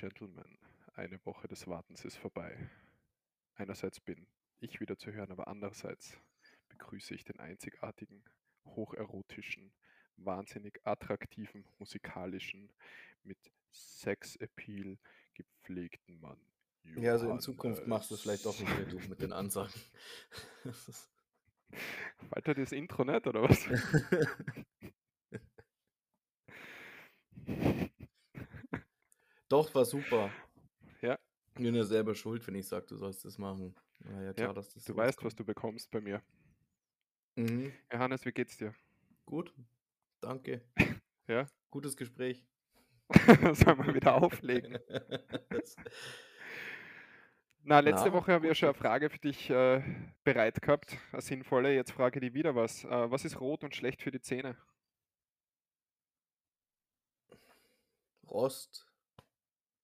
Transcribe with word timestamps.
Gentlemen, 0.00 0.56
eine 0.94 1.22
Woche 1.26 1.46
des 1.46 1.66
Wartens 1.66 2.06
ist 2.06 2.16
vorbei. 2.16 2.56
Einerseits 3.56 4.00
bin 4.00 4.26
ich 4.58 4.80
wieder 4.80 4.96
zu 4.96 5.12
hören, 5.12 5.30
aber 5.30 5.46
andererseits 5.46 6.16
begrüße 6.70 7.14
ich 7.14 7.22
den 7.22 7.38
einzigartigen, 7.38 8.24
hocherotischen, 8.64 9.74
wahnsinnig 10.16 10.80
attraktiven, 10.84 11.66
musikalischen, 11.78 12.72
mit 13.24 13.36
Sex-Appeal 13.72 14.96
gepflegten 15.34 16.18
Mann. 16.18 16.40
Ja, 16.96 17.12
also 17.12 17.30
in 17.30 17.40
Zukunft 17.40 17.86
machst 17.86 18.10
du 18.10 18.14
es 18.14 18.22
vielleicht 18.22 18.46
doch 18.46 18.58
nicht 18.58 18.74
mehr 18.74 18.86
du 18.86 18.98
mit 19.00 19.20
den 19.20 19.34
Ansagen. 19.34 19.82
Weiter 22.30 22.54
das 22.54 22.72
Intro 22.72 23.04
nicht, 23.04 23.26
oder 23.26 23.42
was? 23.42 23.66
Doch, 29.50 29.74
war 29.74 29.84
super. 29.84 30.30
Ja. 31.02 31.18
Ich 31.56 31.62
bin 31.62 31.74
ja 31.74 31.84
selber 31.84 32.14
schuld, 32.14 32.46
wenn 32.46 32.54
ich 32.54 32.66
sage, 32.68 32.86
du 32.86 32.96
sollst 32.96 33.24
das 33.24 33.36
machen. 33.38 33.74
Na 33.98 34.22
ja, 34.22 34.32
klar, 34.32 34.48
Ja, 34.48 34.54
dass 34.54 34.72
das 34.72 34.84
Du 34.84 34.96
weißt, 34.96 35.18
rauskommt. 35.18 35.26
was 35.26 35.34
du 35.36 35.44
bekommst 35.44 35.90
bei 35.90 36.00
mir. 36.00 36.22
Mhm. 37.36 37.72
Hannes, 37.92 38.24
wie 38.24 38.32
geht's 38.32 38.56
dir? 38.56 38.74
Gut, 39.26 39.54
danke. 40.20 40.62
Ja? 41.28 41.46
Gutes 41.70 41.96
Gespräch. 41.96 42.44
Sollen 43.54 43.86
wir 43.86 43.94
wieder 43.94 44.14
auflegen? 44.22 44.78
Na, 47.62 47.80
letzte 47.80 48.10
Na, 48.10 48.12
Woche 48.12 48.32
habe 48.32 48.46
ich 48.46 48.50
ja 48.50 48.54
schon 48.54 48.68
eine. 48.70 48.78
Frage 48.78 49.10
für 49.10 49.18
dich 49.18 49.50
äh, 49.50 49.82
bereit 50.24 50.60
gehabt, 50.62 50.96
eine 51.12 51.20
sinnvolle. 51.22 51.74
Jetzt 51.74 51.92
frage 51.92 52.18
ich 52.18 52.26
dich 52.26 52.34
wieder 52.34 52.54
was. 52.54 52.84
Äh, 52.84 53.10
was 53.10 53.24
ist 53.24 53.40
rot 53.40 53.64
und 53.64 53.74
schlecht 53.74 54.02
für 54.02 54.10
die 54.10 54.20
Zähne? 54.20 54.56
Rost. 58.28 58.89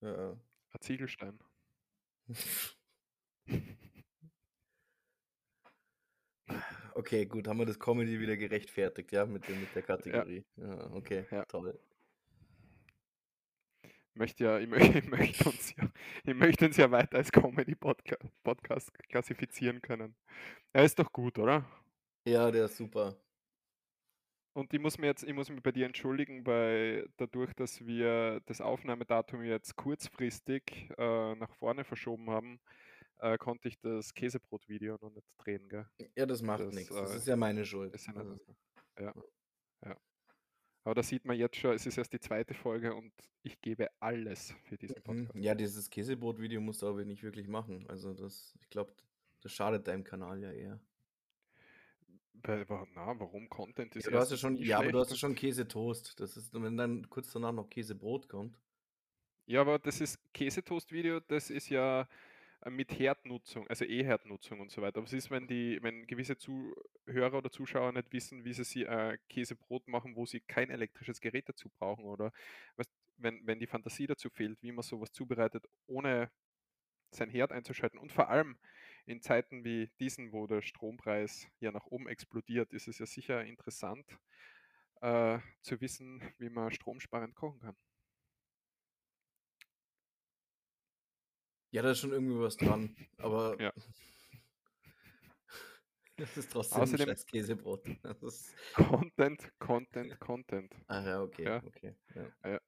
Ja. 0.06 0.30
Ein 0.72 0.80
Ziegelstein. 0.80 1.38
Okay, 6.94 7.26
gut, 7.26 7.46
haben 7.46 7.58
wir 7.58 7.66
das 7.66 7.78
Comedy 7.78 8.18
wieder 8.20 8.36
gerechtfertigt, 8.38 9.12
ja, 9.12 9.26
mit, 9.26 9.46
dem, 9.48 9.60
mit 9.60 9.74
der 9.74 9.82
Kategorie. 9.82 10.44
Ja, 10.56 10.90
okay, 10.92 11.26
Ja. 11.30 11.44
toll. 11.44 11.78
Ich 13.82 14.18
möchte 14.18 14.44
ja, 14.44 14.58
ich 14.58 14.66
möchte, 14.68 14.98
ich 14.98 15.08
möchte 15.08 15.44
uns 15.50 15.74
ja, 15.76 15.90
ich 16.24 16.34
möchte 16.34 16.64
uns 16.66 16.76
ja 16.78 16.90
weiter 16.90 17.18
als 17.18 17.30
Comedy-Podcast 17.30 18.22
Podcast 18.42 18.94
klassifizieren 19.10 19.82
können. 19.82 20.16
Er 20.72 20.84
ist 20.84 20.98
doch 20.98 21.12
gut, 21.12 21.38
oder? 21.38 21.66
Ja, 22.26 22.50
der 22.50 22.64
ist 22.64 22.76
super. 22.78 23.14
Und 24.56 24.72
ich 24.72 24.80
muss 24.80 24.96
mir 24.96 25.08
jetzt, 25.08 25.22
ich 25.22 25.34
muss 25.34 25.50
mich 25.50 25.62
bei 25.62 25.70
dir 25.70 25.84
entschuldigen, 25.84 26.42
bei 26.42 27.06
dadurch, 27.18 27.52
dass 27.52 27.84
wir 27.84 28.40
das 28.46 28.62
Aufnahmedatum 28.62 29.44
jetzt 29.44 29.76
kurzfristig 29.76 30.88
äh, 30.96 31.34
nach 31.34 31.54
vorne 31.56 31.84
verschoben 31.84 32.30
haben, 32.30 32.58
äh, 33.18 33.36
konnte 33.36 33.68
ich 33.68 33.78
das 33.80 34.14
Käsebrot-Video 34.14 34.96
noch 35.02 35.10
nicht 35.10 35.28
drehen, 35.36 35.68
gell? 35.68 35.86
Ja, 36.16 36.24
das 36.24 36.40
macht 36.40 36.60
Das, 36.60 36.74
nichts. 36.74 36.88
Das 36.88 37.12
äh, 37.12 37.16
ist 37.18 37.26
ja 37.26 37.36
meine 37.36 37.66
Schuld. 37.66 37.94
ist 37.94 38.06
ja 38.06 38.14
Also, 38.14 38.38
Ja, 38.98 39.14
ja. 39.84 39.96
Aber 40.84 40.94
da 40.94 41.02
sieht 41.02 41.26
man 41.26 41.36
jetzt 41.36 41.56
schon, 41.56 41.74
es 41.74 41.84
ist 41.84 41.98
erst 41.98 42.14
die 42.14 42.20
zweite 42.20 42.54
Folge 42.54 42.94
und 42.94 43.12
ich 43.42 43.60
gebe 43.60 43.90
alles 44.00 44.54
für 44.64 44.78
diesen 44.78 44.96
mhm. 44.96 45.02
Podcast. 45.02 45.34
Ja, 45.34 45.54
dieses 45.54 45.90
Käsebrot-Video 45.90 46.62
musst 46.62 46.80
du 46.80 46.86
aber 46.88 47.04
nicht 47.04 47.22
wirklich 47.22 47.46
machen. 47.46 47.86
Also 47.90 48.14
das, 48.14 48.54
ich 48.62 48.70
glaube, 48.70 48.94
das 49.42 49.52
schadet 49.52 49.86
deinem 49.86 50.02
Kanal 50.02 50.40
ja 50.40 50.50
eher. 50.50 50.80
Na, 52.42 53.18
warum 53.18 53.48
Content 53.48 53.94
ist 53.96 54.06
Ja, 54.06 54.12
du 54.12 54.18
hast 54.18 54.30
ja 54.30 54.36
schon, 54.36 54.56
ja, 54.56 54.78
aber 54.78 54.92
du 54.92 54.98
hast 54.98 55.10
ja 55.10 55.16
schon 55.16 55.34
Käsetoast. 55.34 56.18
Das 56.20 56.36
ist, 56.36 56.54
und 56.54 56.62
wenn 56.62 56.76
dann 56.76 57.08
kurz 57.08 57.32
danach 57.32 57.52
noch 57.52 57.68
Käsebrot 57.68 58.28
kommt. 58.28 58.58
Ja, 59.46 59.60
aber 59.60 59.78
das 59.78 60.00
ist 60.00 60.18
Käsetoast-Video, 60.34 61.20
das 61.20 61.50
ist 61.50 61.68
ja 61.68 62.08
äh, 62.62 62.70
mit 62.70 62.98
Herdnutzung, 62.98 63.66
also 63.68 63.84
E-Herdnutzung 63.84 64.60
und 64.60 64.70
so 64.70 64.82
weiter. 64.82 65.02
Was 65.02 65.12
ist, 65.12 65.30
wenn 65.30 65.46
die, 65.46 65.78
wenn 65.82 66.06
gewisse 66.06 66.36
Zuhörer 66.36 67.38
oder 67.38 67.50
Zuschauer 67.50 67.92
nicht 67.92 68.12
wissen, 68.12 68.44
wie 68.44 68.52
sie 68.52 68.64
sie 68.64 68.84
äh, 68.84 69.18
Käsebrot 69.28 69.86
machen, 69.88 70.16
wo 70.16 70.26
sie 70.26 70.40
kein 70.40 70.70
elektrisches 70.70 71.20
Gerät 71.20 71.48
dazu 71.48 71.68
brauchen 71.68 72.04
oder 72.04 72.32
was, 72.76 72.86
wenn, 73.18 73.46
wenn 73.46 73.60
die 73.60 73.66
Fantasie 73.66 74.06
dazu 74.06 74.30
fehlt, 74.30 74.62
wie 74.62 74.72
man 74.72 74.82
sowas 74.82 75.12
zubereitet, 75.12 75.64
ohne 75.86 76.30
sein 77.12 77.30
Herd 77.30 77.52
einzuschalten. 77.52 77.98
Und 77.98 78.12
vor 78.12 78.28
allem 78.28 78.58
in 79.06 79.22
Zeiten 79.22 79.64
wie 79.64 79.90
diesen, 80.00 80.32
wo 80.32 80.46
der 80.46 80.62
Strompreis 80.62 81.48
ja 81.60 81.72
nach 81.72 81.86
oben 81.86 82.08
explodiert, 82.08 82.72
ist 82.72 82.88
es 82.88 82.98
ja 82.98 83.06
sicher 83.06 83.44
interessant 83.44 84.18
äh, 85.00 85.38
zu 85.62 85.80
wissen, 85.80 86.22
wie 86.38 86.50
man 86.50 86.72
stromsparend 86.72 87.34
kochen 87.34 87.60
kann. 87.60 87.76
Ja, 91.72 91.82
da 91.82 91.90
ist 91.90 92.00
schon 92.00 92.12
irgendwie 92.12 92.40
was 92.40 92.56
dran. 92.56 92.96
Aber 93.18 93.60
Ja. 93.60 93.72
das 96.16 96.36
ist 96.36 96.50
trotzdem 96.50 96.78
ein 96.78 96.82
Außerdem 96.84 97.06
scheiß 97.08 97.26
Käsebrot. 97.26 97.84
Content, 98.72 99.52
Content, 99.58 100.18
Content. 100.20 100.74
ach 100.88 101.04
ja, 101.06 101.22
okay, 101.22 101.44
Ja. 101.44 101.62
okay. 101.62 101.94
Ja. 102.44 102.60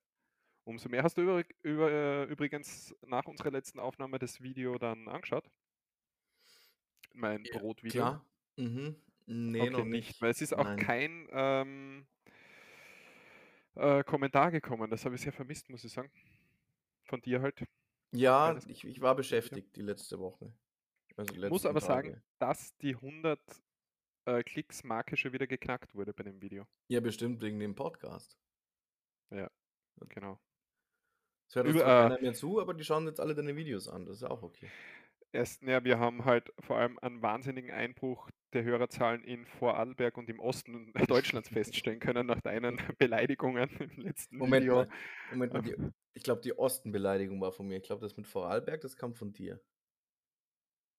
Umso 0.65 0.91
mehr 0.91 1.03
hast 1.03 1.16
du 1.16 1.22
über, 1.22 1.43
über, 1.62 2.27
übrigens 2.27 2.94
nach 3.06 3.25
unserer 3.25 3.50
letzten 3.50 3.81
Aufnahme 3.81 4.19
das 4.19 4.43
Video 4.43 4.77
dann 4.77 5.09
angeschaut. 5.09 5.50
Mein 7.15 7.45
Ja, 7.45 7.59
Brotvideo. 7.59 8.03
Klar. 8.03 8.25
Mhm. 8.57 8.97
Nee, 9.27 9.61
Okay, 9.61 9.71
noch 9.71 9.85
nicht, 9.85 10.09
nicht. 10.09 10.23
weil 10.23 10.31
es 10.31 10.41
ist 10.41 10.55
auch 10.55 10.65
Nein. 10.65 10.79
kein 10.79 11.29
ähm, 11.33 12.07
äh, 13.75 14.03
Kommentar 14.05 14.51
gekommen. 14.51 14.91
Das 14.91 15.05
habe 15.05 15.15
ich 15.17 15.21
sehr 15.21 15.33
vermisst, 15.33 15.69
muss 15.71 15.85
ich 15.85 15.93
sagen. 15.93 16.11
Von 17.05 17.21
dir 17.21 17.41
halt. 17.43 17.63
Ja, 18.13 18.59
ich, 18.67 18.85
ich 18.85 19.01
war 19.01 19.15
beschäftigt 19.15 19.77
die 19.77 19.83
letzte 19.83 20.19
Woche. 20.19 20.53
Also 21.17 21.35
die 21.35 21.49
Muss 21.49 21.67
aber 21.67 21.81
sagen, 21.81 22.11
Tage. 22.13 22.23
dass 22.39 22.77
die 22.79 22.95
100 22.95 23.41
äh, 24.27 24.43
Klicks-Marke 24.45 25.17
schon 25.17 25.33
wieder 25.33 25.47
geknackt 25.47 25.95
wurde 25.95 26.15
bei 26.15 26.23
dem 26.23 26.41
Video. 26.41 26.65
Ja, 26.89 27.01
bestimmt 27.01 27.43
wegen 27.43 27.59
dem 27.59 27.75
Podcast. 27.75 28.39
Genau. 30.11 30.39
Es 31.49 31.57
hört 31.57 31.67
uns 31.67 31.75
Über- 31.77 31.83
äh, 31.85 32.09
keiner 32.09 32.21
mehr 32.21 32.35
zu, 32.35 32.61
aber 32.61 32.73
die 32.73 32.85
schauen 32.85 33.07
jetzt 33.07 33.19
alle 33.21 33.35
deine 33.35 33.57
Videos 33.57 33.89
an. 33.89 34.07
Das 34.07 34.17
ist 34.17 34.23
ja 34.23 34.31
auch 34.31 34.43
okay. 34.43 34.71
Erst, 35.33 35.62
ja, 35.62 35.84
wir 35.84 35.99
haben 35.99 36.25
halt 36.25 36.53
vor 36.59 36.78
allem 36.78 36.99
einen 37.00 37.21
wahnsinnigen 37.21 37.71
Einbruch 37.71 38.31
der 38.55 38.65
Hörerzahlen 38.65 39.25
in 39.25 39.44
Vorarlberg 39.44 40.16
und 40.16 40.31
im 40.31 40.41
Osten 40.41 40.93
Deutschlands 41.09 41.49
feststellen 41.50 42.00
können 42.00 42.27
nach 42.27 42.41
deinen 42.41 42.81
Beleidigungen 42.99 43.69
im 43.78 44.03
letzten 44.03 44.39
Moment 44.39 44.65
Video. 44.65 44.77
mal, 44.77 44.89
Moment 45.33 45.53
mal. 45.53 45.62
Die, 45.62 45.77
ich 46.15 46.22
glaube, 46.22 46.41
die 46.41 46.56
Ostenbeleidigung 46.56 47.41
war 47.41 47.53
von 47.53 47.66
mir. 47.66 47.77
Ich 47.77 47.83
glaube, 47.83 48.00
das 48.00 48.16
mit 48.16 48.27
Vorarlberg, 48.27 48.81
das 48.81 48.97
kam 48.97 49.15
von 49.15 49.33
dir. 49.33 49.61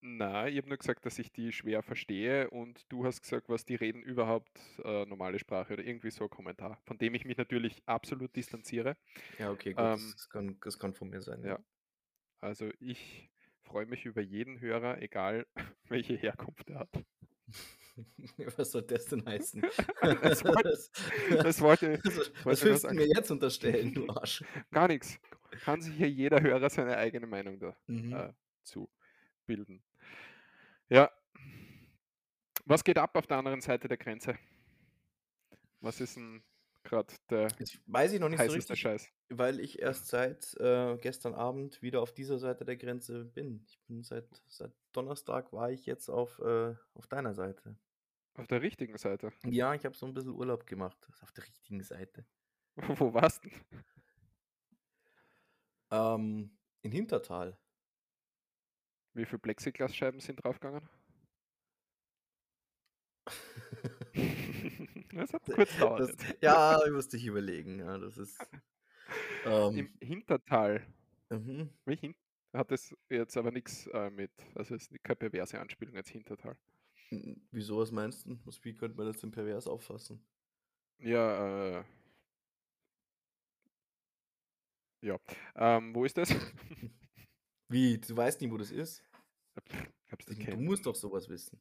Na, 0.02 0.48
ich 0.48 0.56
habe 0.56 0.68
nur 0.68 0.78
gesagt, 0.78 1.04
dass 1.04 1.18
ich 1.18 1.30
die 1.30 1.52
schwer 1.52 1.82
verstehe 1.82 2.48
und 2.48 2.90
du 2.90 3.04
hast 3.04 3.20
gesagt, 3.20 3.50
was 3.50 3.66
die 3.66 3.74
reden 3.74 4.02
überhaupt 4.02 4.58
äh, 4.82 5.04
normale 5.04 5.38
Sprache 5.38 5.74
oder 5.74 5.84
irgendwie 5.84 6.10
so 6.10 6.24
ein 6.24 6.30
Kommentar, 6.30 6.80
von 6.86 6.96
dem 6.96 7.14
ich 7.14 7.26
mich 7.26 7.36
natürlich 7.36 7.82
absolut 7.84 8.34
distanziere. 8.34 8.96
Ja, 9.38 9.50
okay, 9.50 9.74
gut. 9.74 9.84
Ähm, 9.84 10.12
das, 10.14 10.28
kann, 10.30 10.58
das 10.62 10.78
kann 10.78 10.94
von 10.94 11.10
mir 11.10 11.20
sein. 11.20 11.44
ja. 11.44 11.58
Also 12.40 12.70
ich 12.78 13.30
freue 13.70 13.86
mich 13.86 14.04
über 14.04 14.20
jeden 14.20 14.60
Hörer, 14.60 15.00
egal 15.00 15.46
welche 15.88 16.14
Herkunft 16.16 16.68
er 16.70 16.80
hat. 16.80 17.04
Was 18.56 18.72
soll 18.72 18.82
das 18.82 19.04
denn 19.06 19.24
heißen? 19.24 19.62
Das 20.22 20.44
wollte- 20.44 20.62
das, 20.70 20.90
Das 21.42 21.60
wollte, 21.60 22.00
was, 22.04 22.16
wollte 22.16 22.32
was 22.44 22.64
willst 22.64 22.84
du 22.84 22.94
mir 22.94 23.06
jetzt 23.06 23.30
unterstellen, 23.30 23.92
du 23.94 24.08
Arsch? 24.08 24.42
gar 24.70 24.88
nichts. 24.88 25.18
Kann 25.64 25.80
sich 25.82 25.94
hier 25.94 26.08
jeder 26.10 26.40
Hörer 26.40 26.68
seine 26.70 26.96
eigene 26.96 27.26
Meinung 27.26 27.58
Mhm. 27.86 28.10
dazu 28.10 28.90
bilden. 29.46 29.82
Ja. 30.88 31.10
Was 32.64 32.82
geht 32.84 32.98
ab 32.98 33.14
auf 33.16 33.26
der 33.26 33.36
anderen 33.38 33.60
Seite 33.60 33.86
der 33.88 33.96
Grenze? 33.98 34.36
Was 35.80 36.00
ist 36.00 36.16
denn 36.16 36.42
gerade 36.90 37.14
der 37.30 37.48
weiß 37.86 38.12
ich 38.12 38.20
noch 38.20 38.28
nicht 38.28 38.42
so 38.42 38.52
richtig, 38.52 38.80
Scheiß? 38.80 39.08
weil 39.28 39.60
ich 39.60 39.78
erst 39.78 40.08
seit 40.08 40.54
äh, 40.58 40.98
gestern 40.98 41.34
Abend 41.34 41.80
wieder 41.80 42.02
auf 42.02 42.12
dieser 42.12 42.38
Seite 42.38 42.64
der 42.64 42.76
Grenze 42.76 43.24
bin. 43.24 43.62
Ich 43.66 43.78
bin 43.86 44.02
seit, 44.02 44.28
seit 44.48 44.72
Donnerstag 44.92 45.52
war 45.52 45.70
ich 45.70 45.86
jetzt 45.86 46.08
auf, 46.10 46.38
äh, 46.40 46.74
auf 46.94 47.06
deiner 47.06 47.32
Seite. 47.32 47.76
Auf 48.34 48.48
der 48.48 48.60
richtigen 48.60 48.98
Seite. 48.98 49.32
Ja, 49.44 49.74
ich 49.74 49.84
habe 49.84 49.96
so 49.96 50.06
ein 50.06 50.14
bisschen 50.14 50.34
Urlaub 50.34 50.66
gemacht. 50.66 50.98
Auf 51.22 51.32
der 51.32 51.44
richtigen 51.44 51.82
Seite. 51.82 52.26
Wo 52.76 53.14
warst 53.14 53.44
du? 53.44 53.50
Ähm, 55.92 56.58
in 56.82 56.92
Hintertal. 56.92 57.56
Wie 59.14 59.24
viele 59.24 59.38
Plexiglasscheiben 59.38 60.20
sind 60.20 60.42
draufgegangen? 60.42 60.88
Das 65.14 65.32
hat 65.32 65.44
kurz 65.44 65.72
gedauert. 65.72 66.00
Das, 66.00 66.16
ja, 66.40 66.80
ich 66.84 66.92
musste 66.92 67.16
ich 67.16 67.26
überlegen. 67.26 67.80
Ja, 67.80 67.98
das 67.98 68.18
ist. 68.18 68.38
Ähm, 69.44 69.76
Im 69.76 69.98
Hintertal. 70.00 70.86
mhm. 71.30 71.70
Hin 71.86 72.14
hat 72.52 72.72
es 72.72 72.94
jetzt 73.08 73.36
aber 73.36 73.50
nichts 73.52 73.86
äh, 73.88 74.10
mit, 74.10 74.32
also 74.54 74.74
es 74.74 74.88
ist 74.90 75.04
keine 75.04 75.16
perverse 75.16 75.60
Anspielung 75.60 75.96
als 75.96 76.08
Hintertal. 76.08 76.56
Wieso, 77.50 77.78
was 77.78 77.90
meinst 77.90 78.26
du? 78.26 78.38
Was, 78.44 78.64
wie 78.64 78.74
könnte 78.74 78.96
man 78.96 79.06
das 79.06 79.18
denn 79.18 79.30
pervers 79.30 79.66
auffassen? 79.66 80.24
Ja, 80.98 81.78
äh, 81.78 81.84
Ja. 85.02 85.18
Ähm, 85.56 85.94
wo 85.94 86.04
ist 86.04 86.16
das? 86.16 86.28
Wie, 87.68 87.98
du 87.98 88.16
weißt 88.16 88.40
nicht, 88.40 88.50
wo 88.50 88.58
das 88.58 88.70
ist? 88.70 89.02
Pff, 89.58 89.88
hab's 90.10 90.28
nicht 90.28 90.46
Du 90.46 90.56
musst 90.56 90.86
doch 90.86 90.94
sowas 90.94 91.28
wissen. 91.28 91.60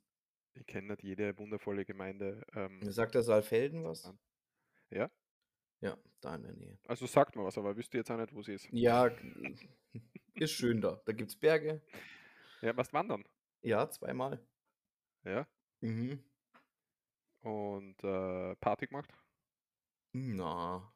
Ich 0.60 0.68
kenne 0.68 0.90
nicht 0.90 1.04
jede 1.04 1.38
wundervolle 1.38 1.86
Gemeinde. 1.86 2.46
Ähm, 2.54 2.80
Sagt 2.92 3.16
der 3.16 3.24
Saalfelden 3.24 3.84
was? 3.86 4.12
Ja? 4.90 5.10
Ja, 5.82 5.98
da 6.22 6.36
in 6.36 6.44
der 6.44 6.54
Nähe. 6.54 6.78
Also 6.88 7.06
sagt 7.06 7.36
mir 7.36 7.46
was, 7.46 7.58
aber 7.58 7.78
wüsste 7.78 7.98
jetzt 7.98 8.12
auch 8.12 8.18
nicht, 8.18 8.34
wo 8.34 8.42
sie 8.42 8.54
ist. 8.54 8.68
Ja, 8.72 9.10
ist 10.36 10.52
schön 10.52 10.82
da. 10.82 11.02
Da 11.06 11.14
gibt's 11.14 11.36
Berge. 11.36 11.82
Ja, 12.62 12.76
was 12.76 12.92
wandern? 12.92 13.24
Ja, 13.62 13.90
zweimal. 13.90 14.46
Ja. 15.24 15.48
Mhm. 15.80 16.22
Und 17.42 18.04
äh, 18.04 18.56
Party 18.58 18.88
gemacht? 18.88 19.14
Na, 20.12 20.92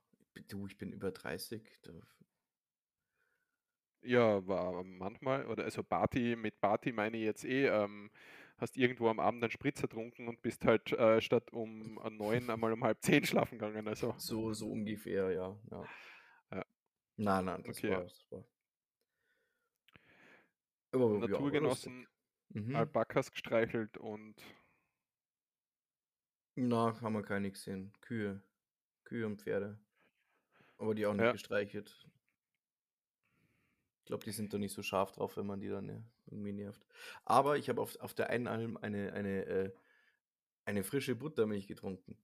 du, 0.49 0.67
ich 0.67 0.77
bin 0.77 0.91
über 0.91 1.11
30. 1.11 1.63
Da, 1.83 1.93
Ja, 4.01 4.45
war 4.45 4.83
manchmal, 4.83 5.45
oder 5.45 5.63
also 5.63 5.83
Party, 5.83 6.35
mit 6.35 6.59
Party 6.59 6.91
meine 6.91 7.15
ich 7.15 7.23
jetzt 7.23 7.45
eh, 7.45 7.67
ähm, 7.67 8.11
hast 8.57 8.77
irgendwo 8.77 9.09
am 9.09 9.19
Abend 9.19 9.43
einen 9.43 9.51
Spritzer 9.51 9.87
getrunken 9.87 10.27
und 10.27 10.41
bist 10.41 10.65
halt 10.65 10.91
äh, 10.93 11.21
statt 11.21 11.51
um 11.51 11.95
neun 12.17 12.49
einmal 12.49 12.73
um 12.73 12.83
halb 12.83 13.01
zehn 13.01 13.25
schlafen 13.25 13.59
gegangen. 13.59 13.87
Also, 13.87 14.15
so, 14.17 14.53
so 14.53 14.71
ungefähr, 14.71 15.31
ja. 15.31 15.59
ja. 15.71 15.89
Ja. 16.51 16.65
Nein, 17.17 17.45
nein, 17.45 17.63
das 17.63 17.77
Okay, 17.77 17.89
war, 17.89 17.99
ja. 17.99 18.03
das 18.03 18.31
war. 18.31 18.43
Aber, 20.91 21.13
ja, 21.13 21.19
Natur 21.19 21.37
aber 21.37 21.51
genossen, 21.51 22.07
lustig. 22.51 22.67
Mhm. 22.67 22.75
Alpakas 22.75 23.31
gestreichelt 23.31 23.97
und 23.97 24.35
Na, 26.55 26.99
haben 27.01 27.13
wir 27.13 27.23
keine 27.23 27.51
gesehen. 27.51 27.93
Kühe. 28.01 28.43
Kühe 29.03 29.25
und 29.25 29.41
Pferde. 29.41 29.79
Aber 30.77 30.93
die 30.93 31.05
auch 31.05 31.13
nicht 31.13 31.23
ja, 31.23 31.31
gestreichelt. 31.31 32.07
Ich 34.03 34.07
glaube, 34.07 34.25
die 34.25 34.31
sind 34.31 34.53
da 34.53 34.57
nicht 34.57 34.73
so 34.73 34.83
scharf 34.83 35.13
drauf, 35.13 35.37
wenn 35.37 35.45
man 35.45 35.61
die 35.61 35.69
dann 35.69 36.05
irgendwie 36.27 36.51
nervt. 36.51 36.85
Aber 37.23 37.57
ich 37.57 37.69
habe 37.69 37.81
auf, 37.81 37.95
auf 38.01 38.13
der 38.13 38.29
einen 38.29 38.47
Alm 38.47 38.75
eine, 38.77 39.13
eine, 39.13 39.45
äh, 39.45 39.71
eine 40.65 40.83
frische 40.83 41.15
Buttermilch 41.15 41.67
getrunken. 41.67 42.17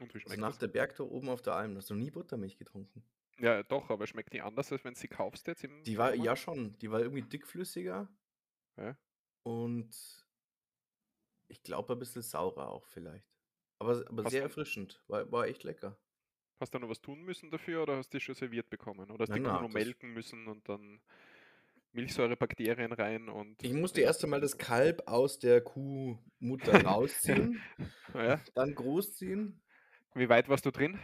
und 0.00 0.14
wie 0.14 0.20
Also 0.24 0.36
schmeckt 0.36 0.38
nach 0.38 0.56
das? 0.56 0.58
der 0.58 0.66
Bergtour 0.66 1.10
oben 1.10 1.30
auf 1.30 1.40
der 1.40 1.54
Alm. 1.54 1.76
Hast 1.76 1.88
du 1.88 1.94
nie 1.94 2.10
Buttermilch 2.10 2.58
getrunken? 2.58 3.04
Ja, 3.38 3.62
doch, 3.62 3.90
aber 3.90 4.06
schmeckt 4.08 4.32
die 4.32 4.42
anders, 4.42 4.72
als 4.72 4.82
wenn 4.84 4.94
du 4.94 4.98
sie 5.00 5.06
kaufst 5.08 5.46
jetzt 5.46 5.62
im 5.64 5.84
Die 5.86 5.98
war, 5.98 6.14
ja 6.14 6.34
Supermarkt? 6.34 6.36
schon, 6.36 6.76
die 6.80 6.90
war 6.90 7.00
irgendwie 7.00 7.22
dickflüssiger 7.22 8.08
Ja. 8.76 8.96
und 9.44 9.94
ich 11.48 11.62
glaube 11.62 11.94
ein 11.94 11.98
bisschen 11.98 12.20
saurer 12.22 12.68
auch 12.68 12.86
vielleicht. 12.86 13.26
Aber, 13.78 14.04
aber 14.08 14.24
Hast 14.24 14.32
sehr 14.32 14.42
erfrischend. 14.42 15.02
War, 15.06 15.30
war 15.32 15.46
echt 15.46 15.62
lecker. 15.64 15.98
Hast 16.60 16.74
du 16.74 16.78
noch 16.78 16.88
was 16.88 17.00
tun 17.00 17.22
müssen 17.22 17.50
dafür 17.50 17.82
oder 17.82 17.96
hast 17.96 18.12
du 18.12 18.18
die 18.18 18.24
schon 18.24 18.34
serviert 18.34 18.70
bekommen? 18.70 19.10
Oder 19.10 19.22
hast 19.22 19.30
Na, 19.30 19.36
die 19.36 19.42
das. 19.42 19.72
melken 19.72 20.12
müssen 20.12 20.46
und 20.48 20.68
dann 20.68 21.00
Milchsäurebakterien 21.92 22.92
rein 22.92 23.28
und 23.28 23.62
Ich 23.62 23.72
musste 23.72 24.00
erst 24.00 24.24
einmal 24.24 24.40
das 24.40 24.58
Kalb 24.58 25.06
aus 25.06 25.38
der 25.38 25.60
Kuhmutter 25.60 26.18
rausziehen, 26.84 27.60
ja. 28.14 28.40
dann 28.54 28.74
großziehen. 28.74 29.60
Wie 30.14 30.28
weit 30.28 30.48
warst 30.48 30.66
du 30.66 30.70
drin? 30.70 30.98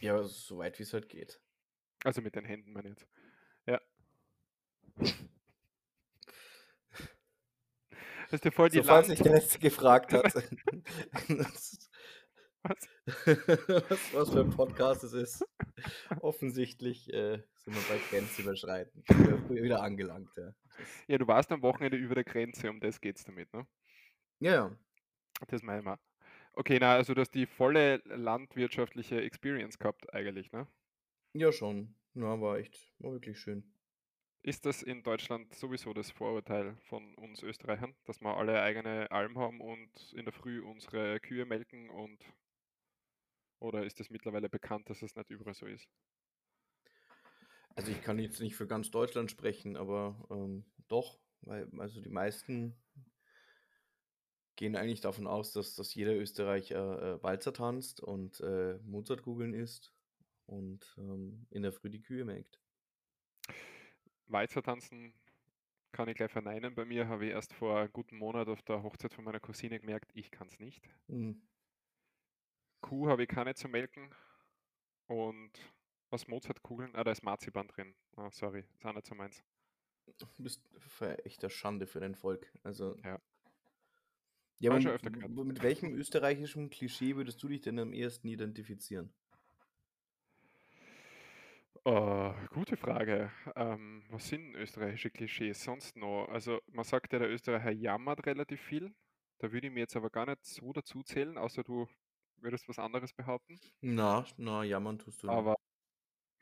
Ja, 0.00 0.22
so 0.22 0.58
weit 0.58 0.78
wie 0.78 0.82
es 0.82 0.92
halt 0.92 1.08
geht. 1.08 1.40
Also 2.04 2.22
mit 2.22 2.34
den 2.34 2.44
Händen, 2.44 2.72
meine 2.72 2.88
ich 2.88 2.94
jetzt. 2.98 3.06
Ja. 3.66 3.80
Das 8.30 8.38
ist 8.38 8.44
ja 8.44 8.50
voll 8.50 8.68
die 8.70 8.78
So, 8.78 8.84
falls 8.84 9.08
Land. 9.08 9.24
der 9.24 9.32
Letzte 9.32 9.58
gefragt 9.58 10.12
hat, 10.12 10.32
was, 12.62 12.88
Was? 13.88 14.14
was, 14.14 14.30
für 14.30 14.40
ein 14.40 14.50
Podcast 14.50 15.04
es 15.04 15.12
ist. 15.12 15.44
Offensichtlich 16.20 17.12
äh, 17.12 17.42
sind 17.54 17.74
wir 17.74 17.82
bei 17.88 18.00
Grenzüberschreiten. 18.10 19.02
Wieder, 19.08 19.62
wieder 19.62 19.82
angelangt, 19.82 20.30
ja. 20.36 20.54
Ja, 21.08 21.18
du 21.18 21.26
warst 21.26 21.50
am 21.52 21.62
Wochenende 21.62 21.96
über 21.96 22.14
der 22.14 22.24
Grenze, 22.24 22.70
um 22.70 22.80
das 22.80 23.00
geht's 23.00 23.24
damit, 23.24 23.52
ne? 23.52 23.66
ja, 24.40 24.52
ja. 24.52 24.76
Das 25.48 25.62
meine 25.62 25.78
ich 25.78 25.84
mal. 25.84 25.98
Okay, 26.52 26.78
na, 26.80 26.94
also 26.94 27.14
du 27.14 27.20
hast 27.20 27.34
die 27.34 27.46
volle 27.46 28.02
landwirtschaftliche 28.04 29.20
Experience 29.22 29.78
gehabt 29.78 30.12
eigentlich, 30.12 30.52
ne? 30.52 30.66
Ja, 31.32 31.52
schon. 31.52 31.94
Ja, 32.14 32.40
war 32.40 32.58
echt, 32.58 32.92
war 32.98 33.12
wirklich 33.12 33.38
schön. 33.38 33.72
Ist 34.42 34.66
das 34.66 34.82
in 34.82 35.02
Deutschland 35.02 35.54
sowieso 35.54 35.92
das 35.92 36.10
Vorurteil 36.10 36.76
von 36.88 37.14
uns 37.14 37.42
Österreichern, 37.42 37.94
dass 38.04 38.20
wir 38.20 38.36
alle 38.36 38.62
eigene 38.62 39.10
Alm 39.10 39.38
haben 39.38 39.60
und 39.60 40.12
in 40.14 40.24
der 40.24 40.32
Früh 40.32 40.62
unsere 40.62 41.20
Kühe 41.20 41.44
melken 41.44 41.90
und 41.90 42.18
oder 43.60 43.84
ist 43.84 44.00
es 44.00 44.10
mittlerweile 44.10 44.48
bekannt, 44.48 44.90
dass 44.90 45.02
es 45.02 45.14
nicht 45.14 45.30
überall 45.30 45.54
so 45.54 45.66
ist? 45.66 45.88
Also 47.76 47.92
ich 47.92 48.02
kann 48.02 48.18
jetzt 48.18 48.40
nicht 48.40 48.56
für 48.56 48.66
ganz 48.66 48.90
Deutschland 48.90 49.30
sprechen, 49.30 49.76
aber 49.76 50.26
ähm, 50.30 50.64
doch, 50.88 51.20
weil 51.42 51.68
also 51.78 52.00
die 52.00 52.10
meisten 52.10 52.76
gehen 54.56 54.76
eigentlich 54.76 55.00
davon 55.00 55.26
aus, 55.26 55.52
dass, 55.52 55.74
dass 55.76 55.94
jeder 55.94 56.14
Österreicher 56.14 57.14
äh, 57.14 57.22
Walzer 57.22 57.52
tanzt 57.52 58.00
und 58.00 58.40
äh, 58.40 58.78
Mozartkugeln 58.82 59.54
isst 59.54 59.94
und 60.46 60.94
ähm, 60.98 61.46
in 61.50 61.62
der 61.62 61.72
Früh 61.72 61.88
die 61.88 62.02
Kühe 62.02 62.24
melkt. 62.24 62.60
Walzer 64.26 64.62
tanzen 64.62 65.14
kann 65.92 66.08
ich 66.08 66.16
gleich 66.16 66.30
verneinen. 66.30 66.74
Bei 66.74 66.84
mir 66.84 67.08
habe 67.08 67.26
ich 67.26 67.32
erst 67.32 67.52
vor 67.52 67.78
einem 67.78 67.92
guten 67.92 68.16
Monat 68.16 68.48
auf 68.48 68.62
der 68.62 68.82
Hochzeit 68.82 69.14
von 69.14 69.24
meiner 69.24 69.40
Cousine 69.40 69.80
gemerkt, 69.80 70.10
ich 70.14 70.30
kann 70.30 70.48
es 70.48 70.58
nicht. 70.58 70.88
Hm. 71.08 71.40
Kuh 72.82 73.08
habe 73.08 73.22
ich 73.22 73.28
keine 73.28 73.54
zu 73.54 73.68
melken 73.68 74.14
und 75.08 75.52
was 76.10 76.26
Mozartkugeln? 76.28 76.94
Ah, 76.96 77.04
da 77.04 77.12
ist 77.12 77.22
Marzipan 77.22 77.68
drin. 77.68 77.94
Ah, 78.16 78.30
sorry, 78.30 78.64
ist 78.76 78.86
auch 78.86 78.92
nicht 78.94 79.06
so 79.06 79.14
meins. 79.14 79.42
Du 80.18 80.26
bist 80.38 80.62
echter 81.24 81.50
Schande 81.50 81.86
für 81.86 82.00
dein 82.00 82.14
Volk. 82.14 82.52
Also, 82.62 82.96
Ja, 83.04 83.18
ja, 84.60 84.70
aber 84.70 84.78
ich 84.78 84.82
schon 84.84 84.92
m- 84.92 84.94
öfter 84.94 85.10
gehört. 85.10 85.32
w- 85.36 85.44
mit 85.44 85.62
welchem 85.62 85.92
österreichischen 85.94 86.70
Klischee 86.70 87.16
würdest 87.16 87.42
du 87.42 87.48
dich 87.48 87.62
denn 87.62 87.78
am 87.78 87.92
ehesten 87.92 88.28
identifizieren? 88.28 89.12
Äh, 91.84 92.32
gute 92.50 92.76
Frage. 92.76 93.30
Ähm, 93.56 94.04
was 94.10 94.28
sind 94.28 94.54
österreichische 94.54 95.10
Klischees 95.10 95.62
sonst 95.62 95.96
noch? 95.96 96.26
Also 96.28 96.60
man 96.72 96.84
sagt 96.84 97.12
ja, 97.12 97.18
der 97.18 97.30
Österreicher 97.30 97.70
jammert 97.70 98.26
relativ 98.26 98.60
viel. 98.60 98.94
Da 99.38 99.52
würde 99.52 99.68
ich 99.68 99.72
mir 99.72 99.80
jetzt 99.80 99.96
aber 99.96 100.10
gar 100.10 100.26
nicht 100.26 100.44
so 100.44 100.72
dazu 100.72 101.02
zählen, 101.02 101.38
außer 101.38 101.62
du 101.64 101.88
würdest 102.42 102.68
was 102.68 102.78
anderes 102.78 103.12
behaupten. 103.12 103.58
Na, 103.80 104.26
na, 104.36 104.64
jammern 104.64 104.98
tust 104.98 105.22
du 105.22 105.26
nicht. 105.26 105.36
Aber 105.36 105.56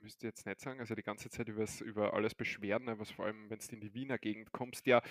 müsste 0.03 0.27
jetzt 0.27 0.47
nicht 0.47 0.61
sagen, 0.61 0.81
also 0.81 0.95
die 0.95 1.03
ganze 1.03 1.29
Zeit 1.31 1.49
übers, 1.49 1.81
über 1.81 2.15
alles 2.15 2.35
beschweren, 2.35 2.85
ne, 2.85 2.99
was 2.99 3.11
vor 3.11 3.27
allem, 3.27 3.51
wenn 3.51 3.59
du 3.59 3.75
in 3.75 3.81
die 3.81 3.95
Wiener 3.95 4.19
Gegend 4.19 4.53
kommst, 4.53 4.87
ja 4.87 5.03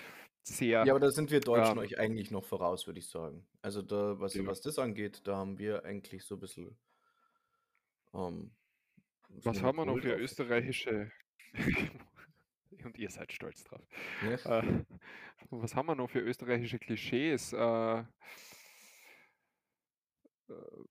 sehr, 0.42 0.84
Ja, 0.84 0.92
aber 0.92 1.00
da 1.00 1.10
sind 1.10 1.30
wir 1.30 1.40
Deutschen 1.40 1.72
ähm, 1.72 1.78
euch 1.78 1.98
eigentlich 1.98 2.30
noch 2.30 2.44
voraus, 2.44 2.86
würde 2.86 2.98
ich 2.98 3.08
sagen. 3.08 3.46
Also 3.62 3.82
da, 3.82 4.18
was, 4.18 4.34
ja, 4.34 4.46
was 4.46 4.60
das 4.60 4.78
angeht, 4.78 5.26
da 5.26 5.36
haben 5.36 5.58
wir 5.58 5.84
eigentlich 5.84 6.24
so 6.24 6.36
ein 6.36 6.40
bisschen 6.40 6.78
ähm, 8.14 8.50
das 9.28 9.44
was 9.44 9.62
haben 9.62 9.76
wir 9.76 9.84
noch 9.84 9.98
für 9.98 10.14
österreichische, 10.14 11.12
und 12.84 12.98
ihr 12.98 13.10
seid 13.10 13.32
stolz 13.32 13.64
drauf, 13.64 13.86
Ja. 14.22 14.60
äh, 14.60 14.84
was 15.50 15.74
haben 15.74 15.86
wir 15.86 15.94
noch 15.94 16.08
für 16.08 16.20
österreichische 16.20 16.78
Klischees? 16.78 17.52
Äh, 17.52 18.04
äh, 20.50 20.84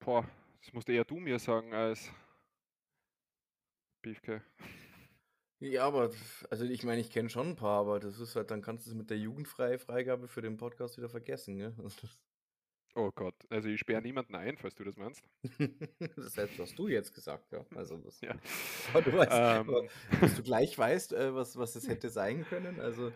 boah, 0.00 0.26
das 0.60 0.72
musst 0.72 0.88
eher 0.88 1.04
du 1.04 1.18
mir 1.20 1.38
sagen 1.38 1.72
als 1.72 2.10
Biefke. 4.02 4.42
Ja, 5.60 5.84
aber 5.86 6.10
also 6.50 6.64
ich 6.64 6.84
meine, 6.84 7.00
ich 7.00 7.10
kenne 7.10 7.28
schon 7.30 7.48
ein 7.50 7.56
paar, 7.56 7.80
aber 7.80 7.98
das 8.00 8.20
ist 8.20 8.36
halt, 8.36 8.50
dann 8.50 8.62
kannst 8.62 8.86
du 8.86 8.90
es 8.90 8.96
mit 8.96 9.10
der 9.10 9.18
jugendfreie 9.18 9.78
Freigabe 9.78 10.28
für 10.28 10.40
den 10.42 10.56
Podcast 10.56 10.96
wieder 10.98 11.08
vergessen, 11.08 11.56
ne? 11.56 11.74
Oh 12.94 13.10
Gott, 13.14 13.34
also 13.50 13.68
ich 13.68 13.78
sperre 13.80 14.02
niemanden 14.02 14.34
ein, 14.34 14.56
falls 14.56 14.74
du 14.74 14.82
das 14.84 14.96
meinst. 14.96 15.22
Das 16.16 16.32
selbst 16.34 16.58
hast 16.58 16.78
du 16.78 16.88
jetzt 16.88 17.14
gesagt, 17.14 17.52
ja. 17.52 17.64
Also 17.74 17.98
das, 17.98 18.20
Ja. 18.20 18.34
du 19.04 19.12
weißt, 19.12 19.42
Ähm, 19.68 19.88
dass 20.20 20.34
du 20.34 20.42
gleich 20.42 20.76
weißt, 20.76 21.12
äh, 21.12 21.34
was, 21.34 21.56
was 21.56 21.76
es 21.76 21.88
hätte 21.88 22.10
sein 22.10 22.44
können. 22.44 22.80
Also, 22.80 23.12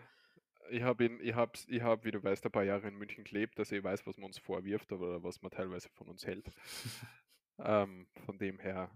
ich 0.69 0.81
habe 0.81 1.05
ich 1.05 1.33
hab, 1.35 1.57
ich 1.67 1.81
hab, 1.81 2.05
wie 2.05 2.11
du 2.11 2.23
weißt, 2.23 2.45
ein 2.45 2.51
paar 2.51 2.63
Jahre 2.63 2.87
in 2.87 2.95
München 2.95 3.23
gelebt, 3.23 3.59
dass 3.59 3.71
ich 3.71 3.83
weiß, 3.83 4.05
was 4.07 4.17
man 4.17 4.27
uns 4.27 4.37
vorwirft 4.37 4.91
oder 4.91 5.23
was 5.23 5.41
man 5.41 5.51
teilweise 5.51 5.89
von 5.89 6.07
uns 6.07 6.25
hält. 6.25 6.49
Ähm, 7.59 8.07
von 8.25 8.39
dem 8.39 8.57
her. 8.57 8.89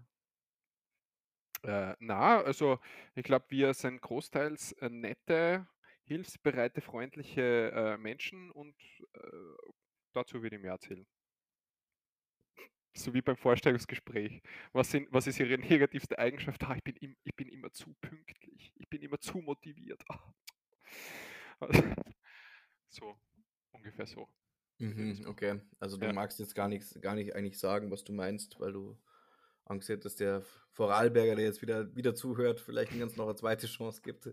Äh, 1.62 1.94
na, 2.00 2.40
also 2.42 2.80
ich 3.14 3.22
glaube, 3.22 3.46
wir 3.50 3.72
sind 3.72 4.02
großteils 4.02 4.72
äh, 4.72 4.88
nette, 4.90 5.68
hilfsbereite, 6.02 6.80
freundliche 6.80 7.70
äh, 7.70 7.96
Menschen 7.98 8.50
und 8.50 8.74
äh, 9.14 9.72
dazu 10.12 10.42
würde 10.42 10.56
ich 10.56 10.62
mehr 10.62 10.72
erzählen. 10.72 11.06
So 12.94 13.14
wie 13.14 13.22
beim 13.22 13.36
Vorstellungsgespräch. 13.36 14.42
Was, 14.72 14.90
sind, 14.90 15.06
was 15.12 15.26
ist 15.28 15.38
Ihre 15.38 15.58
negativste 15.58 16.18
Eigenschaft? 16.18 16.64
Ah, 16.64 16.74
ich, 16.74 16.82
bin 16.82 16.96
im, 16.96 17.16
ich 17.22 17.34
bin 17.36 17.48
immer 17.48 17.72
zu 17.72 17.94
pünktlich. 18.00 18.72
Ich 18.76 18.88
bin 18.88 19.02
immer 19.02 19.20
zu 19.20 19.38
motiviert. 19.38 20.02
So, 22.90 23.18
ungefähr 23.72 24.06
so. 24.06 24.28
mhm, 24.78 25.26
okay. 25.26 25.60
Also 25.78 25.96
du 25.98 26.06
Ja. 26.06 26.12
magst 26.12 26.38
jetzt 26.38 26.54
gar 26.54 26.68
nichts, 26.68 26.98
gar 27.00 27.14
nicht 27.14 27.34
eigentlich 27.34 27.58
sagen, 27.58 27.90
was 27.90 28.04
du 28.04 28.12
meinst, 28.12 28.58
weil 28.60 28.72
du 28.72 28.98
Angst 29.64 29.88
hätte, 29.88 30.04
dass 30.04 30.16
der 30.16 30.42
Vorarlberger, 30.72 31.36
der 31.36 31.44
jetzt 31.44 31.60
wieder, 31.62 31.94
wieder 31.94 32.14
zuhört, 32.14 32.60
vielleicht 32.60 32.98
ganz 32.98 33.16
noch 33.16 33.26
eine 33.26 33.36
zweite 33.36 33.66
Chance 33.66 34.00
gibt. 34.02 34.30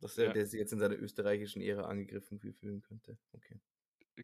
Dass 0.00 0.14
der, 0.16 0.26
Ja. 0.28 0.32
der 0.32 0.46
sich 0.46 0.58
jetzt 0.58 0.72
in 0.72 0.78
seiner 0.80 0.96
österreichischen 0.98 1.62
Ära 1.62 1.82
angegriffen 1.84 2.40
fühlen 2.40 2.82
könnte. 2.82 3.18
Okay. 3.32 3.60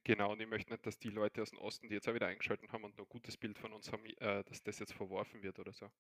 Genau, 0.04 0.32
und 0.32 0.40
ich 0.40 0.48
möchte 0.48 0.72
nicht, 0.72 0.86
dass 0.86 0.98
die 0.98 1.10
Leute 1.10 1.42
aus 1.42 1.50
dem 1.50 1.58
Osten, 1.58 1.88
die 1.88 1.94
jetzt 1.94 2.08
auch 2.08 2.14
wieder 2.14 2.26
eingeschaltet 2.26 2.72
haben 2.72 2.84
und 2.84 2.96
noch 2.96 3.04
ein 3.04 3.08
gutes 3.08 3.36
Bild 3.36 3.58
von 3.58 3.72
uns 3.72 3.90
haben, 3.92 4.04
äh, 4.04 4.42
dass 4.44 4.62
das 4.62 4.78
jetzt 4.78 4.92
verworfen 4.92 5.42
wird 5.42 5.58
oder 5.58 5.72
so. 5.72 5.90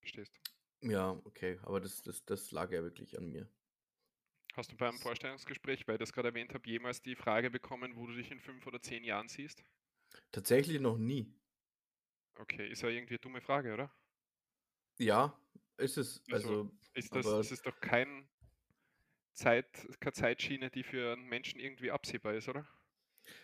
Verstehst? 0.00 0.40
Ja, 0.82 1.10
okay, 1.24 1.58
aber 1.62 1.80
das, 1.82 2.00
das, 2.02 2.24
das 2.24 2.50
lag 2.50 2.70
ja 2.72 2.82
wirklich 2.82 3.18
an 3.18 3.26
mir. 3.30 3.50
Hast 4.54 4.72
du 4.72 4.76
beim 4.76 4.98
Vorstellungsgespräch, 4.98 5.86
weil 5.86 5.94
ich 5.94 5.98
das 6.00 6.12
gerade 6.12 6.30
erwähnt 6.30 6.52
habe, 6.52 6.68
jemals 6.68 7.00
die 7.00 7.14
Frage 7.14 7.48
bekommen, 7.48 7.94
wo 7.94 8.08
du 8.08 8.14
dich 8.16 8.32
in 8.32 8.40
fünf 8.40 8.66
oder 8.66 8.82
zehn 8.82 9.04
Jahren 9.04 9.28
siehst? 9.28 9.62
Tatsächlich 10.30 10.80
noch 10.80 10.98
nie. 10.98 11.34
Okay, 12.38 12.66
ist 12.70 12.80
ja 12.82 12.88
irgendwie 12.88 13.14
eine 13.14 13.18
dumme 13.18 13.40
Frage, 13.42 13.74
oder? 13.74 13.94
Ja, 14.98 15.38
ist 15.78 15.98
es. 15.98 16.22
Also, 16.30 16.54
Also, 16.54 16.70
Ist 16.94 17.14
das, 17.16 17.34
aber 17.34 17.50
ist 17.50 17.66
doch 17.66 17.80
kein 17.80 18.28
Zeit, 19.34 19.86
keine 20.00 20.14
Zeitschiene, 20.14 20.68
die 20.70 20.82
für 20.82 21.12
einen 21.12 21.26
Menschen 21.28 21.60
irgendwie 21.60 21.92
absehbar 21.92 22.34
ist, 22.34 22.48
oder? 22.48 22.66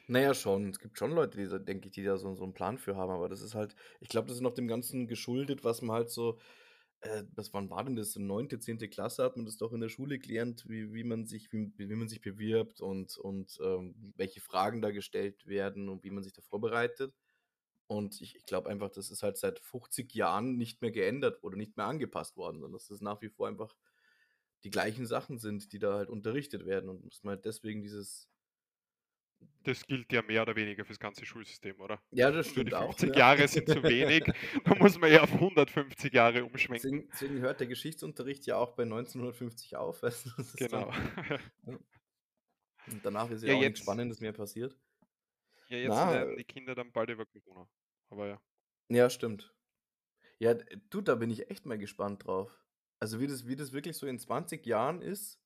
naja, 0.06 0.34
schon. 0.34 0.70
Es 0.70 0.78
gibt 0.78 0.98
schon 0.98 1.10
Leute, 1.12 1.38
die, 1.38 1.48
da- 1.48 1.58
denke 1.58 1.86
ich, 1.88 1.92
die 1.92 2.04
da 2.04 2.16
so, 2.16 2.34
so 2.34 2.44
einen 2.44 2.54
Plan 2.54 2.78
für 2.78 2.96
haben, 2.96 3.10
aber 3.10 3.28
das 3.28 3.40
ist 3.42 3.54
halt, 3.54 3.74
ich 4.00 4.08
glaube, 4.08 4.28
das 4.28 4.36
ist 4.36 4.42
noch 4.42 4.54
dem 4.54 4.68
Ganzen 4.68 5.06
geschuldet, 5.08 5.64
was 5.64 5.82
man 5.82 5.96
halt 5.96 6.10
so, 6.10 6.38
äh, 7.02 7.24
was 7.34 7.52
wann 7.52 7.70
war 7.70 7.84
denn 7.84 7.96
das? 7.96 8.16
Neunte, 8.16 8.58
zehnte 8.58 8.88
Klasse 8.88 9.24
hat 9.24 9.36
man 9.36 9.44
das 9.44 9.56
doch 9.56 9.72
in 9.72 9.80
der 9.80 9.88
Schule 9.88 10.18
gelernt, 10.18 10.64
wie, 10.68 10.92
wie 10.94 11.04
man 11.04 11.26
sich, 11.26 11.52
wie, 11.52 11.72
wie 11.76 11.94
man 11.94 12.08
sich 12.08 12.20
bewirbt 12.20 12.80
und, 12.80 13.18
und 13.18 13.58
ähm, 13.62 14.12
welche 14.16 14.40
Fragen 14.40 14.80
da 14.82 14.90
gestellt 14.90 15.46
werden 15.46 15.88
und 15.88 16.04
wie 16.04 16.10
man 16.10 16.22
sich 16.22 16.32
da 16.32 16.42
vorbereitet. 16.42 17.14
Und 17.88 18.20
ich, 18.20 18.36
ich 18.36 18.46
glaube 18.46 18.70
einfach, 18.70 18.90
das 18.90 19.10
ist 19.10 19.22
halt 19.22 19.36
seit 19.36 19.58
50 19.60 20.14
Jahren 20.14 20.56
nicht 20.56 20.80
mehr 20.80 20.92
geändert 20.92 21.42
oder 21.42 21.56
nicht 21.56 21.76
mehr 21.76 21.86
angepasst 21.86 22.36
worden, 22.36 22.60
sondern 22.60 22.72
dass 22.72 22.88
das 22.88 23.00
nach 23.00 23.20
wie 23.20 23.28
vor 23.28 23.48
einfach 23.48 23.74
die 24.64 24.70
gleichen 24.70 25.06
Sachen 25.06 25.38
sind, 25.38 25.72
die 25.72 25.78
da 25.78 25.94
halt 25.94 26.08
unterrichtet 26.08 26.64
werden 26.64 26.88
und 26.88 27.04
dass 27.04 27.24
man 27.24 27.34
halt 27.36 27.44
deswegen 27.44 27.82
dieses, 27.82 28.28
Das 29.64 29.86
gilt 29.86 30.12
ja 30.12 30.22
mehr 30.22 30.42
oder 30.42 30.56
weniger 30.56 30.84
fürs 30.84 30.98
ganze 30.98 31.24
Schulsystem, 31.24 31.80
oder? 31.80 32.02
ja, 32.10 32.30
das 32.30 32.46
Nur 32.56 32.64
die 32.64 32.70
stimmt 32.70 32.74
auch. 32.74 32.86
50 32.98 33.08
ja. 33.10 33.16
Jahre 33.18 33.46
sind 33.48 33.68
zu 33.68 33.82
wenig, 33.82 34.24
da 34.64 34.74
muss 34.74 34.98
man 34.98 35.12
ja 35.12 35.22
auf 35.22 35.32
150 35.32 36.12
Jahre 36.12 36.44
umschwenken. 36.44 36.82
Deswegen, 36.90 37.08
deswegen 37.12 37.40
hört 37.40 37.60
der 37.60 37.66
Geschichtsunterricht 37.68 38.44
ja 38.46 38.56
auch 38.56 38.72
bei 38.72 38.82
1950 38.82 39.76
auf. 39.76 40.02
Also 40.02 40.30
das 40.36 40.52
Genau. 40.54 40.90
Dann, 41.64 41.76
und 42.90 43.04
danach 43.04 43.30
ist 43.30 43.42
ja, 43.42 43.50
Ja, 43.50 43.54
auch 43.54 43.60
nichts 43.60 43.78
jetzt- 43.78 43.84
Spannendes 43.84 44.20
mehr 44.20 44.32
passiert. 44.32 44.76
Ja, 45.68 45.78
jetzt 45.78 45.88
Na, 45.90 46.10
lernen 46.12 46.36
die 46.36 46.44
Kinder 46.44 46.74
dann 46.74 46.90
bald 46.92 47.10
über 47.10 47.24
Corona. 47.24 47.68
Aber 48.10 48.26
ja. 48.26 48.42
Ja, 48.88 49.08
stimmt. 49.08 49.54
Ja, 50.38 50.54
du, 50.54 51.00
da 51.00 51.14
bin 51.14 51.30
ich 51.30 51.48
echt 51.50 51.64
mal 51.66 51.78
gespannt 51.78 52.26
drauf. 52.26 52.58
Also 52.98 53.20
wie 53.20 53.26
das, 53.28 53.46
wie 53.46 53.56
das 53.56 53.72
wirklich 53.72 53.96
so 53.96 54.06
in 54.06 54.18
20 54.18 54.66
Jahren 54.66 55.00
ist, 55.00 55.40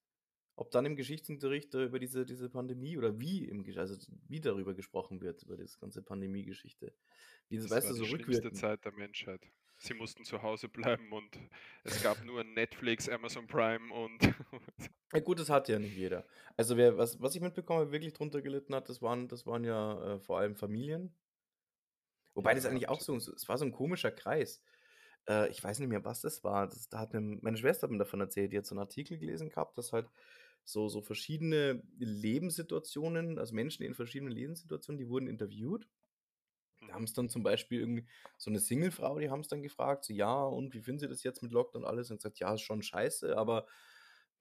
ob 0.56 0.70
dann 0.70 0.86
im 0.86 0.96
Geschichtsunterricht 0.96 1.74
über 1.74 1.98
diese, 1.98 2.26
diese 2.26 2.50
Pandemie 2.50 2.98
oder 2.98 3.20
wie 3.20 3.44
im 3.46 3.64
also 3.78 3.96
wie 4.28 4.40
darüber 4.40 4.74
gesprochen 4.74 5.20
wird, 5.20 5.42
über 5.44 5.56
das 5.56 5.78
ganze 5.78 6.02
Pandemie-Geschichte. 6.02 6.94
Wie 7.48 7.58
das, 7.58 7.68
Das 7.68 7.70
weißt 7.70 7.90
war 7.90 7.92
du, 7.92 7.94
die 7.94 8.04
so 8.04 8.06
schlimmste 8.06 8.52
rückwirkend. 8.52 8.54
Zeit 8.54 8.86
der 8.86 8.92
Menschheit. 8.92 9.42
Sie 9.78 9.94
mussten 9.94 10.24
zu 10.24 10.42
Hause 10.42 10.68
bleiben 10.68 11.12
und 11.12 11.38
es 11.84 12.00
gab 12.00 12.22
nur 12.22 12.44
Netflix, 12.44 13.08
Amazon 13.08 13.46
Prime 13.46 13.92
und 13.92 14.20
Ja 15.12 15.18
gut, 15.20 15.38
das 15.40 15.50
hat 15.50 15.68
ja 15.68 15.78
nicht 15.80 15.96
jeder. 15.96 16.26
Also 16.56 16.76
wer, 16.76 16.96
was, 16.98 17.20
was 17.20 17.34
ich 17.34 17.40
mitbekomme, 17.40 17.90
wirklich 17.92 18.12
drunter 18.12 18.40
gelitten 18.42 18.72
hat, 18.74 18.88
das 18.88 19.02
waren, 19.02 19.26
das 19.28 19.44
waren 19.46 19.64
ja 19.64 20.14
äh, 20.16 20.20
vor 20.20 20.38
allem 20.38 20.54
Familien. 20.56 21.16
Wobei 22.34 22.54
das 22.54 22.66
Ja, 22.66 22.70
eigentlich 22.70 22.88
auch 22.88 23.00
so, 23.00 23.18
so- 23.18 23.32
es 23.32 23.48
war 23.48 23.58
so 23.58 23.64
ein 23.64 23.72
komischer 23.72 24.10
Kreis. 24.10 24.62
Äh, 25.28 25.50
ich 25.50 25.62
weiß 25.62 25.78
nicht 25.80 25.88
mehr, 25.88 26.04
was 26.04 26.20
das 26.20 26.44
war. 26.44 26.68
Das, 26.68 26.88
da 26.88 26.98
hat 27.00 27.14
mir, 27.14 27.20
meine 27.20 27.56
Schwester 27.56 27.84
hat 27.86 27.90
mir 27.92 27.98
davon 27.98 28.20
erzählt, 28.20 28.52
die 28.52 28.58
hat 28.58 28.66
so 28.66 28.74
einen 28.74 28.80
Artikel 28.80 29.18
gelesen 29.18 29.48
gehabt, 29.50 29.78
dass 29.78 29.92
halt 29.92 30.10
so, 30.66 30.88
so 30.90 31.02
verschiedene 31.02 31.82
Lebenssituationen, 31.98 33.38
also 33.38 33.54
Menschen 33.56 33.84
in 33.84 33.94
verschiedenen 33.94 34.32
Lebenssituationen, 34.34 34.98
die 35.00 35.08
wurden 35.08 35.28
interviewt. 35.28 35.88
Da 36.86 36.94
haben 36.94 37.04
es 37.04 37.14
dann 37.14 37.28
zum 37.28 37.42
Beispiel 37.42 37.80
irgendwie 37.80 38.06
so 38.36 38.50
eine 38.50 38.60
Singlefrau, 38.60 39.18
die 39.18 39.30
haben 39.30 39.40
es 39.40 39.48
dann 39.48 39.62
gefragt, 39.62 40.04
so 40.04 40.12
ja, 40.12 40.44
und 40.44 40.74
wie 40.74 40.82
finden 40.82 41.00
Sie 41.00 41.08
das 41.08 41.22
jetzt 41.22 41.42
mit 41.42 41.52
Lockdown 41.52 41.82
und 41.84 41.88
alles? 41.88 42.10
Und 42.10 42.18
gesagt, 42.18 42.38
ja, 42.38 42.54
ist 42.54 42.60
schon 42.62 42.82
scheiße, 42.82 43.36
aber 43.36 43.66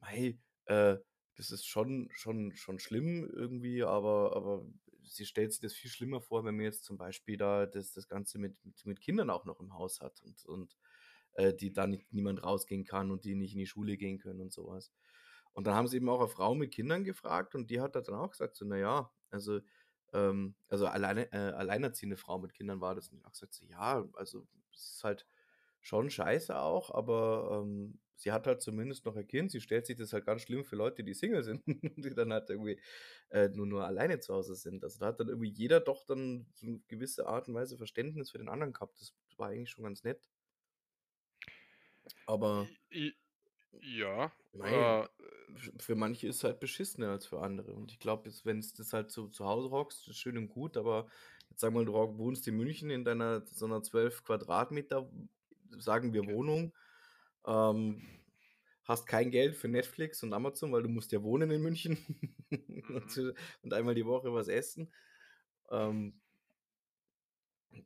mei, 0.01 0.38
äh, 0.65 0.98
das 1.38 1.51
ist 1.51 1.65
schon, 1.65 2.10
schon, 2.13 2.55
schon 2.55 2.79
schlimm 2.79 3.29
irgendwie, 3.34 3.84
aber, 3.84 4.36
aber 4.36 4.65
sie 5.03 5.25
stellt 5.25 5.51
sich 5.53 5.62
das 5.62 5.74
viel 5.74 5.89
schlimmer 5.91 6.22
vor, 6.22 6.44
wenn 6.46 6.55
man 6.55 6.65
jetzt 6.65 6.84
zum 6.84 6.98
Beispiel 6.98 7.38
da 7.38 7.65
das, 7.65 7.94
das 7.94 8.08
Ganze 8.08 8.39
mit, 8.39 8.63
mit, 8.65 8.86
mit 8.86 9.01
Kindern 9.01 9.29
auch 9.29 9.46
noch 9.46 9.60
im 9.60 9.74
Haus 9.74 10.01
hat 10.01 10.22
und, 10.24 10.46
und 10.46 10.77
äh, 11.34 11.53
die 11.53 11.74
da 11.74 11.88
nicht, 11.88 12.12
niemand 12.13 12.44
rausgehen 12.44 12.86
kann 12.86 13.12
und 13.12 13.25
die 13.25 13.36
nicht 13.36 13.53
in 13.53 13.60
die 13.60 13.67
Schule 13.67 13.98
gehen 13.98 14.17
können 14.20 14.41
und 14.41 14.53
sowas. 14.53 14.91
Und 15.55 15.65
dann 15.67 15.74
haben 15.75 15.88
sie 15.88 15.97
eben 15.97 16.09
auch 16.09 16.19
eine 16.19 16.27
Frau 16.27 16.53
mit 16.53 16.71
Kindern 16.74 17.05
gefragt 17.05 17.55
und 17.55 17.71
die 17.71 17.81
hat 17.81 17.95
dann 17.95 18.13
auch 18.13 18.31
gesagt, 18.31 18.57
so, 18.57 18.65
naja, 18.65 19.09
also, 19.31 19.62
ähm, 20.13 20.55
also 20.67 20.85
alleine, 20.85 21.31
äh, 21.31 21.38
alleinerziehende 21.38 22.17
Frau 22.17 22.39
mit 22.39 22.53
Kindern 22.53 22.81
war 22.81 22.93
das. 22.93 23.07
Und 23.09 23.17
ich 23.19 23.25
auch 23.25 23.31
gesagt, 23.31 23.53
so, 23.53 23.65
ja, 23.65 24.05
also 24.13 24.45
es 24.74 24.95
ist 24.95 25.03
halt 25.05 25.25
schon 25.79 26.09
scheiße 26.09 26.59
auch, 26.59 26.91
aber 26.93 27.62
ähm, 27.63 28.00
sie 28.15 28.33
hat 28.33 28.47
halt 28.47 28.62
zumindest 28.62 29.05
noch 29.05 29.15
ein 29.15 29.27
Kind. 29.27 29.51
Sie 29.51 29.62
stellt 29.62 29.85
sich 29.85 29.95
das 29.95 30.12
halt 30.12 30.25
ganz 30.25 30.41
schlimm 30.41 30.65
für 30.65 30.75
Leute, 30.75 31.05
die 31.05 31.13
Single 31.13 31.43
sind, 31.43 31.63
die 31.67 32.13
dann 32.13 32.33
halt 32.33 32.50
irgendwie 32.50 32.79
äh, 33.29 33.47
nur, 33.50 33.65
nur 33.65 33.85
alleine 33.85 34.19
zu 34.19 34.33
Hause 34.33 34.55
sind. 34.55 34.83
Also 34.83 35.00
da 35.00 35.07
hat 35.07 35.21
dann 35.21 35.29
irgendwie 35.29 35.51
jeder 35.51 35.79
doch 35.79 36.05
dann 36.05 36.47
so 36.53 36.67
eine 36.67 36.79
gewisse 36.89 37.27
Art 37.27 37.47
und 37.47 37.53
Weise 37.53 37.77
Verständnis 37.77 38.31
für 38.31 38.39
den 38.39 38.50
anderen 38.50 38.74
gehabt. 38.74 39.00
Das 39.00 39.13
war 39.38 39.50
eigentlich 39.50 39.69
schon 39.69 39.85
ganz 39.85 40.03
nett. 40.03 40.27
Aber 42.25 42.67
ja, 43.82 44.32
Nein. 44.53 45.03
äh, 45.03 45.08
für 45.77 45.96
manche 45.96 46.27
ist 46.27 46.38
es 46.38 46.44
halt 46.44 46.60
beschissener 46.60 47.10
als 47.10 47.25
für 47.25 47.39
andere. 47.41 47.74
Und 47.74 47.91
ich 47.91 48.00
glaube, 48.00 48.29
wenn 48.44 48.60
es 48.60 48.74
das 48.74 48.94
halt 48.94 49.12
so 49.12 49.27
zu 49.27 49.46
Hause 49.46 49.70
rockst, 49.70 50.08
ist 50.08 50.17
schön 50.17 50.38
und 50.38 50.50
gut, 50.50 50.77
aber 50.77 51.08
jetzt 51.50 51.62
sag 51.62 51.74
mal, 51.74 51.86
du 51.86 51.94
wohnst 51.94 52.48
in 52.48 52.58
München 52.58 52.89
in 52.89 53.05
deiner 53.05 53.46
so 53.46 53.65
einer 53.65 53.82
12 53.84 54.24
Quadratmeter, 54.24 55.10
sagen 55.77 56.13
wir. 56.13 56.25
Wohnung, 56.27 56.74
ähm, 57.46 58.01
hast 58.84 59.08
kein 59.08 59.32
Geld 59.32 59.55
für 59.55 59.67
Netflix 59.67 60.24
und 60.24 60.34
Amazon, 60.34 60.72
weil 60.72 60.84
du 60.84 60.89
musst 60.89 61.12
ja 61.12 61.24
wohnen 61.24 61.51
in 61.51 61.62
München 61.62 61.98
und, 62.50 62.51
Mhm. 63.17 63.34
und 63.63 63.74
einmal 63.74 63.96
die 63.96 64.05
Woche 64.05 64.34
was 64.34 64.48
essen. 64.48 64.91
Ähm, 65.72 66.22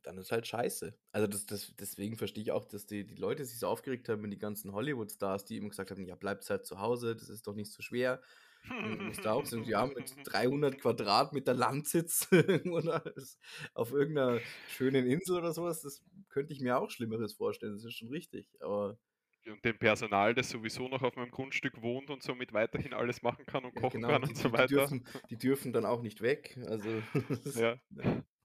dann 0.04 0.18
ist 0.18 0.32
halt 0.32 0.48
scheiße. 0.48 0.96
Also 1.12 1.28
das, 1.28 1.46
das, 1.46 1.74
deswegen 1.80 2.18
verstehe 2.18 2.44
ich 2.44 2.52
auch, 2.52 2.66
dass 2.66 2.86
die, 2.86 3.06
die 3.06 3.16
Leute 3.16 3.46
sich 3.46 3.60
so 3.60 3.68
aufgeregt 3.68 4.10
haben, 4.10 4.24
wenn 4.24 4.32
die 4.32 4.40
ganzen 4.40 4.74
Hollywood-Stars, 4.74 5.46
die 5.46 5.58
immer 5.58 5.70
gesagt 5.70 5.92
haben, 5.92 6.06
ja, 6.06 6.16
bleibt 6.16 6.50
halt 6.50 6.66
zu 6.66 6.80
Hause, 6.80 7.16
das 7.16 7.30
ist 7.30 7.48
doch 7.48 7.56
nicht 7.56 7.72
so 7.72 7.82
schwer. 7.82 8.22
Und 8.70 9.24
da 9.24 9.34
auch 9.34 9.46
sagen, 9.46 9.64
ja, 9.64 9.86
mit 9.86 10.14
300 10.26 10.80
Quadratmeter 10.80 11.54
Landsitz 11.54 12.28
oder 12.72 13.04
auf 13.74 13.92
irgendeiner 13.92 14.40
schönen 14.70 15.08
Insel 15.08 15.38
oder 15.38 15.54
sowas, 15.54 15.82
das 15.82 16.04
könnte 16.28 16.54
ich 16.54 16.60
mir 16.60 16.78
auch 16.78 16.92
Schlimmeres 16.92 17.34
vorstellen, 17.34 17.74
das 17.74 17.86
ist 17.86 17.96
schon 17.96 18.10
richtig. 18.10 18.50
Aber 18.60 19.00
und 19.48 19.64
dem 19.66 19.78
Personal, 19.78 20.34
das 20.36 20.50
sowieso 20.50 20.88
noch 20.88 21.02
auf 21.02 21.16
meinem 21.16 21.32
Grundstück 21.32 21.82
wohnt 21.82 22.10
und 22.10 22.24
somit 22.24 22.54
weiterhin 22.54 22.94
alles 22.94 23.22
machen 23.22 23.46
kann 23.46 23.66
und 23.66 23.76
ja, 23.76 23.82
kochen 23.82 24.02
genau, 24.02 24.08
kann 24.10 24.22
die, 24.22 24.28
und 24.30 24.38
die, 24.38 24.42
so 24.42 24.50
die, 24.50 24.54
weiter. 24.54 24.68
dürfen, 24.68 25.06
die 25.30 25.38
dürfen 25.38 25.74
dann 25.74 25.86
auch 25.86 26.02
nicht 26.02 26.22
weg. 26.22 26.58
Also 26.68 26.90
Ja. 27.56 27.78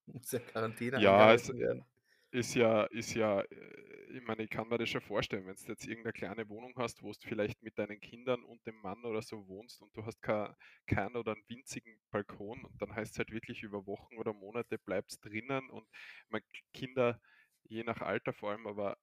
Muss 0.06 0.30
ja 0.32 0.38
Quarantäne 0.40 1.02
Ja, 1.02 1.32
es 1.34 1.50
werden. 1.56 1.86
ist 2.32 2.54
ja, 2.54 2.84
ist 2.86 3.14
ja, 3.14 3.40
äh, 3.42 4.18
ich 4.18 4.22
meine, 4.24 4.44
ich 4.44 4.50
kann 4.50 4.68
mir 4.68 4.78
das 4.78 4.90
schon 4.90 5.00
vorstellen, 5.02 5.46
wenn 5.46 5.56
du 5.56 5.64
jetzt 5.68 5.86
irgendeine 5.86 6.12
kleine 6.14 6.48
Wohnung 6.50 6.74
hast, 6.78 7.02
wo 7.02 7.12
du 7.12 7.18
vielleicht 7.28 7.62
mit 7.62 7.78
deinen 7.78 8.00
Kindern 8.00 8.44
und 8.44 8.66
dem 8.66 8.76
Mann 8.82 9.04
oder 9.04 9.22
so 9.22 9.48
wohnst 9.48 9.82
und 9.82 9.96
du 9.96 10.04
hast 10.06 10.22
kein, 10.22 10.54
keinen 10.86 11.16
oder 11.16 11.32
einen 11.34 11.44
winzigen 11.48 12.00
Balkon 12.10 12.64
und 12.64 12.82
dann 12.82 12.94
heißt 12.94 13.12
es 13.14 13.18
halt 13.18 13.32
wirklich 13.32 13.62
über 13.64 13.86
Wochen 13.86 14.16
oder 14.18 14.32
Monate 14.34 14.78
bleibst 14.78 15.24
drinnen 15.24 15.70
und 15.70 15.88
meine 16.28 16.44
Kinder, 16.74 17.20
je 17.64 17.84
nach 17.84 18.00
Alter 18.02 18.32
vor 18.34 18.50
allem, 18.52 18.66
aber 18.68 18.98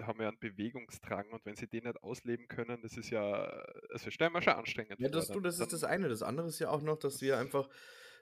haben 0.00 0.20
ja 0.22 0.28
einen 0.28 0.38
Bewegungsdrang 0.40 1.30
und 1.32 1.44
wenn 1.46 1.56
sie 1.56 1.68
den 1.68 1.84
nicht 1.84 2.02
ausleben 2.02 2.48
können, 2.48 2.82
das 2.82 2.96
ist 2.98 3.10
ja, 3.10 3.44
also 3.90 4.10
stellen 4.10 4.32
wir 4.34 4.42
schon 4.42 4.54
anstrengend 4.54 5.00
Ja, 5.00 5.08
vor. 5.08 5.08
das, 5.08 5.30
du, 5.30 5.40
Dann, 5.40 5.40
das 5.40 5.58
ist 5.60 5.72
das 5.72 5.82
dann, 5.82 5.84
eine. 5.84 6.08
Das 6.08 6.22
andere 6.22 6.48
ist 6.48 6.58
ja 6.58 6.68
auch 6.70 6.82
noch, 6.82 6.98
dass 6.98 7.20
wir 7.22 7.38
einfach, 7.38 7.68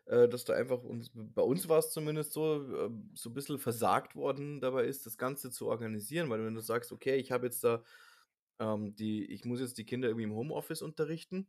äh, 0.09 0.29
dass 0.29 0.45
da 0.45 0.55
einfach 0.55 0.83
uns, 0.83 1.11
bei 1.15 1.43
uns 1.43 1.69
war 1.69 1.79
es 1.79 1.91
zumindest 1.91 2.33
so, 2.33 2.65
äh, 2.87 2.91
so 3.15 3.31
ein 3.31 3.35
bisschen 3.35 3.59
versagt 3.59 4.17
worden 4.17 4.61
dabei 4.61 4.85
ist, 4.87 5.07
das 5.07 5.19
Ganze 5.19 5.51
zu 5.51 5.69
organisieren, 5.69 6.31
weil 6.31 6.45
wenn 6.45 6.55
du 6.55 6.61
sagst, 6.61 6.93
okay, 6.93 7.17
ich 7.17 7.33
habe 7.33 7.47
jetzt 7.47 7.65
da 7.65 7.83
ähm, 8.61 8.95
die, 8.97 9.25
ich 9.27 9.45
muss 9.45 9.61
jetzt 9.61 9.79
die 9.79 9.85
Kinder 9.87 10.09
irgendwie 10.09 10.25
im 10.25 10.35
Homeoffice 10.35 10.83
unterrichten, 10.83 11.49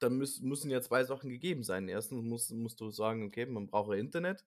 dann 0.00 0.16
müß, 0.16 0.40
müssen 0.40 0.70
ja 0.70 0.80
zwei 0.80 1.04
Sachen 1.04 1.30
gegeben 1.30 1.62
sein. 1.62 1.88
Erstens 1.88 2.22
musst, 2.22 2.52
musst 2.52 2.80
du 2.80 2.90
sagen, 2.90 3.24
okay, 3.24 3.46
man 3.46 3.66
braucht 3.66 3.94
Internet 3.96 4.44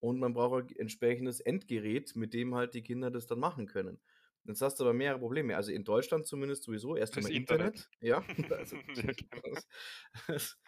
und 0.00 0.18
man 0.18 0.34
braucht 0.34 0.70
ein 0.70 0.76
entsprechendes 0.76 1.40
Endgerät, 1.40 2.14
mit 2.16 2.34
dem 2.34 2.54
halt 2.54 2.74
die 2.74 2.82
Kinder 2.82 3.10
das 3.10 3.26
dann 3.26 3.40
machen 3.40 3.66
können. 3.66 4.00
Jetzt 4.44 4.62
hast 4.62 4.80
du 4.80 4.84
aber 4.84 4.94
mehrere 4.94 5.18
Probleme. 5.18 5.56
Also 5.56 5.70
in 5.72 5.84
Deutschland 5.84 6.26
zumindest 6.26 6.64
sowieso 6.64 6.96
erst 6.96 7.16
einmal 7.16 7.32
Internet. 7.32 7.88
Internet. 8.00 8.00
Ja, 8.00 8.24
also 8.58 8.76
genau. 8.94 9.54
das, 9.54 9.66
das 10.26 10.58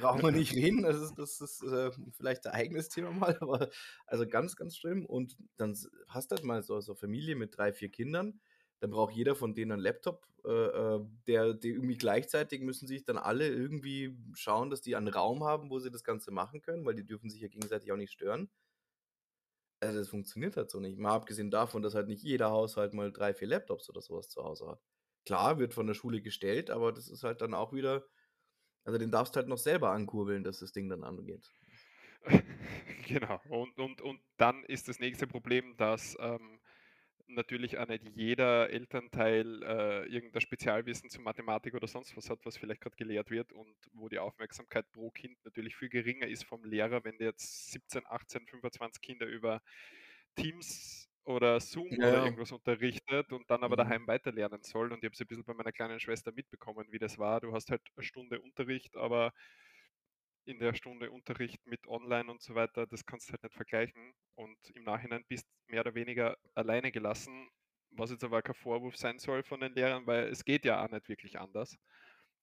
brauchen 0.00 0.22
wir 0.22 0.32
nicht 0.32 0.54
reden. 0.54 0.82
Das 0.82 0.96
ist, 0.96 1.14
das 1.16 1.40
ist 1.40 1.62
äh, 1.62 1.90
vielleicht 2.16 2.46
ein 2.46 2.52
eigenes 2.52 2.88
Thema 2.88 3.10
mal, 3.10 3.36
aber 3.40 3.70
also 4.06 4.26
ganz, 4.26 4.56
ganz 4.56 4.76
schlimm. 4.76 5.06
Und 5.06 5.36
dann 5.56 5.76
hast 6.08 6.30
du 6.30 6.36
halt 6.36 6.44
mal 6.44 6.62
so, 6.62 6.80
so 6.80 6.94
Familie 6.94 7.36
mit 7.36 7.56
drei, 7.56 7.72
vier 7.72 7.90
Kindern. 7.90 8.40
Dann 8.80 8.90
braucht 8.90 9.14
jeder 9.14 9.34
von 9.34 9.54
denen 9.54 9.72
einen 9.72 9.82
Laptop. 9.82 10.26
Äh, 10.44 10.50
äh, 10.50 11.00
der, 11.28 11.54
die 11.54 11.68
irgendwie 11.68 11.96
gleichzeitig 11.96 12.62
müssen 12.62 12.88
sich 12.88 13.04
dann 13.04 13.16
alle 13.16 13.48
irgendwie 13.48 14.16
schauen, 14.34 14.70
dass 14.70 14.80
die 14.80 14.96
einen 14.96 15.06
Raum 15.06 15.44
haben, 15.44 15.70
wo 15.70 15.78
sie 15.78 15.90
das 15.92 16.02
Ganze 16.02 16.32
machen 16.32 16.62
können, 16.62 16.84
weil 16.84 16.96
die 16.96 17.06
dürfen 17.06 17.30
sich 17.30 17.40
ja 17.40 17.46
gegenseitig 17.46 17.92
auch 17.92 17.96
nicht 17.96 18.12
stören. 18.12 18.50
Also 19.82 19.98
das 19.98 20.08
funktioniert 20.08 20.56
halt 20.56 20.70
so 20.70 20.78
nicht. 20.80 20.98
Mal 20.98 21.12
abgesehen 21.14 21.50
davon, 21.50 21.82
dass 21.82 21.94
halt 21.94 22.06
nicht 22.08 22.22
jeder 22.22 22.50
Haushalt 22.50 22.94
mal 22.94 23.12
drei, 23.12 23.34
vier 23.34 23.48
Laptops 23.48 23.90
oder 23.90 24.00
sowas 24.00 24.28
zu 24.28 24.44
Hause 24.44 24.68
hat. 24.68 24.80
Klar, 25.26 25.58
wird 25.58 25.74
von 25.74 25.86
der 25.88 25.94
Schule 25.94 26.22
gestellt, 26.22 26.70
aber 26.70 26.92
das 26.92 27.08
ist 27.08 27.24
halt 27.24 27.40
dann 27.42 27.52
auch 27.54 27.72
wieder, 27.72 28.06
also 28.84 28.98
den 28.98 29.10
darfst 29.10 29.36
du 29.36 29.38
halt 29.38 29.48
noch 29.48 29.58
selber 29.58 29.90
ankurbeln, 29.92 30.44
dass 30.44 30.60
das 30.60 30.72
Ding 30.72 30.88
dann 30.88 31.04
angeht. 31.04 31.52
Genau. 33.08 33.40
Und, 33.48 33.78
und, 33.78 34.00
und 34.00 34.20
dann 34.36 34.64
ist 34.64 34.88
das 34.88 35.00
nächste 35.00 35.26
Problem, 35.26 35.76
dass 35.76 36.16
ähm, 36.20 36.60
natürlich 37.34 37.78
auch 37.78 37.88
nicht 37.88 38.08
jeder 38.14 38.70
Elternteil 38.70 39.62
äh, 39.62 40.06
irgendein 40.06 40.40
Spezialwissen 40.40 41.10
zu 41.10 41.20
Mathematik 41.20 41.74
oder 41.74 41.86
sonst 41.86 42.16
was 42.16 42.30
hat, 42.30 42.40
was 42.44 42.56
vielleicht 42.56 42.80
gerade 42.80 42.96
gelehrt 42.96 43.30
wird 43.30 43.52
und 43.52 43.74
wo 43.92 44.08
die 44.08 44.18
Aufmerksamkeit 44.18 44.90
pro 44.92 45.10
Kind 45.10 45.36
natürlich 45.44 45.76
viel 45.76 45.88
geringer 45.88 46.26
ist 46.26 46.44
vom 46.44 46.64
Lehrer, 46.64 47.04
wenn 47.04 47.18
der 47.18 47.28
jetzt 47.28 47.72
17, 47.72 48.02
18, 48.06 48.46
25 48.46 49.02
Kinder 49.02 49.26
über 49.26 49.62
Teams 50.34 51.08
oder 51.24 51.60
Zoom 51.60 51.86
oder 51.86 52.12
Ja, 52.12 52.24
irgendwas 52.24 52.52
unterrichtet 52.52 53.32
und 53.32 53.48
dann 53.50 53.62
aber 53.62 53.76
mhm. 53.76 53.88
daheim 53.88 54.06
weiterlernen 54.06 54.62
soll. 54.62 54.92
Und 54.92 54.98
ich 54.98 55.04
habe 55.04 55.14
es 55.14 55.20
ein 55.20 55.26
bisschen 55.26 55.44
bei 55.44 55.54
meiner 55.54 55.72
kleinen 55.72 56.00
Schwester 56.00 56.32
mitbekommen, 56.32 56.86
wie 56.90 56.98
das 56.98 57.18
war. 57.18 57.40
Du 57.40 57.52
hast 57.52 57.70
halt 57.70 57.82
eine 57.96 58.04
Stunde 58.04 58.40
Unterricht, 58.40 58.96
aber 58.96 59.32
in 60.44 60.58
der 60.58 60.74
Stunde 60.74 61.10
Unterricht 61.10 61.64
mit 61.66 61.86
online 61.86 62.30
und 62.30 62.42
so 62.42 62.54
weiter, 62.54 62.86
das 62.86 63.04
kannst 63.06 63.28
du 63.28 63.32
halt 63.32 63.42
nicht 63.42 63.54
vergleichen. 63.54 64.14
Und 64.34 64.58
im 64.74 64.84
Nachhinein 64.84 65.24
bist 65.28 65.46
mehr 65.68 65.80
oder 65.82 65.94
weniger 65.94 66.36
alleine 66.54 66.90
gelassen, 66.90 67.48
was 67.90 68.10
jetzt 68.10 68.24
aber 68.24 68.42
kein 68.42 68.54
Vorwurf 68.54 68.96
sein 68.96 69.18
soll 69.18 69.42
von 69.42 69.60
den 69.60 69.74
Lehrern, 69.74 70.06
weil 70.06 70.28
es 70.28 70.44
geht 70.44 70.64
ja 70.64 70.84
auch 70.84 70.90
nicht 70.90 71.08
wirklich 71.08 71.38
anders. 71.38 71.76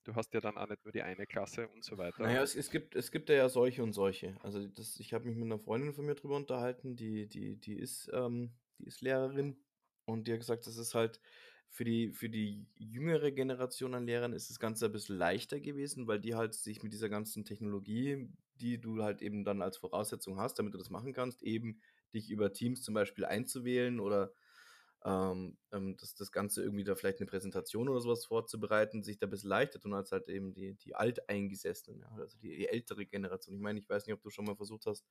Du 0.05 0.15
hast 0.15 0.33
ja 0.33 0.39
dann 0.39 0.57
auch 0.57 0.67
nicht 0.67 0.83
nur 0.85 0.91
die 0.93 1.01
eine 1.01 1.27
Klasse 1.27 1.67
und 1.67 1.83
so 1.83 1.97
weiter. 1.97 2.23
Naja, 2.23 2.41
es, 2.41 2.55
es 2.55 2.71
gibt, 2.71 2.95
es 2.95 3.11
gibt 3.11 3.29
ja 3.29 3.49
solche 3.49 3.83
und 3.83 3.93
solche. 3.93 4.37
Also 4.41 4.65
das, 4.67 4.99
ich 4.99 5.13
habe 5.13 5.25
mich 5.25 5.35
mit 5.35 5.45
einer 5.45 5.59
Freundin 5.59 5.93
von 5.93 6.05
mir 6.05 6.15
drüber 6.15 6.37
unterhalten, 6.37 6.95
die, 6.95 7.27
die, 7.27 7.57
die 7.57 7.77
ist, 7.77 8.09
ähm, 8.13 8.53
die 8.79 8.85
ist 8.85 9.01
Lehrerin 9.01 9.61
und 10.05 10.27
die 10.27 10.33
hat 10.33 10.39
gesagt, 10.39 10.65
das 10.67 10.77
ist 10.77 10.95
halt 10.95 11.19
für 11.69 11.85
die, 11.85 12.11
für 12.11 12.29
die 12.29 12.65
jüngere 12.77 13.31
Generation 13.31 13.93
an 13.93 14.05
Lehrern 14.05 14.33
ist 14.33 14.49
das 14.49 14.59
Ganze 14.59 14.85
ein 14.87 14.91
bisschen 14.91 15.17
leichter 15.17 15.59
gewesen, 15.59 16.07
weil 16.07 16.19
die 16.19 16.35
halt 16.35 16.53
sich 16.53 16.81
mit 16.83 16.93
dieser 16.93 17.09
ganzen 17.09 17.45
Technologie, 17.45 18.27
die 18.55 18.81
du 18.81 19.03
halt 19.03 19.21
eben 19.21 19.43
dann 19.43 19.61
als 19.61 19.77
Voraussetzung 19.77 20.39
hast, 20.39 20.57
damit 20.59 20.73
du 20.73 20.77
das 20.77 20.89
machen 20.89 21.13
kannst, 21.13 21.43
eben 21.43 21.79
dich 22.13 22.29
über 22.31 22.51
Teams 22.51 22.81
zum 22.81 22.95
Beispiel 22.95 23.23
einzuwählen 23.25 23.99
oder 23.99 24.33
ähm, 25.05 25.57
ähm, 25.71 25.95
das, 25.97 26.15
das 26.15 26.31
Ganze 26.31 26.63
irgendwie 26.63 26.83
da 26.83 26.95
vielleicht 26.95 27.19
eine 27.19 27.27
Präsentation 27.29 27.87
oder 27.87 28.01
sowas 28.01 28.25
vorzubereiten, 28.25 29.03
sich 29.03 29.17
da 29.17 29.27
ein 29.27 29.29
bisschen 29.29 29.49
leichter 29.49 29.79
tun 29.79 29.93
als 29.93 30.11
halt 30.11 30.27
eben 30.27 30.53
die, 30.53 30.73
die 30.73 30.95
Alteingesessenen, 30.95 32.01
ja, 32.01 32.09
also 32.17 32.37
die, 32.39 32.49
die 32.49 32.67
ältere 32.67 33.05
Generation. 33.05 33.55
Ich 33.55 33.61
meine, 33.61 33.79
ich 33.79 33.87
weiß 33.87 34.05
nicht, 34.05 34.13
ob 34.13 34.21
du 34.21 34.29
schon 34.29 34.45
mal 34.45 34.55
versucht 34.55 34.85
hast, 34.87 35.05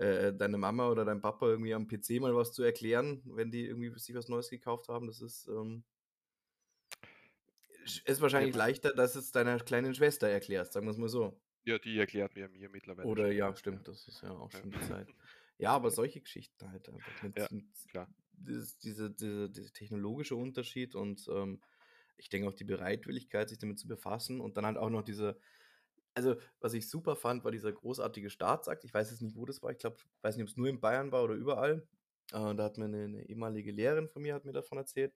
äh, 0.00 0.34
deine 0.34 0.58
Mama 0.58 0.88
oder 0.90 1.04
dein 1.04 1.20
Papa 1.20 1.46
irgendwie 1.46 1.74
am 1.74 1.86
PC 1.88 2.20
mal 2.20 2.34
was 2.34 2.52
zu 2.52 2.62
erklären, 2.62 3.22
wenn 3.26 3.50
die 3.50 3.66
irgendwie 3.66 3.96
sich 3.98 4.14
was 4.14 4.28
Neues 4.28 4.50
gekauft 4.50 4.88
haben. 4.88 5.06
Das 5.06 5.20
ist, 5.20 5.48
ähm, 5.48 5.84
ist 8.04 8.20
ja, 8.36 8.46
wahrscheinlich 8.46 8.54
man, 8.54 8.54
leichter, 8.54 8.92
dass 8.94 9.14
es 9.16 9.32
deiner 9.32 9.58
kleinen 9.58 9.94
Schwester 9.94 10.28
erklärst, 10.28 10.72
sagen 10.72 10.86
wir 10.86 10.90
es 10.92 10.96
mal 10.98 11.08
so. 11.08 11.40
ja, 11.64 11.78
die 11.78 11.98
erklärt 11.98 12.34
mir 12.34 12.48
mir 12.48 12.68
mittlerweile 12.68 13.16
Oder 13.16 13.30
schon, 13.30 13.32
ja, 13.32 13.54
ja. 13.56 13.56
stimmt, 13.56 13.88
das 13.88 14.08
ist 14.08 14.20
ja 14.22 14.32
auch 14.32 14.52
Ja. 14.52 14.60
schon 14.60 14.70
die 14.70 14.78
Zeit. 14.78 15.14
Ja, 15.58 15.72
aber 15.72 15.90
solche 15.90 16.20
Geschichten 16.20 16.70
halt 16.70 16.88
einfach 16.88 17.20
mit, 17.22 17.36
Ja, 17.36 17.48
klar. 17.88 18.08
dieses, 18.32 18.78
diese, 18.78 19.10
diese, 19.10 19.50
dieser 19.50 19.72
technologische 19.72 20.36
Unterschied 20.36 20.94
und 20.94 21.26
ähm, 21.32 21.62
ich 22.16 22.28
denke 22.28 22.48
auch 22.48 22.54
die 22.54 22.64
Bereitwilligkeit, 22.64 23.48
sich 23.50 23.58
damit 23.58 23.78
zu 23.78 23.88
befassen 23.88 24.40
und 24.40 24.56
dann 24.56 24.66
halt 24.66 24.78
auch 24.78 24.90
noch 24.90 25.02
diese, 25.02 25.38
also 26.14 26.36
was 26.60 26.74
ich 26.74 26.88
super 26.88 27.16
fand, 27.16 27.44
war 27.44 27.50
dieser 27.50 27.72
großartige 27.72 28.30
Staatsakt. 28.30 28.84
Ich 28.84 28.92
weiß 28.92 29.10
jetzt 29.10 29.22
nicht, 29.22 29.36
wo 29.36 29.46
das 29.46 29.62
war. 29.62 29.70
Ich 29.70 29.78
glaube, 29.78 29.96
weiß 30.22 30.36
nicht, 30.36 30.44
ob 30.44 30.48
es 30.48 30.56
nur 30.56 30.68
in 30.68 30.80
Bayern 30.80 31.12
war 31.12 31.24
oder 31.24 31.34
überall. 31.34 31.86
Äh, 32.32 32.54
da 32.54 32.64
hat 32.64 32.78
mir 32.78 32.84
eine, 32.86 33.04
eine 33.04 33.28
ehemalige 33.28 33.72
Lehrerin 33.72 34.08
von 34.08 34.22
mir 34.22 34.34
hat 34.34 34.44
mir 34.44 34.52
davon 34.52 34.78
erzählt, 34.78 35.12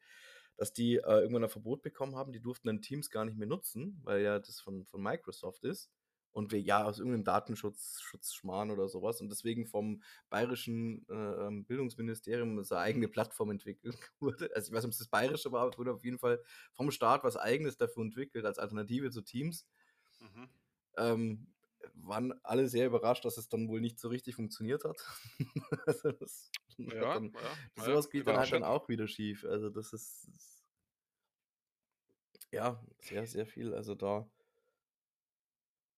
dass 0.57 0.72
die 0.72 0.96
äh, 0.96 1.20
irgendwann 1.20 1.44
ein 1.44 1.50
Verbot 1.50 1.83
bekommen 1.83 2.16
haben. 2.16 2.33
Die 2.33 2.40
durften 2.40 2.68
dann 2.68 2.83
Teams 2.83 3.11
gar 3.11 3.24
nicht 3.24 3.37
mehr 3.37 3.48
nutzen, 3.48 4.00
weil 4.04 4.22
ja 4.22 4.38
das 4.38 4.61
von, 4.61 4.85
von 4.87 5.02
Microsoft 5.02 5.64
ist. 5.64 5.90
Und 6.33 6.50
wir 6.50 6.61
ja 6.61 6.83
aus 6.83 6.98
irgendeinem 6.98 7.22
Datenschutz 7.22 8.00
Schutzschmarrn 8.00 8.72
oder 8.72 8.88
sowas. 8.88 9.20
Und 9.20 9.30
deswegen 9.30 9.66
vom 9.66 10.02
bayerischen 10.30 11.07
äh, 11.09 11.14
ähm, 11.14 11.64
Bildungsministerium 11.64 12.64
seine 12.64 12.80
eigene 12.80 13.09
Plattform 13.09 13.52
entwickelt 13.52 13.96
wurde. 14.20 14.50
Also 14.54 14.70
ich 14.70 14.76
weiß 14.76 14.83
nicht, 14.83 14.87
ob 14.87 14.90
es 14.92 14.98
das 14.98 15.09
bayerische 15.09 15.52
war, 15.52 15.62
aber 15.62 15.70
es 15.70 15.78
wurde 15.78 15.92
auf 15.92 16.04
jeden 16.04 16.18
Fall 16.18 16.42
vom 16.72 16.90
Staat 16.90 17.22
was 17.22 17.37
eigenes 17.37 17.76
dafür 17.76 18.02
entwickelt, 18.02 18.44
als 18.46 18.59
Alternative 18.59 19.11
zu 19.12 19.22
Teams. 19.22 19.68
Mhm. 20.20 20.48
Ähm, 20.96 21.46
waren 21.94 22.33
alle 22.42 22.68
sehr 22.68 22.87
überrascht, 22.87 23.24
dass 23.24 23.38
es 23.38 23.48
dann 23.48 23.68
wohl 23.68 23.80
nicht 23.80 23.98
so 23.98 24.09
richtig 24.09 24.35
funktioniert 24.35 24.85
hat. 24.85 24.98
also 25.87 26.12
das, 26.12 26.50
Ja, 26.76 27.14
dann, 27.14 27.33
ja, 27.33 27.59
ja, 27.76 27.85
sowas 27.85 28.11
geht 28.11 28.26
dann 28.26 28.37
halt 28.37 28.52
dann 28.52 28.64
auch 28.64 28.88
wieder 28.88 29.07
schief. 29.09 29.44
Also 29.44 29.70
das 29.70 29.92
ist, 29.92 30.28
ist 30.28 30.64
ja 32.50 32.83
sehr, 32.98 33.26
sehr 33.26 33.46
viel. 33.46 33.74
Also 33.74 33.94
da 33.94 34.28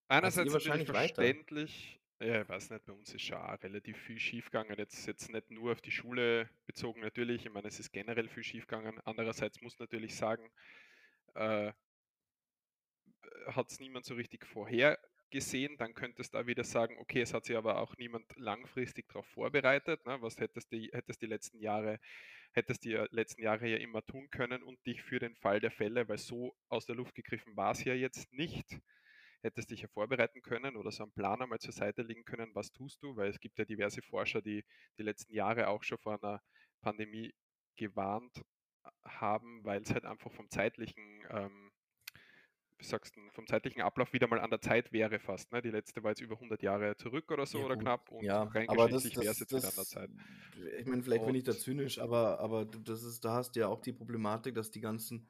Einerseits 0.08 0.52
natürlich 0.52 0.52
wahrscheinlich 0.52 0.92
weiter. 0.92 1.22
verständlich, 1.22 2.00
ja, 2.20 2.42
ich 2.42 2.48
weiß 2.48 2.70
nicht, 2.70 2.86
bei 2.86 2.92
uns 2.92 3.12
ist 3.12 3.22
schon 3.22 3.38
auch 3.38 3.62
relativ 3.62 3.98
viel 3.98 4.18
schiefgegangen. 4.18 4.78
Jetzt, 4.78 5.06
jetzt 5.06 5.30
nicht 5.30 5.50
nur 5.50 5.72
auf 5.72 5.82
die 5.82 5.90
Schule 5.90 6.48
bezogen, 6.66 7.00
natürlich. 7.00 7.44
Ich 7.44 7.52
meine, 7.52 7.68
es 7.68 7.78
ist 7.80 7.92
generell 7.92 8.28
viel 8.28 8.44
schiefgegangen. 8.44 9.00
Andererseits 9.04 9.60
muss 9.60 9.78
natürlich 9.78 10.16
sagen, 10.16 10.50
äh, 11.34 11.72
hat 13.46 13.70
es 13.70 13.80
niemand 13.80 14.04
so 14.04 14.14
richtig 14.14 14.46
vorhergesehen. 14.46 15.76
Dann 15.78 15.94
könntest 15.94 16.34
du 16.34 16.38
da 16.38 16.46
wieder 16.46 16.64
sagen, 16.64 16.96
okay, 16.98 17.20
es 17.20 17.34
hat 17.34 17.44
sich 17.44 17.56
aber 17.56 17.78
auch 17.80 17.96
niemand 17.96 18.26
langfristig 18.36 19.08
darauf 19.08 19.26
vorbereitet. 19.26 20.04
Ne? 20.06 20.18
Was 20.20 20.38
hättest 20.38 20.72
du 20.72 20.78
hättest 20.92 21.22
die 21.22 21.26
letzten 21.26 21.58
Jahre, 21.58 21.98
hättest 22.52 22.84
die 22.84 22.94
äh, 22.94 23.06
letzten 23.10 23.42
Jahre 23.42 23.68
ja 23.68 23.78
immer 23.78 24.04
tun 24.04 24.28
können 24.30 24.62
und 24.62 24.84
dich 24.86 25.02
für 25.02 25.18
den 25.18 25.34
Fall 25.36 25.60
der 25.60 25.70
Fälle, 25.70 26.08
weil 26.08 26.18
so 26.18 26.56
aus 26.68 26.86
der 26.86 26.96
Luft 26.96 27.14
gegriffen 27.14 27.56
war 27.56 27.72
es 27.72 27.84
ja 27.84 27.94
jetzt 27.94 28.32
nicht, 28.32 28.78
hättest 29.42 29.70
dich 29.70 29.82
ja 29.82 29.88
vorbereiten 29.88 30.42
können 30.42 30.76
oder 30.76 30.90
so 30.90 31.04
einen 31.04 31.12
Plan 31.12 31.40
einmal 31.40 31.58
zur 31.60 31.72
Seite 31.72 32.02
legen 32.02 32.24
können, 32.24 32.54
was 32.54 32.72
tust 32.72 33.02
du, 33.02 33.16
weil 33.16 33.30
es 33.30 33.40
gibt 33.40 33.58
ja 33.58 33.64
diverse 33.64 34.02
Forscher, 34.02 34.42
die 34.42 34.64
die 34.98 35.02
letzten 35.02 35.32
Jahre 35.32 35.68
auch 35.68 35.82
schon 35.82 35.98
vor 35.98 36.18
einer 36.22 36.42
Pandemie 36.80 37.34
gewarnt 37.76 38.42
haben, 39.04 39.64
weil 39.64 39.82
es 39.82 39.92
halt 39.92 40.04
einfach 40.04 40.32
vom 40.32 40.48
zeitlichen, 40.50 41.24
ähm, 41.30 41.65
wie 42.78 42.84
sagst 42.84 43.16
du, 43.16 43.20
vom 43.30 43.46
zeitlichen 43.46 43.82
Ablauf 43.82 44.12
wieder 44.12 44.28
mal 44.28 44.40
an 44.40 44.50
der 44.50 44.60
Zeit 44.60 44.92
wäre 44.92 45.18
fast. 45.18 45.52
Ne? 45.52 45.62
Die 45.62 45.70
letzte 45.70 46.02
war 46.02 46.10
jetzt 46.10 46.20
über 46.20 46.34
100 46.34 46.62
Jahre 46.62 46.96
zurück 46.96 47.30
oder 47.30 47.46
so 47.46 47.58
Ja, 47.58 47.64
oder 47.64 47.76
knapp 47.76 48.10
und 48.10 48.24
ja, 48.24 48.42
rein 48.44 48.68
aber 48.68 48.88
das, 48.88 49.04
geschichtlich 49.04 49.20
wäre 49.20 49.32
es 49.32 49.38
das, 49.38 49.40
jetzt 49.40 49.54
wieder 49.56 49.68
an 49.68 49.76
der 49.76 49.84
das, 49.84 49.90
Zeit. 49.90 50.10
ich 50.78 50.86
meine, 50.86 51.02
vielleicht 51.02 51.24
bin 51.26 51.34
ich 51.34 51.44
da 51.44 51.52
Und 51.52 51.60
zynisch, 51.60 51.98
aber, 51.98 52.40
aber 52.40 52.64
das 52.66 53.02
ist, 53.04 53.24
da 53.24 53.34
hast 53.34 53.52
du 53.56 53.60
ja 53.60 53.68
auch 53.68 53.80
die 53.80 53.92
Problematik, 53.92 54.54
dass 54.54 54.70
die 54.70 54.80
ganzen, 54.80 55.28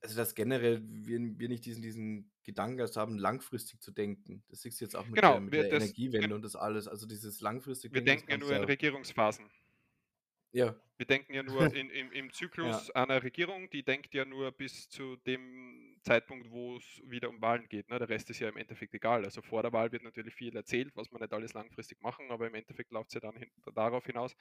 also 0.00 0.16
dass 0.16 0.34
generell 0.34 0.82
wir, 0.86 1.18
wir 1.38 1.48
nicht 1.48 1.64
diesen, 1.66 1.82
diesen 1.82 2.32
Gedankengeist 2.44 2.96
haben, 2.96 3.18
langfristig 3.18 3.80
zu 3.80 3.90
denken. 3.92 4.44
Das 4.48 4.62
siehst 4.62 4.80
du 4.80 4.84
jetzt 4.84 4.94
auch 4.96 5.06
mit 5.06 5.24
der, 5.24 5.34
genau, 5.34 5.40
mit 5.40 5.52
wir, 5.52 5.62
der 5.62 5.70
das, 5.70 5.82
Energiewende 5.82 6.34
und 6.34 6.42
das 6.42 6.56
alles. 6.56 6.86
Also 6.88 7.06
dieses 7.06 7.40
langfristig 7.40 7.92
wir 7.92 8.02
Denken, 8.02 8.28
das 8.28 8.28
ja 8.28 8.36
nur 8.38 8.52
in 8.54 8.62
ja, 8.62 8.64
Regierungsphasen. 8.64 9.50
ja, 10.52 10.76
Wir 10.98 11.06
denken 11.06 11.34
ja 11.34 11.42
nur 11.42 11.70
in, 11.74 11.90
im, 11.90 12.12
im 12.12 12.30
ja, 12.60 12.82
Zyklus 12.82 12.90
einer 12.90 13.22
Regierung, 13.22 13.70
die 13.70 13.82
denkt 13.82 14.14
ja 14.14 14.24
nur 14.24 14.52
bis 14.52 14.88
zu 14.88 15.16
dem 15.16 15.85
Zeitpunkt, 16.06 16.50
wo 16.52 16.76
es 16.76 17.02
wieder 17.04 17.28
um 17.28 17.42
Wahlen 17.42 17.68
geht. 17.68 17.88
Ne? 17.90 17.98
Der 17.98 18.08
Rest 18.08 18.30
ist 18.30 18.38
ja 18.38 18.48
im 18.48 18.56
Endeffekt 18.56 18.94
egal. 18.94 19.24
Also 19.24 19.42
vor 19.42 19.62
der 19.62 19.72
Wahl 19.72 19.90
wird 19.90 20.04
natürlich 20.04 20.34
viel 20.34 20.54
erzählt, 20.54 20.94
was 20.94 21.10
man 21.10 21.20
nicht 21.20 21.32
alles 21.32 21.52
langfristig 21.52 22.00
machen, 22.00 22.30
aber 22.30 22.46
im 22.46 22.54
Endeffekt 22.54 22.92
läuft 22.92 23.08
es 23.08 23.14
ja 23.14 23.20
dann 23.20 23.36
hin, 23.36 23.50
darauf 23.74 24.06
hinaus, 24.06 24.36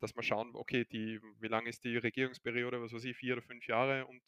dass 0.00 0.14
wir 0.14 0.22
schauen, 0.22 0.50
okay, 0.54 0.84
die, 0.84 1.18
wie 1.40 1.48
lang 1.48 1.66
ist 1.66 1.82
die 1.84 1.96
Regierungsperiode, 1.96 2.82
was 2.82 2.92
weiß 2.92 3.04
ich, 3.04 3.16
vier 3.16 3.34
oder 3.34 3.42
fünf 3.42 3.66
Jahre 3.66 4.06
und 4.06 4.22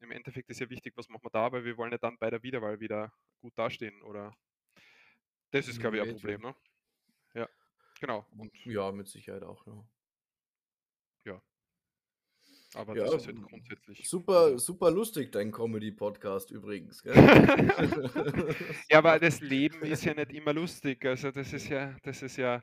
im 0.00 0.10
Endeffekt 0.10 0.48
ist 0.48 0.60
ja 0.60 0.70
wichtig, 0.70 0.96
was 0.96 1.10
machen 1.10 1.24
wir 1.24 1.30
da, 1.30 1.52
weil 1.52 1.64
wir 1.64 1.76
wollen 1.76 1.92
ja 1.92 1.98
dann 1.98 2.16
bei 2.18 2.30
der 2.30 2.42
Wiederwahl 2.42 2.80
wieder 2.80 3.12
gut 3.42 3.52
dastehen. 3.58 4.02
Oder 4.02 4.34
das 5.50 5.68
ist, 5.68 5.78
glaube 5.80 5.96
ich, 5.96 6.02
ein 6.02 6.14
Problem, 6.14 6.40
ne? 6.40 6.54
Ja, 7.34 7.48
genau. 8.00 8.26
Und 8.38 8.50
ja, 8.64 8.90
mit 8.90 9.08
Sicherheit 9.08 9.42
auch, 9.42 9.66
ja, 9.66 9.84
aber 12.74 12.96
Ja, 12.96 13.04
das 13.04 13.14
ist 13.22 13.26
halt 13.26 13.42
grundsätzlich. 13.42 14.08
super, 14.08 14.44
Also. 14.44 14.58
super 14.58 14.90
lustig, 14.90 15.32
dein 15.32 15.50
Comedy-Podcast 15.52 16.50
übrigens, 16.50 17.02
ja, 17.04 18.98
aber 18.98 19.18
das 19.18 19.40
Leben 19.40 19.82
ist 19.82 20.04
ja 20.04 20.14
nicht 20.14 20.32
immer 20.32 20.52
lustig. 20.52 21.04
Also 21.04 21.30
das 21.30 21.52
ist 21.52 21.68
ja, 21.68 21.96
das 22.02 22.22
ist 22.22 22.36
ja, 22.36 22.62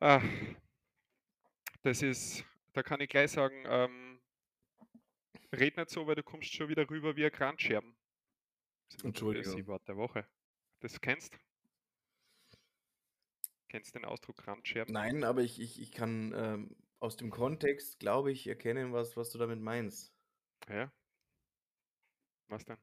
ah, 0.00 0.22
das 1.82 2.02
ist, 2.02 2.44
da 2.72 2.82
kann 2.82 3.00
ich 3.00 3.08
gleich 3.08 3.30
sagen, 3.32 3.64
ähm, 3.66 4.20
red 5.52 5.76
nicht 5.76 5.90
so, 5.90 6.06
weil 6.06 6.14
du 6.16 6.22
kommst 6.22 6.52
schon 6.54 6.68
wieder 6.68 6.88
rüber 6.88 7.16
wie 7.16 7.24
ein 7.24 7.32
Kranzscherben. 7.32 7.96
Das 8.90 9.02
Entschuldigung. 9.04 9.66
Wort 9.66 9.86
der 9.88 9.96
Woche. 9.96 10.26
Das 10.80 11.00
kennst? 11.00 11.38
Kennst 13.68 13.94
den 13.94 14.04
Ausdruck 14.04 14.36
Kranzscherben? 14.38 14.92
Nein, 14.92 15.24
aber 15.24 15.42
ich, 15.42 15.60
ich, 15.60 15.80
ich 15.80 15.92
kann 15.92 16.32
ähm, 16.36 16.76
aus 16.98 17.16
dem 17.16 17.30
Kontext, 17.30 17.98
glaube 17.98 18.32
ich, 18.32 18.46
erkennen, 18.46 18.92
was, 18.92 19.16
was 19.16 19.30
du 19.30 19.38
damit 19.38 19.60
meinst. 19.60 20.14
Ja. 20.68 20.92
Was 22.48 22.64
denn? 22.64 22.78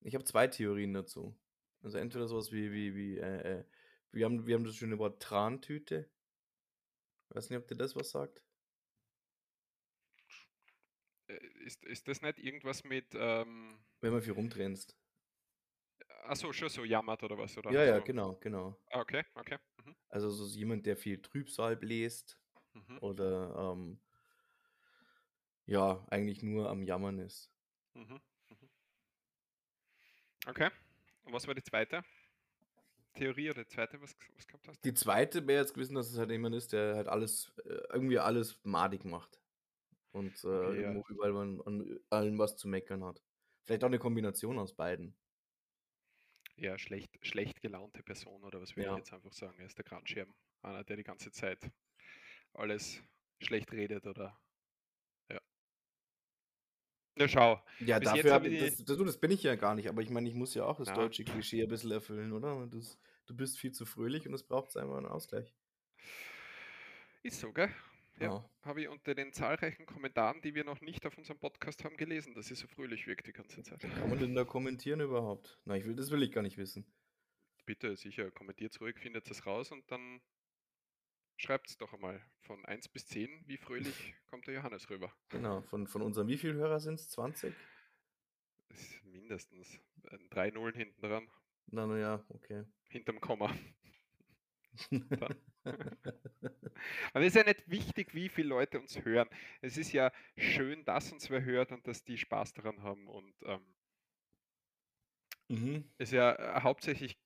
Ich 0.00 0.14
habe 0.14 0.24
zwei 0.24 0.46
Theorien 0.46 0.94
dazu. 0.94 1.36
Also 1.82 1.98
entweder 1.98 2.26
sowas 2.26 2.52
wie, 2.52 2.72
wie, 2.72 2.94
wie, 2.94 3.18
äh, 3.18 3.58
äh, 3.58 3.64
wir 4.12 4.24
haben, 4.24 4.46
wir 4.46 4.54
haben 4.54 4.64
das 4.64 4.76
schöne 4.76 4.98
Wort 4.98 5.22
Trantüte. 5.22 6.08
Weiß 7.30 7.50
nicht, 7.50 7.58
ob 7.58 7.66
dir 7.66 7.76
das 7.76 7.94
was 7.94 8.10
sagt. 8.10 8.42
Äh, 11.26 11.38
ist, 11.64 11.84
ist 11.84 12.08
das 12.08 12.22
nicht 12.22 12.38
irgendwas 12.38 12.84
mit. 12.84 13.14
Ähm, 13.14 13.78
Wenn 14.00 14.12
man 14.12 14.22
viel 14.22 14.32
rumtrennst. 14.32 14.96
Achso, 16.24 16.52
schon 16.52 16.68
so 16.68 16.84
jammert 16.84 17.22
oder 17.22 17.38
was? 17.38 17.56
Oder 17.56 17.70
ja, 17.70 17.84
ja, 17.84 17.98
so. 17.98 18.04
genau, 18.04 18.36
genau. 18.36 18.78
Ah, 18.90 19.00
okay, 19.00 19.24
okay. 19.34 19.58
Mhm. 19.84 19.96
Also 20.08 20.30
so 20.30 20.58
jemand, 20.58 20.86
der 20.86 20.96
viel 20.96 21.20
Trübsal 21.20 21.76
bläst 21.76 22.40
Mhm. 22.86 22.98
oder 22.98 23.72
ähm, 23.72 24.00
ja, 25.66 26.06
eigentlich 26.10 26.42
nur 26.42 26.68
am 26.70 26.82
Jammern 26.82 27.18
ist. 27.18 27.50
Mhm. 27.94 28.20
Mhm. 28.48 28.68
Okay. 30.46 30.70
Und 31.24 31.32
was 31.32 31.46
war 31.46 31.54
die 31.54 31.62
zweite 31.62 32.02
Theorie 33.14 33.50
oder 33.50 33.64
die 33.64 33.68
zweite, 33.68 34.00
was, 34.00 34.16
was 34.36 34.46
gehabt 34.46 34.68
hast? 34.68 34.84
Die 34.84 34.94
zweite 34.94 35.46
wäre 35.46 35.60
jetzt 35.62 35.74
gewesen, 35.74 35.94
dass 35.94 36.10
es 36.10 36.18
halt 36.18 36.30
jemand 36.30 36.54
ist, 36.54 36.72
der 36.72 36.94
halt 36.96 37.08
alles, 37.08 37.52
äh, 37.64 37.74
irgendwie 37.92 38.18
alles 38.18 38.58
madig 38.62 39.04
macht. 39.04 39.38
Und 40.12 40.42
äh, 40.44 40.46
Okay, 40.48 40.80
ja. 40.82 40.88
irgendwo 40.88 41.04
überall 41.08 41.32
man, 41.32 41.60
an 41.62 42.00
allem 42.10 42.38
was 42.38 42.56
zu 42.56 42.68
meckern 42.68 43.04
hat. 43.04 43.22
Vielleicht 43.64 43.82
auch 43.84 43.88
eine 43.88 43.98
Kombination 43.98 44.58
aus 44.58 44.72
beiden. 44.74 45.14
Ja, 46.56 46.78
schlecht, 46.78 47.10
schlecht 47.24 47.60
gelaunte 47.60 48.02
Person 48.02 48.42
oder 48.42 48.60
was 48.60 48.74
will 48.74 48.84
Ja. 48.84 48.92
ich 48.92 48.98
jetzt 48.98 49.12
einfach 49.12 49.32
sagen? 49.32 49.58
Er 49.58 49.66
ist 49.66 49.76
der 49.76 49.84
Kranzscherben. 49.84 50.34
Einer, 50.62 50.82
der 50.82 50.96
die 50.96 51.04
ganze 51.04 51.30
Zeit 51.30 51.70
alles 52.54 53.02
schlecht 53.40 53.72
redet 53.72 54.06
oder. 54.06 54.38
Ja. 55.30 55.40
Na 57.16 57.28
schau. 57.28 57.62
Ja, 57.80 57.98
Bis 57.98 58.08
dafür 58.08 58.32
hab 58.32 58.42
habe 58.42 58.48
ich, 58.48 58.60
das, 58.60 58.84
das, 58.84 58.98
das 58.98 59.18
bin 59.18 59.30
ich 59.30 59.42
ja 59.42 59.54
gar 59.56 59.74
nicht, 59.74 59.88
aber 59.88 60.02
ich 60.02 60.10
meine, 60.10 60.28
ich 60.28 60.34
muss 60.34 60.54
ja 60.54 60.64
auch 60.64 60.78
das 60.78 60.88
Na. 60.88 60.94
deutsche 60.94 61.24
Klischee 61.24 61.62
ein 61.62 61.68
bisschen 61.68 61.92
erfüllen, 61.92 62.32
oder? 62.32 62.66
Das, 62.66 62.98
du 63.26 63.36
bist 63.36 63.58
viel 63.58 63.72
zu 63.72 63.86
fröhlich 63.86 64.26
und 64.26 64.34
es 64.34 64.42
braucht 64.42 64.76
einfach 64.76 64.96
einen 64.96 65.06
Ausgleich. 65.06 65.54
Ist 67.22 67.40
so, 67.40 67.52
gell? 67.52 67.70
Ja. 68.20 68.26
Ja. 68.26 68.50
Habe 68.62 68.82
ich 68.82 68.88
unter 68.88 69.14
den 69.14 69.32
zahlreichen 69.32 69.86
Kommentaren, 69.86 70.40
die 70.42 70.54
wir 70.54 70.64
noch 70.64 70.80
nicht 70.80 71.06
auf 71.06 71.16
unserem 71.16 71.38
Podcast 71.38 71.84
haben, 71.84 71.96
gelesen, 71.96 72.34
dass 72.34 72.46
sie 72.46 72.54
so 72.54 72.66
fröhlich 72.66 73.06
wirkt 73.06 73.26
die 73.26 73.32
ganze 73.32 73.62
Zeit. 73.62 73.80
Kann 73.80 74.10
man 74.10 74.18
denn 74.18 74.34
da 74.34 74.44
kommentieren 74.44 75.00
überhaupt? 75.00 75.58
Na, 75.64 75.76
ich 75.76 75.84
will, 75.84 75.94
das 75.94 76.10
will 76.10 76.22
ich 76.22 76.32
gar 76.32 76.42
nicht 76.42 76.58
wissen. 76.58 76.84
Bitte, 77.64 77.96
sicher, 77.96 78.30
kommentiert 78.30 78.80
ruhig, 78.80 78.98
findet 78.98 79.30
es 79.30 79.46
raus 79.46 79.70
und 79.70 79.90
dann 79.90 80.20
schreibt 81.38 81.70
es 81.70 81.78
doch 81.78 81.94
einmal 81.94 82.20
von 82.40 82.64
1 82.64 82.88
bis 82.88 83.06
10, 83.06 83.44
wie 83.46 83.56
fröhlich 83.56 84.14
kommt 84.26 84.46
der 84.46 84.54
Johannes 84.54 84.90
rüber. 84.90 85.12
Genau, 85.30 85.62
von, 85.62 85.86
von 85.86 86.02
unseren 86.02 86.28
wie 86.28 86.36
viel 86.36 86.54
Hörer 86.54 86.80
sind 86.80 86.94
es? 86.94 87.08
20? 87.10 87.54
Das 88.68 88.78
ist 88.80 89.04
mindestens 89.04 89.80
äh, 90.04 90.18
drei 90.30 90.50
Nullen 90.50 90.74
hinten 90.74 91.00
dran, 91.00 91.30
Na, 91.68 91.86
na 91.86 91.98
ja, 91.98 92.24
okay. 92.28 92.64
hinterm 92.88 93.20
Komma. 93.20 93.54
Aber 97.12 97.24
es 97.24 97.28
ist 97.28 97.36
ja 97.36 97.44
nicht 97.44 97.68
wichtig, 97.68 98.14
wie 98.14 98.28
viele 98.28 98.48
Leute 98.48 98.78
uns 98.78 99.04
hören. 99.04 99.28
Es 99.60 99.76
ist 99.76 99.92
ja 99.92 100.12
schön, 100.36 100.84
dass 100.84 101.12
uns 101.12 101.30
wer 101.30 101.42
hört 101.42 101.72
und 101.72 101.86
dass 101.86 102.04
die 102.04 102.18
Spaß 102.18 102.54
daran 102.54 102.82
haben. 102.82 103.08
Und 103.08 103.34
ähm, 103.42 103.74
mhm. 105.48 105.90
es 105.98 106.10
ist 106.10 106.14
ja 106.14 106.34
äh, 106.34 106.60
hauptsächlich 106.60 107.18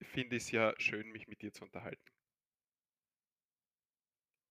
finde 0.00 0.36
ich 0.36 0.44
es 0.44 0.50
ja 0.50 0.74
schön, 0.78 1.10
mich 1.10 1.28
mit 1.28 1.42
dir 1.42 1.52
zu 1.52 1.64
unterhalten. 1.64 2.15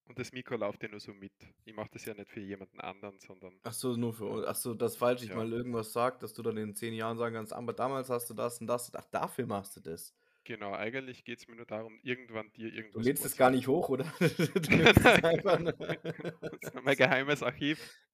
Und 0.08 0.20
das 0.20 0.32
Mikro 0.32 0.56
läuft 0.56 0.84
ja 0.84 0.90
nur 0.90 1.00
so 1.00 1.14
mit. 1.14 1.34
Ich 1.66 1.74
mache 1.74 1.90
das 1.92 2.06
ja 2.06 2.14
nicht 2.14 2.30
für 2.30 2.40
jemanden 2.40 2.80
anderen, 2.80 3.18
sondern 3.20 3.60
Ach 3.64 3.74
so, 3.74 3.96
nur 3.96 4.14
für 4.14 4.26
uns. 4.26 4.46
Ach 4.46 4.56
so, 4.56 4.74
dass 4.76 4.96
falls 4.96 5.24
ich 5.24 5.30
Ja. 5.30 5.36
mal 5.36 5.52
irgendwas 5.52 5.94
sag, 5.94 6.20
dass 6.20 6.34
du 6.34 6.44
dann 6.44 6.58
in 6.58 6.76
zehn 6.76 6.94
Jahren 6.94 7.18
sagen 7.18 7.34
kannst, 7.36 7.54
aber 7.54 7.74
damals 7.74 8.10
hast 8.10 8.30
du 8.30 8.34
das 8.36 8.62
und 8.62 8.68
das. 8.68 8.92
Ach, 8.94 9.06
dafür 9.12 9.48
machst 9.48 9.76
du 9.76 9.80
das. 9.82 10.16
genau, 10.44 10.74
eigentlich 10.74 11.24
geht 11.26 11.40
es 11.40 11.48
mir 11.48 11.56
nur 11.56 11.66
darum, 11.66 12.00
irgendwann 12.04 12.52
dir 12.54 12.70
Du 12.70 12.76
irgendwas 12.78 13.04
lädst 13.04 13.26
es 13.26 13.36
gar 13.36 13.50
nicht 13.50 13.68
hoch, 13.68 13.90
oder? 13.90 14.04
du 14.20 15.24
einfach 15.24 15.58
nur- 15.60 15.72
Das 15.74 16.60
ist 16.62 16.84
mein 16.84 16.96
geheimes 16.96 17.42
Archiv. 17.42 17.80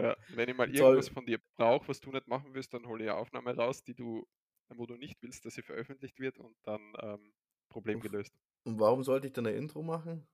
Ja, 0.00 0.16
wenn 0.34 0.48
ich 0.48 0.56
mal 0.56 0.74
irgendwas 0.74 1.08
von 1.10 1.26
dir 1.26 1.38
brauche, 1.56 1.88
was 1.88 2.00
du 2.00 2.10
nicht 2.10 2.26
machen 2.26 2.54
willst, 2.54 2.72
dann 2.72 2.86
hole 2.86 3.04
ich 3.04 3.10
eine 3.10 3.18
Aufnahme 3.18 3.54
raus, 3.54 3.84
die 3.84 3.94
du, 3.94 4.26
wo 4.74 4.86
du 4.86 4.96
nicht 4.96 5.20
willst, 5.22 5.44
dass 5.44 5.54
sie 5.54 5.62
veröffentlicht 5.62 6.18
wird 6.20 6.38
und 6.38 6.56
dann 6.62 6.94
ähm, 7.00 7.32
Problem 7.68 8.00
gelöst. 8.00 8.32
Und 8.64 8.80
warum 8.80 9.02
sollte 9.02 9.26
ich 9.26 9.32
dann 9.34 9.46
ein 9.46 9.54
Intro 9.56 9.82
machen? 9.82 10.26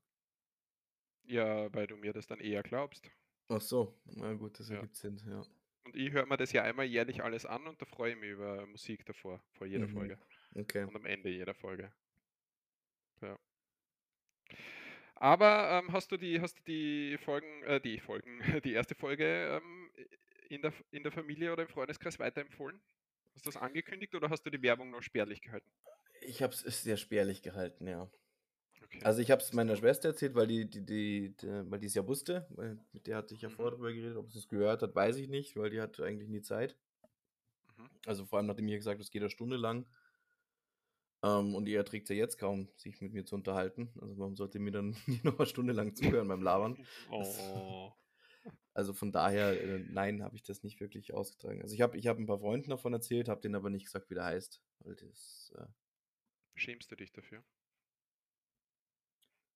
Ja, 1.32 1.72
weil 1.74 1.86
du 1.86 1.96
mir 1.96 2.12
das 2.12 2.26
dann 2.26 2.38
eher 2.40 2.62
glaubst. 2.62 3.10
Ach 3.48 3.60
so, 3.60 4.00
na 4.04 4.32
gut, 4.34 4.58
das 4.58 4.68
Ja. 4.68 4.76
ergibt 4.76 4.96
Sinn, 4.96 5.20
ja. 5.26 5.46
Und 5.84 5.96
ich 5.96 6.12
höre 6.12 6.26
mir 6.26 6.36
das 6.36 6.52
ja 6.52 6.62
einmal 6.62 6.86
jährlich 6.86 7.22
alles 7.22 7.44
an 7.46 7.66
und 7.66 7.80
da 7.82 7.86
freue 7.86 8.12
ich 8.12 8.18
mich 8.18 8.30
über 8.30 8.66
Musik 8.66 9.04
davor, 9.06 9.42
vor 9.52 9.66
jeder 9.66 9.86
Mhm. 9.86 9.92
Folge 9.94 10.18
Okay. 10.56 10.84
und 10.84 10.96
am 10.96 11.06
Ende 11.06 11.28
jeder 11.30 11.54
Folge. 11.54 11.92
Ja. 13.22 13.38
Aber 15.14 15.70
ähm, 15.82 15.92
hast 15.92 16.10
du 16.12 16.16
die, 16.16 16.40
hast 16.40 16.58
du 16.58 16.62
die 16.64 17.18
Folgen, 17.18 17.62
äh, 17.64 17.80
die 17.80 18.00
Folgen, 18.00 18.40
die 18.64 18.72
erste 18.72 18.94
Folge 18.94 19.60
ähm, 19.62 19.90
in, 20.48 20.62
der, 20.62 20.72
in 20.90 21.02
der 21.02 21.12
Familie 21.12 21.52
oder 21.52 21.62
im 21.62 21.68
Freundeskreis 21.68 22.18
weiterempfohlen? 22.18 22.80
Hast 23.34 23.46
du 23.46 23.50
das 23.50 23.56
angekündigt 23.60 24.14
oder 24.14 24.30
hast 24.30 24.42
du 24.44 24.50
die 24.50 24.62
Werbung 24.62 24.90
noch 24.90 25.02
spärlich 25.02 25.40
gehalten? 25.40 25.70
Ich 26.22 26.42
habe 26.42 26.54
es 26.54 26.82
sehr 26.82 26.96
spärlich 26.96 27.42
gehalten, 27.42 27.86
ja. 27.86 28.10
Okay. 28.84 29.00
Also 29.04 29.20
ich 29.20 29.30
habe 29.30 29.40
es 29.42 29.52
meiner 29.52 29.76
Schwester 29.76 30.08
erzählt, 30.10 30.34
weil 30.34 30.46
die, 30.46 30.68
die, 30.68 30.84
die, 30.84 31.36
die, 31.36 31.46
weil 31.70 31.78
die 31.78 31.86
es 31.86 31.94
ja 31.94 32.06
wusste, 32.06 32.46
weil 32.50 32.78
mit 32.92 33.06
der 33.06 33.16
hatte 33.16 33.34
ich 33.34 33.42
ja 33.42 33.48
Mhm. 33.48 33.54
vorher 33.54 33.72
drüber 33.72 33.92
geredet, 33.92 34.16
ob 34.16 34.30
sie 34.32 34.38
es 34.38 34.48
gehört 34.48 34.82
hat, 34.82 34.94
weiß 34.94 35.16
ich 35.16 35.28
nicht, 35.28 35.56
weil 35.56 35.70
die 35.70 35.80
hat 35.80 36.00
eigentlich 36.00 36.28
nie 36.28 36.42
Zeit. 36.42 36.76
Mhm. 37.76 37.90
Also 38.06 38.24
vor 38.26 38.38
allem 38.38 38.46
nachdem 38.46 38.68
ihr 38.68 38.76
gesagt, 38.76 39.00
es 39.00 39.10
geht 39.10 39.22
eine 39.22 39.30
Stunde 39.30 39.56
lang. 39.56 39.86
Ähm, 41.24 41.54
und 41.54 41.68
ihr 41.68 41.78
erträgt 41.78 42.08
ja 42.08 42.16
jetzt 42.16 42.36
kaum, 42.38 42.68
sich 42.76 43.00
mit 43.00 43.12
mir 43.12 43.24
zu 43.24 43.36
unterhalten. 43.36 43.92
Also 44.00 44.18
warum 44.18 44.34
sollte 44.36 44.58
ihr 44.58 44.62
mir 44.62 44.72
dann 44.72 44.96
noch 45.22 45.38
eine 45.38 45.46
Stunde 45.46 45.72
lang 45.72 45.94
zuhören 45.94 46.28
beim 46.28 46.42
Labern? 46.42 46.76
Oh. 47.10 47.92
Also 48.74 48.94
von 48.94 49.12
daher, 49.12 49.52
äh, 49.62 49.84
nein, 49.90 50.22
habe 50.22 50.34
ich 50.34 50.42
das 50.42 50.62
nicht 50.62 50.80
wirklich 50.80 51.12
ausgetragen. 51.12 51.60
Also 51.60 51.74
ich 51.74 51.82
habe 51.82 51.96
ich 51.98 52.06
hab 52.06 52.18
ein 52.18 52.24
paar 52.26 52.38
Freunden 52.38 52.70
davon 52.70 52.94
erzählt, 52.94 53.28
habe 53.28 53.42
denen 53.42 53.54
aber 53.54 53.68
nicht 53.68 53.84
gesagt, 53.84 54.08
wie 54.08 54.14
der 54.14 54.24
heißt. 54.24 54.62
Weil 54.80 54.96
das, 54.96 55.52
äh, 55.58 55.66
Schämst 56.54 56.90
du 56.90 56.96
dich 56.96 57.12
dafür? 57.12 57.44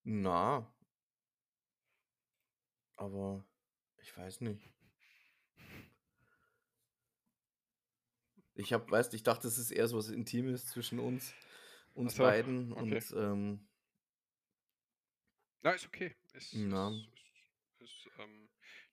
Na, 0.06 0.72
aber 2.96 3.44
ich 3.98 4.16
weiß 4.16 4.40
nicht. 4.40 4.72
Ich 8.54 8.72
habe, 8.72 8.90
weißt, 8.90 9.12
ich 9.14 9.22
dachte, 9.22 9.48
es 9.48 9.58
ist 9.58 9.70
eher 9.70 9.86
so 9.88 9.98
was 9.98 10.08
Intimes 10.08 10.66
zwischen 10.66 10.98
uns, 10.98 11.34
uns 11.92 12.12
Ach 12.12 12.16
so, 12.16 12.22
beiden 12.22 12.72
okay. 12.72 12.82
und 12.82 13.12
ähm, 13.16 13.68
Na, 15.62 15.72
ist 15.72 15.86
okay. 15.86 16.14
Es, 16.32 16.52
Na. 16.52 16.88
ähm, 16.88 17.06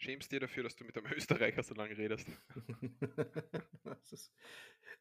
schämst 0.04 0.32
dir 0.32 0.40
dafür, 0.40 0.64
dass 0.64 0.76
du 0.76 0.84
mit 0.86 0.98
einem 0.98 1.08
Österreicher 1.14 1.64
so 1.64 1.74
lange 1.76 1.98
redest. 1.98 2.28
Ist, 4.12 4.32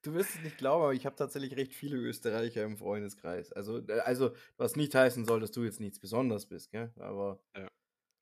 du 0.03 0.15
wirst 0.15 0.37
es 0.37 0.41
nicht 0.43 0.57
glauben, 0.59 0.85
aber 0.85 0.95
ich 0.95 1.05
habe 1.07 1.17
tatsächlich 1.17 1.57
recht 1.57 1.75
viele 1.75 1.97
Österreicher 1.99 2.65
im 2.65 2.77
Freundeskreis. 2.79 3.53
Also, 3.53 3.79
äh, 3.89 4.01
also 4.01 4.35
was 4.57 4.77
nicht 4.77 4.95
heißen 4.95 5.25
soll, 5.27 5.41
dass 5.41 5.51
du 5.53 5.65
jetzt 5.65 5.81
nichts 5.81 5.99
Besonderes 6.01 6.47
bist, 6.47 6.71
gell? 6.71 6.93
Aber 6.97 7.43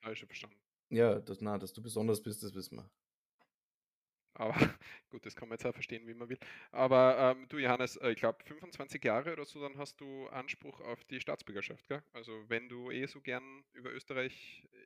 Habe 0.02 0.12
ich 0.12 0.18
schon 0.18 0.28
verstanden. 0.28 0.60
ja, 0.90 1.18
das, 1.20 1.40
na, 1.40 1.58
dass 1.58 1.72
du 1.72 1.82
besonders 1.82 2.22
bist, 2.22 2.42
das 2.42 2.54
wissen 2.54 2.76
wir. 2.78 2.90
Aber 4.34 4.54
gut, 5.10 5.26
das 5.26 5.34
kann 5.36 5.48
man 5.48 5.56
jetzt 5.58 5.66
auch 5.66 5.74
verstehen, 5.74 6.06
wie 6.06 6.14
man 6.14 6.28
will. 6.28 6.38
Aber 6.72 7.18
ähm, 7.36 7.48
du, 7.48 7.58
Johannes, 7.58 7.96
äh, 7.96 8.10
ich 8.12 8.16
glaube 8.18 8.42
25 8.44 9.04
Jahre 9.04 9.32
oder 9.32 9.44
so, 9.44 9.60
dann 9.60 9.76
hast 9.76 10.00
du 10.00 10.28
Anspruch 10.28 10.80
auf 10.80 11.04
die 11.04 11.20
Staatsbürgerschaft, 11.20 11.86
gell? 11.88 12.02
Also 12.12 12.48
wenn 12.48 12.68
du 12.68 12.90
eh 12.90 13.06
so 13.06 13.20
gern 13.20 13.64
über 13.72 13.92
Österreich 13.92 14.68
äh, 14.72 14.76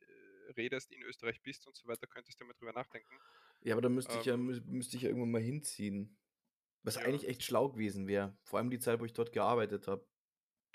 redest, 0.57 0.92
in 0.92 1.02
Österreich 1.02 1.40
bist 1.42 1.66
und 1.66 1.76
so 1.76 1.87
weiter, 1.88 2.07
könntest 2.07 2.40
du 2.40 2.44
mal 2.44 2.54
drüber 2.54 2.72
nachdenken. 2.72 3.14
Ja, 3.62 3.74
aber 3.74 3.83
da 3.83 3.88
müsste 3.88 4.18
ich 4.18 4.24
ja, 4.26 4.35
Ähm, 4.35 4.48
mü- 4.50 4.64
müsste 4.66 4.96
ich 4.96 5.02
ja 5.02 5.09
irgendwann 5.09 5.30
mal 5.30 5.40
hinziehen. 5.42 6.16
Was 6.83 6.96
Ja. 6.96 7.02
eigentlich 7.02 7.28
echt 7.28 7.42
schlau 7.42 7.70
gewesen 7.70 8.07
wäre. 8.07 8.37
Vor 8.42 8.59
allem 8.59 8.70
die 8.70 8.78
Zeit, 8.78 9.00
wo 9.00 9.04
ich 9.04 9.14
dort 9.14 9.33
gearbeitet 9.33 9.88
habe. 9.88 10.07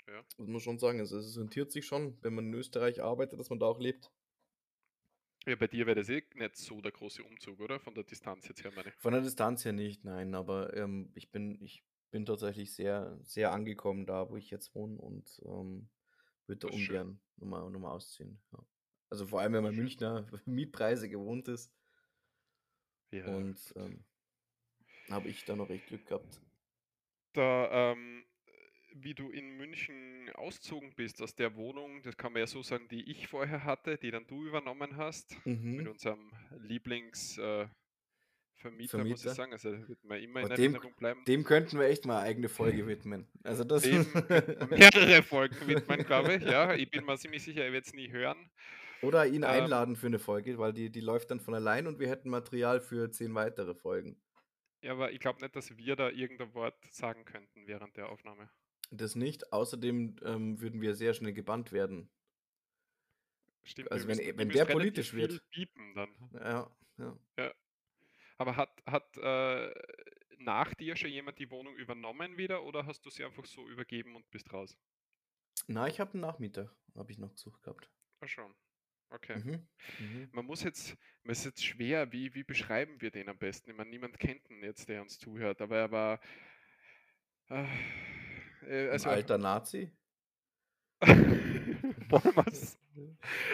Ja. 0.08 0.22
Das 0.22 0.38
muss 0.38 0.48
man 0.48 0.60
schon 0.60 0.78
sagen. 0.78 0.98
Also, 0.98 1.18
es 1.18 1.38
rentiert 1.38 1.70
sich 1.70 1.86
schon, 1.86 2.18
wenn 2.22 2.34
man 2.34 2.46
in 2.46 2.54
Österreich 2.54 3.00
arbeitet, 3.02 3.38
dass 3.38 3.50
man 3.50 3.60
da 3.60 3.66
auch 3.66 3.78
lebt. 3.78 4.10
Ja, 5.46 5.54
bei 5.56 5.68
dir 5.68 5.86
wäre 5.86 5.94
das 6.00 6.08
eh 6.08 6.22
nicht 6.34 6.56
so 6.56 6.80
der 6.82 6.92
große 6.92 7.22
Umzug, 7.22 7.60
oder? 7.60 7.80
Von 7.80 7.94
der 7.94 8.04
Distanz 8.04 8.46
jetzt 8.48 8.62
her, 8.62 8.72
meine 8.74 8.88
ich. 8.90 8.94
Von 8.96 9.12
der 9.12 9.22
Distanz 9.22 9.64
her 9.64 9.72
nicht, 9.72 10.04
nein, 10.04 10.34
aber 10.34 10.76
ähm, 10.76 11.10
ich 11.14 11.30
bin, 11.30 11.62
ich 11.62 11.82
bin 12.10 12.26
tatsächlich 12.26 12.74
sehr, 12.74 13.18
sehr 13.24 13.52
angekommen 13.52 14.04
da, 14.04 14.28
wo 14.28 14.36
ich 14.36 14.50
jetzt 14.50 14.74
wohne 14.74 14.98
und 14.98 15.40
ähm, 15.46 15.88
würde 16.46 16.66
ungern 16.68 17.20
nochmal, 17.36 17.70
nochmal 17.70 17.92
ausziehen. 17.92 18.42
Ja. 18.52 18.58
Also 19.10 19.26
vor 19.26 19.40
allem, 19.40 19.52
wenn 19.54 19.62
man. 19.64 19.74
Münchner 19.76 20.26
Mietpreise 20.46 21.08
gewohnt 21.08 21.48
ist. 21.48 21.72
Ja. 23.12 23.26
Und 23.26 23.58
ähm, 23.76 24.04
habe 25.10 25.28
ich 25.28 25.44
da 25.44 25.56
noch 25.56 25.68
recht 25.68 25.86
Glück 25.88 26.06
gehabt. 26.06 26.40
Da, 27.32 27.92
ähm, 27.92 28.24
wie 28.94 29.14
du 29.14 29.30
in 29.30 29.56
München 29.56 30.30
ausgezogen 30.34 30.94
bist 30.94 31.20
aus 31.22 31.34
der 31.34 31.54
Wohnung, 31.56 32.02
das 32.02 32.16
kann 32.16 32.32
man 32.32 32.40
ja 32.40 32.46
so 32.46 32.62
sagen, 32.62 32.88
die 32.88 33.08
ich 33.10 33.26
vorher 33.28 33.64
hatte, 33.64 33.98
die 33.98 34.10
dann 34.10 34.26
du 34.26 34.44
übernommen 34.46 34.96
hast, 34.96 35.34
mit 35.44 35.60
Mhm. 35.62 35.86
unserem 35.88 36.32
Lieblings, 36.58 37.38
äh, 37.38 37.66
muss 38.62 39.24
ich 39.24 39.30
sagen. 39.32 39.52
Also, 39.52 39.70
der 39.70 39.88
wird 39.88 40.04
mir 40.04 40.18
immer 40.20 40.40
in 40.40 40.46
Aber 40.46 40.54
dem, 40.54 40.74
Erinnerung 40.74 40.94
bleiben. 40.96 41.24
dem 41.24 41.44
könnten 41.44 41.78
wir 41.78 41.86
echt 41.86 42.04
mal 42.04 42.18
eine 42.18 42.26
eigene 42.28 42.48
Folge 42.48 42.86
widmen. 42.86 43.26
Also 43.42 43.64
das. 43.64 43.84
Mehrere 44.70 45.22
Folgen 45.22 45.66
widmen, 45.66 46.04
glaube 46.04 46.34
ich. 46.34 46.42
Ja, 46.42 46.74
ich 46.74 46.90
bin 46.90 47.04
mir 47.06 47.16
ziemlich 47.16 47.42
sicher, 47.42 47.64
er 47.64 47.72
wird 47.72 47.86
es 47.86 47.94
nie 47.94 48.10
hören. 48.10 48.50
Oder 49.02 49.26
ihn 49.26 49.42
Ähm, 49.42 49.44
einladen 49.44 49.96
für 49.96 50.06
eine 50.08 50.18
Folge, 50.18 50.58
weil 50.58 50.72
die, 50.72 50.90
die 50.90 51.00
läuft 51.00 51.30
dann 51.30 51.40
von 51.40 51.54
allein 51.54 51.86
und 51.86 51.98
wir 51.98 52.08
hätten 52.08 52.28
Material 52.28 52.80
für 52.80 53.10
zehn 53.10 53.34
weitere 53.34 53.74
Folgen. 53.74 54.20
ja, 54.82 54.92
aber 54.92 55.12
ich 55.12 55.20
glaube 55.20 55.40
nicht, 55.40 55.56
dass 55.56 55.76
wir 55.76 55.96
da 55.96 56.10
irgendein 56.10 56.54
Wort 56.54 56.76
sagen 56.90 57.24
könnten 57.24 57.66
während 57.66 57.96
der 57.96 58.08
Aufnahme. 58.10 58.50
Das 58.90 59.14
nicht. 59.14 59.52
Außerdem 59.52 60.16
ähm, 60.24 60.60
würden 60.60 60.80
wir 60.80 60.94
sehr 60.94 61.14
schnell 61.14 61.32
gebannt 61.32 61.70
werden. 61.72 62.10
Stimmt, 63.62 63.92
Also 63.92 64.08
wenn- 64.08 64.16
müssen, 64.16 64.26
ihr 64.26 64.36
wenn 64.38 64.48
der 64.48 64.64
politisch 64.64 65.12
wird. 65.14 65.48
Piepen 65.50 65.94
dann. 65.94 66.10
Ja, 66.34 66.70
ja. 67.36 67.52
Aber 68.38 68.56
hat, 68.56 68.82
hat 68.86 69.16
äh, 69.18 69.70
nach 70.38 70.72
dir 70.74 70.96
schon 70.96 71.10
jemand 71.10 71.38
die 71.38 71.50
Wohnung 71.50 71.74
übernommen 71.76 72.36
wieder 72.38 72.62
oder 72.64 72.86
hast 72.86 73.04
du 73.04 73.10
sie 73.10 73.22
einfach 73.24 73.44
so 73.44 73.68
übergeben 73.68 74.16
und 74.16 74.30
bist 74.30 74.50
raus? 74.52 74.76
Na, 75.66 75.86
ich 75.88 76.00
habe 76.00 76.12
einen 76.14 76.22
Nachmieter, 76.22 76.74
habe 76.96 77.12
ich 77.12 77.18
noch 77.18 77.32
gesucht 77.34 77.62
gehabt. 77.62 77.90
Ach 78.20 78.28
schon. 78.28 78.54
Okay. 79.10 79.36
Mhm. 79.38 79.66
Mhm. 79.98 80.28
Man 80.32 80.46
muss 80.46 80.62
jetzt, 80.62 80.96
man 81.24 81.32
ist 81.32 81.44
jetzt 81.44 81.64
schwer, 81.64 82.12
wie, 82.12 82.34
wie 82.34 82.44
beschreiben 82.44 83.00
wir 83.00 83.10
den 83.10 83.28
am 83.28 83.38
besten? 83.38 83.70
Ich 83.70 83.76
meine, 83.76 83.90
niemand 83.90 84.18
kennt 84.18 84.48
ihn 84.50 84.62
jetzt, 84.62 84.88
der 84.88 85.02
uns 85.02 85.18
zuhört, 85.18 85.60
aber 85.60 85.76
er 85.76 85.90
war. 85.90 86.20
Äh, 87.48 87.64
äh, 88.66 88.84
Ein 88.86 88.90
also, 88.90 89.10
alter 89.10 89.38
Nazi? 89.38 89.90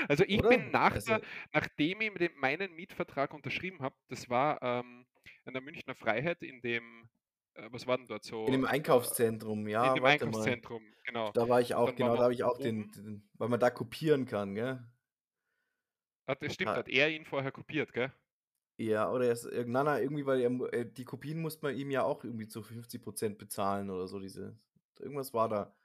Also 0.09 0.25
ich 0.27 0.39
Oder? 0.39 0.49
bin 0.49 0.71
nach 0.71 0.93
Also, 0.93 1.07
der, 1.07 1.21
nachdem 1.53 2.01
ich 2.01 2.15
den, 2.15 2.33
meinen 2.37 2.75
Mietvertrag 2.75 3.35
unterschrieben 3.35 3.81
habe, 3.81 3.95
das 4.09 4.31
war 4.31 4.63
ähm, 4.63 5.07
in 5.45 5.53
der 5.53 5.63
Münchner 5.63 5.95
Freiheit 5.95 6.43
in 6.43 6.61
dem, 6.63 7.09
äh, 7.55 7.69
was 7.71 7.87
war 7.87 7.99
denn 7.99 8.07
dort 8.07 8.25
so? 8.25 8.47
in 8.47 8.53
dem 8.53 8.65
äh, 8.65 8.69
Einkaufszentrum, 8.69 9.67
in 9.67 9.69
ja, 9.69 9.95
dem 9.95 10.03
warte 10.03 10.27
mal. 10.27 10.31
Einkaufszentrum, 10.31 10.83
genau. 11.05 11.33
Da 11.33 11.49
war 11.49 11.61
ich 11.61 11.75
auch, 11.75 11.87
Dann 11.87 11.97
genau, 11.97 12.17
da 12.17 12.23
habe 12.23 12.35
ich 12.35 12.45
auch 12.45 12.59
den, 12.59 12.91
den, 12.93 13.29
weil 13.35 13.49
man 13.49 13.61
da 13.61 13.71
kopieren 13.71 14.25
kann, 14.25 14.55
gell? 14.55 14.83
Hat, 16.27 16.43
das 16.43 16.55
stimmt, 16.55 16.71
Ha- 16.71 16.77
hat 16.77 16.89
er 16.89 17.11
ihn 17.11 17.25
vorher 17.25 17.53
kopiert, 17.53 17.93
gell? 17.93 18.13
Ja, 18.79 19.11
oder 19.11 19.27
erst, 19.27 19.47
äh, 19.47 19.65
na, 19.67 19.85
na, 19.85 20.01
irgendwie, 20.01 20.27
weil 20.27 20.41
er, 20.41 20.51
äh, 20.73 20.87
die 20.91 21.05
Kopien 21.05 21.41
musste 21.41 21.65
man 21.65 21.77
ihm 21.77 21.91
ja 21.91 22.03
auch 22.03 22.25
irgendwie 22.25 22.47
zu 22.49 22.63
50% 22.63 23.39
bezahlen 23.39 23.91
oder 23.91 24.07
so, 24.07 24.19
diese, 24.21 24.59
irgendwas 24.99 25.33
war 25.33 25.49
da. 25.49 25.77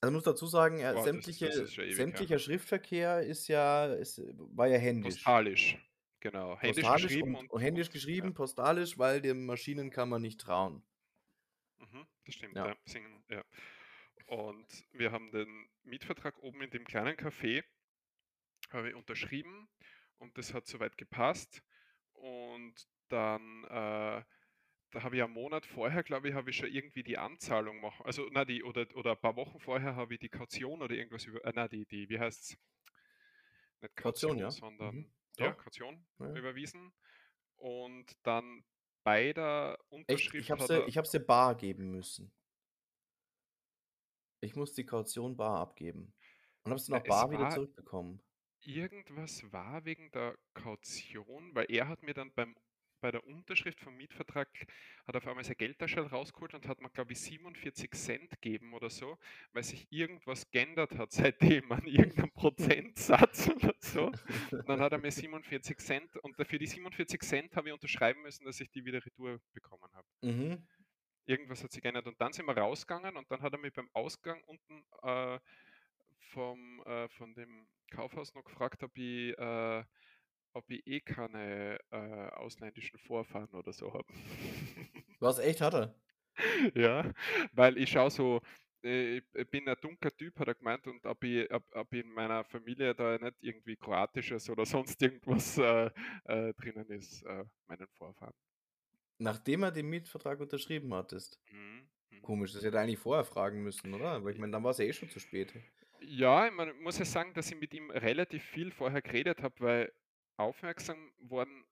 Also 0.00 0.12
muss 0.12 0.24
dazu 0.24 0.46
sagen, 0.46 0.78
er, 0.80 0.94
Boah, 0.94 1.04
das, 1.04 1.04
sämtliche, 1.04 1.46
das 1.46 1.56
ist 1.56 1.74
schon 1.74 1.84
ewig 1.84 2.06
her. 2.06 2.06
sämtlicher 2.06 2.38
Schriftverkehr 2.38 3.20
ist 3.22 3.48
ja, 3.48 3.86
ist, 3.86 4.20
war 4.36 4.66
ja 4.68 4.78
händisch. 4.78 5.14
Postalisch, 5.14 5.78
genau. 6.20 6.58
Händisch 6.58 6.82
Postalisch 6.82 7.02
geschrieben 7.08 7.34
und, 7.34 7.50
und, 7.50 7.60
händisch 7.60 7.90
geschrieben, 7.90 8.28
ja. 8.28 8.32
postalisch, 8.34 8.98
weil 8.98 9.22
den 9.22 9.46
Maschinen 9.46 9.90
kann 9.90 10.08
man 10.10 10.20
nicht 10.22 10.40
trauen. 10.40 10.82
Mhm, 11.78 12.06
das 12.26 12.34
stimmt, 12.34 12.56
Ja. 12.56 12.68
ja. 12.68 12.76
Ja. 13.30 13.44
Und 14.26 14.66
wir 14.92 15.10
haben 15.12 15.30
den 15.32 15.68
Mietvertrag 15.82 16.38
oben 16.42 16.62
in 16.62 16.70
dem 16.70 16.84
kleinen 16.84 17.16
Café 17.16 17.64
habe 18.72 18.90
ich 18.90 18.94
unterschrieben 18.94 19.68
und 20.18 20.36
das 20.38 20.54
hat 20.54 20.66
soweit 20.66 20.96
gepasst. 20.98 21.62
Und 22.12 22.74
dann, 23.08 23.64
äh, 23.64 24.24
da 24.90 25.02
habe 25.02 25.16
ich 25.16 25.22
einen 25.22 25.32
Monat 25.32 25.66
vorher, 25.66 26.02
glaube 26.02 26.28
ich, 26.28 26.34
habe 26.34 26.50
ich 26.50 26.56
schon 26.56 26.70
irgendwie 26.70 27.02
die 27.02 27.18
Anzahlung 27.18 27.80
machen. 27.80 28.04
Also, 28.06 28.28
na, 28.30 28.44
die, 28.44 28.62
oder, 28.62 28.86
oder 28.94 29.12
ein 29.12 29.20
paar 29.20 29.36
Wochen 29.36 29.58
vorher 29.60 29.96
habe 29.96 30.14
ich 30.14 30.20
die 30.20 30.28
Kaution 30.28 30.82
oder 30.82 30.94
irgendwas 30.94 31.24
über, 31.26 31.44
äh, 31.44 31.52
na, 31.54 31.68
die, 31.68 31.86
die, 31.86 32.08
wie 32.08 32.18
heißt's? 32.18 32.56
Nicht 33.80 33.96
Kaution, 33.96 34.30
Kaution, 34.32 34.38
ja. 34.38 34.50
sondern, 34.50 34.94
Mhm. 34.96 35.12
ja. 35.38 35.52
Kaution 35.52 36.06
Ja. 36.20 36.34
überwiesen. 36.34 36.92
Und 37.56 38.16
dann 38.22 38.64
bei 39.04 39.32
der 39.32 39.78
Echt? 39.80 39.92
Unterschrift 39.92 40.34
Ich 40.44 40.50
habe 40.50 40.66
sie, 40.66 40.82
ich 40.84 40.96
hab 40.96 41.06
sie 41.06 41.20
bar 41.20 41.54
geben 41.56 41.90
müssen. 41.90 42.32
Ich 44.40 44.54
muss 44.56 44.74
die 44.74 44.84
Kaution 44.86 45.36
bar 45.36 45.58
abgeben. 45.58 46.12
Und 46.64 46.70
habe 46.70 46.80
sie 46.80 46.92
noch 46.92 47.04
bar 47.04 47.30
wieder 47.30 47.42
war 47.44 47.50
zurückbekommen. 47.50 48.20
Irgendwas 48.66 49.50
war 49.52 49.84
wegen 49.84 50.10
der 50.12 50.36
Kaution, 50.54 51.54
weil 51.54 51.66
er 51.68 51.88
hat 51.88 52.02
mir 52.02 52.14
dann 52.14 52.32
beim, 52.32 52.56
bei 53.00 53.10
der 53.10 53.26
Unterschrift 53.26 53.80
vom 53.80 53.96
Mietvertrag, 53.96 54.48
hat 55.06 55.16
auf 55.16 55.26
einmal 55.26 55.44
sein 55.44 55.56
Geldtasche 55.58 56.00
rausgeholt 56.00 56.54
und 56.54 56.66
hat 56.66 56.80
mir, 56.80 56.88
glaube 56.88 57.12
ich, 57.12 57.20
47 57.20 57.90
Cent 57.92 58.30
gegeben 58.30 58.72
oder 58.72 58.88
so, 58.88 59.18
weil 59.52 59.62
sich 59.62 59.86
irgendwas 59.90 60.50
geändert 60.50 60.96
hat 60.96 61.12
seitdem 61.60 61.70
an 61.72 61.86
irgendeinem 61.86 62.32
Prozentsatz 62.32 63.48
oder 63.54 63.74
so. 63.78 64.06
Und 64.50 64.68
dann 64.68 64.80
hat 64.80 64.92
er 64.92 64.98
mir 64.98 65.12
47 65.12 65.78
Cent 65.78 66.16
und 66.18 66.36
für 66.36 66.58
die 66.58 66.66
47 66.66 67.20
Cent 67.20 67.56
habe 67.56 67.68
ich 67.68 67.74
unterschreiben 67.74 68.22
müssen, 68.22 68.44
dass 68.44 68.60
ich 68.60 68.70
die 68.70 68.84
wieder 68.84 69.04
retour 69.04 69.40
bekommen 69.52 69.92
habe. 69.92 70.08
Mhm. 70.22 70.66
Irgendwas 71.26 71.62
hat 71.62 71.72
sich 71.72 71.82
geändert 71.82 72.06
und 72.06 72.20
dann 72.20 72.32
sind 72.32 72.46
wir 72.46 72.56
rausgegangen 72.56 73.16
und 73.16 73.30
dann 73.30 73.40
hat 73.40 73.52
er 73.52 73.58
mich 73.58 73.72
beim 73.72 73.88
Ausgang 73.92 74.42
unten 74.44 74.84
äh, 75.02 75.38
vom, 76.18 76.82
äh, 76.86 77.08
von 77.08 77.34
dem 77.34 77.66
Kaufhaus 77.94 78.34
noch 78.34 78.44
gefragt, 78.44 78.82
ob 78.82 78.96
ich, 78.96 79.36
äh, 79.38 79.84
ob 80.52 80.68
ich 80.70 80.86
eh 80.86 81.00
keine 81.00 81.78
äh, 81.90 82.28
ausländischen 82.30 82.98
Vorfahren 82.98 83.54
oder 83.54 83.72
so 83.72 83.92
habe. 83.92 84.06
Was, 85.20 85.38
echt, 85.38 85.60
hat 85.60 85.74
er? 85.74 85.94
ja, 86.74 87.12
weil 87.52 87.78
ich 87.78 87.90
schaue 87.90 88.10
so, 88.10 88.40
äh, 88.82 89.18
ich 89.18 89.50
bin 89.50 89.68
ein 89.68 89.76
dunkler 89.80 90.10
Typ, 90.16 90.38
hat 90.38 90.48
er 90.48 90.54
gemeint, 90.54 90.86
und 90.86 91.04
ob 91.06 91.22
ich, 91.24 91.50
ob, 91.52 91.64
ob 91.74 91.92
in 91.92 92.10
meiner 92.10 92.44
Familie 92.44 92.94
da 92.94 93.16
nicht 93.18 93.36
irgendwie 93.40 93.76
kroatisches 93.76 94.50
oder 94.50 94.66
sonst 94.66 95.00
irgendwas 95.00 95.58
äh, 95.58 95.90
äh, 96.24 96.52
drinnen 96.54 96.88
ist, 96.90 97.22
äh, 97.22 97.44
meinen 97.66 97.88
Vorfahren. 97.88 98.34
Nachdem 99.18 99.62
er 99.62 99.70
den 99.70 99.88
Mietvertrag 99.88 100.40
unterschrieben 100.40 100.92
hattest. 100.92 101.40
Mhm. 101.50 101.88
mhm. 102.10 102.22
Komisch, 102.22 102.52
das 102.52 102.64
hätte 102.64 102.76
er 102.76 102.82
eigentlich 102.82 102.98
vorher 102.98 103.24
fragen 103.24 103.62
müssen, 103.62 103.94
oder? 103.94 104.22
Weil 104.24 104.32
ich 104.32 104.38
meine, 104.38 104.52
dann 104.52 104.64
war 104.64 104.72
es 104.72 104.78
ja 104.78 104.84
eh 104.84 104.92
schon 104.92 105.08
zu 105.08 105.20
spät. 105.20 105.54
Ja, 106.06 106.50
man 106.50 106.80
muss 106.82 106.98
ja 106.98 107.04
sagen, 107.04 107.34
dass 107.34 107.50
ich 107.50 107.58
mit 107.58 107.72
ihm 107.74 107.90
relativ 107.90 108.44
viel 108.44 108.70
vorher 108.70 109.02
geredet 109.02 109.42
habe, 109.42 109.54
weil 109.60 109.92
aufmerksam 110.36 111.12
worden, 111.18 111.64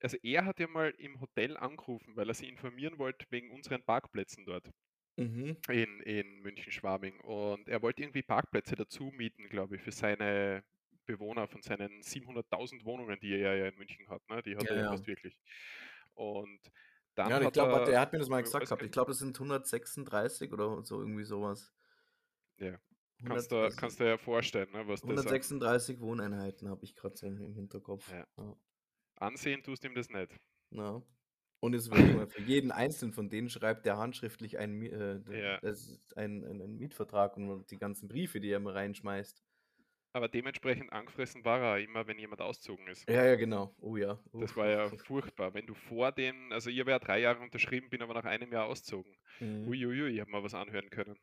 also 0.00 0.16
er 0.22 0.44
hat 0.44 0.60
ja 0.60 0.66
mal 0.68 0.90
im 0.90 1.20
Hotel 1.20 1.56
angerufen, 1.56 2.16
weil 2.16 2.28
er 2.28 2.34
sich 2.34 2.48
informieren 2.48 2.98
wollte 2.98 3.26
wegen 3.30 3.50
unseren 3.50 3.82
Parkplätzen 3.84 4.44
dort 4.44 4.70
Mhm. 5.18 5.56
in, 5.70 6.00
in 6.02 6.40
München-Schwabing. 6.40 7.20
Und 7.20 7.68
er 7.68 7.82
wollte 7.82 8.02
irgendwie 8.02 8.22
Parkplätze 8.22 8.76
dazu 8.76 9.04
mieten, 9.14 9.48
glaube 9.48 9.76
ich, 9.76 9.82
für 9.82 9.92
seine 9.92 10.64
Bewohner 11.06 11.48
von 11.48 11.62
seinen 11.62 12.02
700.000 12.02 12.84
Wohnungen, 12.84 13.18
die 13.20 13.32
er 13.34 13.56
ja 13.56 13.66
in 13.68 13.76
München 13.76 14.08
hat. 14.08 14.22
Ne? 14.28 14.42
Die 14.42 14.56
hat 14.56 14.70
Ja, 14.70 14.72
er 14.72 14.82
ja 14.82 14.84
fast 14.84 15.06
wirklich. 15.06 15.38
Und 16.14 16.60
dann 17.14 17.34
Ja, 17.34 17.40
ich 17.42 17.52
hat 17.52 17.52
glaube, 17.52 17.80
er, 17.80 17.92
er 17.92 18.00
hat 18.00 18.12
mir 18.12 18.18
das 18.18 18.28
mal 18.28 18.42
äh, 18.42 18.42
gesagt 18.42 18.66
gehabt. 18.66 18.82
Ich 18.82 18.90
glaube, 18.92 19.10
das 19.12 19.18
sind 19.18 19.38
136 19.38 20.52
oder 20.52 20.84
so 20.84 21.00
irgendwie 21.00 21.24
sowas. 21.24 21.72
Ja, 22.56 22.80
100, 23.20 23.48
kannst 23.48 23.52
du, 23.52 23.70
kannst 23.76 24.00
du 24.00 24.04
dir 24.04 24.10
ja 24.10 24.16
vorstellen, 24.18 24.70
ne, 24.72 24.86
was 24.88 25.04
das 25.04 25.26
an 25.26 25.38
136 25.38 26.00
Wohneinheiten 26.00 26.68
habe 26.68 26.84
ich 26.84 26.94
gerade 26.94 27.16
so 27.16 27.26
im 27.26 27.36
Hinterkopf. 27.54 28.10
Ja. 28.12 28.26
Ja. 28.36 28.56
ansehen 29.16 29.62
tust 29.62 29.84
ihm 29.84 29.94
das 29.94 30.08
nicht. 30.10 30.32
Ja. 30.70 31.02
Und 31.60 31.74
es 31.74 31.90
wird 31.90 32.06
immer 32.08 32.26
für 32.28 32.42
jeden 32.42 32.70
einzelnen 32.70 33.12
von 33.12 33.28
denen 33.30 33.48
schreibt 33.50 33.84
der 33.86 33.96
handschriftlich 33.98 34.58
einen, 34.58 34.82
äh, 34.82 35.20
Ja. 35.40 35.58
das 35.60 35.98
ein, 36.16 36.44
ein, 36.44 36.60
ein 36.62 36.76
Mietvertrag 36.76 37.36
und 37.36 37.70
die 37.70 37.78
ganzen 37.78 38.08
Briefe, 38.08 38.40
die 38.40 38.50
er 38.50 38.58
immer 38.58 38.74
reinschmeißt. 38.74 39.42
Aber 40.12 40.28
dementsprechend 40.28 40.92
angefressen 40.92 41.44
war 41.44 41.60
er 41.60 41.78
immer, 41.80 42.06
wenn 42.06 42.18
jemand 42.18 42.40
auszogen 42.40 42.86
ist. 42.88 43.08
Ja, 43.08 43.24
ja, 43.24 43.34
genau. 43.36 43.74
Oh 43.80 43.96
ja. 43.96 44.18
Das 44.38 44.52
Uff. 44.52 44.56
war 44.56 44.68
ja 44.68 44.90
furchtbar. 45.06 45.52
Wenn 45.54 45.66
du 45.66 45.74
vor 45.74 46.12
den, 46.12 46.52
also 46.52 46.70
ich 46.70 46.80
habe 46.80 46.90
ja 46.92 46.98
drei 46.98 47.20
Jahre 47.20 47.40
unterschrieben, 47.40 47.90
bin 47.90 48.02
aber 48.02 48.14
nach 48.14 48.24
einem 48.24 48.52
Jahr 48.52 48.66
ausgezogen. 48.66 49.16
Mhm. 49.40 49.68
Uiuiui, 49.68 50.08
ich 50.14 50.20
habe 50.20 50.30
mal 50.30 50.42
was 50.42 50.54
anhören 50.54 50.90
können. 50.90 51.18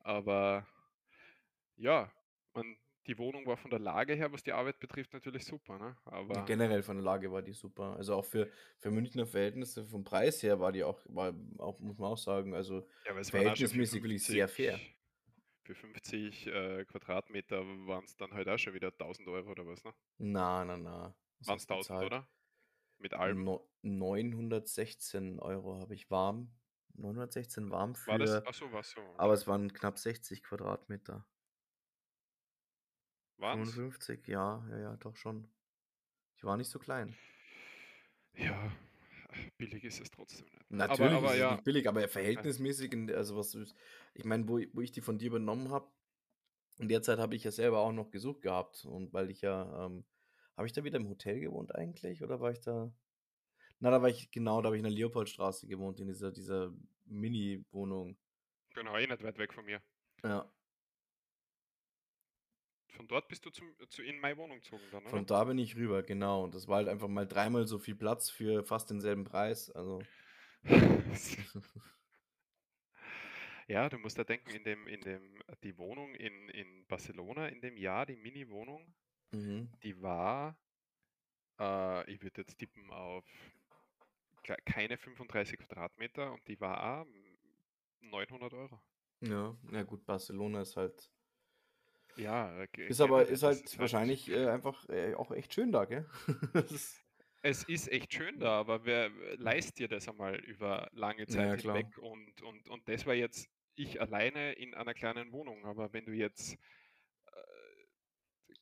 Aber 0.00 0.66
ja, 1.76 2.10
man, 2.54 2.76
die 3.06 3.18
Wohnung 3.18 3.46
war 3.46 3.56
von 3.56 3.70
der 3.70 3.80
Lage 3.80 4.14
her, 4.14 4.32
was 4.32 4.42
die 4.42 4.52
Arbeit 4.52 4.78
betrifft, 4.80 5.12
natürlich 5.12 5.44
super. 5.44 5.78
Ne? 5.78 5.96
Ja, 6.06 6.12
Aber 6.12 6.44
Generell 6.44 6.82
von 6.82 6.96
der 6.96 7.04
Lage 7.04 7.30
war 7.30 7.42
die 7.42 7.52
super. 7.52 7.96
Also 7.96 8.14
auch 8.14 8.24
für, 8.24 8.48
für 8.78 8.90
Münchner 8.90 9.26
Verhältnisse 9.26 9.84
vom 9.84 10.04
Preis 10.04 10.42
her 10.42 10.60
war 10.60 10.72
die 10.72 10.84
auch, 10.84 11.00
war 11.06 11.34
auch, 11.58 11.78
muss 11.80 11.98
man 11.98 12.12
auch 12.12 12.18
sagen, 12.18 12.54
also 12.54 12.86
ja, 13.04 13.14
für 13.14 13.24
verhältnismäßig 13.24 14.02
wirklich 14.02 14.24
sehr 14.24 14.48
fair. 14.48 14.78
50, 14.78 14.96
für 15.64 15.74
50 15.74 16.46
äh, 16.46 16.84
Quadratmeter 16.86 17.60
waren 17.86 18.04
es 18.04 18.16
dann 18.16 18.32
halt 18.32 18.48
auch 18.48 18.58
schon 18.58 18.74
wieder 18.74 18.88
1000 18.88 19.28
Euro 19.28 19.50
oder 19.50 19.66
was, 19.66 19.84
ne? 19.84 19.92
Na, 20.18 20.64
na, 20.64 20.76
na. 20.76 20.92
Waren 20.92 21.14
es 21.40 21.48
hast 21.48 21.70
du 21.70 21.74
1000, 21.74 21.78
bezahlt? 21.98 22.06
oder? 22.06 22.28
Mit 22.98 23.14
allem. 23.14 23.44
No, 23.44 23.70
916 23.82 25.40
Euro 25.40 25.78
habe 25.78 25.94
ich 25.94 26.10
warm. 26.10 26.54
916 26.94 27.70
warm 27.70 27.94
War 28.06 28.18
das? 28.18 28.30
für, 28.30 28.46
Ach 28.46 28.54
so, 28.54 28.72
war 28.72 28.82
so. 28.82 29.00
aber 29.18 29.32
es 29.34 29.46
waren 29.46 29.72
knapp 29.72 29.98
60 29.98 30.42
Quadratmeter. 30.42 31.26
Waren's? 33.38 33.74
55, 33.74 34.26
ja, 34.28 34.64
ja, 34.70 34.78
ja, 34.78 34.96
doch 34.96 35.16
schon. 35.16 35.48
Ich 36.36 36.44
war 36.44 36.56
nicht 36.56 36.70
so 36.70 36.78
klein. 36.78 37.16
Ja, 38.36 38.72
billig 39.58 39.84
ist 39.84 40.00
es 40.00 40.10
trotzdem 40.10 40.46
nicht. 40.46 40.64
Aber 40.70 40.76
Natürlich 40.76 41.12
ist 41.12 41.18
aber 41.18 41.32
es 41.32 41.38
ja, 41.38 41.52
nicht 41.52 41.64
billig, 41.64 41.88
aber 41.88 42.08
verhältnismäßig 42.08 43.14
also 43.14 43.36
was 43.36 43.54
ist 43.54 43.74
ich 44.14 44.24
meine, 44.24 44.48
wo 44.48 44.60
wo 44.72 44.80
ich 44.80 44.92
die 44.92 45.00
von 45.00 45.18
dir 45.18 45.28
übernommen 45.28 45.70
habe, 45.70 45.88
in 46.78 46.88
der 46.88 47.02
Zeit 47.02 47.18
habe 47.18 47.36
ich 47.36 47.44
ja 47.44 47.50
selber 47.50 47.80
auch 47.80 47.92
noch 47.92 48.10
gesucht 48.10 48.42
gehabt 48.42 48.84
und 48.84 49.12
weil 49.12 49.30
ich 49.30 49.40
ja, 49.42 49.86
ähm 49.86 50.04
habe 50.56 50.66
ich 50.68 50.72
da 50.72 50.84
wieder 50.84 50.98
im 50.98 51.08
Hotel 51.08 51.40
gewohnt 51.40 51.74
eigentlich 51.74 52.22
oder 52.22 52.40
war 52.40 52.52
ich 52.52 52.60
da 52.60 52.92
na, 53.80 53.90
da 53.90 54.00
war 54.00 54.08
ich 54.08 54.30
genau, 54.30 54.62
da 54.62 54.66
habe 54.66 54.76
ich 54.76 54.80
in 54.80 54.84
der 54.84 54.92
Leopoldstraße 54.92 55.66
gewohnt, 55.66 56.00
in 56.00 56.06
dieser 56.06 56.30
dieser 56.32 56.72
Mini-Wohnung. 57.06 58.16
Genau, 58.74 58.96
eh 58.96 59.06
nicht 59.06 59.22
weit 59.22 59.36
weg 59.38 59.52
von 59.52 59.64
mir. 59.64 59.82
Ja. 60.22 60.50
Von 62.96 63.06
dort 63.08 63.28
bist 63.28 63.44
du 63.44 63.50
zum 63.50 63.74
zu 63.90 64.02
in 64.02 64.18
meine 64.20 64.36
Wohnung 64.36 64.58
gezogen 64.58 64.90
dann, 64.90 65.06
oder? 65.06 65.10
Von 65.10 65.26
da 65.26 65.44
bin 65.44 65.58
ich 65.58 65.76
rüber, 65.76 66.02
genau. 66.02 66.44
Und 66.44 66.54
das 66.54 66.68
war 66.68 66.76
halt 66.76 66.88
einfach 66.88 67.08
mal 67.08 67.26
dreimal 67.26 67.66
so 67.66 67.78
viel 67.78 67.94
Platz 67.94 68.30
für 68.30 68.64
fast 68.64 68.90
denselben 68.90 69.24
Preis, 69.24 69.70
also 69.70 70.06
Ja, 73.68 73.88
du 73.88 73.98
musst 73.98 74.18
da 74.18 74.24
denken, 74.24 74.50
in 74.50 74.64
dem 74.64 74.86
in 74.86 75.00
dem 75.02 75.42
die 75.62 75.76
Wohnung 75.78 76.14
in 76.14 76.48
in 76.50 76.86
Barcelona 76.86 77.48
in 77.48 77.60
dem 77.60 77.76
Jahr, 77.76 78.06
die 78.06 78.16
Mini-Wohnung, 78.16 78.94
Mhm. 79.32 79.68
die 79.82 80.00
war, 80.02 80.56
äh, 81.58 82.10
ich 82.10 82.22
würde 82.22 82.42
jetzt 82.42 82.58
tippen 82.58 82.90
auf 82.90 83.24
kei 84.44 84.56
keine 84.64 84.96
35 84.96 85.58
Quadratmeter 85.58 86.32
und 86.32 86.46
die 86.46 86.60
war 86.60 87.02
auch 87.02 87.06
900 88.00 88.52
€. 88.52 88.80
Ja, 89.20 89.56
ja 89.72 89.82
gut, 89.82 90.04
Barcelona 90.06 90.60
ist 90.62 90.76
halt 90.76 91.10
Ja, 92.16 92.66
ge 92.66 92.90
ist 92.90 93.00
aber 93.00 93.26
generell, 93.26 93.32
ist 93.32 93.42
halt 93.42 93.64
ist 93.64 93.78
halt 93.78 93.78
wahrscheinlich, 93.78 94.28
äh, 94.30 94.48
einfach, 94.48 94.88
äh, 94.88 95.14
auch 95.14 95.30
echt 95.32 95.54
schön 95.54 95.72
da, 95.72 95.84
gell? 95.84 96.06
Es 97.42 97.62
ist 97.64 97.88
echt 97.88 98.12
schön 98.14 98.38
da, 98.38 98.58
aber 98.58 98.86
wer 98.86 99.10
leistet 99.36 99.78
dir 99.78 99.88
das 99.88 100.08
einmal 100.08 100.36
über 100.36 100.88
lange 100.92 101.26
Zeit 101.26 101.50
ja, 101.50 101.56
klar. 101.56 101.76
hinweg 101.76 101.98
und 101.98 102.40
und 102.42 102.68
und 102.68 102.88
das 102.88 103.04
war 103.06 103.14
jetzt 103.14 103.50
ich 103.76 104.00
alleine 104.00 104.52
in 104.54 104.74
einer 104.74 104.94
kleinen 104.94 105.30
Wohnung, 105.32 105.66
aber 105.66 105.92
wenn 105.92 106.06
du 106.06 106.12
jetzt, 106.12 106.54
äh, 107.32 107.84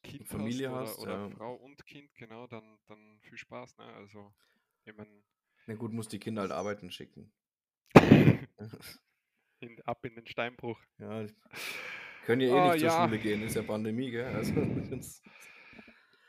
Kind 0.02 0.28
hast 0.30 0.30
Familie 0.30 0.68
oder 0.68 0.80
hast, 0.80 0.98
oder 0.98 1.20
ja. 1.20 1.30
Frau 1.30 1.54
und 1.54 1.86
Kind, 1.86 2.14
genau, 2.14 2.46
dann 2.48 2.78
dann 2.86 3.20
viel 3.20 3.38
Spaß, 3.38 3.76
ne? 3.78 3.84
Also, 3.94 4.34
ich 4.84 4.94
meine 4.96 5.22
Na 5.66 5.74
gut, 5.74 5.92
musst 5.92 6.12
die 6.12 6.18
Kinder 6.18 6.42
halt 6.42 6.52
arbeiten 6.52 6.90
schicken. 6.90 7.32
in 9.60 9.80
ab 9.82 10.04
in 10.04 10.14
den 10.14 10.26
Steinbruch. 10.26 10.80
Ja, 10.98 11.26
können 12.22 12.40
ja 12.42 12.48
eh 12.48 12.60
Ah, 12.60 12.62
nicht 12.62 12.78
zur 12.78 12.88
ja. 12.88 12.90
Schule 12.90 13.18
gehen, 13.18 13.42
ist 13.42 13.54
ja 13.56 13.62
Pandemie, 13.62 14.10
gell? 14.10 14.26
Also, 14.26 14.54
das 14.90 15.22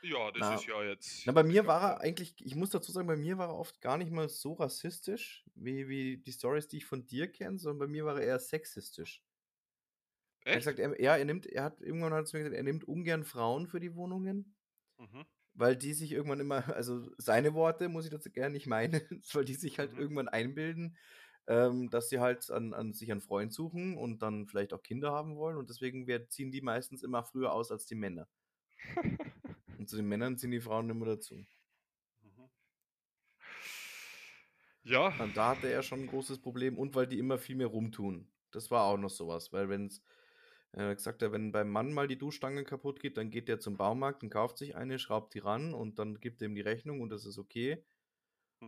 Ja, 0.02 0.30
das 0.30 0.50
Na 0.50 0.50
ist 0.50 0.66
ja 0.66 0.82
jetzt 0.84 1.26
na, 1.26 1.32
bei 1.32 1.42
mir 1.44 1.66
war 1.66 1.82
er 1.82 2.00
eigentlich 2.02 2.44
ich 2.44 2.54
muss 2.56 2.70
dazu 2.70 2.92
sagen, 2.92 3.06
bei 3.08 3.16
mir 3.16 3.38
war 3.38 3.48
er 3.50 3.56
oft 3.56 3.80
gar 3.82 3.98
nicht 3.98 4.12
mal 4.12 4.28
so 4.28 4.54
rassistisch 4.54 5.44
wie 5.54 5.88
wie 5.88 6.18
die 6.18 6.32
Storys, 6.32 6.68
die 6.68 6.78
ich 6.78 6.86
von 6.86 7.06
dir 7.06 7.30
kenne, 7.32 7.58
sondern 7.58 7.80
bei 7.80 7.88
mir 7.88 8.04
war 8.06 8.16
er 8.20 8.26
eher 8.26 8.40
sexistisch. 8.40 9.24
Er 10.48 10.56
hat 10.56 10.60
Echt? 10.60 10.76
gesagt, 10.76 10.78
er 10.78 10.98
ja, 11.02 11.16
er 11.18 11.24
nimmt 11.26 11.44
er 11.44 11.64
hat 11.64 11.82
irgendwann 11.82 12.14
hat 12.14 12.20
er 12.20 12.24
zu 12.24 12.36
mir 12.38 12.44
gesagt, 12.44 12.56
er 12.56 12.62
nimmt 12.62 12.84
ungern 12.84 13.24
Frauen 13.24 13.66
für 13.66 13.78
die 13.80 13.94
Wohnungen 13.94 14.56
Mhm. 14.98 15.24
weil 15.54 15.76
die 15.76 15.94
sich 15.94 16.12
irgendwann 16.12 16.40
immer 16.40 16.68
also 16.74 17.10
seine 17.18 17.54
Worte, 17.54 17.88
muss 17.88 18.04
ich 18.04 18.10
dazu 18.10 18.30
gerne 18.30 18.52
nicht 18.54 18.66
meine, 18.66 19.00
weil 19.32 19.44
die 19.44 19.54
sich 19.54 19.78
halt 19.78 19.92
Mhm. 19.92 19.98
irgendwann 19.98 20.28
einbilden, 20.28 20.96
ähm, 21.48 21.90
dass 21.90 22.08
sie 22.08 22.20
halt 22.20 22.50
an 22.50 22.74
an 22.74 22.92
sich 22.94 23.10
einen 23.12 23.20
Freund 23.20 23.52
suchen 23.52 23.96
und 23.98 24.22
dann 24.22 24.46
vielleicht 24.46 24.72
auch 24.74 24.82
Kinder 24.82 25.12
haben 25.12 25.36
wollen 25.36 25.56
und 25.58 25.70
deswegen 25.70 26.06
wer 26.06 26.28
ziehen 26.28 26.52
die 26.52 26.62
meistens 26.62 27.02
immer 27.02 27.24
früher 27.24 27.52
aus 27.52 27.70
als 27.72 27.86
die 27.86 27.94
Männer. 27.96 28.28
Und 29.78 29.88
zu 29.88 29.94
den 29.96 30.06
Männern 30.08 30.36
ziehen 30.36 30.50
die 30.50 30.60
Frauen 30.60 30.90
immer 30.90 31.06
dazu. 31.06 31.46
Mhm. 32.22 32.46
Ja. 34.84 35.12
Und 35.18 35.36
da 35.36 35.50
hatte 35.50 35.68
er 35.68 35.82
schon 35.82 36.00
'n 36.02 36.06
großes 36.06 36.40
Problem 36.40 36.78
und 36.78 36.94
weil 36.94 37.06
die 37.06 37.18
immer 37.18 37.38
viel 37.38 37.56
mehr 37.56 37.66
rumtun. 37.68 38.32
Das 38.50 38.70
war 38.70 38.84
auch 38.84 38.96
noch 38.98 39.10
so 39.10 39.28
was, 39.28 39.52
weil 39.52 39.68
wenn's 39.68 40.02
er 40.72 40.88
hat 40.88 40.96
gesagt, 40.96 41.22
ja, 41.22 41.30
wenn 41.32 41.52
beim 41.52 41.70
Mann 41.70 41.92
mal 41.92 42.08
die 42.08 42.18
Duschstange 42.18 42.64
kaputt 42.64 42.98
geht, 43.00 43.16
dann 43.16 43.30
geht 43.30 43.46
der 43.48 43.60
zum 43.60 43.76
Baumarkt 43.76 44.24
und 44.24 44.30
kauft 44.30 44.58
sich 44.58 44.74
eine, 44.76 44.98
schraubt 44.98 45.32
die 45.34 45.38
ran 45.38 45.72
und 45.72 45.98
dann 46.00 46.18
gibt 46.20 46.42
er 46.42 46.48
ihm 46.48 46.56
die 46.56 46.62
Rechnung 46.62 47.00
und 47.00 47.10
das 47.10 47.26
ist 47.26 47.38
okay. 47.38 47.84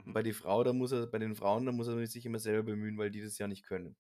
Mhm. 0.05 0.15
bei 0.15 0.23
die 0.23 0.33
Frau, 0.33 0.65
da 0.65 0.73
muss 0.73 0.93
er 0.93 1.07
bei 1.07 1.19
den 1.19 1.35
Frauen, 1.37 1.67
da 1.67 1.73
muss 1.73 1.89
er 1.89 2.07
sich 2.07 2.27
immer 2.27 2.39
selber 2.39 2.65
bemühen, 2.73 2.99
weil 2.99 3.11
die 3.11 3.23
das 3.23 3.39
ja 3.39 3.49
nicht 3.49 3.65
können. 3.67 3.97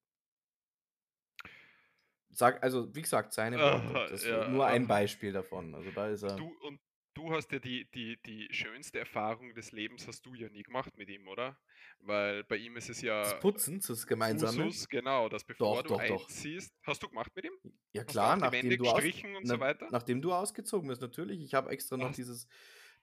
Sag 2.31 2.63
also, 2.63 2.95
wie 2.95 3.03
gesagt, 3.03 3.33
seine. 3.33 3.59
Aha, 3.61 4.09
Das 4.09 4.25
ja, 4.25 4.45
nur 4.45 4.67
ein. 4.67 4.87
Beispiel 4.87 5.33
davon. 5.33 5.75
Also, 5.75 5.91
da 5.91 6.09
ist 6.09 6.23
er 6.23 6.37
Du 6.37 6.47
und 6.61 6.81
du 7.15 7.33
hast 7.33 7.53
ja 7.53 7.59
die 7.59 7.89
die 7.91 8.19
die 8.25 8.49
schönste 8.53 8.99
Erfahrung 8.99 9.55
des 9.55 9.73
Lebens 9.73 10.07
hast 10.07 10.25
du 10.27 10.35
ja 10.35 10.49
nie 10.49 10.63
gemacht 10.63 10.97
mit 10.97 11.09
ihm, 11.09 11.29
oder? 11.29 11.59
Weil 11.99 12.45
bei 12.45 12.57
ihm 12.57 12.77
ist 12.77 12.89
es 12.91 13.01
Das 13.21 13.35
ja 13.35 13.39
Putzen, 13.39 13.81
das 13.87 14.07
Gemeinsame? 14.07 14.75
Usus, 14.75 14.89
genau, 14.89 15.29
dass 15.29 15.45
bevor 15.45 15.83
Doch, 15.83 15.85
du 15.85 15.95
doch, 15.95 16.07
doch. 16.07 16.31
einziehst 16.31 16.75
hast 16.87 17.03
du 17.03 17.09
gemacht 17.09 17.33
mit 17.37 17.47
ihm? 17.47 17.59
Ja 17.93 18.05
klar, 18.05 18.37
nachdem 18.37 18.77
du 18.77 18.89
aus 18.91 19.11
na 19.41 19.57
so 19.57 19.61
weiter? 19.61 19.91
nachdem 19.91 20.21
du 20.23 20.33
ausgezogen 20.35 20.89
bist, 20.89 21.01
natürlich. 21.01 21.41
Ich 21.43 21.55
habe 21.55 21.71
extra 21.71 21.97
noch 21.97 22.11
Was? 22.11 22.15
dieses 22.15 22.49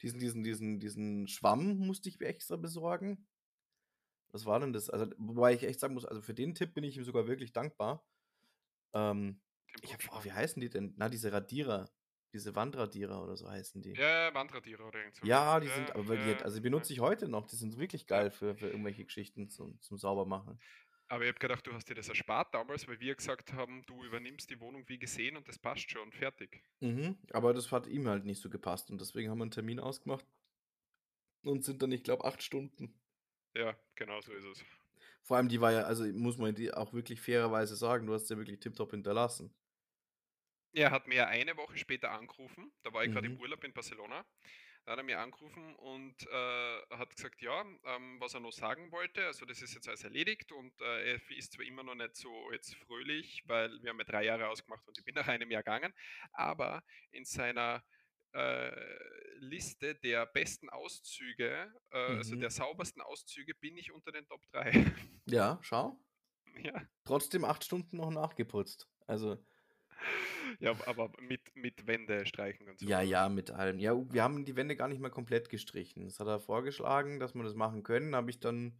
diesen 0.02 0.20
diesen 0.20 0.44
diesen 0.44 0.80
diesen 0.80 1.28
Schwamm 1.28 1.78
musste 1.78 2.10
ich 2.10 2.20
mir 2.20 2.28
extra 2.28 2.56
besorgen. 2.58 3.28
Was 4.32 4.46
war 4.46 4.60
denn 4.60 4.74
das? 4.74 4.90
Also, 4.90 5.12
wobei 5.18 5.54
ich 5.54 5.64
echt 5.64 5.80
sagen 5.80 5.94
muss, 5.94 6.06
also, 6.06 6.22
für 6.22 6.34
den 6.34 6.56
Tipp 6.56 6.74
bin 6.74 6.84
ich 6.84 6.98
ihm 6.98 7.04
sogar 7.04 7.28
wirklich 7.28 7.54
dankbar. 7.54 8.06
Ähm, 8.94 9.42
ich 9.82 9.98
boah, 10.04 10.24
Putzschwamm. 10.24 10.26
wie 10.26 10.34
heißen 10.34 10.62
die 10.62 10.70
denn? 10.70 10.96
Na, 10.98 11.10
diese 11.10 11.32
Radierer, 11.34 11.92
diese 12.34 12.56
Wandradierer 12.56 13.24
oder 13.24 13.38
so 13.38 13.50
heißen 13.50 13.82
die. 13.84 14.00
Ja, 14.00 14.08
ja, 14.28 14.34
Wandradierer 14.34 14.88
oder 14.88 15.00
irgend 15.00 15.16
so 15.16 15.28
was. 15.28 15.46
Ja, 15.46 15.60
die 15.62 15.70
Ja, 15.70 15.70
sind 15.70 15.96
aber 15.96 16.08
weil 16.10 16.18
die 16.20 16.36
ja, 16.36 16.44
also, 16.44 16.56
die 16.58 16.62
ja. 16.62 16.62
benutze 16.62 16.92
ich 16.92 17.00
heute 17.00 17.30
noch. 17.30 17.46
Die 17.48 17.56
sind 17.56 17.78
wirklich 17.78 18.08
Ja. 18.12 18.24
geil 18.24 18.30
für 18.30 18.56
für 18.58 18.68
irgendwelche 18.70 19.06
Geschichten 19.06 19.50
zum 19.50 19.80
zum 19.82 19.98
Saubermachen. 19.98 20.62
Aber 21.14 21.24
ich 21.24 21.30
habe 21.30 21.40
gedacht, 21.40 21.66
du 21.66 21.74
hast 21.74 21.88
dir 21.90 21.94
das 21.96 22.10
erspart 22.10 22.54
damals, 22.54 22.88
weil 22.90 23.00
wir 23.00 23.16
gesagt 23.16 23.54
haben, 23.54 23.86
du 23.86 24.04
übernimmst 24.04 24.50
die 24.50 24.60
Wohnung 24.60 24.90
wie 24.90 24.98
gesehen 25.00 25.38
und 25.38 25.48
das 25.48 25.58
passt 25.60 25.90
schon, 25.92 26.12
fertig. 26.12 26.62
Mhm, 26.82 27.18
aber 27.32 27.52
das 27.56 27.72
hat 27.72 27.88
ihm 27.88 28.08
halt 28.08 28.26
nicht 28.26 28.40
so 28.40 28.48
gepasst 28.52 28.92
und 28.92 29.02
deswegen 29.02 29.32
haben 29.32 29.40
wir 29.40 29.46
'n 29.46 29.50
Termin 29.52 29.80
ausgemacht 29.80 30.28
und 31.46 31.64
sind 31.64 31.82
dann, 31.82 31.92
ich 31.94 32.04
glaube, 32.04 32.26
8 32.26 32.44
Stunden. 32.44 33.00
Ja, 33.56 33.76
genau 33.96 34.22
so 34.22 34.32
ist 34.34 34.46
es. 34.46 34.64
Vor 35.24 35.38
allem, 35.38 35.50
die 35.50 35.60
war 35.62 35.72
ja 35.72 35.82
also, 35.84 36.06
muss 36.06 36.38
man 36.38 36.54
dir 36.56 36.78
auch 36.78 36.94
wirklich 36.94 37.20
fairerweise 37.22 37.76
sagen, 37.76 38.06
du 38.08 38.14
hast 38.14 38.30
ja 38.30 38.38
wirklich 38.38 38.60
tipptopp 38.60 38.92
hinterlassen. 38.92 39.54
Er 40.76 40.92
hat 40.92 41.08
mir 41.08 41.28
eine 41.28 41.58
Woche 41.58 41.78
später 41.80 42.12
angerufen, 42.12 42.72
da 42.84 42.94
war 42.94 43.04
ich 43.04 43.12
grad 43.12 43.26
im 43.26 43.34
Mhm. 43.34 43.40
Urlaub 43.40 43.64
in 43.64 43.74
Barcelona. 43.74 44.24
Da 44.86 44.92
hat 44.94 44.98
er 45.00 45.04
mir 45.04 45.20
angerufen 45.20 45.76
und, 45.76 46.28
äh, 46.28 46.82
hat 46.90 47.16
gesagt, 47.16 47.42
ja, 47.42 47.62
ähm, 47.86 48.20
was 48.20 48.34
er 48.34 48.42
noch 48.42 48.52
sagen 48.52 48.92
wollte. 48.92 49.26
Also, 49.26 49.46
das 49.46 49.62
ist 49.62 49.74
jetzt 49.74 49.88
alles 49.88 50.04
erledigt 50.04 50.52
und, 50.52 50.80
äh, 50.82 51.14
er 51.14 51.22
ist 51.38 51.54
zwar 51.54 51.66
immer 51.66 51.84
noch 51.84 51.96
nicht 51.96 52.18
so 52.18 52.52
jetzt 52.52 52.76
fröhlich, 52.76 53.44
weil 53.46 53.82
wir 53.82 53.92
haben 53.92 54.00
ja 54.00 54.04
3 54.06 54.26
Jahre 54.26 54.50
ausgemacht 54.50 54.86
und 54.88 54.98
ich 54.98 55.06
bin 55.06 55.16
nach 55.16 55.28
einem 55.30 55.50
Jahr 55.52 55.64
gegangen, 55.64 55.94
aber 56.34 56.84
in 57.12 57.24
seiner, 57.24 57.84
äh, 58.34 58.72
Liste 59.38 59.96
der 59.96 60.26
besten 60.26 60.70
Auszüge, 60.70 61.74
äh, 61.92 61.98
also, 61.98 62.36
der 62.36 62.50
Mhm. 62.50 62.50
saubersten 62.50 63.02
Auszüge 63.02 63.54
bin 63.56 63.78
ich 63.78 63.92
unter 63.94 64.12
den 64.12 64.26
Top 64.28 64.42
3. 64.52 64.72
Ja, 65.28 65.60
schau. 65.62 66.04
Ja. 66.64 66.88
Trotzdem 67.06 67.44
8 67.46 67.64
Stunden 67.66 67.98
noch 67.98 68.12
nachgeputzt. 68.12 68.90
Also 69.08 69.46
Ja, 70.60 70.76
aber 70.86 71.12
mit 71.20 71.56
mit 71.56 71.88
Wände 71.88 72.26
streichen 72.26 72.70
und 72.70 72.80
so, 72.80 72.90
Ja, 72.90 73.02
ja, 73.02 73.30
mit 73.30 73.50
allem. 73.52 73.80
Ja, 73.80 73.94
wir 74.12 74.24
haben 74.24 74.44
die 74.46 74.56
Wände 74.56 74.76
gar 74.76 74.88
nicht 74.90 75.00
mal 75.00 75.10
komplett 75.10 75.50
gestrichen. 75.50 76.06
Das 76.06 76.20
hat 76.20 76.28
er 76.28 76.40
vorgeschlagen, 76.40 77.20
dass 77.20 77.34
wir 77.34 77.44
das 77.44 77.54
machen 77.56 77.84
können, 77.84 78.16
habe 78.16 78.30
ich 78.30 78.40
dann 78.40 78.80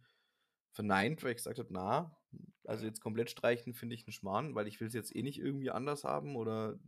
verneint, 0.72 1.22
weil 1.24 1.30
ich 1.32 1.36
gesagt 1.38 1.58
habe: 1.58 1.72
„Na, 1.72 2.18
also, 2.64 2.86
jetzt 2.86 3.00
komplett 3.02 3.30
streichen 3.30 3.74
finde 3.74 3.94
ich 3.96 4.06
'n 4.06 4.12
Schmarrn, 4.12 4.54
weil 4.54 4.68
ich 4.68 4.80
will 4.80 4.88
es 4.88 4.94
jetzt 4.94 5.14
eh 5.16 5.22
nicht 5.22 5.38
irgendwie 5.40 5.70
anders 5.70 6.04
haben 6.04 6.36
oder 6.36 6.78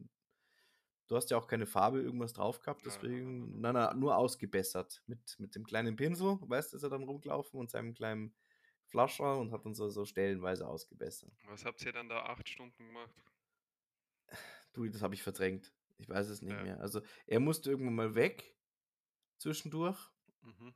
du 1.08 1.16
hast 1.16 1.30
ja 1.30 1.36
auch 1.38 1.46
keine 1.48 1.66
Farbe 1.66 2.00
irgendwas 2.00 2.32
drauf 2.32 2.60
gehabt, 2.60 2.86
deswegen 2.86 3.60
na. 3.60 3.72
na, 3.72 3.94
nur 3.94 4.16
ausgebessert 4.16 5.02
mit 5.06 5.36
mit 5.38 5.54
dem 5.54 5.64
kleinen 5.64 5.96
Pinsel, 5.96 6.38
weißt 6.42 6.72
du, 6.72 6.76
ist 6.76 6.82
er 6.82 6.90
dann 6.90 7.04
rumgelaufen 7.04 7.58
und 7.60 7.70
seinem 7.70 7.94
kleinen 7.94 8.34
Flascherl 8.86 9.38
und 9.40 9.52
hat 9.52 9.64
dann 9.66 9.74
so 9.74 9.88
so 9.90 10.04
stellenweise 10.04 10.66
ausgebessert. 10.68 11.32
Was 11.44 11.64
habt 11.64 11.82
ihr 11.86 11.92
dann 11.92 12.10
da 12.10 12.24
8 12.26 12.46
Stunden 12.46 12.88
gemacht? 12.88 13.14
Du, 14.76 14.86
das 14.88 15.02
habe 15.02 15.14
ich 15.14 15.22
verdrängt. 15.22 15.72
Ich 15.98 16.08
weiß 16.08 16.28
es 16.28 16.42
nicht 16.42 16.52
Ja. 16.52 16.62
mehr. 16.62 16.80
Also, 16.80 17.00
er 17.26 17.40
musste 17.40 17.70
irgendwann 17.70 17.94
mal 17.94 18.14
weg 18.14 18.54
zwischendurch. 19.38 19.98
Mhm. 20.42 20.74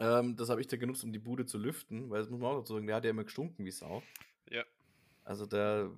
Ähm, 0.00 0.36
das 0.36 0.48
habe 0.48 0.60
ich 0.60 0.66
dann 0.66 0.80
genutzt, 0.80 1.04
um 1.04 1.12
die 1.12 1.18
Bude 1.18 1.46
zu 1.46 1.58
lüften, 1.58 2.10
weil 2.10 2.20
das 2.20 2.30
muss 2.30 2.40
man 2.40 2.52
auch 2.52 2.58
dazu 2.60 2.74
sagen, 2.74 2.86
der 2.86 2.96
hat 2.96 3.04
ja 3.04 3.10
immer 3.10 3.24
gestunken 3.24 3.64
wie 3.64 3.70
Sau. 3.70 4.02
Ja. 4.50 4.64
Also, 5.22 5.46
der 5.46 5.92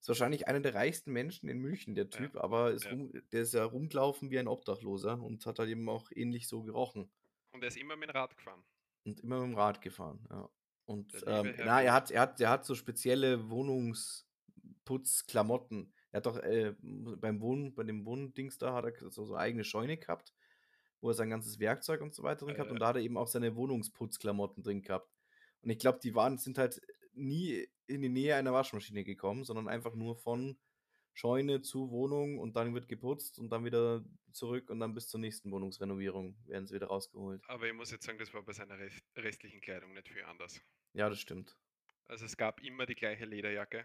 ist 0.00 0.08
wahrscheinlich 0.08 0.46
einer 0.48 0.60
der 0.60 0.74
reichsten 0.74 1.12
Menschen 1.12 1.48
in 1.48 1.58
München, 1.58 1.94
der 1.94 2.04
Ja, 2.04 2.10
Typ, 2.10 2.36
aber 2.36 2.72
ist 2.72 2.84
ja. 2.84 2.90
rum 2.90 3.12
der 3.32 3.42
ist 3.42 3.54
ja 3.54 3.64
rumgelaufen 3.64 4.30
wie 4.30 4.38
ein 4.38 4.48
Obdachloser 4.48 5.20
und 5.20 5.44
hat 5.46 5.58
halt 5.58 5.70
eben 5.70 5.88
auch 5.88 6.10
ähnlich 6.14 6.48
so 6.48 6.62
gerochen. 6.62 7.10
Und 7.52 7.62
er 7.62 7.68
ist 7.68 7.76
immer 7.76 7.96
mit 7.96 8.10
dem 8.10 8.16
Rad 8.16 8.36
gefahren? 8.36 8.62
Und 9.04 9.20
immer 9.20 9.38
mit'm 9.42 9.56
Rad 9.56 9.80
gefahren, 9.80 10.26
ja. 10.30 10.48
Und, 10.84 11.12
ähm, 11.26 11.54
na, 11.58 11.82
er 11.82 11.92
hat 11.92 12.10
er 12.10 12.22
hat 12.22 12.40
der 12.40 12.48
hat 12.50 12.64
so 12.64 12.74
spezielle 12.74 13.50
Wohnungsputzklamotten, 13.50 15.92
Er 16.10 16.18
hat 16.18 16.26
doch 16.26 16.38
äh, 16.38 16.74
beim 16.80 17.40
Wohnen, 17.40 17.74
bei 17.74 17.84
dem 17.84 18.04
Wohndings 18.04 18.58
da 18.58 18.72
hat 18.74 18.84
er 18.84 19.10
so, 19.10 19.24
so 19.24 19.34
eine 19.34 19.42
eigene 19.42 19.64
Scheune 19.64 19.96
gehabt, 19.98 20.34
wo 21.00 21.10
er 21.10 21.14
sein 21.14 21.30
ganzes 21.30 21.58
Werkzeug 21.58 22.00
und 22.00 22.14
so 22.14 22.22
weiter 22.22 22.46
drin 22.46 22.54
gehabt 22.54 22.70
und 22.70 22.78
Äh. 22.78 22.80
da 22.80 22.88
hat 22.88 22.96
er 22.96 23.02
eben 23.02 23.16
auch 23.16 23.28
seine 23.28 23.54
Wohnungsputzklamotten 23.56 24.62
drin 24.62 24.82
gehabt. 24.82 25.10
Und 25.62 25.70
ich 25.70 25.78
glaube, 25.78 25.98
die 26.02 26.14
waren, 26.14 26.38
sind 26.38 26.56
halt 26.58 26.80
nie 27.12 27.68
in 27.86 28.02
die 28.02 28.08
Nähe 28.08 28.36
einer 28.36 28.52
Waschmaschine 28.52 29.04
gekommen, 29.04 29.44
sondern 29.44 29.68
einfach 29.68 29.94
nur 29.94 30.16
von 30.16 30.56
Scheune 31.14 31.62
zu 31.62 31.90
Wohnung 31.90 32.38
und 32.38 32.54
dann 32.54 32.74
wird 32.74 32.86
geputzt 32.86 33.38
und 33.40 33.50
dann 33.50 33.64
wieder 33.64 34.04
zurück 34.32 34.70
und 34.70 34.78
dann 34.78 34.94
bis 34.94 35.08
zur 35.08 35.18
nächsten 35.18 35.50
Wohnungsrenovierung 35.50 36.36
werden 36.46 36.66
sie 36.66 36.76
wieder 36.76 36.86
rausgeholt. 36.86 37.42
Aber 37.48 37.66
ich 37.66 37.74
muss 37.74 37.90
jetzt 37.90 38.06
sagen, 38.06 38.18
das 38.18 38.32
war 38.32 38.42
bei 38.44 38.52
seiner 38.52 38.78
rest 38.78 39.02
restlichen 39.16 39.60
Kleidung 39.60 39.94
nicht 39.94 40.08
viel 40.08 40.22
anders. 40.22 40.60
Ja, 40.92 41.08
das 41.08 41.18
stimmt. 41.20 41.56
Also 42.06 42.24
es 42.24 42.36
gab 42.36 42.62
immer 42.62 42.86
die 42.86 42.94
gleiche 42.94 43.24
Lederjacke. 43.24 43.84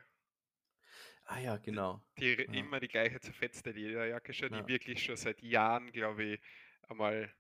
Ah 1.26 1.40
ja, 1.40 1.58
genau. 1.58 2.02
Die 2.18 2.34
re- 2.34 2.44
Ja. 2.48 2.54
immer 2.54 2.80
die 2.80 2.88
gleiche 2.88 3.20
zerfetzte 3.20 3.70
Lederjacke 3.72 4.34
schon, 4.34 4.50
Ja. 4.50 4.64
die 4.64 4.68
wirklich 4.68 5.04
schon 5.04 5.16
seit 5.16 5.42
Jahren, 5.44 5.92
glaube 5.92 6.24
ich, 6.24 6.42
einmal 6.88 7.32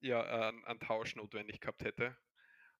ja, 0.00 0.48
einen, 0.48 0.64
einen 0.64 0.80
Tausch 0.80 1.16
notwendig 1.16 1.60
gehabt 1.60 1.84
hätte. 1.84 2.16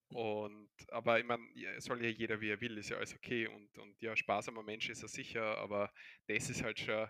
Und 0.08 0.70
aber 0.90 1.20
ich 1.20 1.26
meine, 1.26 1.44
ja, 1.54 1.80
soll 1.80 2.04
ja 2.04 2.10
jeder 2.10 2.40
wie 2.40 2.50
er 2.50 2.60
will, 2.60 2.78
ist 2.78 2.90
ja 2.90 2.98
alles 2.98 3.14
okay 3.14 3.46
und, 3.48 3.78
und 3.78 4.00
ja, 4.02 4.16
sparsamer 4.16 4.62
Mensch 4.64 4.90
ist 4.90 5.02
er 5.02 5.08
sicher, 5.08 5.58
aber 5.58 5.92
das 6.28 6.50
ist 6.50 6.64
halt 6.64 6.80
schon 6.80 7.08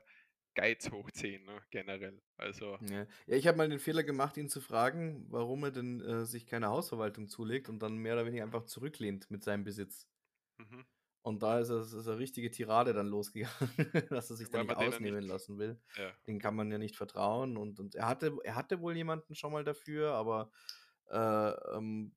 Geiz 0.54 0.90
hoch 0.90 1.10
10, 1.12 1.44
ne, 1.44 1.62
generell. 1.70 2.22
Also, 2.36 2.78
Ja, 2.80 3.06
ja 3.26 3.36
ich 3.36 3.46
habe 3.46 3.56
mal 3.58 3.68
den 3.68 3.78
Fehler 3.78 4.02
gemacht, 4.04 4.36
ihn 4.36 4.48
zu 4.48 4.60
fragen, 4.60 5.26
warum 5.30 5.64
er 5.64 5.70
denn 5.70 6.00
äh, 6.00 6.24
sich 6.26 6.46
keine 6.46 6.68
Hausverwaltung 6.68 7.28
zulegt 7.28 7.68
und 7.68 7.78
dann 7.80 7.96
mehr 7.96 8.14
oder 8.14 8.26
weniger 8.26 8.42
einfach 8.44 8.64
zurücklehnt 8.64 9.30
mit 9.30 9.42
seinem 9.44 9.64
Besitz. 9.64 10.08
mhm. 10.58 10.82
Und 11.22 11.42
da 11.42 11.58
ist, 11.58 11.68
es, 11.68 11.92
ist 11.92 12.08
eine 12.08 12.18
richtige 12.18 12.50
Tirade 12.50 12.92
dann 12.94 13.06
losgegangen, 13.08 13.54
dass 14.10 14.30
er 14.30 14.36
sich 14.36 14.48
da 14.48 14.62
nicht 14.64 14.74
ausnehmen 14.76 15.20
nicht- 15.20 15.28
lassen 15.28 15.58
will. 15.58 15.78
ja. 15.96 16.10
Den 16.26 16.38
kann 16.38 16.56
man 16.56 16.70
ja 16.70 16.78
nicht 16.78 16.96
vertrauen. 16.96 17.56
Und, 17.58 17.78
und 17.78 17.94
er, 17.94 18.06
hatte, 18.08 18.36
er 18.42 18.54
hatte 18.54 18.80
wohl 18.80 18.96
jemanden 18.96 19.34
schon 19.34 19.52
mal 19.52 19.62
dafür, 19.64 20.14
aber 20.14 20.50
äh, 21.10 21.76
ähm, 21.76 22.14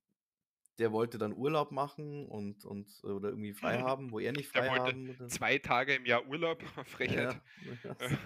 der 0.80 0.92
wollte 0.92 1.18
dann 1.18 1.34
Urlaub 1.36 1.72
machen 1.72 2.26
und, 2.28 2.66
und 2.66 2.90
oder 3.04 3.30
irgendwie 3.30 3.54
frei 3.54 3.78
haben, 3.82 4.12
wo 4.12 4.20
er 4.20 4.32
nicht 4.32 4.56
Der 4.56 4.64
frei 4.64 4.70
wollte 4.80 5.18
haben. 5.20 5.30
Zwei 5.30 5.58
Tage 5.60 5.96
im 5.96 6.06
Jahr 6.06 6.26
Urlaub, 6.26 6.64
Frechheit. 6.86 7.42
Ja, 7.84 7.96
Ja. 8.00 8.18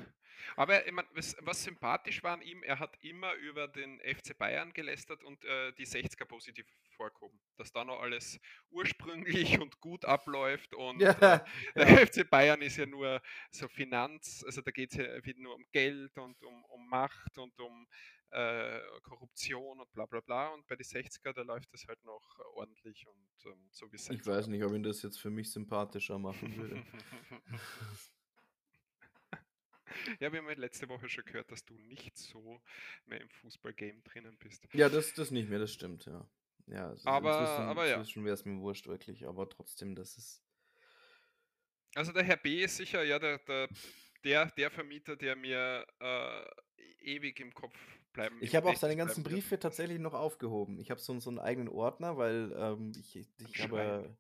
Aber 0.56 0.86
ich 0.86 0.92
mein, 0.92 1.06
was, 1.14 1.36
was 1.42 1.64
sympathisch 1.64 2.24
war 2.24 2.34
an 2.34 2.42
ihm, 2.42 2.64
er 2.64 2.80
hat 2.80 2.98
immer 3.04 3.34
über 3.36 3.68
den 3.68 4.00
FC 4.00 4.38
Bayern 4.38 4.74
gelästert 4.74 5.24
und 5.24 5.44
äh, 5.46 5.74
die 5.74 5.86
60er 5.86 6.26
positiv 6.26 6.66
vorgehoben. 6.96 7.40
Dass 7.58 7.72
da 7.72 7.84
noch 7.84 8.02
alles 8.02 8.40
ursprünglich 8.70 9.60
und 9.60 9.80
gut 9.82 10.06
abläuft 10.06 10.74
und 10.74 11.02
Ja, 11.02 11.12
äh, 11.12 11.40
der 11.76 11.90
ja. 11.90 12.06
FC 12.06 12.30
Bayern 12.30 12.62
ist 12.62 12.78
ja 12.78 12.86
nur 12.86 13.22
so 13.52 13.68
Finanz, 13.68 14.44
also 14.46 14.62
da 14.62 14.72
geht 14.72 14.92
es 14.92 14.98
ja 14.98 15.24
wieder 15.26 15.40
nur 15.40 15.56
um 15.56 15.66
Geld 15.72 16.18
und 16.18 16.42
um, 16.44 16.64
um 16.66 16.88
Macht 16.90 17.38
und 17.38 17.60
um 17.60 17.88
äh, 18.32 18.80
Korruption 19.04 19.80
und 19.80 19.92
bla 19.94 20.06
bla 20.06 20.20
bla. 20.20 20.50
Und 20.50 20.68
bei 20.68 20.76
den 20.76 20.86
60er, 20.86 21.34
da 21.34 21.42
läuft 21.42 21.74
es 21.74 21.88
halt 21.88 22.04
noch 22.04 22.40
ordentlich 22.56 23.08
und 23.08 23.52
ähm, 23.52 23.68
so 23.72 23.92
wie 23.92 23.96
es 23.96 24.10
Ich 24.10 24.26
weiß 24.26 24.48
nicht, 24.48 24.64
ob 24.64 24.74
ihn 24.74 24.84
das 24.84 25.02
jetzt 25.02 25.20
für 25.20 25.30
mich 25.30 25.52
sympathischer 25.52 26.20
machen 26.20 26.56
würde. 26.58 26.84
Ja, 30.20 30.32
wir 30.32 30.40
haben 30.40 30.48
ja 30.50 30.56
letzte 30.56 30.88
Woche 30.90 31.08
schon 31.10 31.26
gehört, 31.26 31.52
dass 31.52 31.64
du 31.66 31.74
nicht 31.76 32.18
so 32.18 32.62
mehr 33.06 33.22
im 33.22 33.30
Fußballgame 33.30 34.02
drinnen 34.04 34.38
bist. 34.38 34.68
Ja, 34.74 34.90
das, 34.90 35.14
das 35.14 35.32
nicht 35.32 35.50
mehr, 35.50 35.60
das 35.60 35.72
stimmt, 35.74 36.06
ja. 36.06 36.28
Ja, 36.68 36.90
also 36.90 37.08
Aber- 37.10 37.40
inzwischen, 37.40 37.62
aber 37.64 37.88
ja. 37.88 37.98
inzwischen 37.98 38.26
wäre 38.26 38.34
es 38.34 38.46
mir 38.46 38.60
wurscht, 38.60 38.88
wirklich, 38.88 39.26
aber 39.26 39.48
trotzdem, 39.50 39.96
das 39.96 40.18
ist. 40.18 40.44
Also 41.96 42.12
der 42.12 42.24
Herr 42.24 42.38
B 42.38 42.64
ist 42.64 42.78
sicher 42.78 43.04
ja 43.04 43.18
der, 43.20 43.40
der, 43.40 43.70
der, 44.24 44.46
der 44.52 44.70
Vermieter, 44.72 45.16
der 45.16 45.36
mir 45.36 45.88
äh, 46.00 46.46
ewig 47.00 47.40
im 47.40 47.54
Kopf 47.54 47.74
bleiben 48.14 48.38
Ich 48.42 48.56
habe 48.56 48.70
auch 48.70 48.76
seine 48.76 48.96
ganzen 48.96 49.24
bleiben 49.24 49.36
wird. 49.36 49.44
Briefe 49.46 49.60
tatsächlich 49.60 50.00
noch 50.00 50.14
aufgehoben. 50.14 50.80
Ich 50.80 50.92
habe 50.92 51.00
so, 51.00 51.18
so 51.20 51.30
einen 51.30 51.40
eigenen 51.40 51.70
Ordner, 51.70 52.18
weil 52.18 52.52
ähm, 52.58 52.92
ich, 53.00 53.16
ich 53.16 53.62
habe. 53.62 54.16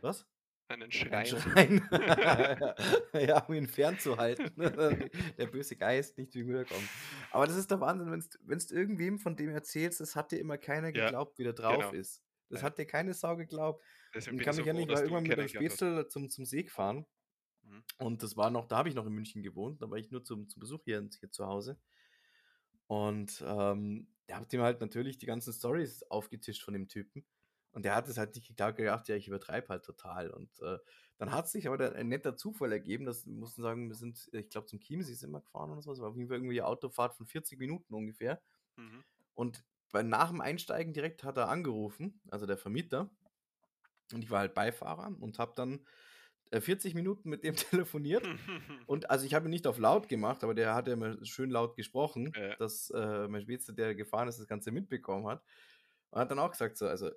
Was? 0.00 0.26
Einen 0.70 0.92
Ein 1.10 1.26
Schrein. 1.26 1.26
Schrein. 1.26 1.88
ja, 3.12 3.44
um 3.46 3.54
ihn 3.54 3.66
fernzuhalten. 3.66 4.52
der 4.56 5.46
böse 5.46 5.74
Geist 5.76 6.16
nicht 6.16 6.34
wiederkommt. 6.34 6.88
Aber 7.32 7.46
das 7.46 7.56
ist 7.56 7.70
der 7.70 7.80
Wahnsinn, 7.80 8.10
wenn 8.44 8.58
du 8.58 8.74
irgendwem 8.74 9.18
von 9.18 9.34
dem 9.36 9.50
erzählst, 9.50 10.00
das 10.00 10.14
hat 10.14 10.30
dir 10.30 10.38
immer 10.38 10.58
keiner 10.58 10.94
Ja, 10.94 11.06
geglaubt, 11.06 11.38
wie 11.38 11.44
der 11.44 11.54
drauf 11.54 11.90
genau. 11.90 11.92
ist. 11.92 12.22
Das 12.50 12.60
Ja. 12.60 12.66
hat 12.66 12.78
dir 12.78 12.86
keine 12.86 13.14
Sau 13.14 13.36
geglaubt. 13.36 13.82
Deswegen 14.14 14.38
kann 14.38 14.50
ich 14.50 14.56
so 14.56 14.62
mich 14.62 14.66
ja 14.66 14.72
froh, 14.72 14.78
nicht, 14.78 14.90
dass 14.90 15.00
war 15.00 15.04
irgendwann 15.04 15.22
mit 15.26 15.38
dem. 15.38 15.48
Spätzle 15.48 16.06
zum, 16.08 16.30
zum 16.30 16.44
See 16.44 16.62
gefahren. 16.62 17.06
Mhm. 17.62 17.82
Und 17.98 18.22
das 18.22 18.36
war 18.36 18.50
noch, 18.50 18.66
da 18.66 18.76
habe 18.78 18.88
ich 18.88 18.94
noch 18.94 19.06
in 19.06 19.12
München 19.12 19.42
gewohnt, 19.42 19.82
da 19.82 19.90
war 19.90 19.98
ich 19.98 20.10
nur 20.10 20.24
zum, 20.24 20.48
zum 20.48 20.60
Besuch 20.60 20.82
hier, 20.84 21.06
hier 21.18 21.30
zu 21.32 21.46
Hause. 21.46 21.78
Und 22.86 23.42
ähm, 23.46 24.08
der 24.28 24.36
hat 24.40 24.52
ihm 24.52 24.62
halt 24.62 24.80
natürlich 24.80 25.18
die 25.18 25.26
ganzen 25.26 25.52
Stories 25.52 26.02
aufgetischt 26.04 26.62
von 26.62 26.74
dem 26.74 26.88
Typen. 26.88 27.24
Und 27.72 27.84
der 27.84 27.94
hat 27.94 28.08
es 28.08 28.18
halt 28.18 28.34
nicht 28.34 28.48
geglaubt, 28.48 28.76
gedacht, 28.76 29.08
ja, 29.08 29.14
ich 29.16 29.28
übertreibe 29.28 29.68
halt 29.68 29.84
total. 29.84 30.30
Und 30.30 30.60
äh, 30.60 30.78
dann 31.18 31.32
hat 31.32 31.48
sich 31.48 31.68
aber 31.68 31.94
ein 31.94 32.08
netter 32.08 32.36
Zufall 32.36 32.72
ergeben, 32.72 33.04
dass 33.04 33.26
wir 33.26 33.32
mussten 33.34 33.62
sagen, 33.62 33.88
wir 33.88 33.94
sind, 33.94 34.28
ich 34.32 34.48
glaube, 34.48 34.66
zum 34.66 34.80
Chiemsee 34.80 35.14
sind 35.14 35.30
wir 35.30 35.40
gefahren 35.40 35.70
oder 35.70 35.82
so. 35.82 35.92
Es 35.92 36.00
war 36.00 36.08
auf 36.08 36.16
jeden 36.16 36.28
Fall 36.28 36.38
irgendwie 36.38 36.60
eine 36.60 36.68
Autofahrt 36.68 37.14
von 37.14 37.26
40 37.26 37.58
Minuten 37.58 37.94
ungefähr. 37.94 38.40
Mhm. 38.76 39.04
Und 39.34 39.64
bei, 39.92 40.02
nach 40.02 40.30
dem 40.30 40.40
Einsteigen 40.40 40.92
direkt 40.92 41.22
hat 41.24 41.36
er 41.36 41.48
angerufen, 41.48 42.20
also 42.30 42.46
der 42.46 42.56
Vermieter. 42.58 43.10
Und 44.12 44.22
ich 44.24 44.30
war 44.30 44.40
halt 44.40 44.54
Beifahrer 44.54 45.14
und 45.20 45.38
habe 45.38 45.52
dann 45.54 45.86
äh, 46.50 46.60
40 46.60 46.94
Minuten 46.94 47.28
mit 47.28 47.44
dem 47.44 47.54
telefoniert. 47.86 48.26
Und 48.86 49.08
also 49.10 49.24
ich 49.24 49.34
habe 49.34 49.46
ihn 49.46 49.50
nicht 49.50 49.68
auf 49.68 49.78
laut 49.78 50.08
gemacht, 50.08 50.42
aber 50.42 50.54
der 50.54 50.74
hat 50.74 50.88
ja 50.88 50.94
immer 50.94 51.24
schön 51.24 51.50
laut 51.50 51.76
gesprochen, 51.76 52.32
Ja. 52.34 52.56
dass 52.56 52.90
äh, 52.90 53.28
mein 53.28 53.42
Spätzle, 53.42 53.74
der 53.74 53.94
gefahren 53.94 54.26
ist, 54.26 54.40
das 54.40 54.48
Ganze 54.48 54.72
mitbekommen 54.72 55.28
hat. 55.28 55.44
Und 56.10 56.20
hat 56.20 56.30
dann 56.30 56.40
auch 56.40 56.50
gesagt 56.50 56.76
so, 56.76 56.88
also 56.88 57.10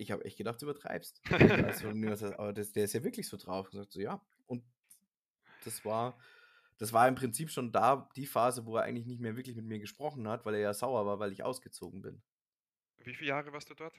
ich 0.00 0.10
habe 0.10 0.24
echt 0.24 0.38
gedacht, 0.38 0.60
du 0.60 0.66
übertreibst. 0.66 1.20
also, 1.30 1.88
aber 2.34 2.52
das, 2.52 2.72
der 2.72 2.84
ist 2.84 2.94
ja 2.94 3.04
wirklich 3.04 3.28
so 3.28 3.36
drauf. 3.36 3.66
Und 3.66 3.78
sagt 3.78 3.92
so, 3.92 4.00
ja. 4.00 4.24
Und 4.46 4.64
das 5.64 5.84
war, 5.84 6.18
das 6.78 6.92
war 6.92 7.06
im 7.06 7.14
Prinzip 7.14 7.50
schon 7.50 7.70
da 7.70 8.08
die 8.16 8.26
Phase, 8.26 8.64
wo 8.64 8.76
er 8.76 8.84
eigentlich 8.84 9.06
nicht 9.06 9.20
mehr 9.20 9.36
wirklich 9.36 9.56
mit 9.56 9.66
mir 9.66 9.78
gesprochen 9.78 10.26
hat, 10.26 10.46
weil 10.46 10.54
er 10.54 10.60
ja 10.60 10.74
sauer 10.74 11.04
war, 11.04 11.18
weil 11.18 11.32
ich 11.32 11.42
ausgezogen 11.42 12.00
bin. 12.00 12.22
Wie 12.98 13.14
viele 13.14 13.28
Jahre 13.28 13.52
warst 13.52 13.68
du 13.68 13.74
dort? 13.74 13.94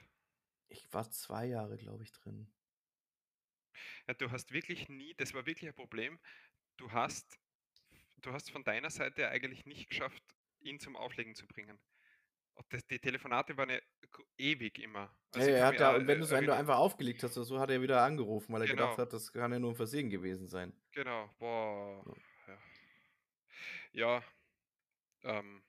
Ich 0.68 0.92
war 0.92 1.08
zwei 1.10 1.46
Jahre, 1.46 1.76
glaube 1.76 2.02
ich, 2.02 2.12
drin. 2.12 2.52
Ja, 4.08 4.14
du 4.14 4.30
hast 4.30 4.52
wirklich 4.52 4.88
nie, 4.88 5.14
das 5.14 5.34
war 5.34 5.46
wirklich 5.46 5.68
ein 5.68 5.74
Problem. 5.74 6.18
Du 6.76 6.90
hast, 6.92 7.38
du 8.16 8.32
hast 8.32 8.50
von 8.50 8.64
deiner 8.64 8.90
Seite 8.90 9.28
eigentlich 9.28 9.64
nicht 9.66 9.88
geschafft, 9.88 10.22
ihn 10.60 10.80
zum 10.80 10.96
Auflegen 10.96 11.34
zu 11.34 11.46
bringen. 11.46 11.78
Und 12.54 12.66
das, 12.70 12.86
die 12.86 12.98
Telefonate 12.98 13.56
waren 13.56 13.70
ja 13.70 13.78
ewig 14.36 14.78
immer. 14.78 15.14
Also 15.32 15.48
ja, 15.48 15.56
er 15.56 15.66
hat 15.66 15.80
ja, 15.80 16.06
wenn, 16.06 16.22
äh, 16.22 16.30
wenn 16.30 16.46
du 16.46 16.54
einfach 16.54 16.76
aufgelegt 16.76 17.22
hast 17.22 17.36
oder 17.36 17.44
so, 17.46 17.58
hat 17.58 17.70
er 17.70 17.80
wieder 17.80 18.02
angerufen, 18.02 18.52
weil 18.52 18.62
er 18.62 18.68
gedacht 18.68 18.96
Genau. 18.96 19.02
hat, 19.02 19.12
das 19.12 19.32
kann 19.32 19.52
ja 19.52 19.58
nur 19.58 19.70
ein 19.70 19.76
Versehen 19.76 20.10
gewesen 20.10 20.46
sein. 20.46 20.72
Genau, 20.92 21.30
boah. 21.38 22.04
Ja. 22.46 22.58
Ja, 23.92 24.16
ja 24.16 24.24
ähm, 25.38 25.62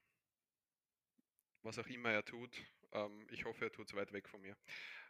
was 1.61 1.79
auch 1.79 1.87
immer 1.87 2.11
er 2.11 2.25
tut, 2.25 2.61
ähm, 2.91 3.27
ich 3.31 3.45
hoffe, 3.45 3.65
er 3.65 3.71
tut 3.71 3.87
es 3.87 3.95
weit 3.95 4.11
weg 4.11 4.27
von 4.27 4.41
mir. 4.41 4.57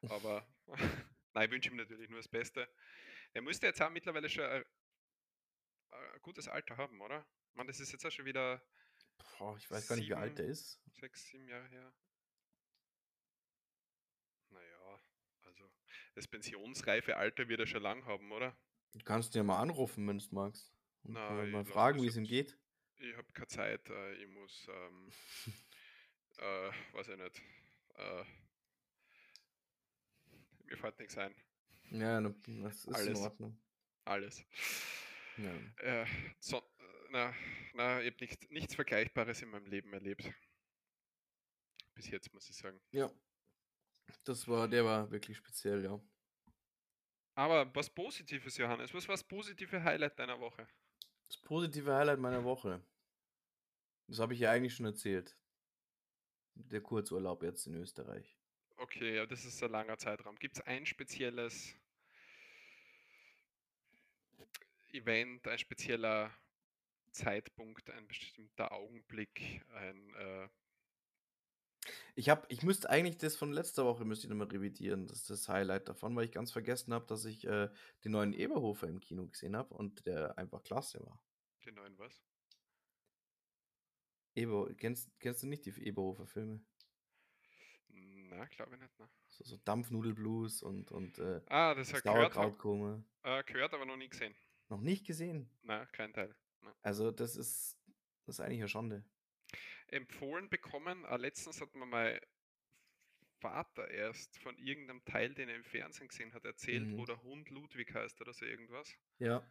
Aber 0.10 0.48
nein, 1.34 1.46
ich 1.46 1.52
wünsche 1.52 1.70
ihm 1.70 1.78
natürlich 1.78 2.10
nur 2.10 2.20
das 2.20 2.28
Beste. 2.28 2.70
Er 3.34 3.42
müsste 3.42 3.66
jetzt 3.68 3.82
auch 3.82 3.90
mittlerweile 3.90 4.30
schon 4.30 4.46
ein, 4.46 4.64
ein 5.92 6.22
gutes 6.22 6.48
Alter 6.48 6.78
haben, 6.78 7.02
oder? 7.02 7.26
Man, 7.56 7.68
das 7.68 7.80
ist 7.80 7.92
jetzt 7.92 8.06
auch 8.06 8.12
schon 8.12 8.26
wieder 8.26 8.62
Boah, 9.18 9.58
ich 9.58 9.70
weiß 9.70 9.88
gar 9.88 9.96
nicht, 9.96 10.10
wie 10.10 10.14
alt 10.16 10.38
der 10.38 10.46
ist. 10.46 10.80
sechs, 11.00 11.28
sieben 11.28 11.48
Jahre 11.48 11.68
her. 11.68 11.94
Naja, 14.50 15.00
also 15.42 15.70
das 16.16 16.28
pensionsreife 16.28 17.18
Alter 17.18 17.48
wird 17.50 17.60
er 17.62 17.68
schon 17.68 17.82
lang 17.84 18.06
haben, 18.06 18.32
oder? 18.32 18.56
Du 18.94 19.04
kannst 19.04 19.34
ihn 19.36 19.40
ja 19.40 19.44
mal 19.44 19.60
anrufen, 19.60 20.08
wenn 20.08 20.20
du 20.20 20.26
magst. 20.32 20.72
Und 21.04 21.14
Na, 21.14 21.30
mal, 21.46 21.66
fragen, 21.66 22.02
wie 22.02 22.08
es 22.08 22.16
ihm 22.16 22.24
geht. 22.26 22.58
Ich 22.98 23.18
habe 23.18 23.32
keine 23.34 23.48
Zeit, 23.48 23.90
äh, 23.90 24.14
ich 24.14 24.28
muss, 24.30 24.68
ähm, 24.70 25.12
äh, 26.38 26.72
weiß 26.94 27.10
ich 27.10 27.18
nicht, 27.18 27.42
äh, 27.96 28.24
mir 30.66 30.78
fällt 30.78 31.00
nichts 31.00 31.18
ein, 31.18 31.36
Ja, 31.90 32.22
das 32.22 32.86
ist 32.86 32.88
Alles. 32.96 33.08
in 33.20 33.24
Ordnung. 33.26 33.62
alles. 34.06 34.46
Ja. 35.38 35.56
Äh, 35.78 36.06
so, 36.40 36.62
na, 37.14 37.34
na, 37.74 38.02
ich 38.02 38.12
habe 38.12 38.26
nicht, 38.26 38.52
nichts 38.52 38.76
Vergleichbares 38.76 39.42
in 39.44 39.50
meinem 39.50 39.68
Leben 39.68 39.94
erlebt. 39.94 40.34
Bis 41.94 42.10
jetzt, 42.10 42.34
muss 42.34 42.50
ich 42.50 42.56
sagen. 42.58 42.82
ja. 42.92 43.10
Das 44.26 44.48
war, 44.48 44.68
der 44.68 44.84
war 44.84 45.10
wirklich 45.12 45.38
speziell, 45.38 45.84
ja. 45.84 46.00
Aber 47.36 47.74
was 47.74 47.90
Positives, 47.90 48.58
Johannes, 48.58 48.94
was 48.94 49.08
war 49.08 49.14
das 49.14 49.24
positive 49.24 49.82
Highlight 49.82 50.20
deiner 50.20 50.40
Woche? 50.40 50.68
Das 51.26 51.38
positive 51.38 51.94
Highlight 51.94 52.20
meiner 52.20 52.44
Woche. 52.44 52.84
Das 54.08 54.20
habe 54.20 54.34
ich 54.34 54.42
ja 54.42 54.52
eigentlich 54.52 54.76
schon 54.76 54.86
erzählt. 54.86 55.38
Der 56.56 56.82
Kurzurlaub 56.82 57.44
jetzt 57.44 57.66
in 57.66 57.76
Österreich. 57.76 58.38
Okay, 58.76 59.16
ja, 59.16 59.26
das 59.26 59.46
ist 59.46 59.64
ein 59.64 59.72
langer 59.72 59.98
Zeitraum. 59.98 60.38
Gibt 60.38 60.58
es 60.58 60.62
ein 60.62 60.86
spezielles 60.86 61.76
Event, 64.92 65.48
ein 65.48 65.58
spezieller 65.58 66.30
Zeitpunkt, 67.14 67.90
ein 67.90 68.08
bestimmter 68.08 68.72
Augenblick, 68.72 69.64
ein 69.70 70.14
äh, 70.16 70.50
Ich 72.16 72.30
habe 72.30 72.46
ich 72.50 72.64
müsste 72.64 72.90
eigentlich 72.90 73.18
das 73.18 73.36
von 73.36 73.52
letzter 73.52 73.86
Woche 73.86 74.06
müsste 74.06 74.28
ich 74.28 74.30
noch 74.30 74.38
mal 74.38 74.48
revidieren. 74.48 75.08
Das 75.08 75.18
ist 75.20 75.30
das 75.30 75.50
Highlight 75.50 75.88
davon, 75.88 76.16
weil 76.16 76.26
ich 76.26 76.32
ganz 76.32 76.52
vergessen 76.52 76.94
habe, 76.94 77.06
dass 77.08 77.26
ich 77.26 77.46
äh, 77.46 77.70
den 78.04 78.12
neuen 78.12 78.34
Eberhofer 78.34 78.88
im 78.88 79.00
Kino 79.00 79.28
gesehen 79.28 79.56
habe 79.56 79.74
und 79.74 80.06
der 80.06 80.38
einfach 80.38 80.64
klasse 80.64 81.00
war. 81.06 81.20
den 81.66 81.76
neuen 81.76 81.98
was? 81.98 82.24
Eber, 84.36 84.74
kennst, 84.76 85.12
kennst 85.20 85.44
du 85.44 85.48
nicht 85.48 85.66
die 85.66 85.72
Eberhofer 85.84 86.26
Filme? 86.26 86.64
Na, 87.90 88.46
glaube 88.46 88.76
ich 88.76 88.82
nicht. 88.82 89.00
Ne? 89.00 89.08
So, 89.30 89.44
so 89.44 89.58
Dampfnudelblues 89.58 90.64
und, 90.64 90.92
und 90.92 91.20
äh, 91.20 91.42
Ah, 91.48 91.76
das 91.76 91.94
hat 91.94 92.04
gehört, 92.04 92.36
hab, 92.36 92.54
äh, 93.24 93.44
gehört, 93.44 93.74
aber 93.74 93.86
noch 93.86 93.98
nie 93.98 94.10
gesehen. 94.10 94.36
Noch 94.70 94.82
nicht 94.82 95.06
gesehen. 95.06 95.50
Na, 95.62 95.86
kein 95.86 96.14
Teil. 96.14 96.36
Na. 96.64 96.74
Also, 96.82 97.12
das 97.12 97.36
ist, 97.36 97.78
das 98.26 98.36
ist 98.36 98.40
eigentlich 98.40 98.60
eine 98.62 98.70
Schande. 98.70 99.04
Empfohlen 99.88 100.50
bekommen, 100.50 101.06
äh, 101.06 101.18
letztens 101.18 101.62
hat 101.62 101.76
mir 101.76 101.86
mein 101.86 102.20
Vater 103.40 103.90
erst 103.90 104.38
von 104.40 104.58
irgendeinem 104.58 105.04
Teil, 105.06 105.34
den 105.34 105.50
er 105.50 105.56
im 105.56 105.64
Fernsehen 105.66 106.08
gesehen 106.08 106.34
hat, 106.34 106.46
erzählt, 106.46 106.90
wo 106.92 107.02
Mhm. 107.02 107.06
der 107.06 107.22
Hund 107.24 107.50
Ludwig 107.50 107.94
heißt 107.94 108.22
oder 108.22 108.34
so 108.34 108.46
irgendwas. 108.46 108.90
Ja. 109.20 109.46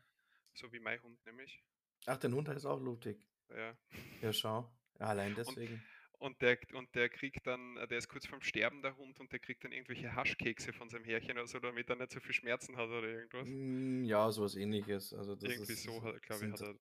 So 0.54 0.72
wie 0.72 0.80
mein 0.80 1.00
Hund 1.02 1.24
nämlich. 1.26 1.62
Ach, 2.06 2.16
dein 2.16 2.34
Hund 2.34 2.48
heißt 2.48 2.66
auch 2.66 2.80
Ludwig. 2.80 3.18
Ja. 3.50 3.76
Ja, 4.22 4.32
schau. 4.32 4.72
Allein 4.98 5.34
deswegen. 5.34 5.82
Und 6.18 6.40
der, 6.40 6.56
und 6.74 6.94
der 6.94 7.08
kriegt 7.08 7.46
dann, 7.46 7.76
äh, 7.76 7.86
der 7.88 7.98
ist 7.98 8.08
kurz 8.08 8.26
vorm 8.26 8.40
Sterben, 8.42 8.80
der 8.80 8.96
Hund, 8.96 9.18
und 9.20 9.32
der 9.32 9.40
kriegt 9.40 9.64
dann 9.64 9.72
irgendwelche 9.72 10.14
Haschkekse 10.14 10.72
von 10.72 10.88
seinem 10.88 11.04
Härchen 11.04 11.32
oder 11.32 11.46
so, 11.48 11.58
damit 11.58 11.90
er 11.90 11.96
nicht 11.96 12.12
so 12.12 12.20
viel 12.20 12.32
Schmerzen 12.32 12.76
hat 12.76 12.88
oder 12.88 13.08
irgendwas. 13.08 13.48
Mm, 13.48 14.04
ja, 14.04 14.30
sowas 14.30 14.54
ähnliches. 14.54 15.12
Also 15.12 15.34
das 15.34 15.50
Irgendwie 15.52 15.72
ist, 15.72 15.82
so, 15.82 16.00
glaube 16.00 16.46
ich, 16.46 16.52
hat 16.52 16.60
er. 16.60 16.74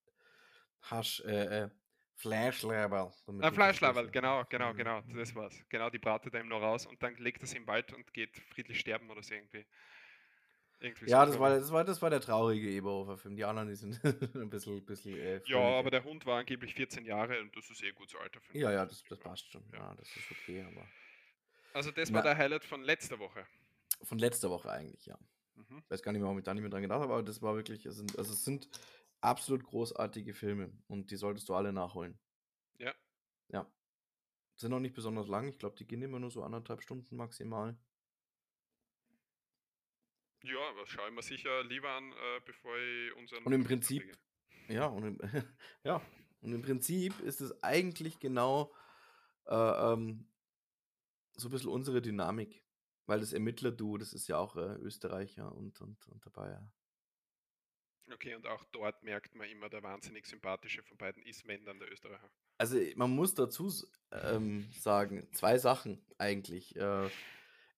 Hasch, 0.84 1.22
äh, 1.22 1.64
äh, 1.64 1.70
Fleischleber. 2.16 3.14
damit 3.26 3.44
Ah, 3.44 3.50
du 3.50 3.56
Fleischlaberl, 3.56 4.06
verstehst. 4.06 4.14
genau, 4.14 4.44
genau, 4.50 4.74
Mhm. 4.74 4.78
genau, 4.78 5.02
das 5.16 5.34
war's. 5.36 5.56
Genau, 5.70 5.90
die 5.90 6.00
bratet 6.00 6.34
er 6.34 6.42
ihm 6.42 6.48
noch 6.50 6.62
raus 6.62 6.86
und 6.86 7.02
dann 7.02 7.16
legt 7.16 7.42
er 7.42 7.48
sie 7.48 7.58
im 7.58 7.68
Wald 7.68 7.94
und 7.94 8.14
geht 8.14 8.38
friedlich 8.54 8.80
sterben 8.80 9.10
oder 9.10 9.24
so 9.24 9.34
irgendwie. 9.34 9.66
Irgendwie 10.80 11.10
Ja, 11.10 11.26
so, 11.26 11.32
das 11.32 11.40
war, 11.40 11.50
das 11.60 11.72
war, 11.72 11.84
das 11.84 12.02
war 12.02 12.10
der 12.10 12.22
traurige 12.22 12.70
Eberhofer-Film. 12.72 13.36
Die 13.36 13.44
anderen, 13.46 13.70
die 13.70 13.76
sind 13.76 14.00
ein 14.36 14.50
bisschen, 14.50 14.84
bisschen 14.86 15.14
äh, 15.16 15.42
Ja, 15.46 15.60
aber 15.60 15.92
der 15.92 16.04
Hund 16.04 16.26
war 16.26 16.40
angeblich 16.40 16.74
14 16.74 17.06
Jahre 17.06 17.40
und 17.42 17.56
das 17.56 17.70
ist 17.70 17.84
eh 17.84 17.92
gutes 17.92 18.16
Alter 18.20 18.42
für 18.42 18.54
ihn. 18.54 18.62
Ja, 18.62 18.72
ja, 18.72 18.86
das, 18.86 19.04
das 19.04 19.20
passt 19.20 19.52
schon. 19.52 19.64
ja. 19.72 19.80
Ja, 19.80 19.96
das 19.96 20.08
ist 20.16 20.32
okay, 20.32 20.64
aber. 20.64 20.88
Also 21.74 21.92
das 21.92 22.12
war 22.12 22.22
Na, 22.24 22.30
der 22.30 22.38
Highlight 22.38 22.66
von 22.66 22.82
letzter 22.84 23.20
Woche. 23.20 23.46
von 24.04 24.18
letzter 24.18 24.50
Woche 24.50 24.72
eigentlich, 24.72 25.06
ja. 25.06 25.18
Mhm. 25.56 25.84
Ich 25.86 25.92
weiß 25.92 26.02
gar 26.02 26.12
nicht 26.12 26.20
mehr, 26.20 26.26
warum 26.26 26.40
ich 26.40 26.44
da 26.44 26.54
nicht 26.54 26.62
mehr 26.64 26.72
dran 26.72 26.82
gedacht 26.82 27.00
habe, 27.02 27.14
aber 27.14 27.24
das 27.24 27.42
war 27.42 27.56
wirklich, 27.56 27.86
es 27.86 27.96
sind, 27.98 28.18
also 28.18 28.34
es 28.34 28.44
sind 28.44 28.68
absolut 29.22 29.64
großartige 29.64 30.34
Filme 30.34 30.72
und 30.88 31.12
die 31.12 31.16
solltest 31.16 31.50
du 31.50 31.56
alle 31.56 31.72
nachholen. 31.72 32.20
Ja. 32.78 32.94
Ja. 33.50 33.72
Sind 34.56 34.74
auch 34.74 34.80
nicht 34.80 34.96
besonders 34.96 35.28
lang. 35.28 35.48
Ich 35.48 35.60
glaube, 35.60 35.76
die 35.78 35.88
gehen 35.88 36.02
immer 36.02 36.20
nur 36.20 36.32
so 36.32 36.44
anderthalb 36.44 36.82
Stunden 36.82 37.16
maximal. 37.16 37.78
Ja, 40.44 40.70
aber 40.70 40.88
schaue 40.88 41.10
ich 41.10 41.16
mir 41.16 41.22
sicher 41.22 41.64
lieber 41.64 41.90
an, 41.90 42.12
äh, 42.12 42.42
bevor 42.46 42.76
ich 42.78 43.16
unseren 43.16 43.44
Und 43.44 43.54
im 43.54 43.64
Prinzip, 43.64 44.18
ja, 44.68 44.88
und 44.88 45.04
im, 45.04 45.20
ja, 45.84 46.02
und 46.42 46.54
im 46.54 46.62
Prinzip 46.64 47.20
ist 47.20 47.42
es 47.42 47.64
eigentlich 47.64 48.20
genau 48.20 48.74
äh, 49.46 49.56
ähm, 49.56 50.28
so 51.34 51.48
ein 51.48 51.52
bisschen 51.52 51.70
unsere 51.70 52.02
Dynamik. 52.02 52.64
Weil 53.08 53.20
das 53.20 53.34
Ermittler-Duo, 53.34 53.98
das 53.98 54.14
ist 54.14 54.28
ja 54.28 54.38
auch 54.38 54.56
äh, 54.56 54.76
Österreicher 54.76 55.52
und, 55.54 55.82
und, 55.82 56.08
und 56.08 56.26
dabei, 56.26 56.52
ja. 56.52 56.72
Okay, 58.14 58.36
und 58.36 58.48
auch 58.48 58.64
dort 58.72 59.04
merkt 59.04 59.36
man 59.36 59.50
immer, 59.50 59.70
der 59.70 59.84
wahnsinnig 59.84 60.26
sympathische 60.26 60.84
von 60.84 60.98
beiden 60.98 61.24
ist 61.24 61.44
dann 61.48 61.80
der 61.80 61.92
Österreicher. 61.92 62.30
Also 62.58 62.78
man 62.96 63.12
muss 63.12 63.34
dazu 63.34 63.72
ähm, 64.12 64.70
sagen, 64.72 65.28
zwei 65.34 65.58
Sachen 65.58 66.06
eigentlich. 66.18 66.76
Äh, 66.76 67.10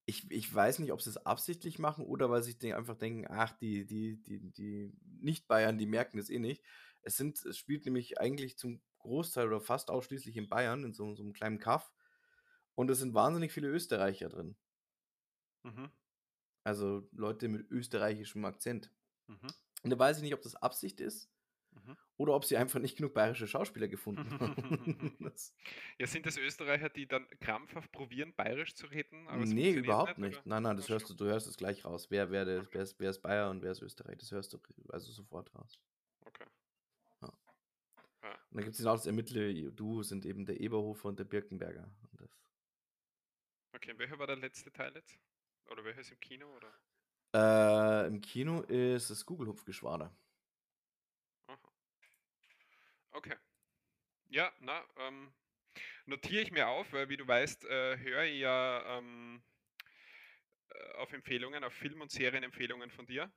ich, 0.06 0.30
ich 0.32 0.54
weiß 0.54 0.80
nicht, 0.80 0.92
ob 0.92 1.02
sie 1.02 1.12
es 1.12 1.26
absichtlich 1.26 1.80
machen 1.80 2.06
oder 2.06 2.30
weil 2.30 2.44
sie 2.44 2.74
einfach 2.74 2.98
denken, 2.98 3.26
ach, 3.30 3.54
die, 3.60 3.86
die, 3.86 4.22
die, 4.22 4.40
die 4.52 4.94
Nicht-Bayern, 5.22 5.78
die 5.78 5.86
merken 5.86 6.18
das 6.18 6.30
eh 6.30 6.40
nicht. 6.40 6.64
Es 7.04 7.16
sind, 7.16 7.44
es 7.46 7.58
spielt 7.58 7.86
nämlich 7.86 8.20
eigentlich 8.20 8.58
zum 8.58 8.82
Großteil 9.00 9.48
oder 9.48 9.62
fast 9.62 9.90
ausschließlich 9.90 10.36
in 10.36 10.50
Bayern, 10.50 10.84
in 10.84 10.94
so, 10.94 11.16
so 11.16 11.24
einem 11.24 11.34
kleinen 11.34 11.60
Kaff. 11.60 11.92
Und 12.76 12.90
es 12.90 13.00
sind 13.00 13.14
wahnsinnig 13.14 13.52
viele 13.52 13.70
Österreicher 13.70 14.30
drin. 14.30 14.56
Mhm. 15.64 15.92
Also 16.64 17.08
Leute 17.12 17.48
mit 17.48 17.70
österreichischem 17.70 18.44
Akzent. 18.46 18.90
Mhm. 19.28 19.48
Und 19.84 19.90
da 19.90 20.00
weiß 20.00 20.18
ich 20.18 20.24
nicht, 20.24 20.34
ob 20.34 20.42
das 20.42 20.56
Absicht 20.56 21.00
ist 21.02 21.30
Mhm. 21.76 21.98
oder 22.18 22.34
ob 22.36 22.46
sie 22.46 22.56
einfach 22.56 22.80
nicht 22.80 22.98
genug 22.98 23.16
bayerische 23.16 23.48
Schauspieler 23.48 23.88
gefunden 23.88 24.30
haben. 24.40 25.18
Ja, 26.00 26.06
sind 26.08 26.26
das 26.26 26.38
Österreicher, 26.38 26.90
die 26.90 27.08
dann 27.08 27.28
krampfhaft 27.40 27.92
probieren, 27.92 28.34
bayerisch 28.36 28.76
zu 28.76 28.86
reden? 28.88 29.28
Aber 29.28 29.44
nee, 29.44 29.72
überhaupt 29.72 30.20
nicht, 30.20 30.36
nicht. 30.36 30.46
Nein, 30.46 30.64
nein, 30.64 30.78
das 30.78 30.88
hörst 30.90 31.10
du, 31.10 31.16
du 31.16 31.26
hörst 31.26 31.48
es 31.48 31.58
gleich 31.58 31.84
raus. 31.84 32.12
Wer, 32.12 32.30
wer, 32.30 32.46
der, 32.46 32.72
wer, 32.72 32.82
ist, 32.84 33.00
wer 33.00 33.10
ist 33.10 33.22
Bayer 33.22 33.50
und 33.50 33.64
wer 33.64 33.72
ist 33.72 33.82
Österreich? 33.82 34.18
Das 34.20 34.32
hörst 34.32 34.54
du 34.54 34.60
also 34.90 35.12
sofort 35.12 35.54
raus. 35.56 35.80
Okay. 36.26 36.46
Ja. 37.22 37.34
Ja. 38.24 38.32
Und 38.34 38.58
dann 38.58 38.64
gibt 38.66 38.78
es 38.80 38.86
auch 38.86 38.96
das 38.96 39.08
Ermittler-Duo, 39.08 40.04
sind 40.04 40.26
eben 40.26 40.46
der 40.46 40.60
Eberhofer 40.60 41.10
und 41.10 41.18
der 41.18 41.26
Birkenberger. 41.26 41.92
Und 42.12 42.22
das, 42.22 42.30
Okay, 43.76 43.94
welcher 43.98 44.20
war 44.20 44.28
der 44.28 44.36
letzte 44.38 44.72
Teil 44.72 44.94
jetzt? 44.96 45.18
Oder 45.72 45.84
welcher 45.84 46.02
ist 46.02 46.12
im 46.12 46.20
Kino? 46.20 46.56
Oder? 46.56 46.72
Äh, 47.34 48.08
Im 48.08 48.22
Kino 48.22 48.62
ist 48.62 49.10
das 49.10 49.26
Gugelhupfgeschwader. 49.26 50.16
Aha. 51.48 51.74
Okay. 53.14 53.36
Ja, 54.30 54.54
na, 54.62 54.84
ähm, 54.98 55.34
notiere 56.06 56.44
ich 56.44 56.52
mir 56.52 56.68
auf, 56.70 56.94
weil 56.94 57.10
wie 57.10 57.18
du 57.18 57.28
weißt, 57.28 57.66
äh, 57.66 57.98
höre 58.00 58.26
ich 58.26 58.40
ja 58.42 59.00
ähm, 59.00 59.44
äh, 60.70 60.94
auf 60.98 61.12
Empfehlungen, 61.14 61.64
auf 61.64 61.74
Film- 61.74 62.02
und 62.02 62.12
Serienempfehlungen 62.12 62.92
von 62.92 63.06
dir, 63.08 63.32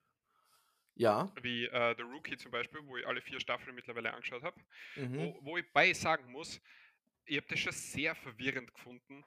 Ja. 0.96 1.36
wie 1.42 1.66
äh, 1.66 1.94
The 1.96 2.02
Rookie 2.02 2.36
zum 2.36 2.50
Beispiel, 2.50 2.80
wo 2.86 2.96
ich 2.96 3.06
alle 3.06 3.20
vier 3.20 3.40
Staffeln 3.40 3.74
mittlerweile 3.74 4.12
angeschaut 4.12 4.42
habe, 4.42 4.60
Mhm. 4.96 5.32
wo, 5.32 5.38
wo 5.42 5.56
ich 5.58 5.70
bei 5.72 5.92
sagen 5.92 6.32
muss, 6.32 6.60
ich 7.24 7.36
habe 7.36 7.46
das 7.48 7.60
schon 7.60 7.72
sehr 7.72 8.14
verwirrend 8.14 8.72
gefunden. 8.74 9.24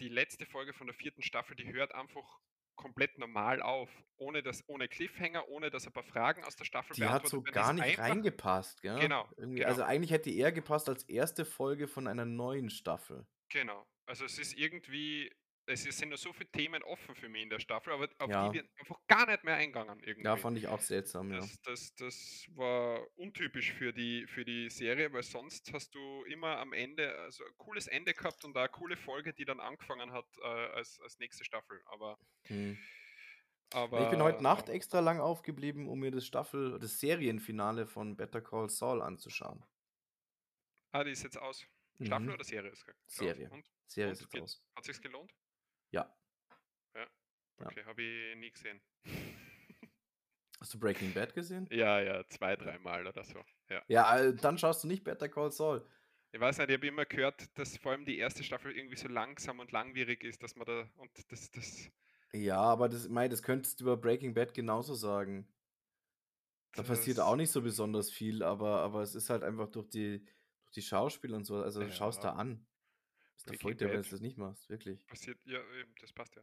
Die 0.00 0.08
letzte 0.08 0.46
Folge 0.46 0.74
von 0.74 0.86
der 0.86 0.94
vierten 0.96 1.22
Staffel, 1.22 1.56
die 1.56 1.72
hört 1.72 1.94
einfach 1.94 2.40
komplett 2.78 3.18
normal 3.18 3.60
auf, 3.60 3.90
ohne, 4.16 4.42
das, 4.42 4.64
ohne 4.68 4.88
Cliffhanger, 4.88 5.48
ohne 5.48 5.68
dass 5.70 5.86
ein 5.86 5.92
paar 5.92 6.04
Fragen 6.04 6.44
aus 6.44 6.56
der 6.56 6.64
Staffel 6.64 6.94
Die 6.96 7.04
hat 7.04 7.28
so 7.28 7.42
gar 7.42 7.72
nicht 7.74 7.84
einfach- 7.84 8.04
reingepasst, 8.04 8.80
gell? 8.80 8.98
Genau, 9.00 9.28
genau. 9.36 9.66
Also 9.66 9.82
eigentlich 9.82 10.12
hätte 10.12 10.30
eher 10.30 10.52
gepasst 10.52 10.88
als 10.88 11.04
erste 11.04 11.44
Folge 11.44 11.88
von 11.88 12.06
einer 12.06 12.24
neuen 12.24 12.70
Staffel. 12.70 13.26
Genau. 13.50 13.86
Also 14.06 14.24
es 14.24 14.38
ist 14.38 14.56
irgendwie, 14.56 15.30
es 15.68 15.82
sind 15.98 16.08
noch 16.10 16.16
so 16.18 16.32
viele 16.32 16.50
Themen 16.50 16.82
offen 16.82 17.14
für 17.14 17.28
mich 17.28 17.42
in 17.42 17.50
der 17.50 17.60
Staffel, 17.60 17.92
aber 17.92 18.08
auf 18.18 18.30
Ja. 18.30 18.48
die 18.48 18.58
wird 18.58 18.70
einfach 18.78 18.98
gar 19.06 19.26
nicht 19.26 19.44
mehr 19.44 19.54
eingegangen 19.56 20.00
irgendwie. 20.00 20.24
Ja, 20.26 20.36
fand 20.36 20.56
ich 20.58 20.66
auch 20.66 20.80
seltsam, 20.80 21.30
ja. 21.32 21.38
das, 21.40 21.60
das, 21.62 21.94
das 21.96 22.46
war 22.54 23.06
untypisch 23.16 23.72
für 23.72 23.92
die, 23.92 24.26
für 24.26 24.44
die 24.44 24.70
Serie, 24.70 25.12
weil 25.12 25.22
sonst 25.22 25.72
hast 25.72 25.94
du 25.94 26.24
immer 26.24 26.58
am 26.58 26.72
Ende 26.72 27.16
also 27.18 27.44
ein 27.44 27.52
cooles 27.58 27.86
Ende 27.86 28.14
gehabt 28.14 28.44
und 28.44 28.54
da 28.54 28.60
eine 28.60 28.68
coole 28.70 28.96
Folge, 28.96 29.32
die 29.32 29.44
dann 29.44 29.60
angefangen 29.60 30.12
hat 30.12 30.26
äh, 30.42 30.46
als, 30.46 30.98
als 31.00 31.18
nächste 31.18 31.44
Staffel. 31.44 31.80
Aber, 31.86 32.18
Hm. 32.46 32.78
aber 33.72 34.02
ich 34.04 34.10
bin 34.10 34.22
heute 34.22 34.42
Nacht 34.42 34.68
ja. 34.68 34.74
extra 34.74 35.00
lang 35.00 35.20
aufgeblieben, 35.20 35.88
um 35.88 35.98
mir 36.00 36.10
das 36.10 36.26
Staffel, 36.26 36.78
das 36.78 36.98
Serienfinale 36.98 37.86
von 37.86 38.16
Better 38.16 38.40
Call 38.40 38.70
Saul 38.70 39.02
anzuschauen. 39.02 39.64
Ah, 40.92 41.04
die 41.04 41.10
ist 41.10 41.22
jetzt 41.22 41.36
aus. 41.38 41.66
Staffel 42.00 42.26
Mhm. 42.28 42.32
oder 42.34 42.44
Serie 42.44 42.70
ist. 42.70 42.86
Serie. 43.06 43.50
Und? 43.50 43.66
Serie 43.86 44.10
Und 44.10 44.12
ist 44.12 44.32
jetzt 44.32 44.42
aus. 44.42 44.62
Hat 44.76 44.84
sich's 44.84 45.00
gelohnt? 45.00 45.34
Ja. 45.90 46.14
Ja. 46.94 47.06
Ja. 47.60 47.66
Okay, 47.66 47.84
habe 47.84 48.02
ich 48.02 48.36
nie 48.36 48.50
gesehen. 48.50 48.80
Hast 50.60 50.74
du 50.74 50.80
Breaking 50.80 51.12
Bad 51.14 51.34
gesehen? 51.34 51.68
Ja, 51.70 52.00
ja, 52.00 52.26
zwei, 52.26 52.56
dreimal 52.56 53.06
oder 53.06 53.24
so. 53.24 53.44
Ja. 53.70 53.82
Ja, 53.86 54.18
äh, 54.18 54.34
dann 54.34 54.58
schaust 54.58 54.82
du 54.82 54.88
nicht 54.88 55.04
Better 55.04 55.28
Call 55.28 55.52
Saul. 55.52 55.88
Ich 56.32 56.40
weiß 56.40 56.58
nicht, 56.58 56.68
ich 56.68 56.74
habe 56.76 56.86
immer 56.86 57.06
gehört, 57.06 57.56
dass 57.56 57.76
vor 57.78 57.92
allem 57.92 58.04
die 58.04 58.18
erste 58.18 58.42
Staffel 58.42 58.76
irgendwie 58.76 58.96
so 58.96 59.08
langsam 59.08 59.60
und 59.60 59.72
langwierig 59.72 60.24
ist, 60.24 60.42
dass 60.42 60.56
man 60.56 60.66
da 60.66 60.88
und 60.96 61.10
das, 61.32 61.50
das, 61.52 61.90
Ja, 62.32 62.60
aber 62.60 62.88
das, 62.88 63.08
mei, 63.08 63.28
das 63.28 63.42
könntest 63.42 63.80
du 63.80 63.84
über 63.84 63.96
Breaking 63.96 64.34
Bad 64.34 64.52
genauso 64.52 64.94
sagen. 64.94 65.48
Da 66.72 66.82
passiert 66.82 67.18
das- 67.18 67.24
auch 67.24 67.36
nicht 67.36 67.50
so 67.50 67.62
besonders 67.62 68.10
viel, 68.10 68.42
aber, 68.42 68.80
aber 68.80 69.00
es 69.02 69.14
ist 69.14 69.30
halt 69.30 69.42
einfach 69.42 69.68
durch 69.68 69.88
die, 69.88 70.18
durch 70.64 70.74
die 70.74 70.82
Schauspieler 70.82 71.36
und 71.36 71.44
so. 71.44 71.62
Also 71.62 71.88
schaust 71.90 72.22
da 72.24 72.28
Ja. 72.28 72.34
an. 72.34 72.66
Ist 73.38 73.50
der 73.50 73.58
folgt 73.58 73.80
dir, 73.80 73.88
wenn 73.90 74.02
du 74.02 74.08
das 74.08 74.20
nicht 74.20 74.36
machst, 74.36 74.68
wirklich. 74.68 75.06
passiert, 75.06 75.38
ja, 75.44 75.60
eben, 75.80 75.94
das 76.00 76.12
passt 76.12 76.34
ja. 76.36 76.42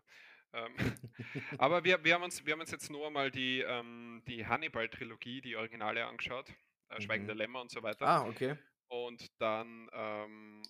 Ähm, 0.53 0.75
aber 1.57 1.83
wir, 1.83 2.03
wir, 2.03 2.15
haben 2.15 2.23
uns, 2.23 2.45
wir 2.45 2.53
haben 2.53 2.61
uns 2.61 2.71
jetzt 2.71 2.89
nur 2.89 3.05
einmal 3.07 3.31
die, 3.31 3.59
ähm, 3.61 4.23
die 4.27 4.45
Hannibal-Trilogie, 4.45 5.41
die 5.41 5.55
Originale 5.57 6.05
angeschaut, 6.05 6.49
äh, 6.89 7.01
Schweigen 7.01 7.25
der 7.25 7.35
Mhm. 7.35 7.39
Lämmer 7.39 7.61
und 7.61 7.71
so 7.71 7.83
weiter. 7.83 8.07
Ah, 8.07 8.27
okay. 8.27 8.57
Und 8.87 9.29
dann 9.41 9.89
ähm, 9.91 10.63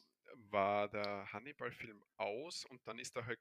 war 0.50 0.90
der 0.90 1.32
Hannibal-Film 1.32 2.04
aus 2.18 2.66
und 2.66 2.82
dann 2.88 2.98
ist 2.98 3.16
er 3.16 3.26
halt 3.28 3.40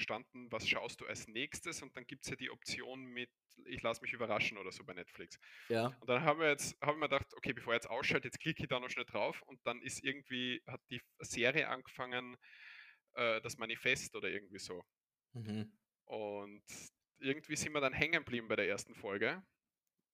gestanden, 0.00 0.50
was 0.50 0.66
schaust 0.66 1.00
du 1.00 1.06
als 1.06 1.28
nächstes? 1.28 1.82
Und 1.82 1.96
dann 1.96 2.06
gibt 2.06 2.24
es 2.24 2.30
ja 2.30 2.36
die 2.36 2.50
Option 2.50 3.04
mit, 3.04 3.30
ich 3.66 3.82
lasse 3.82 4.00
mich 4.00 4.12
überraschen 4.12 4.56
oder 4.58 4.72
so 4.72 4.82
bei 4.84 4.94
Netflix. 4.94 5.38
Ja. 5.68 5.88
Und 6.00 6.08
dann 6.08 6.22
haben 6.22 6.40
wir 6.40 6.48
jetzt, 6.48 6.76
haben 6.80 6.98
wir 6.98 7.08
gedacht, 7.08 7.32
okay, 7.36 7.52
bevor 7.52 7.74
ich 7.74 7.82
jetzt 7.82 7.90
ausschalte, 7.90 8.28
jetzt 8.28 8.40
klicke 8.40 8.62
ich 8.62 8.68
da 8.68 8.80
noch 8.80 8.88
schnell 8.88 9.04
drauf 9.04 9.42
und 9.42 9.60
dann 9.64 9.80
ist 9.82 10.02
irgendwie, 10.02 10.62
hat 10.66 10.80
die 10.90 11.02
Serie 11.20 11.68
angefangen, 11.68 12.36
äh, 13.12 13.40
das 13.42 13.58
Manifest 13.58 14.16
oder 14.16 14.28
irgendwie 14.28 14.58
so. 14.58 14.82
Mhm. 15.34 15.70
Und 16.06 16.64
irgendwie 17.18 17.56
sind 17.56 17.72
wir 17.72 17.80
dann 17.80 17.92
hängen 17.92 18.24
geblieben 18.24 18.48
bei 18.48 18.56
der 18.56 18.68
ersten 18.68 18.94
Folge, 18.94 19.42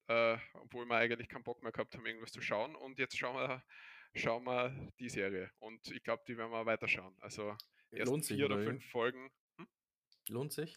äh, 0.09 0.37
obwohl 0.55 0.85
wir 0.87 0.97
eigentlich 0.97 1.29
keinen 1.29 1.45
Bock 1.45 1.63
mehr 1.63 1.73
gehabt 1.73 1.95
haben, 1.95 2.05
irgendwas 2.05 2.33
zu 2.33 2.43
schauen. 2.43 2.75
Und 2.75 2.99
jetzt 2.99 3.17
schauen 3.17 3.37
wir, 3.37 3.65
schauen 4.15 4.45
wir 4.45 4.93
die 4.99 5.09
Serie. 5.09 5.51
Und 5.59 5.89
ich 5.93 6.03
glaube, 6.03 6.25
die 6.27 6.37
werden 6.37 6.51
wir 6.51 6.67
weiterschauen. 6.67 7.17
Also 7.21 7.57
Lohnt 7.91 8.25
sich, 8.25 8.37
vier 8.37 8.47
oder 8.47 8.63
fünf 8.63 8.85
Folgen. 8.91 9.31
Lohnt 10.29 10.53
sich? 10.53 10.77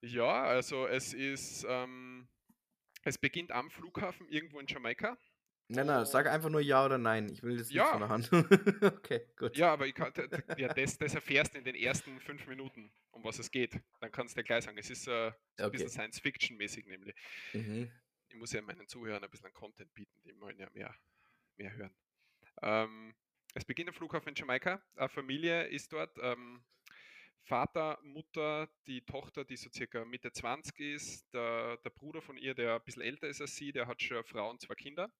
Ja, 0.00 0.42
also 0.44 0.86
es 0.86 1.14
ist, 1.14 1.64
ähm, 1.68 2.28
es 3.04 3.18
beginnt 3.18 3.52
am 3.52 3.70
Flughafen 3.70 4.28
irgendwo 4.28 4.60
in 4.60 4.66
Jamaika. 4.66 5.16
Nein, 5.68 5.86
nein, 5.86 6.04
sag 6.04 6.26
einfach 6.26 6.50
nur 6.50 6.60
ja 6.60 6.84
oder 6.84 6.98
nein. 6.98 7.30
Ich 7.30 7.42
will 7.42 7.56
das 7.56 7.68
nicht 7.68 7.76
Ja. 7.76 7.86
von 7.86 8.00
der 8.00 8.08
Hand. 8.10 8.30
okay, 8.82 9.26
gut. 9.36 9.56
Ja, 9.56 9.72
aber 9.72 9.86
ich 9.86 9.94
kann, 9.94 10.12
ja, 10.58 10.68
das, 10.68 10.98
das 10.98 11.14
erfährst 11.14 11.54
du 11.54 11.58
in 11.58 11.64
den 11.64 11.74
ersten 11.74 12.20
fünf 12.20 12.46
Minuten, 12.46 12.92
um 13.12 13.24
was 13.24 13.38
es 13.38 13.50
geht. 13.50 13.80
Dann 14.00 14.12
kannst 14.12 14.36
du 14.36 14.40
dir 14.40 14.44
gleich 14.44 14.64
sagen, 14.64 14.76
es 14.76 14.90
ist 14.90 15.08
äh, 15.08 15.32
so 15.56 15.64
ein 15.64 15.70
bisschen 15.70 15.86
Okay. 15.86 15.94
Science-Fiction-mäßig 15.94 16.84
nämlich. 16.86 17.14
Mhm. 17.54 17.90
Ich 18.28 18.36
muss 18.36 18.52
ja 18.52 18.60
meinen 18.60 18.86
Zuhörern 18.88 19.24
ein 19.24 19.30
bisschen 19.30 19.52
Content 19.54 19.92
bieten, 19.94 20.12
die 20.24 20.38
wollen 20.38 20.58
ja 20.58 20.68
mehr, 20.74 20.94
mehr 21.56 21.74
hören. 21.74 21.94
Ähm, 22.60 23.14
es 23.54 23.64
beginnt 23.64 23.88
am 23.88 23.94
Flughafen 23.94 24.28
in 24.28 24.34
Jamaika. 24.34 24.82
Eine 24.96 25.08
Familie 25.08 25.64
ist 25.68 25.90
dort. 25.94 26.18
Ähm, 26.20 26.62
Vater, 27.44 27.98
Mutter, 28.02 28.68
die 28.86 29.02
Tochter, 29.04 29.44
die 29.44 29.56
so 29.56 29.68
circa 29.70 30.04
Mitte 30.04 30.32
20 30.32 30.78
ist, 30.80 31.32
der, 31.34 31.76
der 31.78 31.90
Bruder 31.90 32.22
von 32.22 32.36
ihr, 32.38 32.54
der 32.54 32.76
ein 32.76 32.82
bisschen 32.84 33.02
älter 33.02 33.28
ist 33.28 33.40
als 33.40 33.54
sie, 33.56 33.70
der 33.72 33.86
hat 33.86 34.02
schon 34.02 34.16
eine 34.16 34.24
Frau 34.24 34.48
und 34.50 34.60
zwei 34.62 34.74
Kinder. 34.74 35.10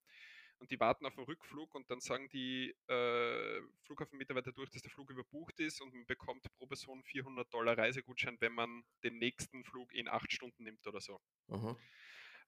Und 0.58 0.70
die 0.70 0.80
warten 0.80 1.04
auf 1.04 1.14
den 1.14 1.24
Rückflug 1.24 1.74
und 1.74 1.90
dann 1.90 2.00
sagen 2.00 2.28
die 2.30 2.74
äh, 2.86 3.60
Flughafenmitarbeiter 3.82 4.52
durch, 4.52 4.70
dass 4.70 4.80
der 4.82 4.90
Flug 4.90 5.10
überbucht 5.10 5.60
ist 5.60 5.82
und 5.82 5.92
man 5.92 6.06
bekommt 6.06 6.46
pro 6.56 6.66
Person 6.66 7.02
400 7.02 7.52
Dollar 7.52 7.76
Reisegutschein, 7.76 8.36
wenn 8.40 8.54
man 8.54 8.84
den 9.02 9.18
nächsten 9.18 9.64
Flug 9.64 9.92
in 9.92 10.08
acht 10.08 10.32
Stunden 10.32 10.62
nimmt 10.64 10.86
oder 10.86 11.00
so. 11.00 11.20
Aha. 11.48 11.76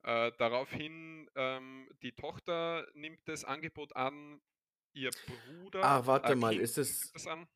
Äh, 0.04 0.32
daraufhin, 0.38 1.28
ähm, 1.34 1.90
die 2.00 2.12
Tochter 2.12 2.86
nimmt 2.94 3.20
das 3.26 3.44
Angebot 3.44 3.94
an, 3.96 4.40
ihr 4.94 5.10
Bruder. 5.26 5.84
Ah, 5.84 6.06
warte 6.06 6.32
äh, 6.32 6.36
mal, 6.36 6.56
ist 6.56 6.78
es- 6.78 7.02
nimmt 7.06 7.14
das 7.16 7.26
an. 7.26 7.48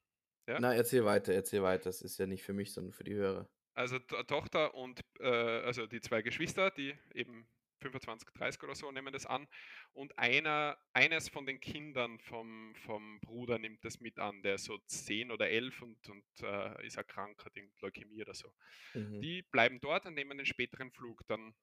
Ja? 0.47 0.59
Na, 0.61 0.75
erzähl 0.75 1.05
weiter, 1.05 1.33
erzähl 1.33 1.63
weiter. 1.63 1.85
Das 1.85 2.03
ist 2.03 2.19
ja 2.19 2.27
nicht 2.27 2.43
für 2.43 2.53
mich, 2.53 2.73
sondern 2.73 2.93
für 2.93 3.05
die 3.05 3.15
Hörer. 3.15 3.49
Also 3.75 3.99
to- 3.99 4.23
Tochter 4.25 4.75
und 4.75 5.01
äh, 5.21 5.27
also 5.27 5.87
die 5.87 6.01
zwei 6.01 6.23
Geschwister, 6.23 6.71
die 6.71 6.95
eben 7.15 7.49
25, 7.83 8.29
30 8.35 8.63
oder 8.63 8.75
so 8.75 8.91
nehmen 8.93 9.13
das 9.13 9.25
an. 9.27 9.49
Und 9.93 10.19
einer, 10.19 10.77
eines 10.93 11.29
von 11.29 11.47
den 11.47 11.61
Kindern 11.61 12.19
vom, 12.19 12.75
vom 12.75 13.21
Bruder 13.21 13.59
nimmt 13.59 13.85
das 13.85 14.01
mit 14.01 14.19
an, 14.19 14.43
der 14.43 14.57
ist 14.57 14.65
so 14.65 14.77
10 14.87 15.31
oder 15.31 15.49
11 15.49 15.81
und, 15.83 16.09
und 16.11 16.25
äh, 16.43 16.87
ist 16.87 16.97
erkrankt, 16.97 17.45
hat 17.45 17.57
irgendeine 17.57 17.81
Leukämie 17.81 18.21
oder 18.23 18.35
so. 18.35 18.53
Mhm. 18.95 19.21
Die 19.23 19.43
bleiben 19.43 19.81
dort 19.81 20.05
und 20.05 20.15
nehmen 20.15 20.37
den 20.37 20.47
späteren 20.47 20.91
Flug. 20.91 21.27
Dann 21.27 21.55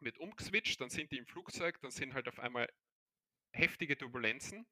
wird 0.00 0.18
umgeswitcht, 0.18 0.80
dann 0.80 0.90
sind 0.90 1.10
die 1.10 1.18
im 1.18 1.26
Flugzeug, 1.26 1.80
dann 1.80 1.90
sind 1.90 2.14
halt 2.14 2.28
auf 2.28 2.38
einmal 2.38 2.68
heftige 3.52 3.96
Turbulenzen. 3.96 4.66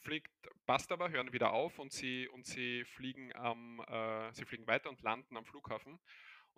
Fliegt, 0.00 0.30
passt 0.66 0.92
aber, 0.92 1.10
hören 1.10 1.32
wieder 1.32 1.52
auf 1.52 1.78
und 1.78 1.92
sie, 1.92 2.28
und 2.28 2.46
sie 2.46 2.84
fliegen 2.84 3.34
am, 3.34 3.80
äh, 3.88 4.32
sie 4.32 4.44
fliegen 4.44 4.66
weiter 4.66 4.88
und 4.88 5.02
landen 5.02 5.36
am 5.36 5.44
Flughafen. 5.44 5.98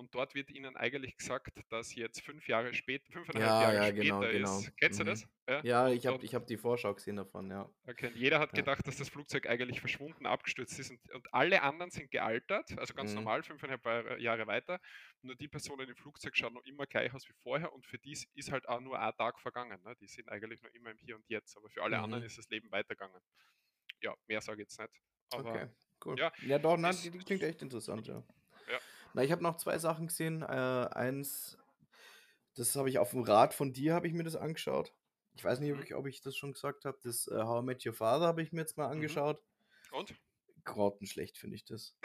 Und 0.01 0.14
dort 0.14 0.34
wird 0.34 0.48
ihnen 0.51 0.78
eigentlich 0.78 1.14
gesagt, 1.18 1.61
dass 1.68 1.94
jetzt 1.94 2.22
fünf 2.22 2.48
Jahre 2.48 2.72
später, 2.72 3.05
fünfeinhalb 3.12 3.44
Ja, 3.46 3.62
Jahre 3.62 3.74
ja, 3.74 3.84
später 3.88 4.03
genau, 4.03 4.22
ist. 4.22 4.64
genau. 4.64 4.74
Kennst 4.78 4.98
du 4.98 5.05
Mhm. 5.05 5.09
das? 5.09 5.28
Ja. 5.46 5.61
Ja, 5.62 5.88
ich 5.90 6.07
habe 6.07 6.26
hab 6.26 6.46
die 6.46 6.57
Vorschau 6.57 6.94
gesehen 6.94 7.16
davon, 7.16 7.51
ja. 7.51 7.68
Okay. 7.86 8.11
Jeder 8.14 8.38
hat 8.38 8.55
gedacht, 8.55 8.86
dass 8.86 8.96
das 8.96 9.11
Flugzeug 9.11 9.46
eigentlich 9.46 9.78
verschwunden, 9.80 10.24
abgestürzt 10.24 10.78
ist 10.78 10.90
und, 10.90 11.11
und 11.12 11.34
alle 11.34 11.61
anderen 11.61 11.90
sind 11.90 12.11
gealtert, 12.11 12.78
also 12.78 12.94
ganz 12.94 13.11
Mhm. 13.11 13.16
normal, 13.16 13.42
fünfeinhalb 13.42 13.84
Jahre- 13.84 14.18
Jahre 14.18 14.46
weiter. 14.46 14.80
Nur 15.20 15.34
die 15.36 15.48
Personen 15.48 15.86
im 15.86 15.94
Flugzeug 15.96 16.34
schauen 16.34 16.55
noch 16.55 16.64
immer 16.64 16.86
gleich 16.86 17.12
aus 17.12 17.28
wie 17.28 17.34
vorher 17.42 17.70
und 17.70 17.84
für 17.84 17.98
die 17.98 18.12
ist- 18.12 18.26
ist 18.34 18.51
halt 18.51 18.66
auch 18.70 18.80
nur 18.80 18.98
ein 18.98 19.12
Tag 19.18 19.38
vergangen. 19.38 19.82
Ne? 19.84 19.94
Die 20.01 20.09
sind 20.09 20.30
eigentlich 20.30 20.62
noch 20.62 20.70
immer 20.70 20.92
im 20.92 20.96
Hier 20.96 21.16
und 21.16 21.28
Jetzt, 21.28 21.59
aber 21.59 21.68
für 21.68 21.82
alle 21.82 21.98
anderen 21.98 22.22
Mhm. 22.22 22.26
ist 22.26 22.38
das 22.38 22.48
Leben 22.48 22.70
weitergegangen. 22.72 23.20
Ja, 24.01 24.14
mehr 24.28 24.40
sage 24.40 24.62
ich 24.62 24.68
jetzt 24.68 24.80
nicht. 24.80 24.94
Aber 25.32 25.51
Okay, 25.51 25.68
cool. 26.07 26.18
ja, 26.18 26.32
Ja, 26.46 26.59
doch, 26.59 26.78
nein, 26.78 26.92
ist- 26.92 27.05
die, 27.05 27.11
die 27.11 27.18
klingt 27.18 27.42
echt 27.42 27.61
interessant, 27.61 28.07
ja. 28.07 28.24
Na, 29.14 29.22
ich 29.22 29.32
habe 29.32 29.42
noch 29.42 29.56
zwei 29.56 29.78
Sachen 29.78 30.06
gesehen. 30.08 30.42
Äh, 30.42 30.46
eins, 30.46 31.58
das 32.54 32.76
habe 32.76 32.90
ich 32.90 32.98
auf 32.98 33.11
dem 33.12 33.22
Rad 33.22 33.54
von 33.54 33.72
dir, 33.72 33.94
habe 33.94 34.08
ich 34.08 34.14
mir 34.14 34.24
das 34.24 34.36
angeschaut. 34.36 34.94
Ich 35.34 35.44
weiß 35.44 35.61
nicht, 35.61 35.72
ob 35.72 35.78
Mhm. 35.78 35.84
ich, 35.84 35.94
ob 35.94 36.06
ich 36.06 36.20
das 36.22 36.36
schon 36.36 36.52
gesagt 36.52 36.84
habe. 36.84 36.98
Das 37.02 37.28
äh, 37.28 37.36
How 37.42 37.62
I 37.62 37.66
Met 37.66 37.86
Your 37.86 37.94
Father 37.94 38.26
habe 38.26 38.42
ich 38.42 38.52
mir 38.52 38.61
jetzt 38.62 38.76
mal 38.76 38.88
Mhm. 38.96 39.18
angeschaut. 39.18 39.42
und? 39.92 40.14
Grottenschlecht 40.64 41.38
finde 41.38 41.56
ich 41.56 41.64
das. 41.64 41.96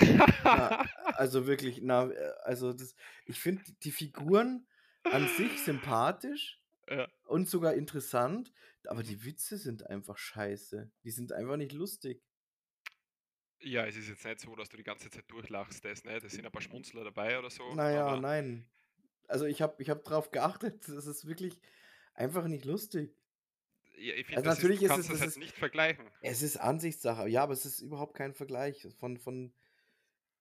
Na, 0.51 0.77
also 1.11 1.47
wirklich, 1.47 1.81
na, 1.81 2.09
äh, 2.11 2.33
also 2.43 2.73
das, 2.73 2.95
ich 3.25 3.39
finde 3.39 3.63
die 3.83 3.91
Figuren 3.91 4.67
an 5.09 5.27
sich 5.27 5.63
sympathisch 5.63 6.61
Ja. 6.87 7.07
und 7.25 7.49
sogar 7.49 7.75
interessant, 7.75 8.53
aber 8.85 9.03
Mhm. 9.03 9.03
die 9.03 9.25
Witze 9.25 9.57
sind 9.57 9.87
einfach 9.89 10.17
scheiße. 10.17 10.91
Die 11.03 11.11
sind 11.11 11.33
einfach 11.33 11.57
nicht 11.57 11.73
lustig. 11.73 12.23
Ja, 13.65 13.85
es 13.85 13.95
ist 13.97 14.07
jetzt 14.09 14.23
nicht 14.25 14.39
so, 14.39 14.55
dass 14.55 14.69
du 14.69 14.77
die 14.77 14.83
ganze 14.83 15.09
Zeit 15.09 15.29
durchlachst, 15.29 15.83
das, 15.83 16.03
ne? 16.03 16.19
Das 16.19 16.31
sind 16.33 16.45
ein 16.45 16.51
paar 16.51 16.61
Schmunzler 16.61 17.03
dabei 17.03 17.37
oder 17.39 17.49
so. 17.49 17.73
Naja, 17.73 18.19
nein. 18.19 18.65
Also 19.27 19.45
ich 19.45 19.61
habe 19.61 19.81
ich 19.81 19.89
hab 19.89 20.03
drauf 20.03 20.31
geachtet, 20.31 20.87
das 20.87 21.07
ist 21.07 21.27
wirklich 21.27 21.59
einfach 22.13 22.47
nicht 22.47 22.65
lustig. 22.65 23.15
ja, 23.97 24.13
ich 24.13 24.25
finde, 24.27 24.37
Also 24.37 24.49
natürlich 24.49 24.81
ist, 24.83 24.89
du 24.91 24.93
kannst 24.95 25.09
es- 25.09 25.13
das 25.13 25.21
jetzt 25.21 25.29
ist- 25.31 25.37
nicht 25.39 25.57
vergleichen. 25.57 26.05
Es 26.21 26.41
ist 26.41 26.57
Ansichtssache, 26.57 27.27
ja, 27.27 27.43
aber 27.43 27.53
es 27.53 27.65
ist 27.65 27.79
überhaupt 27.81 28.15
kein 28.15 28.33
Vergleich 28.33 28.87
von, 28.97 29.17
von 29.17 29.51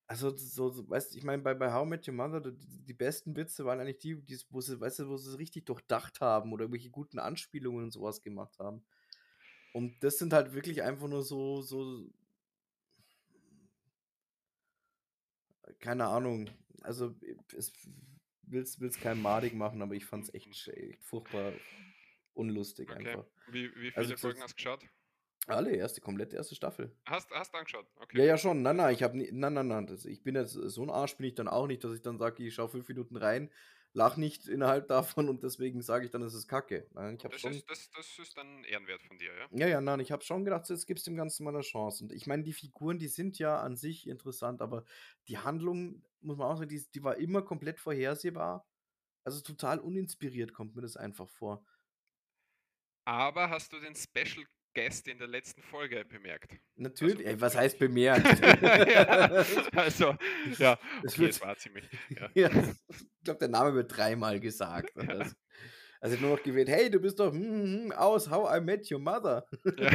also 0.07 0.37
so, 0.37 0.69
so 0.71 0.89
weißt 0.89 1.15
du, 1.15 1.19
ich 1.19 1.25
meine, 1.25 1.43
bei, 1.43 1.55
bei 1.55 1.73
How 1.73 1.87
I 1.87 1.89
Met 1.89 2.07
Your 2.09 2.15
Mother, 2.15 2.41
die, 2.41 2.53
die 2.85 2.93
besten 2.95 3.35
Witze 3.37 3.65
waren 3.65 3.81
eigentlich 3.81 3.99
die, 3.99 4.21
die 4.23 4.39
wo 4.51 4.61
sie, 4.61 4.79
weißt 4.79 5.01
du, 5.01 5.09
wo 5.09 5.17
sie 5.17 5.31
es 5.31 5.39
richtig 5.39 5.65
durchdacht 5.67 6.21
haben 6.21 6.53
oder 6.53 6.65
irgendwelche 6.65 6.91
guten 6.91 7.19
Anspielungen 7.19 7.85
und 7.85 7.91
sowas 7.91 8.21
gemacht 8.21 8.59
haben. 8.59 8.85
Und 9.73 10.03
das 10.05 10.19
sind 10.19 10.33
halt 10.33 10.53
wirklich 10.55 10.83
einfach 10.83 11.09
nur 11.09 11.23
so, 11.23 11.63
so, 11.63 12.09
keine 15.81 16.07
Ahnung, 16.07 16.51
also 16.83 17.15
es 17.57 17.73
will's, 18.43 18.81
will's 18.81 19.01
keinem 19.01 19.23
madig 19.23 19.55
machen, 19.55 19.83
aber 19.83 19.95
ich 19.95 20.05
fand's 20.05 20.33
echt, 20.35 20.69
echt 20.69 21.03
furchtbar 21.05 21.61
unlustig 22.35 22.91
Okay. 22.91 22.99
einfach. 22.99 23.27
Wie, 23.49 23.75
wie 23.77 23.91
viele 23.91 23.97
Also 23.97 24.17
Folgen 24.17 24.43
hast 24.43 24.53
du 24.53 24.57
geschaut? 24.57 24.85
Alle, 25.47 25.73
erste, 25.73 26.01
komplette 26.01 26.37
erste 26.37 26.55
Staffel. 26.55 26.91
Hast, 27.07 27.31
hast 27.31 27.53
du 27.53 27.59
angeschaut? 27.59 27.87
Okay. 28.01 28.19
Ja, 28.19 28.25
ja, 28.25 28.39
schon. 28.39 28.63
Nein, 28.63 28.77
nein, 28.77 28.95
ich 28.95 29.03
habe 29.03 29.19
nein, 29.19 29.53
nein, 29.53 29.69
nein. 29.69 29.87
Das, 29.87 30.07
ich 30.07 30.23
bin 30.23 30.35
jetzt 30.37 30.53
so 30.53 30.83
ein 30.83 30.91
Arsch 30.91 31.17
bin 31.17 31.27
ich 31.27 31.35
dann 31.35 31.49
auch 31.49 31.67
nicht, 31.67 31.85
dass 31.85 31.93
ich 31.93 32.01
dann 32.01 32.19
sage, 32.19 32.43
ich 32.43 32.55
schaue 32.55 32.69
fünf 32.71 32.89
Minuten 32.89 33.17
rein, 33.17 33.51
lach 33.95 34.17
nicht 34.19 34.47
innerhalb 34.49 34.89
davon 34.89 35.29
und 35.31 35.43
deswegen 35.45 35.83
sage 35.83 36.07
ich 36.07 36.11
dann, 36.13 36.23
es 36.23 36.35
ist 36.35 36.49
Kacke. 36.49 36.89
Nein, 36.93 37.17
ich 37.19 37.25
habe 37.25 37.35
Das 37.35 37.41
schon. 37.41 37.53
ist, 37.59 37.69
das, 37.69 37.91
das 37.91 38.19
ist 38.19 38.35
dann 38.39 38.65
ehrenwert 38.65 39.03
von 39.03 39.19
dir, 39.19 39.37
ja? 39.37 39.51
Ja, 39.51 39.69
ja, 39.69 39.81
nein, 39.81 40.01
ich 40.01 40.11
habe 40.11 40.25
schon 40.25 40.45
gedacht, 40.45 40.69
jetzt 40.69 40.87
gibst 40.87 41.07
dem 41.07 41.17
Ganzen 41.17 41.45
mal 41.45 41.55
eine 41.55 41.61
Chance. 41.63 42.03
Und 42.05 42.13
ich 42.13 42.27
meine, 42.27 42.43
die 42.43 42.53
Figuren, 42.53 42.99
die 42.99 43.07
sind 43.09 43.39
ja 43.39 43.61
an 43.61 43.77
sich 43.77 44.09
interessant, 44.09 44.63
aber 44.63 44.85
die 45.29 45.39
Handlung, 45.39 46.03
muss 46.21 46.39
man 46.39 46.49
auch 46.49 46.57
sagen, 46.57 46.69
die, 46.71 46.83
die 46.91 47.05
war 47.05 47.17
immer 47.19 47.43
komplett 47.43 47.79
vorhersehbar. 47.79 48.67
Also 49.25 49.43
total 49.43 49.81
uninspiriert 49.81 50.55
kommt 50.55 50.75
mir 50.77 50.83
das 50.83 50.97
einfach 50.97 51.29
vor. 51.29 51.65
Aber 53.07 53.49
hast 53.51 53.73
du 53.73 53.81
den 53.81 53.95
Special 53.97 54.45
Guest 54.75 55.09
in 55.09 55.19
der 55.19 55.29
letzten 55.29 55.63
Folge 55.63 56.05
bemerkt? 56.05 56.53
Natürlich, 56.77 57.27
ey, 57.27 57.41
was 57.41 57.57
heißt 57.57 57.79
bemerkt? 57.79 58.27
ja, 58.63 59.45
also, 59.77 60.17
ja, 60.59 60.79
Es 61.05 61.13
okay, 61.15 61.21
wird- 61.23 61.31
es 61.31 61.41
war 61.41 61.57
ziemlich. 61.57 61.85
Ja. 62.11 62.29
Ja, 62.35 62.49
ich 62.51 63.25
glaube, 63.25 63.39
der 63.39 63.49
Name 63.49 63.75
wird 63.75 63.97
dreimal 63.97 64.41
gesagt. 64.41 64.91
Ja. 65.03 65.09
Also, 65.09 65.35
also 66.01 66.17
nur 66.21 66.37
noch 66.37 66.43
gewählt, 66.43 66.69
hey, 66.69 66.91
du 66.91 67.01
bist 67.01 67.19
doch 67.19 67.33
hm, 67.33 67.85
hm, 67.85 67.93
aus 67.93 68.29
How 68.31 68.55
I 68.59 68.61
Met 68.61 68.91
Your 68.93 68.99
Mother. 68.99 69.47
Ja. 69.79 69.91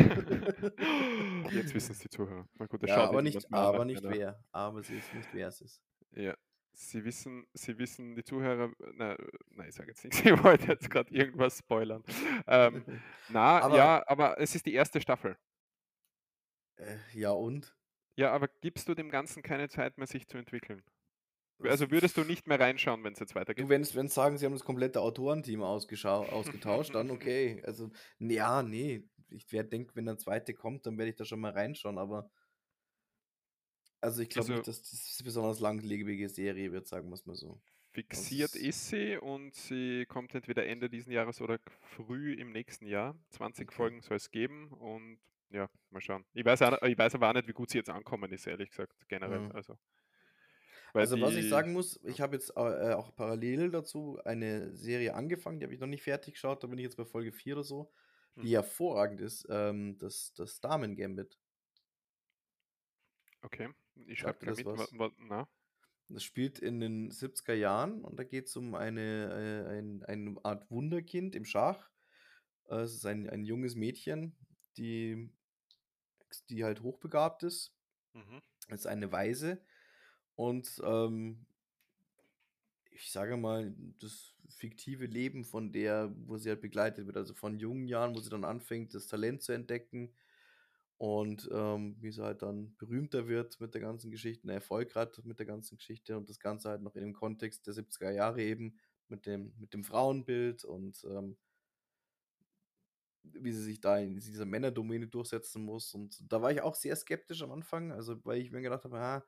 Jetzt 1.51 1.73
wissen 1.75 1.91
es 1.91 1.99
die 1.99 2.09
Zuhörer. 2.09 2.47
Na 2.55 2.65
gut, 2.65 2.81
das 2.81 2.89
ja, 2.89 2.97
aber 3.07 3.21
nicht, 3.21 3.53
aber 3.53 3.85
nicht 3.85 4.01
wer. 4.03 4.43
Aber 4.51 4.81
sie 4.81 4.95
ist 4.97 5.13
nicht, 5.13 5.29
wer 5.33 5.49
es 5.49 5.61
ist. 5.61 5.81
Ja. 6.15 6.35
Sie 6.81 7.03
wissen, 7.03 7.45
Sie 7.53 7.77
wissen, 7.77 8.15
die 8.15 8.23
Zuhörer, 8.23 8.71
na, 8.93 9.17
nein, 9.49 9.67
ich 9.67 9.75
sage 9.75 9.89
jetzt 9.89 10.01
nichts, 10.05 10.21
ich 10.25 10.43
wollte 10.43 10.67
jetzt 10.67 10.89
gerade 10.89 11.13
irgendwas 11.13 11.57
spoilern. 11.57 12.03
Ähm, 12.47 12.83
na, 13.29 13.59
Aber- 13.59 13.75
ja, 13.75 14.03
aber 14.07 14.39
es 14.39 14.55
ist 14.55 14.65
die 14.65 14.73
erste 14.73 15.01
Staffel. 15.01 15.35
Äh, 16.77 16.95
ja, 17.13 17.31
und? 17.31 17.75
Ja, 18.15 18.31
aber 18.31 18.47
gibst 18.47 18.87
du 18.87 18.95
dem 18.95 19.09
Ganzen 19.09 19.43
keine 19.43 19.67
Zeit 19.67 19.97
mehr, 19.97 20.07
sich 20.07 20.27
zu 20.27 20.37
entwickeln? 20.37 20.81
Also 21.61 21.91
würdest 21.91 22.15
du 22.15 22.23
nicht 22.23 22.47
mehr 22.47 22.57
reinschauen, 22.59 23.03
wenn 23.03 23.11
es 23.11 23.19
jetzt 23.19 23.31
Du, 23.33 23.39
weitergeht? 23.39 23.67
wenn 23.67 23.81
es 23.81 24.13
sagen, 24.13 24.37
sie 24.37 24.45
haben 24.45 24.53
das 24.53 24.63
komplette 24.63 25.01
Autorenteam 25.01 25.61
ausgetauscht, 25.61 26.95
dann 26.95 27.11
okay. 27.11 27.61
Also, 27.65 27.91
ja, 28.19 28.63
nee. 28.63 29.03
Ich 29.31 29.45
denke, 29.47 29.93
wenn 29.95 30.05
der 30.05 30.17
zweite 30.17 30.53
kommt, 30.53 30.85
dann 30.85 30.97
werde 30.97 31.09
ich 31.11 31.17
da 31.17 31.25
schon 31.25 31.41
mal 31.41 31.51
reinschauen, 31.51 31.97
aber 31.97 32.31
Also, 34.01 34.21
ich 34.21 34.29
glaube 34.29 34.49
Also 34.49 34.53
nicht, 34.53 34.67
dass 34.67 34.81
das 34.81 35.19
'ne 35.19 35.25
besonders 35.25 35.59
langlebige 35.59 36.29
Serie 36.29 36.71
wird, 36.71 36.87
sagen 36.87 37.09
wir's 37.09 37.25
mal 37.25 37.35
so. 37.35 37.61
fixiert 37.91 38.55
Das 38.55 38.55
ist 38.55 38.87
sie 38.89 39.17
und 39.17 39.55
sie 39.55 40.05
kommt 40.07 40.35
entweder 40.35 40.65
Ende 40.65 40.89
diesen 40.89 41.11
Jahres 41.11 41.41
oder 41.41 41.59
früh 41.81 42.33
im 42.33 42.51
nächsten 42.51 42.85
Jahr. 42.85 43.15
20 43.29 43.71
Okay. 43.71 43.89
Folgen 43.89 44.01
soll's 44.01 44.31
geben 44.31 44.71
und 44.71 45.19
ja, 45.49 45.69
mal 45.89 46.01
schauen. 46.01 46.25
Ich 46.33 46.45
weiß 46.45 46.61
auch 46.61 46.81
ich 46.83 46.97
weiß 46.97 47.15
aber 47.15 47.29
auch 47.29 47.33
nicht, 47.33 47.47
wie 47.47 47.53
gut 47.53 47.69
sie 47.71 47.79
jetzt 47.79 47.89
ankommen 47.89 48.31
ist, 48.31 48.45
ehrlich 48.47 48.69
gesagt, 48.69 48.93
generell, 49.07 49.41
Mhm. 49.41 49.53
also 49.53 49.77
Also, 50.95 51.21
was 51.21 51.35
ich 51.35 51.47
sagen 51.47 51.73
muss, 51.73 51.99
ich 52.03 52.21
habe 52.21 52.35
jetzt, 52.35 52.51
äh, 52.57 52.91
äh, 52.91 52.93
auch 52.93 53.15
parallel 53.15 53.71
dazu 53.71 54.19
eine 54.25 54.75
Serie 54.75 55.13
angefangen, 55.15 55.59
die 55.59 55.65
habe 55.65 55.73
ich 55.73 55.79
noch 55.79 55.87
nicht 55.87 56.03
fertig 56.03 56.33
geschaut, 56.35 56.63
da 56.63 56.67
bin 56.67 56.77
ich 56.77 56.83
jetzt 56.83 56.97
bei 56.97 57.05
Folge 57.05 57.31
4 57.31 57.55
oder 57.55 57.63
so, 57.63 57.91
die 58.41 58.53
Mhm. 58.53 58.55
hervorragend 58.55 59.21
ist, 59.21 59.47
ähm, 59.49 59.97
das 59.97 60.33
das 60.33 60.59
Damen-Gambit. 60.61 61.39
Okay, 63.43 63.67
ich 64.07 64.19
schreibe 64.19 64.45
das 64.45 64.57
mit. 64.57 64.65
Wa 64.65 64.77
was? 64.77 64.89
wa 64.97 65.11
na? 65.17 65.47
Das 66.09 66.23
spielt 66.23 66.59
in 66.59 66.79
den 66.79 67.11
70er 67.11 67.53
Jahren 67.53 68.03
und 68.03 68.17
da 68.17 68.23
geht's 68.23 68.55
um 68.55 68.73
eine 68.73 69.65
äh, 69.67 69.77
ein 69.77 70.03
eine 70.03 70.35
Art 70.43 70.69
Wunderkind 70.71 71.35
im 71.35 71.45
Schach. 71.45 71.89
Äh, 72.67 72.77
es 72.77 72.95
ist 72.95 73.05
ein 73.05 73.29
ein 73.29 73.45
junges 73.45 73.75
Mädchen, 73.75 74.35
die 74.77 75.29
die 76.49 76.63
halt 76.63 76.81
hochbegabt 76.81 77.43
ist. 77.43 77.73
Mhm. 78.13 78.41
Ist 78.69 78.87
eine 78.87 79.11
Waise 79.11 79.61
und, 80.35 80.81
ähm 80.85 81.45
ich 82.91 83.11
sage 83.11 83.37
mal, 83.37 83.73
das 83.99 84.35
fiktive 84.49 85.05
Leben 85.05 85.45
von 85.45 85.71
der, 85.71 86.13
wo 86.25 86.37
sie 86.37 86.49
halt 86.49 86.61
begleitet 86.61 87.05
wird, 87.05 87.17
also 87.17 87.33
von 87.33 87.57
jungen 87.57 87.87
Jahren, 87.87 88.15
wo 88.15 88.19
sie 88.19 88.29
dann 88.29 88.43
anfängt, 88.43 88.93
das 88.93 89.07
Talent 89.07 89.41
zu 89.41 89.53
entdecken 89.53 90.13
und, 90.99 91.49
ähm, 91.53 91.97
wie 92.01 92.11
sie 92.11 92.23
halt 92.23 92.43
dann 92.43 92.77
berühmter 92.77 93.27
wird 93.29 93.61
mit 93.61 93.73
der 93.75 93.81
ganzen 93.81 94.11
Geschichte, 94.11 94.47
'n 94.47 94.51
Erfolg 94.51 94.95
hat 94.95 95.25
mit 95.25 95.39
der 95.39 95.47
ganzen 95.47 95.77
Geschichte 95.77 96.17
und 96.17 96.29
das 96.29 96.39
Ganze 96.41 96.69
halt 96.71 96.83
noch 96.83 96.95
in 96.95 97.03
dem 97.03 97.13
Kontext 97.15 97.67
der 97.67 97.73
70er 97.75 98.11
Jahre 98.11 98.43
eben 98.43 98.79
mit 99.09 99.25
dem 99.27 99.53
mit 99.59 99.73
dem 99.75 99.83
Frauenbild 99.85 100.65
und, 100.65 101.03
ähm 101.09 101.37
wie 103.23 103.51
sie 103.51 103.63
sich 103.63 103.81
da 103.81 103.97
in 103.99 104.15
dieser 104.19 104.45
Männerdomäne 104.45 105.07
durchsetzen 105.07 105.63
muss. 105.63 105.93
Und 105.93 106.31
da 106.31 106.41
war 106.41 106.51
ich 106.51 106.61
auch 106.61 106.75
sehr 106.75 106.95
skeptisch 106.95 107.41
am 107.43 107.51
Anfang, 107.51 107.91
also, 107.91 108.23
weil 108.25 108.39
ich 108.39 108.51
mir 108.51 108.61
gedacht 108.61 108.85
habe: 108.85 108.97
„Ah, 108.99 109.25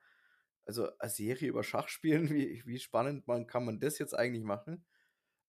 also, 0.66 0.90
a 1.00 1.10
Serie 1.10 1.50
über 1.50 1.64
Schachspielen, 1.64 2.30
wie 2.36 2.64
wie 2.66 2.80
spannend 2.80 3.28
man 3.28 3.48
kann 3.48 3.66
man 3.66 3.80
das 3.80 4.00
jetzt 4.00 4.14
eigentlich 4.18 4.44
machen?“ 4.44 4.86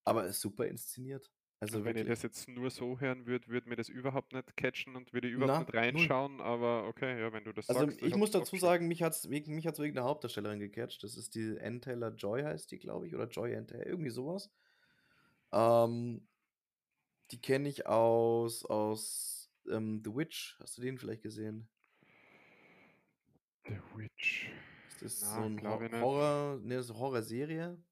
Aber 0.05 0.27
ist 0.27 0.41
super 0.41 0.67
inszeniert. 0.67 1.33
Also, 1.63 1.83
Und 1.83 1.85
wenn 1.85 1.97
ich 1.97 2.07
das 2.07 2.23
wirklich. 2.23 2.23
jetzt 2.23 2.49
nur 2.49 2.71
so 2.71 3.01
hören 3.01 3.27
würde, 3.27 3.49
würde 3.49 3.69
mir 3.69 3.77
das 3.77 3.89
überhaupt 3.89 4.33
nicht 4.33 4.57
catchen 4.57 4.97
und 4.97 5.13
würde 5.13 5.29
überhaupt 5.29 5.59
Na, 5.59 5.61
nicht 5.61 5.73
0. 5.91 6.13
reinschauen, 6.13 6.41
aber 6.41 6.87
okay, 6.87 7.19
ja, 7.21 7.33
wenn 7.33 7.45
du 7.45 7.53
das 7.53 7.69
Also, 7.69 7.89
sagst, 7.89 8.03
ich 8.03 8.15
ich 8.15 8.15
muss 8.17 8.31
es 8.33 8.33
dazu 8.33 8.57
sagen, 8.57 8.89
mich 8.89 9.03
hat's 9.03 9.31
wegen 9.31 9.55
mich 9.55 9.67
hat's 9.67 9.79
wegen 9.79 9.95
der 9.95 10.05
Hauptdarstellerin 10.05 10.59
gecatcht. 10.61 11.03
Das 11.05 11.17
ist 11.17 11.35
die 11.35 11.59
Anne 11.61 11.81
Taylor-Joy 11.81 12.43
heißt 12.43 12.71
die, 12.71 12.79
glaube 12.79 13.07
ich, 13.07 13.15
oder 13.15 13.29
Joy 13.29 13.57
Ann 13.57 13.67
Tay 13.69 13.83
irgendwie 13.85 14.11
so 14.11 14.27
was. 14.27 14.51
Ähm 15.53 16.27
die 17.31 17.41
kenne 17.41 17.69
ich 17.69 17.87
aus 17.87 18.65
aus, 18.65 19.51
ähm, 19.69 20.03
The 20.05 20.15
Witch. 20.15 20.57
Hast 20.61 20.79
du 20.79 20.83
den 20.83 20.99
vielleicht 20.99 21.23
gesehen? 21.23 21.69
The 23.67 23.81
Witch. 23.97 24.51
Das 25.01 25.15
ist 25.15 25.33
so 25.35 25.43
Na, 25.43 25.49
'n 25.49 25.67
Ho 25.67 25.75
glaube 25.75 25.87
ich 25.87 25.91
nicht. 25.91 26.13
Horror 26.13 26.61
ne, 26.63 26.83
so 26.83 26.97
Horrorserie, 26.99 27.83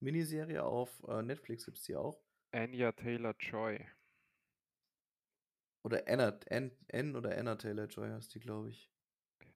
Miniserie 0.00 0.64
auf, 0.64 1.02
äh, 1.08 1.22
Netflix 1.22 1.64
gibt's 1.66 1.84
die 1.84 1.96
auch. 1.96 2.22
Anya 2.52 2.92
Taylor-Joy. 2.92 3.86
Oder 5.84 6.06
Anna 6.06 6.38
Ann 6.50 6.70
Ann 6.92 7.16
oder 7.16 7.36
Anna 7.36 7.56
Taylor-Joy 7.56 8.10
heißt 8.10 8.34
die, 8.34 8.40
glaube 8.40 8.70
ich. 8.70 8.90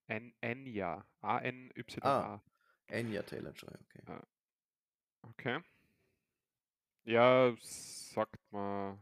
An 0.09 0.33
Anya, 0.41 1.07
Ah, 1.21 1.37
A-N-Y-A. 1.39 2.43
Anya 2.89 3.23
Taylor-Joy, 3.23 3.75
okay. 3.83 4.03
Okay. 5.23 5.61
Ja, 7.05 7.55
sagt 7.61 8.41
mir 8.53 8.99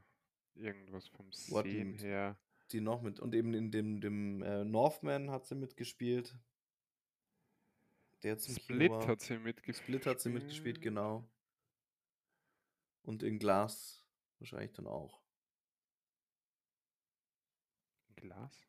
irgendwas 0.55 1.09
vom 1.09 1.30
Wo 1.49 1.59
hat 1.59 1.64
Sehen 1.66 1.99
her. 1.99 2.38
die 2.72 2.80
noch 2.80 3.03
mit 3.03 3.20
und 3.20 3.34
eben 3.34 3.55
in 3.55 3.70
dem 3.70 4.01
dem, 4.01 4.42
äh, 4.42 4.64
Northman 4.64 5.30
hat 5.30 5.47
sie 5.47 5.55
mitgespielt. 5.55 6.36
Der 8.22 8.36
Kino 8.36 8.59
Split 8.59 8.92
hat 9.07 9.20
sie 9.20 9.36
Split 9.72 10.07
hat 10.07 10.20
sie 10.20 10.30
mitgespielt, 10.30 10.78
mitgespielt. 10.78 10.80
genau. 10.80 11.28
Und 13.05 13.22
in 13.22 13.38
Glass 13.38 14.02
wahrscheinlich 14.38 14.72
dann 14.72 14.86
auch. 14.86 15.20
Glass? 18.16 18.64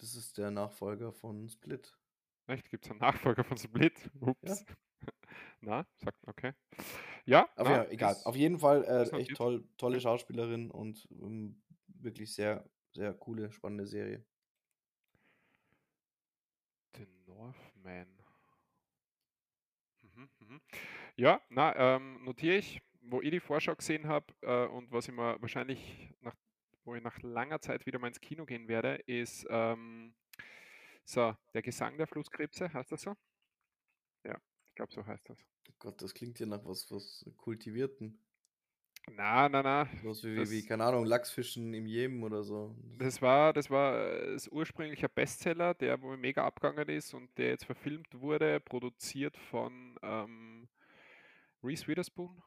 Das 0.00 0.14
ist 0.14 0.38
der 0.38 0.50
Nachfolger 0.52 1.12
von 1.12 1.48
Split. 1.48 1.98
Echt? 2.48 2.70
Gibt's 2.70 2.90
einen 2.90 2.98
Nachfolger 3.00 3.44
von 3.44 3.58
Split? 3.58 4.10
Ja. 4.42 4.58
Ups. 4.60 4.64
Na, 5.60 5.86
sagt 5.96 6.26
okay. 6.28 6.52
Ja, 7.26 7.48
Aber 7.56 7.70
na, 7.70 7.84
ja, 7.84 7.84
egal. 7.90 8.20
Auf 8.24 8.36
jeden 8.36 8.58
Fall, 8.58 8.84
äh, 8.84 9.20
echt 9.20 9.34
toll 9.36 9.68
tolle 9.76 9.98
Ja. 9.98 10.00
Schauspielerin 10.00 10.70
und, 10.70 11.08
ähm, 11.10 11.62
wirklich 11.86 12.34
sehr, 12.34 12.70
sehr 12.94 13.12
coole, 13.14 13.50
spannende 13.52 13.86
Serie. 13.86 14.24
The 16.94 17.06
Northman. 17.26 18.18
Mhm, 20.02 20.28
mhm. 20.40 20.60
Ja, 21.16 21.42
na, 21.50 21.74
ähm, 21.76 22.24
notiere 22.24 22.56
ich, 22.56 22.82
wo 23.10 23.20
ich 23.22 23.30
die 23.30 23.40
Vorschau 23.40 23.74
gesehen 23.76 24.06
habe, 24.08 24.26
äh, 24.42 24.66
und 24.66 24.90
was 24.92 25.08
ich 25.08 25.14
mir 25.14 25.40
wahrscheinlich 25.40 26.14
nach 26.20 26.34
wo 26.84 26.94
ich 26.94 27.02
nach 27.02 27.18
langer 27.22 27.60
Zeit 27.60 27.84
wieder 27.86 27.98
mal 27.98 28.08
ins 28.08 28.20
Kino 28.20 28.46
gehen 28.46 28.66
werde, 28.68 28.96
ist, 29.06 29.46
ähm, 29.50 30.14
so, 31.04 31.36
„Der 31.54 31.62
Gesang 31.62 31.98
der 31.98 32.06
Flusskrebse“, 32.08 32.72
heißt 32.72 32.92
das 32.92 33.02
so? 33.02 33.16
Ja, 34.24 34.38
ich 34.66 34.74
glaube, 34.76 34.92
so 34.92 35.04
heißt 35.06 35.28
das. 35.28 35.44
Oh 35.70 35.74
Gott, 35.78 36.02
das 36.02 36.14
klingt 36.14 36.38
ja 36.40 36.46
nach 36.46 36.64
was 36.64 36.90
was 36.90 37.24
Kultivierten. 37.36 38.18
Na, 39.16 39.48
na, 39.48 39.62
na, 39.62 39.88
was 40.02 40.22
wie 40.24 40.36
wie 40.36 40.48
wie, 40.50 40.62
das 40.62 40.64
keine 40.64 40.84
Ahnung, 40.84 41.04
Lachsfischen 41.04 41.72
im 41.74 41.86
Jemen 41.86 42.22
oder 42.22 42.42
so. 42.42 42.74
Das 42.98 43.22
das 43.22 43.22
war 43.22 43.52
das 43.52 43.70
war, 43.70 43.96
äh, 43.96 44.34
ist 44.34 44.50
ursprünglich 44.52 45.02
ein 45.04 45.10
Bestseller, 45.14 45.74
der 45.74 46.00
wohl 46.02 46.16
mega 46.16 46.44
abgegangen 46.44 46.88
ist 46.88 47.14
und 47.14 47.30
der 47.38 47.48
jetzt 47.50 47.64
verfilmt 47.64 48.20
wurde, 48.20 48.60
produziert 48.60 49.36
von, 49.36 49.96
ähm, 50.02 50.68
Reese 51.62 51.86
Witherspoon. 51.88 52.42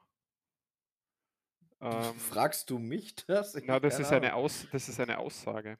Ähm 1.82 2.14
Fragst 2.18 2.70
du 2.70 2.78
mich 2.78 3.14
das? 3.26 3.54
Ich 3.54 3.64
Na, 3.66 3.80
das 3.80 3.98
ist 3.98 4.12
eine. 4.12 4.34
Aus 4.34 4.68
das 4.70 4.88
ist 4.88 5.00
eine 5.00 5.18
Aussage. 5.18 5.78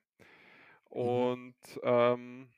Mhm. 0.91 0.97
Und, 1.01 1.81
ähm, 1.83 2.51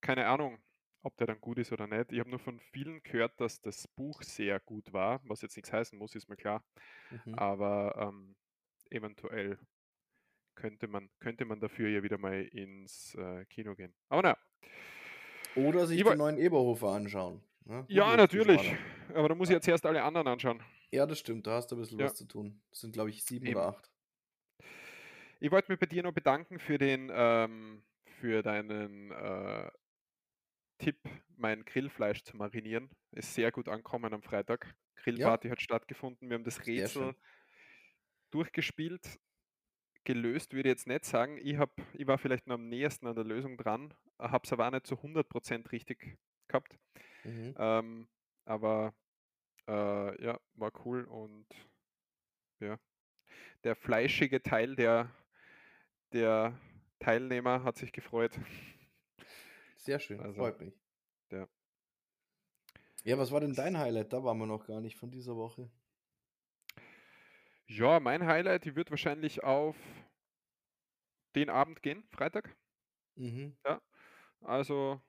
keine 0.00 0.26
Ahnung, 0.26 0.58
ob 1.02 1.16
der 1.16 1.26
dann 1.26 1.40
gut 1.40 1.58
ist 1.58 1.72
oder 1.72 1.86
nicht. 1.86 2.12
Ich 2.12 2.20
habe 2.20 2.30
nur 2.30 2.38
von 2.38 2.60
vielen 2.60 3.02
gehört, 3.02 3.40
dass 3.40 3.60
das 3.60 3.88
Buch 3.88 4.22
sehr 4.22 4.60
gut 4.60 4.92
war, 4.92 5.20
was 5.24 5.42
jetzt 5.42 5.56
nix 5.56 5.72
heißen 5.72 5.98
muss, 5.98 6.14
ist 6.14 6.28
mir 6.28 6.36
klar. 6.36 6.62
Mhm. 7.10 7.34
Aber, 7.34 7.94
ähm, 7.96 8.36
eventuell 8.90 9.58
könnte 10.54 10.88
man 10.88 11.08
könnte 11.20 11.44
man 11.44 11.60
dafür 11.60 11.88
ja 11.88 12.02
wieder 12.02 12.18
mal 12.18 12.42
ins, 12.42 13.14
äh, 13.14 13.44
Kino 13.46 13.74
gehen. 13.74 13.94
Aber 14.08 14.22
na. 14.22 14.36
Oder 15.54 15.86
sich 15.86 15.98
Ich 16.00 16.06
den 16.06 16.18
neuen 16.18 16.38
Eberhofer 16.38 16.88
anschauen, 16.88 17.42
ne? 17.64 17.84
Ja, 17.88 18.16
natürlich, 18.16 18.76
aber 19.14 19.28
da 19.28 19.34
muss 19.34 19.48
ich 19.48 19.54
ja 19.54 19.60
zuerst 19.60 19.86
alle 19.86 20.02
anderen 20.02 20.28
anschauen. 20.28 20.62
Ja, 20.92 21.06
das 21.06 21.20
stimmt, 21.20 21.46
da 21.46 21.52
hast 21.54 21.68
du 21.70 21.76
'n 21.76 21.78
bisschen 21.80 21.98
Ja. 21.98 22.10
was 22.10 22.14
zu 22.16 22.24
tun. 22.26 22.62
Das 22.70 22.80
sind, 22.80 22.92
glaube 22.92 23.10
ich, 23.10 23.22
7 23.24 23.46
oder 23.46 23.62
Eben. 23.62 23.68
8. 23.68 23.88
Ich 25.42 25.50
wollte 25.50 25.72
mich 25.72 25.80
bei 25.80 25.86
dir 25.86 26.02
noch 26.02 26.12
bedanken 26.12 26.58
für 26.58 26.76
den, 26.76 27.10
ähm 27.12 27.82
für 28.20 28.42
deinen, 28.42 29.10
äh 29.10 29.70
Tipp, 30.80 30.96
mein 31.36 31.66
Grillfleisch 31.66 32.24
zu 32.24 32.38
marinieren. 32.38 32.88
Ist 33.12 33.34
sehr 33.34 33.52
gut 33.52 33.68
angekommen 33.68 34.14
am 34.14 34.22
Freitag. 34.22 34.74
Ja. 35.16 35.36
Grillparty 35.36 35.50
hat 35.50 35.60
stattgefunden. 35.60 36.30
Wir 36.30 36.36
haben 36.36 36.44
das 36.44 36.66
Rätsel 36.66 37.14
durchgespielt. 38.32 39.18
Gelöst 40.04 40.52
würde 40.54 40.70
ich 40.70 40.74
jetzt 40.74 40.86
nicht 40.88 41.04
sagen. 41.06 41.38
Ich 41.38 41.58
habe 41.58 41.72
ich 41.94 42.06
war 42.06 42.18
vielleicht 42.18 42.46
noch 42.48 42.54
am 42.56 42.68
nähersten 42.68 43.06
an 43.06 43.16
der 43.16 43.24
Lösung 43.24 43.58
dran, 43.58 43.94
habe 44.18 44.42
es 44.46 44.52
aber 44.52 44.66
auch 44.68 44.72
nicht 44.72 44.86
zu 44.86 45.02
100 45.02 45.28
% 45.30 45.72
richtig 45.72 46.18
gehabt. 46.48 46.78
Mhm. 47.24 47.56
Ähm, 47.56 48.08
aber, 48.46 48.94
äh, 49.68 50.24
ja, 50.24 50.38
war 50.54 50.72
cool 50.84 51.04
und 51.04 51.46
ja. 52.60 52.78
Der 53.64 53.76
fleischige 53.76 54.42
Teil 54.42 54.76
der 54.76 55.10
der 56.12 56.58
Teilnehmer 57.00 57.64
hat 57.64 57.76
sich 57.78 57.92
gefreut. 57.92 58.38
Sehr 59.74 59.98
schön, 59.98 60.20
Also, 60.20 60.36
freut 60.36 60.60
mich. 60.60 60.78
ja. 61.32 61.48
Ja, 63.04 63.18
was 63.18 63.30
war 63.30 63.40
denn 63.40 63.54
dein 63.54 63.76
Highlight? 63.78 64.10
Da 64.14 64.24
waren 64.24 64.38
wir 64.38 64.46
noch 64.46 64.66
gar 64.66 64.80
nicht 64.80 64.96
von 64.96 65.10
dieser 65.10 65.36
Woche. 65.36 65.70
Ja, 67.68 68.00
mein 68.00 68.26
Highlight, 68.26 68.66
ich 68.66 68.76
würde 68.76 68.90
wahrscheinlich 68.90 69.42
auf 69.42 69.76
den 71.34 71.50
Abend 71.50 71.82
gehen, 71.82 72.04
Freitag. 72.12 72.56
Mhm. 73.16 73.54
Ja, 73.64 73.80
also 74.42 75.00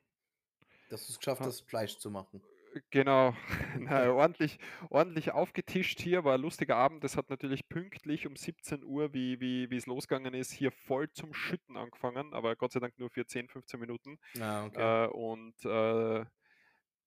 Dass 0.89 1.07
du's 1.07 1.17
geschafft 1.17 1.41
ha 1.41 1.45
hast, 1.47 1.61
Fleisch 1.61 1.97
zu 1.97 2.11
machen. 2.11 2.43
Genau, 2.91 3.33
na, 3.79 4.09
ordentlich 4.11 4.57
ordentlich 4.89 5.31
aufgetischt 5.31 5.99
hier, 5.99 6.23
war 6.23 6.35
ein 6.35 6.41
lustiger 6.41 6.77
Abend. 6.77 7.03
Es 7.03 7.17
hat 7.17 7.29
natürlich 7.29 7.67
pünktlich 7.67 8.27
um 8.27 8.35
17:00, 8.37 9.13
wie 9.13 9.39
wie 9.41 9.69
wie's 9.69 9.87
losgegangen 9.87 10.33
ist, 10.33 10.51
hier 10.51 10.71
voll 10.71 11.09
zum 11.11 11.33
Schütten 11.33 11.75
angefangen, 11.75 12.33
aber 12.33 12.55
Gott 12.55 12.71
sei 12.71 12.79
Dank 12.79 12.97
nur 12.97 13.09
für 13.09 13.25
10, 13.25 13.49
15 13.49 13.79
Minuten. 13.79 14.19
Ah, 14.39 14.65
okay. 14.65 14.83
Äh, 14.83 15.07
und, 15.07 15.65
äh, 15.65 16.25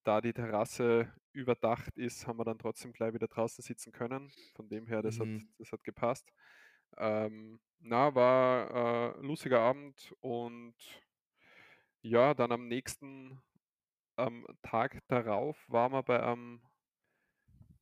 da 0.05 0.21
die 0.23 0.33
Terrasse 0.35 1.13
überdacht 1.33 1.97
ist, 1.99 2.27
haben 2.27 2.39
wir 2.39 2.45
dann 2.45 2.59
trotzdem 2.59 2.93
gleich 2.93 3.15
wieder 3.15 3.29
draußen 3.29 3.63
sitzen 3.63 3.93
können. 3.93 4.33
Von 4.55 4.69
dem 4.69 4.87
her, 4.89 5.03
das 5.03 5.21
hat 5.21 5.29
Mhm. 5.29 5.49
das 5.59 5.73
hat 5.73 5.85
gepasst. 5.85 6.33
Ähm, 6.99 7.61
na, 7.81 8.15
war, 8.15 9.17
äh, 9.19 9.21
lustiger 9.27 9.61
Abend 9.61 10.15
und 10.21 10.77
ja, 12.03 12.35
dann 12.35 12.53
am 12.53 12.69
nächsten 12.69 13.41
am 14.17 14.47
Tag 14.63 15.01
darauf 15.09 15.69
waren 15.71 15.93
wir 15.93 16.03
bei 16.03 16.23
einem 16.23 16.63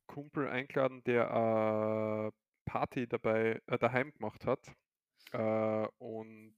Kumpel 0.08 0.48
eingeladen, 0.48 1.02
der, 1.04 2.32
äh, 2.32 2.38
Party 2.64 3.06
dabei 3.08 3.60
äh, 3.66 3.78
daheim 3.78 4.12
gemacht 4.12 4.46
hat. 4.46 4.74
Äh, 5.32 5.88
und 5.98 6.56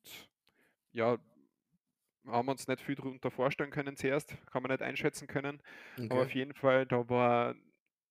ja 0.92 1.18
haben 2.26 2.46
wir 2.46 2.52
uns 2.52 2.66
nicht 2.68 2.80
viel 2.80 2.94
drunter 2.94 3.30
vorstellen 3.30 3.70
können 3.70 3.96
zuerst, 3.96 4.36
kann 4.46 4.62
man 4.62 4.70
nicht 4.70 4.82
einschätzen 4.82 5.26
können. 5.28 5.62
Aber 6.08 6.22
Okay. 6.22 6.24
auf 6.24 6.34
jeden 6.34 6.54
Fall, 6.54 6.86
da 6.86 7.08
war 7.08 7.54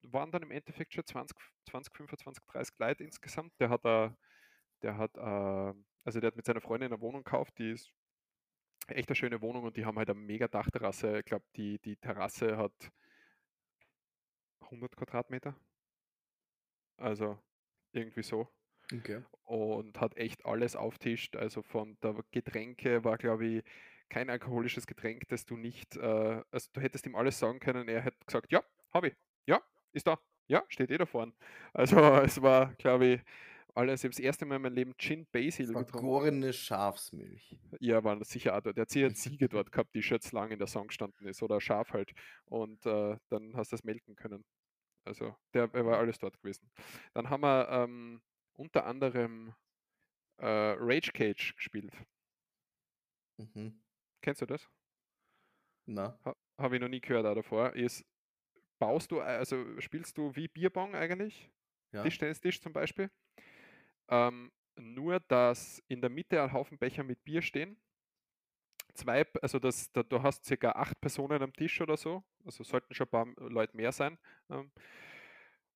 waren 0.04 0.32
dann 0.32 0.44
im 0.44 0.52
Endeffekt 0.52 0.94
schon 0.94 1.06
20 1.06 1.38
f 1.40 1.52
20, 1.70 1.96
25, 1.96 2.44
30 2.46 2.76
Leute 2.80 3.04
insgesamt. 3.04 3.54
Der 3.60 3.70
hat 3.70 3.86
da 3.86 4.18
der 4.84 4.98
hat, 4.98 5.18
äh 5.18 5.74
also, 6.06 6.20
der 6.22 6.28
hat 6.30 6.36
mit 6.38 6.46
seiner 6.46 6.62
Freundin 6.62 6.92
'ne 6.92 7.02
Wohnung 7.02 7.24
gekauft, 7.24 7.58
die 7.60 7.72
ist 7.72 7.92
echt 8.92 9.10
'ne 9.10 9.16
schöne 9.16 9.42
Wohnung 9.42 9.64
und 9.64 9.78
die 9.78 9.86
haben 9.86 9.98
halt 9.98 10.10
'ne 10.10 10.16
mega 10.16 10.48
Dachterrasse. 10.48 11.20
Ich 11.20 11.26
glaube, 11.26 11.46
die 11.56 11.80
die 11.80 11.98
Terrasse 11.98 12.58
hat 12.58 12.92
100 14.70 14.96
Quadratmeter. 14.96 15.56
Also, 17.00 17.40
irgendwie 17.94 18.24
so. 18.24 18.48
Okay. 18.94 19.24
Und 19.44 20.00
hat 20.02 20.18
echt 20.18 20.46
alles 20.46 20.76
auftischt. 20.76 21.36
Also, 21.38 21.62
von 21.64 21.98
der 22.04 22.16
Getränke 22.32 23.04
war, 23.04 23.18
glaube 23.18 23.46
ich, 23.48 23.64
kein 24.10 24.30
alkoholisches 24.30 24.88
Getränk, 24.88 25.28
das 25.30 25.46
du 25.46 25.58
nicht, 25.58 25.98
äh 25.98 26.44
also, 26.52 26.70
du 26.74 26.82
hättest 26.82 27.06
ihm 27.08 27.16
alles 27.16 27.40
sagen 27.40 27.60
können. 27.60 27.88
Er 27.90 28.02
hätte 28.04 28.18
gesagt: 28.26 28.52
„Ja, 28.52 28.64
habe 28.94 29.10
ich. 29.10 29.16
Ja, 29.48 29.62
ist 29.94 30.08
da. 30.08 30.20
Ja, 30.48 30.64
steht 30.70 30.92
eh 30.92 30.98
da 30.98 31.06
vorne.“ 31.06 31.34
Also, 31.74 31.98
es 32.24 32.42
war, 32.42 32.74
glaube 32.76 33.06
ich, 33.08 33.22
alles 33.76 34.04
ich 34.04 34.08
habe 34.10 34.16
das 34.16 34.20
1. 34.26 34.46
Mal 34.46 34.56
in 34.58 34.62
meinem 34.64 34.74
Leben 34.76 34.94
Gin 34.98 35.28
Basil 35.32 35.76
getrunken. 35.78 35.84
Vergorene 35.90 36.54
Schafsmilch. 36.54 37.58
Ja, 37.80 38.04
war 38.04 38.24
sicher 38.24 38.56
auch 38.56 38.62
dort. 38.62 38.78
Der 38.78 38.84
hat 38.84 38.90
sicher 38.90 39.14
Ziege 39.14 39.50
dort 39.50 39.72
gehabt, 39.72 39.96
die 39.96 40.04
schon 40.04 40.20
lang 40.32 40.52
in 40.52 40.60
der 40.60 40.68
Sauna 40.68 40.88
gestanden 40.88 41.28
ist 41.28 41.42
oder 41.44 41.60
Schaf 41.62 41.94
halt. 41.94 42.14
Und, 42.46 42.86
äh, 42.86 43.18
dann 43.30 43.56
hast 43.56 43.72
du 43.72 43.76
das 43.76 43.84
melken 43.84 44.16
können. 44.16 44.44
Also, 45.06 45.36
der 45.54 45.68
der 45.70 45.86
war 45.86 46.00
alles 46.00 46.20
dort 46.20 46.40
gewesen. 46.42 46.72
Dann 47.14 47.30
haben 47.30 47.42
wir, 47.44 47.70
ähm, 47.70 48.22
unter 48.54 48.86
anderem, 48.86 49.56
äh, 50.38 50.48
Rage 50.48 51.12
Cage 51.14 51.56
gespielt. 51.56 51.94
Mhm. 53.40 53.84
Kennst 54.22 54.42
du 54.42 54.46
das? 54.46 54.70
Na? 55.88 56.18
Ha 56.26 56.36
habe 56.58 56.76
ich 56.76 56.82
noch 56.82 56.88
nie 56.90 57.02
gehört 57.02 57.26
auch 57.26 57.36
davor. 57.36 57.74
Ist 57.76 58.06
baust 58.80 59.12
du 59.12 59.22
a 59.22 59.26
also, 59.26 59.80
spielst 59.82 60.18
du 60.18 60.36
wie 60.36 60.48
Bierpong 60.48 60.96
eigentlich, 60.96 61.52
Ja. 61.94 62.04
Tischtennis-Tisch 62.04 62.62
zum 62.62 62.74
Beispiel. 62.74 63.10
Ähm, 64.10 64.52
nur, 64.76 65.20
dass 65.20 65.82
in 65.88 66.02
der 66.02 66.10
Mitte 66.10 66.42
ein 66.42 66.52
Haufen 66.54 66.78
Becher 66.80 67.04
mit 67.04 67.24
Bier 67.24 67.42
stehen. 67.42 67.78
2 68.96 69.24
P 69.24 69.40
also, 69.42 69.60
das 69.60 69.92
da 69.92 70.04
du 70.04 70.22
hast 70.22 70.46
circa 70.46 70.72
8 70.74 71.00
Personen 71.02 71.42
am 71.42 71.54
Tisch 71.54 71.82
oder 71.82 71.98
so, 71.98 72.24
also, 72.46 72.64
sollten 72.64 72.94
schon 72.94 73.08
paar 73.08 73.24
m 73.24 73.36
Leute 73.38 73.76
mehr 73.76 73.92
sein, 73.92 74.18
ähm. 74.50 74.72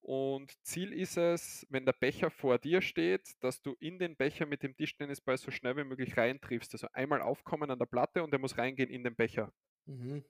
Und 0.04 0.52
Ziel 0.64 0.92
ist 0.92 1.16
es, 1.18 1.66
wenn 1.70 1.84
der 1.84 1.92
Becher 1.92 2.30
vor 2.30 2.58
dir 2.58 2.80
steht, 2.80 3.32
dass 3.40 3.60
du 3.62 3.74
in 3.80 3.98
den 3.98 4.16
Becher 4.16 4.46
mit 4.46 4.62
dem 4.62 4.76
Tischtennisball 4.76 5.36
so 5.36 5.50
schnell 5.50 5.76
wie 5.76 5.84
möglich 5.84 6.16
reintriffst. 6.16 6.72
Also, 6.74 6.88
einmal 6.92 7.20
aufkommen 7.20 7.70
an 7.70 7.78
der 7.78 7.86
Platte 7.86 8.22
und 8.22 8.30
der 8.30 8.38
muss 8.40 8.58
reingehen 8.58 8.90
in 8.90 9.04
den 9.04 9.16
Becher. 9.16 9.52
Mhm. 9.86 10.24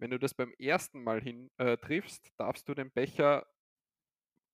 Wenn 0.00 0.10
du 0.10 0.18
das 0.18 0.34
beim 0.34 0.54
1. 0.58 1.04
Mal 1.04 1.20
hin 1.22 1.50
äh, 1.58 1.76
triffst, 1.76 2.32
darfst 2.36 2.68
du 2.68 2.74
den 2.74 2.90
Becher 2.90 3.46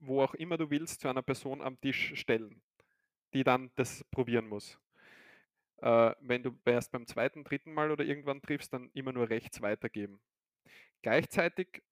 wo 0.01 0.23
auch 0.23 0.35
immer 0.35 0.57
du 0.59 0.71
willst, 0.71 1.01
zu 1.01 1.09
einer 1.09 1.23
Person 1.23 1.63
am 1.63 1.81
Tisch 1.81 2.15
stellen, 2.17 2.63
die 3.35 3.45
dann 3.45 3.71
das 3.77 4.05
probieren 4.13 4.49
muss. 4.49 4.79
Äh, 5.83 6.15
wenn 6.21 6.43
du 6.43 6.59
erst 6.65 6.93
beim 6.93 7.07
2., 7.07 7.45
3. 7.45 7.73
Mal 7.73 7.91
oder 7.91 8.05
irgendwann 8.05 8.43
triffst, 8.43 8.73
dann 8.73 8.91
immer 8.95 9.13
nur 9.13 9.29
rechts 9.31 9.61
weitergeben. 9.63 10.21
Gleichzeitig 11.03 11.83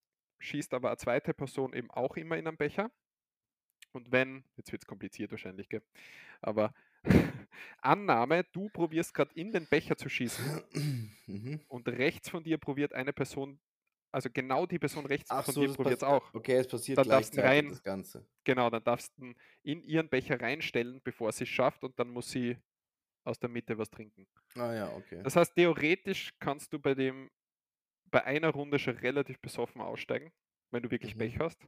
schießt 0.40 0.74
aber 0.74 0.90
a 0.92 0.98
2. 0.98 1.34
Person 1.34 1.74
eben 1.74 1.90
auch 1.90 2.16
immer 2.16 2.36
in 2.38 2.44
'nen 2.44 2.56
Becher. 2.56 2.90
Und 3.94 4.12
wenn 4.12 4.44
jetzt 4.56 4.72
wird's 4.72 4.86
kompliziert 4.86 5.30
wahrscheinlich, 5.30 5.68
gell? 5.68 5.82
Aber 6.42 6.74
Annahme, 7.78 8.44
du 8.52 8.68
probierst 8.70 9.14
grad 9.14 9.32
in 9.34 9.52
den 9.52 9.66
Becher 9.66 9.96
zu 9.96 10.08
schießen 10.08 10.62
Mhm. 11.28 11.66
und 11.68 11.88
rechts 11.88 12.30
von 12.30 12.44
dir 12.44 12.58
probiert 12.58 12.92
eine 12.94 13.12
Person 13.12 13.60
also, 14.16 14.30
genau 14.32 14.66
die 14.66 14.78
Person 14.78 15.06
rechts 15.06 15.30
Ach 15.30 15.44
von 15.44 15.56
so, 15.56 15.58
dir 15.58 15.68
das 15.68 15.76
probiert's 15.76 16.02
pass 16.02 16.04
auch. 16.04 16.32
okay, 16.32 16.54
es 16.56 16.66
passiert 16.68 17.02
Dann 17.02 17.04
gleichzeitig 17.04 17.64
rein 17.64 17.68
das 17.68 17.82
Ganze. 17.82 18.26
genau, 18.44 18.70
dann 18.70 18.84
darfst 18.84 19.18
ihn 19.18 19.36
in 19.64 19.84
ihren 19.84 20.08
Becher 20.10 20.40
reinstellen, 20.40 21.00
bevor 21.04 21.32
sie's 21.32 21.48
schafft 21.50 21.84
und 21.84 21.98
dann 22.00 22.10
muss 22.10 22.30
sie 22.30 22.58
aus 23.24 23.38
der 23.40 23.50
Mitte 23.50 23.78
was 23.78 23.90
trinken. 23.90 24.28
Ah 24.56 24.72
ja, 24.74 24.92
okay. 24.94 25.26
Das 25.26 25.36
heißt, 25.36 25.54
theoretisch 25.56 26.34
kannst 26.40 26.72
du 26.72 26.78
bei 26.78 26.94
dem 26.94 27.30
bei 28.10 28.24
einer 28.24 28.50
Runde 28.50 28.78
schon 28.78 28.98
relativ 28.98 29.40
besoffen 29.40 29.80
aussteigen, 29.82 30.32
wenn 30.72 30.82
du 30.82 30.90
wirklich 30.92 31.16
Mhm. 31.16 31.18
Pech 31.18 31.38
hast. 31.40 31.66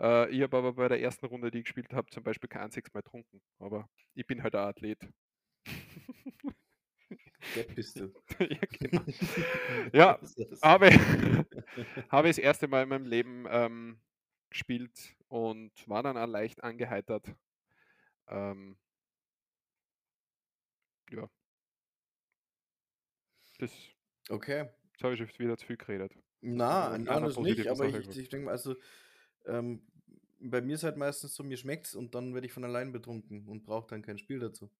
Äh, 0.00 0.30
ich 0.30 0.42
habe 0.42 0.56
aber 0.58 0.74
bei 0.74 0.88
der 0.88 1.00
1. 1.00 1.26
Runde, 1.26 1.50
die 1.50 1.58
ich 1.60 1.64
gespielt 1.64 1.92
habe, 1.94 2.10
zum 2.10 2.24
Beispiel 2.24 2.48
kein 2.48 2.62
einziges 2.64 2.94
Mal 2.94 3.02
getrunken, 3.02 3.42
aber 3.58 3.88
ich 4.14 4.26
bin 4.26 4.42
halt 4.42 4.54
ein 4.56 4.62
Athlet. 4.68 5.00
Depp 7.54 7.74
bist 7.74 7.98
du. 8.00 8.14
Ja, 8.40 8.58
genau. 8.72 9.04
Ja, 9.94 10.20
habe 10.62 10.90
habe 12.10 12.28
ich 12.28 12.36
das 12.36 12.44
1. 12.44 12.68
Mal 12.68 12.82
in 12.84 12.88
meinem 12.88 13.06
Leben, 13.06 13.46
ähm, 13.50 14.00
gespielt 14.50 15.16
und 15.28 15.72
war 15.88 16.02
dann 16.02 16.16
auch 16.16 16.26
leicht 16.26 16.62
angeheitert. 16.64 17.26
Ähm 18.28 18.76
Ja. 21.10 21.28
Das 23.60 23.72
Okay. 24.30 24.68
jetzt 24.94 25.04
habe 25.04 25.14
ich 25.14 25.38
wieder 25.38 25.56
zu 25.56 25.66
viel 25.66 25.76
geredet. 25.76 26.12
Na, 26.42 26.96
na, 26.98 27.18
einer 27.18 27.20
das 27.20 27.40
nicht, 27.40 27.66
aber 27.66 27.86
Sache 27.86 28.00
ich 28.00 28.16
ich 28.16 28.28
denke 28.28 28.46
mal, 28.46 28.52
also, 28.52 28.76
ähm, 29.46 29.82
bei 30.40 30.60
mir 30.62 30.74
ist 30.74 30.84
halt 30.84 30.96
meistens 30.96 31.34
so, 31.34 31.42
mir 31.44 31.56
schmeckt's 31.56 31.94
und 31.96 32.14
dann 32.14 32.34
werde 32.34 32.46
ich 32.46 32.52
von 32.52 32.64
allein 32.64 32.92
betrunken 32.92 33.48
und 33.48 33.64
brauche 33.64 33.88
dann 33.88 34.02
kein 34.02 34.18
Spiel 34.18 34.38
dazu. 34.38 34.70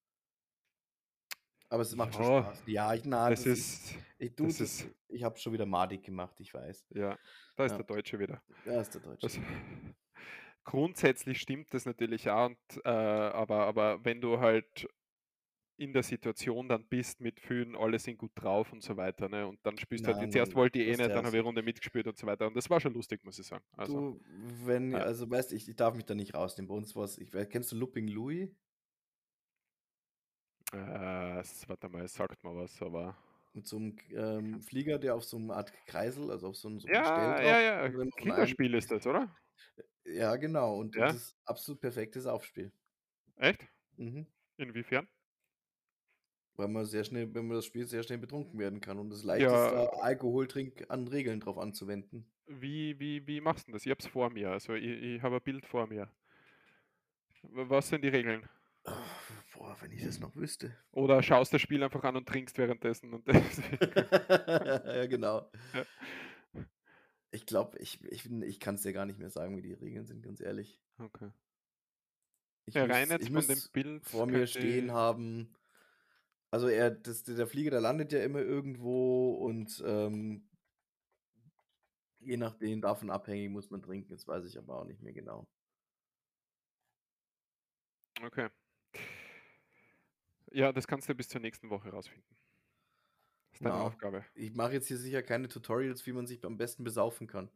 Aber 1.70 1.82
es 1.82 1.94
macht 1.94 2.14
schon 2.14 2.24
Ja, 2.24 2.42
Spaß. 2.42 2.62
Ja, 2.66 2.94
ich 2.94 3.04
na, 3.04 3.30
das 3.30 3.44
das 3.44 3.46
ich 3.46 3.52
ist 3.52 3.94
ich 4.18 4.34
das 4.36 4.60
ist 4.60 4.88
ich 5.08 5.22
habe 5.22 5.38
schon 5.38 5.52
wieder 5.52 5.66
madig 5.66 6.02
gemacht, 6.02 6.40
ich 6.40 6.52
weiß. 6.54 6.88
Ja, 6.94 7.18
da 7.56 7.64
ist 7.66 7.72
Ja. 7.72 7.76
der 7.76 7.84
Deutsche 7.84 8.18
wieder. 8.18 8.42
Da 8.64 8.80
ist 8.80 8.94
der 8.94 9.00
Deutsche 9.02 9.34
wieder. 9.34 9.52
grundsätzlich 10.64 11.40
stimmt 11.40 11.72
das 11.74 11.86
natürlich 11.86 12.30
auch 12.30 12.46
und, 12.46 12.58
äh 12.84 12.88
aber 12.90 13.66
aber 13.66 14.04
wenn 14.04 14.20
du 14.20 14.38
halt 14.40 14.88
in 15.76 15.92
der 15.92 16.02
Situation 16.02 16.68
dann 16.68 16.86
bist 16.88 17.20
mit 17.20 17.40
vielen, 17.40 17.76
alle 17.76 17.98
sind 18.00 18.18
gut 18.18 18.32
drauf 18.34 18.72
und 18.72 18.82
so 18.82 18.96
weiter, 18.96 19.28
ne? 19.28 19.46
Und 19.46 19.60
dann 19.64 19.78
spielst 19.78 20.06
du 20.06 20.14
halt 20.14 20.32
zuerst 20.32 20.52
nein, 20.52 20.56
wollte 20.56 20.80
ich 20.80 20.88
eh 20.88 20.96
nicht, 20.96 21.14
dann 21.14 21.24
habe 21.26 21.38
ich. 21.38 21.44
Runde 21.44 21.62
mitgespielt 21.62 22.06
und 22.08 22.18
so 22.18 22.26
weiter. 22.26 22.46
Und 22.48 22.56
das 22.56 22.68
war 22.68 22.80
schon 22.80 22.94
lustig, 22.94 23.24
muss 23.24 23.38
ich 23.38 23.46
sagen. 23.46 23.64
Also 23.76 24.00
Du, 24.00 24.20
wenn 24.64 24.92
ja. 24.92 24.98
also, 24.98 25.30
weißt 25.30 25.52
ich 25.52 25.68
ich 25.68 25.76
darf 25.76 25.94
mich 25.94 26.04
da 26.04 26.14
nicht 26.14 26.34
rausnehmen. 26.34 26.68
Bei 26.68 26.74
uns 26.74 26.94
ich 27.18 27.32
wei 27.34 27.44
kennst 27.46 27.72
du 27.72 27.76
Looping 27.76 28.08
Louie? 28.08 28.54
Äh, 30.72 31.42
warte 31.66 31.88
mal, 31.88 32.06
sagt 32.08 32.44
mir 32.44 32.54
was, 32.54 32.82
aber 32.82 33.16
Mit 33.54 33.66
so 33.66 33.76
'm 33.78 33.96
k 33.96 34.12
ähm, 34.14 34.60
Flieger, 34.60 34.98
der 34.98 35.14
auf 35.14 35.24
so 35.24 35.36
'm 35.38 35.50
Art 35.50 35.72
Kreisel, 35.86 36.30
also, 36.30 36.48
auf 36.48 36.56
so 36.56 36.68
'n 36.68 36.78
so 36.80 36.88
Ja, 36.90 37.40
ja, 37.40 37.58
ist 37.80 37.80
ja, 37.84 37.84
einem 37.84 38.12
Kinderspiel 38.16 38.74
ist 38.74 38.90
das, 38.90 39.06
oder? 39.06 39.36
Ja, 40.06 40.36
genau 40.36 40.78
und 40.78 40.96
Ja. 40.96 41.12
das 41.12 41.36
absolut 41.44 41.80
perfekte 41.80 42.20
Saufspiel. 42.20 42.72
Echt? 43.36 43.68
Mhm. 43.98 44.28
Inwiefern? 44.58 45.08
Weil 46.58 46.66
man 46.68 46.86
sehr 46.86 47.04
schnell 47.04 47.32
wenn 47.34 47.46
man 47.46 47.56
das 47.56 47.66
spielt, 47.66 47.88
sehr 47.88 48.02
schnell 48.02 48.18
betrunken 48.18 48.58
werden 48.58 48.80
kann 48.80 48.98
und 48.98 49.12
es 49.12 49.22
leicht 49.22 49.52
ist, 49.52 49.70
Ja. 49.70 49.70
da 49.70 49.86
Alkoholtrink 50.00 50.86
an 50.90 51.06
Regeln 51.06 51.38
drauf 51.38 51.56
anzuwenden. 51.56 52.28
Wie 52.50 52.98
wie 52.98 53.26
wie 53.26 53.40
machst 53.42 53.68
'n 53.68 53.72
das? 53.72 53.84
Ich 53.84 53.90
habe 53.90 53.98
es 54.00 54.06
vor 54.06 54.30
mir. 54.30 54.50
Also, 54.50 54.74
ich 54.74 54.84
ich 55.02 55.22
habe 55.22 55.36
ein 55.36 55.42
Bild 55.42 55.66
vor 55.66 55.86
mir. 55.86 56.10
Was 57.44 57.88
sind 57.88 58.02
die 58.02 58.08
Regeln? 58.08 58.48
Boah, 59.58 59.76
wenn 59.80 59.90
ich 59.90 60.04
das 60.04 60.20
noch 60.20 60.36
wüsste. 60.36 60.72
Oder 60.92 61.20
schaust 61.22 61.52
das 61.52 61.60
Spiel 61.60 61.82
einfach 61.82 62.04
an 62.04 62.16
und 62.16 62.28
trinkst 62.28 62.58
währenddessen 62.58 63.12
und 63.12 63.26
Ja, 64.86 65.06
genau. 65.06 65.50
Ja. 65.74 65.84
Ich 67.30 67.44
glaube, 67.44 67.78
ich 67.78 68.02
ich 68.04 68.24
ich 68.30 68.60
kann's 68.60 68.82
dir 68.82 68.92
gar 68.92 69.04
nicht 69.04 69.18
mehr 69.18 69.30
sagen, 69.30 69.56
wie 69.56 69.62
die 69.62 69.74
Regeln 69.74 70.06
sind, 70.06 70.22
ganz 70.22 70.40
ehrlich. 70.40 70.80
Okay. 71.00 71.30
Ich 72.68 72.74
Ja, 72.74 72.84
rein 72.84 73.10
jetzt 73.10 73.28
ich 73.28 73.32
von 73.32 73.46
dem 73.46 73.62
Bild 73.72 74.04
vor 74.06 74.26
mir 74.26 74.46
stehen 74.46 74.92
haben 74.92 75.54
also, 76.52 76.68
er 76.68 76.90
das 76.90 77.24
der 77.24 77.46
Flieger, 77.46 77.70
der 77.70 77.80
landet 77.80 78.12
ja 78.12 78.20
immer 78.20 78.40
irgendwo 78.40 79.32
und, 79.34 79.82
ähm 79.86 80.48
Je 82.20 82.36
nachdem, 82.36 82.80
davon 82.80 83.10
abhängig 83.10 83.50
muss 83.50 83.70
man 83.70 83.80
trinken, 83.82 84.08
das 84.10 84.26
weiß 84.26 84.44
ich 84.44 84.58
aber 84.58 84.80
auch 84.80 84.84
nicht 84.84 85.02
mehr 85.02 85.12
genau. 85.12 85.46
Okay. 88.24 88.48
Ja, 90.52 90.72
das 90.72 90.86
kannst 90.86 91.08
du 91.08 91.14
bis 91.14 91.28
zur 91.28 91.40
nächsten 91.40 91.70
Woche 91.70 91.88
rausfinden. 91.90 92.36
Das 93.50 93.58
ist 93.58 93.64
deine 93.66 93.78
Na, 93.78 93.82
Aufgabe. 93.82 94.24
ich 94.34 94.52
mache 94.54 94.72
jetzt 94.74 94.88
hier 94.88 94.96
sicher 94.98 95.22
keine 95.22 95.48
Tutorials, 95.48 96.06
wie 96.06 96.12
man 96.12 96.26
sich 96.26 96.44
am 96.44 96.56
besten 96.58 96.84
besaufen 96.84 97.26
kann. 97.26 97.50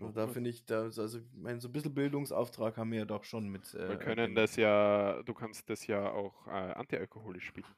Also 0.00 0.12
da 0.12 0.26
Mhm. 0.26 0.32
finde 0.32 0.50
ich, 0.50 0.64
da, 0.66 0.82
also 0.84 1.18
ich 1.18 1.24
meine, 1.32 1.60
so 1.60 1.68
ein 1.68 1.72
bisschen 1.72 1.94
Bildungsauftrag 1.94 2.76
haben 2.78 2.92
wir 2.92 3.00
ja 3.00 3.04
doch 3.06 3.24
schon 3.24 3.48
mit. 3.48 3.74
Wir 3.86 3.96
Äh, 3.96 3.96
können 3.98 4.34
dem- 4.34 4.34
das 4.36 4.54
ja, 4.56 5.22
du 5.24 5.34
kannst 5.34 5.68
das 5.70 5.86
ja 5.88 6.10
auch 6.12 6.46
äh, 6.46 6.50
antialkoholisch 6.50 7.46
spielen, 7.46 7.74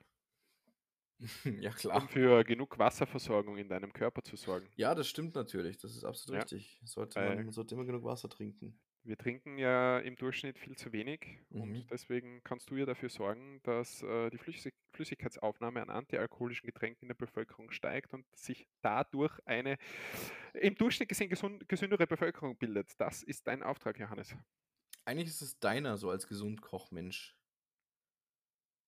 ja, 1.60 1.70
klar. 1.72 1.96
um 1.96 2.08
für 2.08 2.44
genug 2.44 2.78
Wasserversorgung 2.78 3.58
in 3.58 3.68
deinem 3.68 3.92
Körper 3.92 4.22
zu 4.22 4.36
sorgen. 4.36 4.70
Ja, 4.76 4.94
das 4.94 5.08
stimmt 5.08 5.34
natürlich. 5.34 5.76
Das 5.78 5.94
ist 5.94 6.04
absolut 6.04 6.36
Ja. 6.36 6.42
richtig. 6.42 6.80
Sollte 6.84 7.20
man, 7.20 7.42
man 7.44 7.52
sollte 7.52 7.74
immer 7.74 7.84
genug 7.84 8.04
Wasser 8.04 8.28
trinken. 8.30 8.80
Wir 9.08 9.16
trinken 9.16 9.56
ja 9.56 9.98
im 10.00 10.16
Durchschnitt 10.16 10.58
viel 10.58 10.76
zu 10.76 10.92
wenig 10.92 11.38
Mhm. 11.48 11.60
und 11.62 11.90
deswegen 11.90 12.42
kannst 12.44 12.68
du 12.70 12.76
ja 12.76 12.84
dafür 12.84 13.08
sorgen, 13.08 13.58
dass 13.62 14.02
äh, 14.02 14.28
die 14.28 14.36
Flüssig 14.36 14.74
Flüssigkeitsaufnahme 14.92 15.80
an 15.80 15.88
antialkoholischen 15.88 16.66
Getränken 16.66 17.04
in 17.04 17.08
der 17.08 17.14
Bevölkerung 17.14 17.70
steigt 17.70 18.12
und 18.12 18.26
sich 18.36 18.68
dadurch 18.82 19.32
eine 19.46 19.78
im 20.52 20.74
Durchschnitt 20.74 21.08
gesehen 21.08 21.30
gesund, 21.30 21.66
gesündere 21.68 22.06
Bevölkerung 22.06 22.56
bildet. 22.58 22.92
Das 23.00 23.22
ist 23.22 23.46
dein 23.46 23.62
Auftrag, 23.62 23.98
Johannes. 23.98 24.36
Eigentlich 25.06 25.28
ist 25.28 25.40
es 25.40 25.58
deiner 25.58 25.96
so 25.96 26.10
als 26.10 26.26
Gesundkochmensch. 26.26 27.34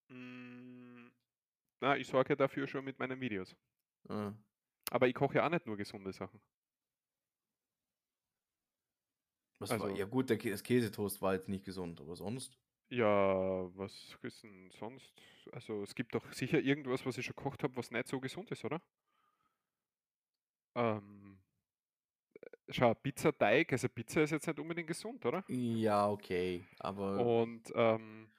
Mm, 0.09 1.09
Na, 1.81 1.97
ich 1.97 2.07
sorge 2.09 2.37
dafür 2.37 2.67
schon 2.67 2.85
mit 2.85 2.99
meinen 2.99 3.21
Videos. 3.21 3.57
Ah. 4.09 4.35
Aber 4.91 5.09
ich 5.09 5.15
koche 5.15 5.37
ja 5.37 5.47
auch 5.47 5.51
nicht 5.51 5.67
nur 5.67 5.79
gesunde 5.79 6.13
Sachen. 6.13 6.41
Was 9.61 9.71
war? 9.71 9.83
Also- 9.83 9.97
Ja 9.97 10.07
gut, 10.07 10.29
der 10.31 10.39
Kä 10.39 10.51
das 10.51 10.63
Käsetoast 10.63 11.23
war 11.23 11.35
jetzt 11.35 11.49
nicht 11.49 11.65
gesund, 11.65 12.01
aber 12.01 12.17
sonst. 12.17 12.59
Ja, 12.89 13.07
was 13.77 14.17
ist 14.23 14.43
denn 14.43 14.71
sonst? 14.73 15.13
Also 15.53 15.83
es 15.83 15.95
gibt 15.95 16.13
doch 16.15 16.33
sicher 16.33 16.59
irgendwas, 16.61 17.07
was 17.07 17.17
ich 17.19 17.25
schon 17.27 17.37
gekocht 17.37 17.63
habe, 17.63 17.77
was 17.77 17.91
nicht 17.93 18.09
so 18.09 18.19
gesund 18.21 18.51
ist, 18.51 18.65
oder? 18.65 18.81
Ähm, 20.75 21.39
äh, 22.35 22.41
schau, 22.71 22.95
Pizzateig, 22.95 23.73
also 23.73 23.89
Pizza 23.89 24.23
ist 24.23 24.31
jetzt 24.33 24.47
nicht 24.47 24.59
unbedingt 24.59 24.89
gesund, 24.89 25.25
oder? 25.25 25.45
Ja, 25.49 26.09
okay. 26.11 26.65
Aber 26.79 27.25
Und 27.25 27.71
ähm, 27.75 28.31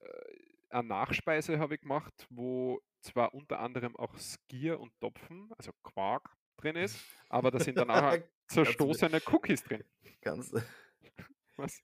äh, 0.00 0.36
eine 0.70 0.88
Nachspeise 0.88 1.58
habe 1.58 1.74
ich 1.74 1.80
gemacht, 1.80 2.26
wo 2.30 2.80
zwar 3.00 3.34
unter 3.34 3.58
anderem 3.60 3.96
auch 3.96 4.16
Skier 4.18 4.80
und 4.80 4.98
Topfen, 5.00 5.50
also 5.58 5.72
Quark 5.82 6.36
drin 6.66 6.76
ist, 6.76 6.98
aber 7.28 7.50
da 7.50 7.60
sind 7.60 7.76
dann 7.78 7.90
auch 7.90 8.18
zerstoßene 8.48 9.20
Cookies 9.26 9.62
drin. 9.62 9.84
kannst, 10.20 10.52
Was? 11.56 11.82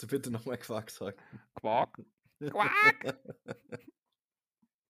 du 0.00 0.06
bitte 0.06 0.30
nochmal 0.30 0.58
Quark 0.58 0.90
sagen? 0.90 1.18
Quark? 1.54 2.00
Quark! 2.50 3.18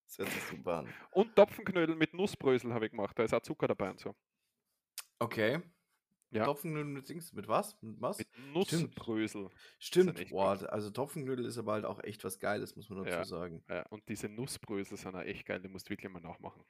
Das 0.07 0.19
hört 0.19 0.31
sich 0.31 0.43
super 0.43 0.79
an. 0.79 0.93
Und 1.13 1.37
Topfenknödel 1.37 1.95
mit 1.95 2.15
Nussbrösel 2.15 2.75
habe 2.75 2.87
ich 2.87 2.91
gemacht, 2.91 3.17
da 3.17 3.23
ist 3.23 3.33
auch 3.33 3.43
Zucker 3.43 3.69
dabei 3.69 3.91
und 3.91 4.01
so. 4.01 4.17
Okay. 5.21 5.61
Ja. 6.33 6.47
Topfenknödel 6.47 6.91
mit 6.93 7.09
Dings, 7.09 7.33
mit 7.33 7.47
was? 7.47 7.81
Mit 7.81 8.01
was? 8.01 8.19
Mit 8.19 8.27
Stimmt. 8.33 8.53
Nussbrösel. 8.55 9.51
Stimmt, 9.79 10.19
echt 10.19 10.33
boah, 10.33 10.61
also 10.73 10.91
Topfenknödel 10.91 11.45
ist 11.45 11.59
aber 11.59 11.75
halt 11.75 11.85
auch 11.85 12.03
echt 12.03 12.25
was 12.25 12.41
Geiles, 12.41 12.75
muss 12.75 12.89
man 12.89 13.05
dazu 13.05 13.19
Ja. 13.19 13.25
sagen. 13.25 13.63
Ja, 13.69 13.87
und 13.91 14.09
diese 14.09 14.29
Nussbrösel 14.29 14.97
sind 14.97 15.15
auch 15.15 15.21
echt 15.23 15.47
geil, 15.47 15.61
die 15.61 15.69
musst 15.69 15.87
du 15.87 15.91
wirklich 15.91 16.11
mal 16.11 16.19
nachmachen. 16.21 16.65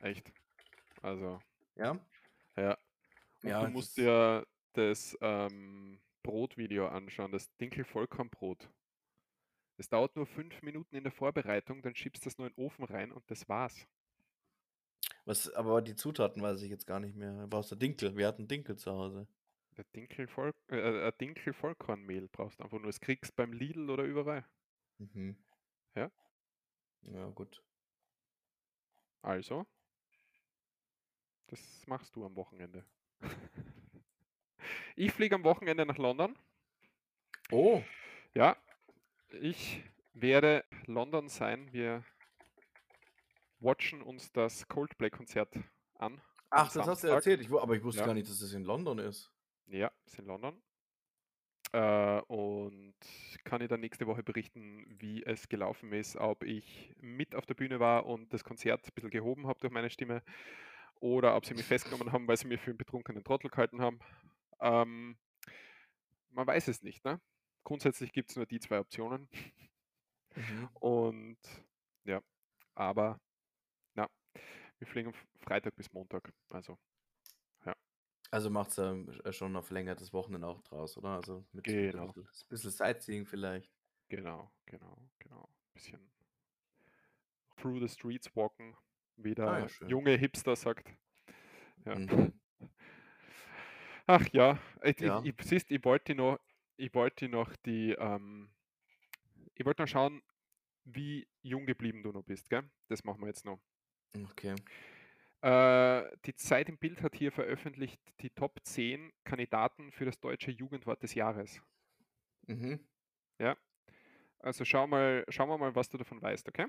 Echt. 0.00 0.30
Also, 1.02 1.40
Ja? 1.76 1.98
ja. 2.56 2.78
Und 3.42 3.48
Ja, 3.48 3.64
du 3.64 3.70
musst 3.72 3.96
dir 3.96 4.46
das 4.72 5.16
ähm, 5.20 6.00
Brotvideo 6.22 6.86
anschauen, 6.88 7.32
das 7.32 7.54
Dinkel-Vollkornbrot. 7.56 8.70
Das 9.76 9.88
dauert 9.88 10.14
nur 10.14 10.26
fünf 10.26 10.62
Minuten 10.62 10.94
in 10.94 11.02
der 11.02 11.12
Vorbereitung, 11.12 11.82
dann 11.82 11.96
schiebst 11.96 12.24
du 12.24 12.28
das 12.28 12.38
nur 12.38 12.46
in 12.46 12.54
den 12.54 12.64
Ofen 12.64 12.84
rein 12.84 13.10
und 13.10 13.28
das 13.30 13.48
war's. 13.48 13.86
Was, 15.24 15.52
aber 15.54 15.82
die 15.82 15.94
Zutaten 15.94 16.42
weiß 16.42 16.62
ich 16.62 16.70
jetzt 16.70 16.86
gar 16.86 17.00
nicht 17.00 17.16
mehr. 17.16 17.46
Brauchst 17.48 17.70
du 17.72 17.76
Dinkel? 17.76 18.16
Wir 18.16 18.26
hatten 18.26 18.48
Dinkel 18.48 18.76
zu 18.76 18.92
Hause. 18.92 19.26
Der 19.76 19.84
Dinkel 19.96 20.26
Voll, 20.26 20.52
äh, 20.68 21.06
ein 21.06 21.12
Dinkel 21.20 21.52
Vollkornmehl 21.52 22.28
brauchst 22.28 22.60
du 22.60 22.64
einfach 22.64 22.78
nur. 22.78 22.88
Das 22.88 23.00
kriegst 23.00 23.34
beim 23.36 23.52
Lidl 23.52 23.90
oder 23.90 24.04
überall. 24.04 24.44
Mhm. 24.98 25.36
Ja. 25.94 26.10
Ja, 27.02 27.26
gut. 27.30 27.62
Also, 29.22 29.66
das 31.52 31.86
machst 31.86 32.16
du 32.16 32.24
am 32.24 32.34
Wochenende. 32.34 32.82
Ich 34.96 35.12
fliege 35.12 35.34
am 35.34 35.44
Wochenende 35.44 35.84
nach 35.84 35.98
London. 35.98 36.34
Oh, 37.50 37.82
Ja, 38.34 38.56
ich 39.40 39.82
werde 40.14 40.64
London 40.86 41.28
sein. 41.28 41.70
Wir 41.72 42.04
watchen 43.60 44.00
uns 44.02 44.32
das 44.32 44.66
Coldplay-Konzert 44.68 45.54
an. 45.98 46.22
ach, 46.48 46.72
das 46.72 46.86
hast 46.86 47.04
du 47.04 47.08
Samstag. 47.08 47.10
erzählt. 47.10 47.40
Ich, 47.42 47.52
aber 47.52 47.74
ich 47.76 47.84
wusste 47.84 48.00
Ja. 48.00 48.06
gar 48.06 48.14
nicht, 48.14 48.28
dass 48.30 48.38
das 48.40 48.52
in 48.54 48.64
London 48.64 48.98
ist. 48.98 49.30
Ja, 49.66 49.90
ist 50.06 50.18
in 50.18 50.24
London. 50.26 50.62
Äh, 51.72 52.20
und 52.28 52.94
kann 53.44 53.60
ich 53.62 53.68
dann 53.68 53.80
nächste 53.80 54.06
Woche 54.06 54.22
berichten, 54.22 54.84
wie 54.98 55.22
es 55.24 55.48
gelaufen 55.48 55.92
ist, 55.92 56.16
ob 56.16 56.44
ich 56.44 56.94
mit 57.00 57.34
auf 57.34 57.44
der 57.46 57.54
Bühne 57.54 57.78
war 57.80 58.06
und 58.06 58.32
das 58.32 58.42
Konzert 58.44 58.84
ein 58.86 58.92
bisschen 58.94 59.10
gehoben 59.10 59.46
habe 59.46 59.60
durch 59.60 59.72
meine 59.72 59.88
Stimme 59.90 60.22
oder 61.02 61.36
ob 61.36 61.44
sie 61.44 61.54
mich 61.54 61.66
festgenommen 61.98 62.12
haben, 62.12 62.26
weil 62.28 62.36
sie 62.36 62.46
mir 62.46 62.58
für 62.58 62.70
einen 62.70 62.78
betrunkenen 62.78 63.24
Trottel 63.24 63.50
gehalten 63.50 63.82
haben. 63.82 63.98
Ähm, 64.60 65.18
man 66.30 66.46
weiß 66.46 66.68
es 66.68 66.82
nicht. 66.82 67.04
Ne? 67.04 67.20
Grundsätzlich 67.64 68.12
gibt 68.12 68.30
es 68.30 68.36
nur 68.36 68.46
die 68.46 68.60
zwei 68.60 68.78
Optionen. 68.78 69.28
Mhm. 70.34 70.68
Und 70.74 71.38
ja, 72.04 72.22
aber 72.74 73.20
na, 73.94 74.08
wir 74.78 74.86
fliegen 74.86 75.12
Freitag 75.40 75.74
bis 75.76 75.92
Montag. 75.92 76.32
Also 76.50 76.78
Also 78.30 78.48
macht 78.48 78.70
es 78.70 78.76
ja 78.76 79.32
schon 79.32 79.54
ein 79.54 79.62
verlängertes 79.62 80.12
Wochenende 80.14 80.46
auch 80.46 80.62
draus, 80.62 80.96
oder? 80.96 81.10
Also 81.10 81.44
mit, 81.52 81.64
Genau. 81.64 82.04
ein 82.04 82.12
bisschen, 82.12 82.24
ein 82.24 82.48
bisschen 82.48 82.70
Sightseeing 82.70 83.26
vielleicht. 83.26 83.70
Genau, 84.08 84.50
genau, 84.64 84.96
genau. 85.18 85.48
Bisschen 85.74 86.10
through 87.56 87.78
the 87.80 87.88
streets 87.88 88.34
walken, 88.34 88.74
wie 89.16 89.34
der 89.34 89.46
Ah 89.46 89.58
ja, 89.58 89.66
junge 89.80 90.16
Hipster 90.16 90.56
sagt. 90.56 90.88
Ja. 91.86 91.94
Mhm. 91.94 92.32
Ach 94.06 94.26
ja, 94.32 94.58
ich, 94.82 95.00
Ja. 95.00 95.22
ich, 95.22 95.34
siehst, 95.42 95.70
ich 95.70 95.84
wollte 95.84 96.14
noch, 96.14 96.38
ich 96.76 96.92
wollte 96.94 97.28
noch 97.28 97.54
die, 97.56 97.92
ähm, 97.92 98.50
ich 99.54 99.64
wollte 99.64 99.82
noch 99.82 99.88
schauen, 99.88 100.22
wie 100.84 101.28
jung 101.42 101.66
geblieben 101.66 102.02
du 102.02 102.12
noch 102.12 102.24
bist, 102.24 102.50
gell? 102.50 102.70
Das 102.88 103.04
machen 103.04 103.20
wir 103.22 103.28
jetzt 103.28 103.44
noch. 103.44 103.60
Okay. 104.16 104.54
Äh, 105.40 106.16
die 106.24 106.34
Zeit 106.36 106.68
im 106.68 106.78
Bild 106.78 107.02
hat 107.02 107.14
hier 107.16 107.32
veröffentlicht 107.32 108.00
die 108.20 108.30
Top 108.30 108.60
10 108.64 109.12
Kandidaten 109.24 109.90
für 109.92 110.04
das 110.04 110.20
deutsche 110.20 110.50
Jugendwort 110.50 111.02
des 111.02 111.14
Jahres. 111.14 111.62
Mhm. 112.48 112.84
Also 114.40 114.64
schau 114.64 114.86
mal, 114.86 115.24
schauen 115.28 115.48
wir 115.48 115.58
mal, 115.58 115.74
was 115.74 115.88
du 115.88 115.96
davon 115.98 116.20
weißt, 116.20 116.48
okay? 116.48 116.66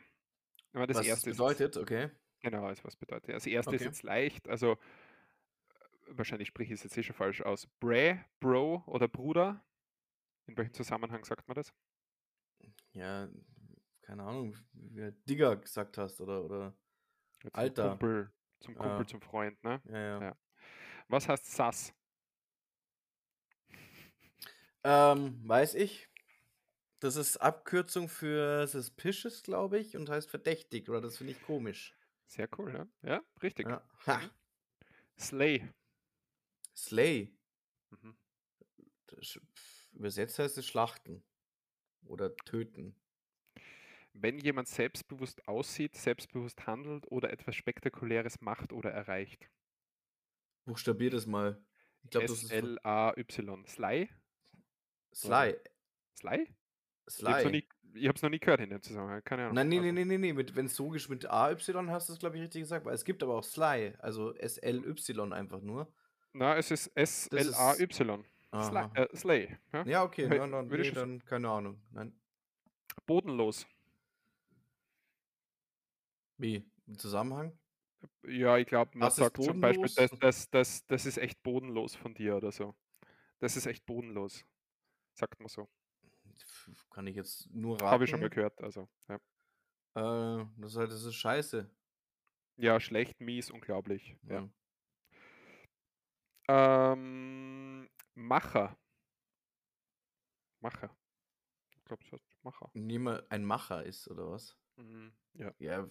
Das 0.74 0.98
Was 0.98 1.08
das 1.08 1.24
bedeutet, 1.24 1.78
okay. 1.78 2.12
Genau, 2.44 2.66
also 2.66 2.84
was 2.84 2.96
bedeutet. 2.98 3.30
Das 3.34 3.46
erste 3.48 3.76
ist 3.76 3.82
Okay. 3.82 3.86
jetzt 3.86 4.04
leicht, 4.04 4.50
also 4.50 4.74
äh, 4.74 4.78
wahrscheinlich 6.08 6.48
spreche 6.50 6.74
ich 6.74 6.80
es 6.80 6.84
jetzt 6.84 6.98
eh 6.98 7.04
schon 7.04 7.16
falsch 7.16 7.42
aus. 7.42 7.68
Bra, 7.80 8.18
Bro 8.40 8.84
oder 8.88 9.08
Bruder? 9.08 9.64
In 10.48 10.58
welchem 10.58 10.74
Zusammenhang 10.74 11.26
sagt 11.26 11.48
man 11.48 11.56
das? 11.56 11.74
Ja, 12.94 13.30
keine 14.02 14.24
Ahnung, 14.24 14.56
wie 14.74 15.02
du 15.02 15.12
Digger 15.28 15.56
gesagt 15.58 15.98
hast, 15.98 16.22
oder, 16.22 16.44
oder. 16.44 16.74
Ja, 17.44 17.50
Zum 17.52 17.60
Alter. 17.62 17.74
Kumpel, 17.76 18.32
zum 18.60 18.76
Kumpel, 18.78 19.06
Ja. 19.06 19.08
zum 19.08 19.22
Freund, 19.22 19.62
ne? 19.64 19.82
Ja, 19.86 19.98
ja. 20.00 20.20
Ja. 20.20 20.36
Was 21.10 21.30
heißt 21.30 21.46
Sass? 21.52 21.94
Ähm, 24.84 25.40
weiß 25.48 25.76
ich. 25.76 26.10
Das 27.00 27.16
ist 27.18 27.38
Abkürzung 27.38 28.10
für 28.10 28.68
suspicious, 28.68 29.44
glaube 29.44 29.80
ich, 29.80 29.98
und 29.98 30.10
heißt 30.10 30.30
verdächtig, 30.30 30.90
oder 30.90 31.02
das 31.02 31.18
finde 31.18 31.34
ich 31.34 31.42
komisch. 31.42 31.96
Sehr 32.28 32.48
cool, 32.58 32.74
ja? 32.74 32.88
Ja, 33.02 33.24
richtig. 33.42 33.68
Ja. 33.68 33.88
Ha. 34.08 34.22
Slay. 35.20 35.70
Slay. 36.76 37.38
Mhm. 37.92 38.18
Das, 39.08 39.40
übersetzt 39.92 40.40
heißt 40.40 40.58
es 40.58 40.66
schlachten. 40.66 41.24
Oder 42.06 42.36
töten. 42.36 42.96
Wenn 44.14 44.38
jemand 44.38 44.68
selbstbewusst 44.68 45.48
aussieht, 45.48 45.96
selbstbewusst 45.96 46.68
handelt 46.68 47.12
oder 47.12 47.32
etwas 47.32 47.56
Spektakuläres 47.56 48.42
macht 48.42 48.72
oder 48.72 48.92
erreicht. 48.92 49.50
Buchstabier 50.66 51.10
das 51.10 51.26
mal. 51.26 51.64
Ich 52.04 52.12
von- 52.14 52.22
S-L-A-Y. 52.22 53.66
Sly? 53.66 54.10
Sly. 55.14 55.58
Sly? 56.16 56.56
Ich 57.08 57.24
habe 57.26 57.38
es 57.38 57.44
noch, 57.44 57.50
Sly. 57.52 57.52
nie- 57.52 57.68
ich 57.96 58.08
hab's 58.08 58.22
noch 58.22 58.30
nie 58.30 58.40
gehört 58.40 58.62
in 58.62 58.70
dem 58.70 58.82
Zusammenhang, 58.82 59.24
keine 59.24 59.44
Ahnung. 59.44 59.56
Nein, 59.56 59.70
nee, 59.70 59.80
nee, 59.80 59.90
Also, 59.90 59.94
nee, 59.96 60.06
nee, 60.06 60.18
nee. 60.18 60.34
Mit, 60.34 60.56
wenn 60.56 60.66
es 60.66 60.78
geschrieben 60.78 61.14
mit 61.16 61.26
AY 61.30 61.56
hast 61.88 62.10
du 62.10 62.14
es, 62.14 62.20
glaube 62.20 62.38
ich, 62.38 62.42
richtig 62.44 62.62
gesagt. 62.62 62.86
Weil 62.86 62.96
es 62.96 63.04
gibt 63.06 63.22
aber 63.24 63.36
auch 63.36 63.44
Sly, 63.44 63.94
also 64.00 64.34
S-L-Y 64.36 65.34
einfach 65.34 65.62
nur. 65.62 65.92
Na, 66.34 66.58
es 66.58 66.72
ist 66.72 66.88
S-L-A-Y. 66.96 68.26
Sly, 68.56 68.86
äh, 68.94 69.16
Slay. 69.16 69.58
Ja? 69.74 69.86
Ja, 69.86 70.04
okay, 70.04 70.28
Hö- 70.28 70.38
nein, 70.38 70.50
nein, 70.52 70.70
würde 70.70 70.84
ich 70.84 70.90
nee, 70.90 70.96
dann 70.96 71.24
keine 71.26 71.50
Ahnung. 71.50 71.82
Nein. 71.92 72.14
Bodenlos. 73.08 73.66
Wie? 76.38 76.64
Im 76.88 76.98
Zusammenhang? 76.98 77.58
Ja, 78.28 78.58
ich 78.58 78.68
glaube, 78.68 78.98
man 78.98 79.08
ist 79.08 79.16
sagt 79.16 79.42
zum 79.42 79.62
Beispiel, 79.62 79.90
das, 79.96 80.12
das, 80.20 80.50
das, 80.50 80.86
das 80.88 81.06
ist 81.06 81.18
echt 81.18 81.42
bodenlos 81.42 81.96
von 81.96 82.14
dir 82.14 82.36
oder 82.36 82.52
so. 82.52 82.76
Das 83.40 83.56
ist 83.56 83.66
echt 83.66 83.86
bodenlos. 83.86 84.46
Sagt 85.14 85.40
man 85.40 85.48
so. 85.50 85.68
Kann 86.92 87.08
ich 87.08 87.16
jetzt 87.16 87.50
nur 87.54 87.80
Habe 87.82 88.04
ich 88.04 88.10
schon 88.10 88.20
mal 88.20 88.26
raten. 88.28 88.36
gehört. 88.36 88.62
Also, 88.62 88.90
ja. 89.08 89.16
Äh, 89.96 90.46
das 90.58 90.72
ist 90.72 90.78
halt, 90.78 90.92
das 90.92 91.04
ist 91.04 91.16
scheiße. 91.16 91.70
ja, 92.58 92.80
schlecht, 92.80 93.20
mies, 93.22 93.50
unglaublich. 93.52 94.18
Ja. 94.24 94.50
Ja. 96.48 96.94
Ähm, 96.94 97.90
Macher. 98.16 98.78
Macher. 100.62 100.96
Ich 101.76 101.84
glaube, 101.86 102.04
das 102.04 102.14
heißt 102.14 102.44
Macher. 102.44 102.70
Niemand 102.74 103.30
ein 103.32 103.44
Macher 103.44 103.84
ist, 103.84 104.08
oder 104.10 104.30
was? 104.30 104.58
Mhm. 104.78 105.14
Ja. 105.34 105.54
Ja, 105.60 105.88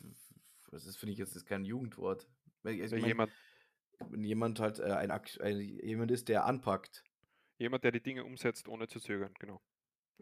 das 0.70 0.86
ist, 0.86 0.96
finde 0.96 1.12
ich, 1.12 1.18
jetzt 1.18 1.36
ist 1.36 1.46
kein 1.46 1.64
Jugendwort. 1.64 2.28
Also 2.64 2.96
ich 2.96 3.02
mein, 3.02 3.08
jemand, 3.08 3.32
wenn 3.98 4.24
jemand 4.24 4.60
halt 4.60 4.78
äh, 4.78 4.92
ein, 4.92 5.10
ein, 5.10 5.60
jemand 5.60 6.10
ist, 6.10 6.28
der 6.28 6.44
anpackt. 6.46 7.04
jemand, 7.58 7.84
der 7.84 7.92
die 7.92 8.02
Dinge 8.02 8.24
umsetzt, 8.24 8.68
ohne 8.68 8.88
zu 8.88 9.00
zögern, 9.00 9.34
genau. 9.38 9.60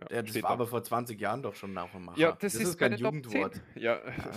Ja, 0.01 0.16
Ja, 0.16 0.22
das 0.22 0.34
war 0.36 0.42
da. 0.42 0.48
aber 0.48 0.66
vor 0.66 0.82
20 0.82 1.20
Jahren 1.20 1.42
doch 1.42 1.55
schon 1.55 1.76
auch 1.76 1.92
ein 1.94 2.05
Macher. 2.05 2.18
Ja, 2.18 2.32
das, 2.32 2.55
ist, 2.55 2.78
kein 2.78 2.92
meine 2.92 3.03
Top 3.03 3.12
10. 3.12 3.22
Jugendwort. 3.22 3.62
Ja, 3.74 4.01
Ah, 4.03 4.32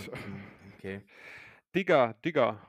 okay. 0.78 1.01
Digger, 1.76 2.14
Digger. 2.26 2.59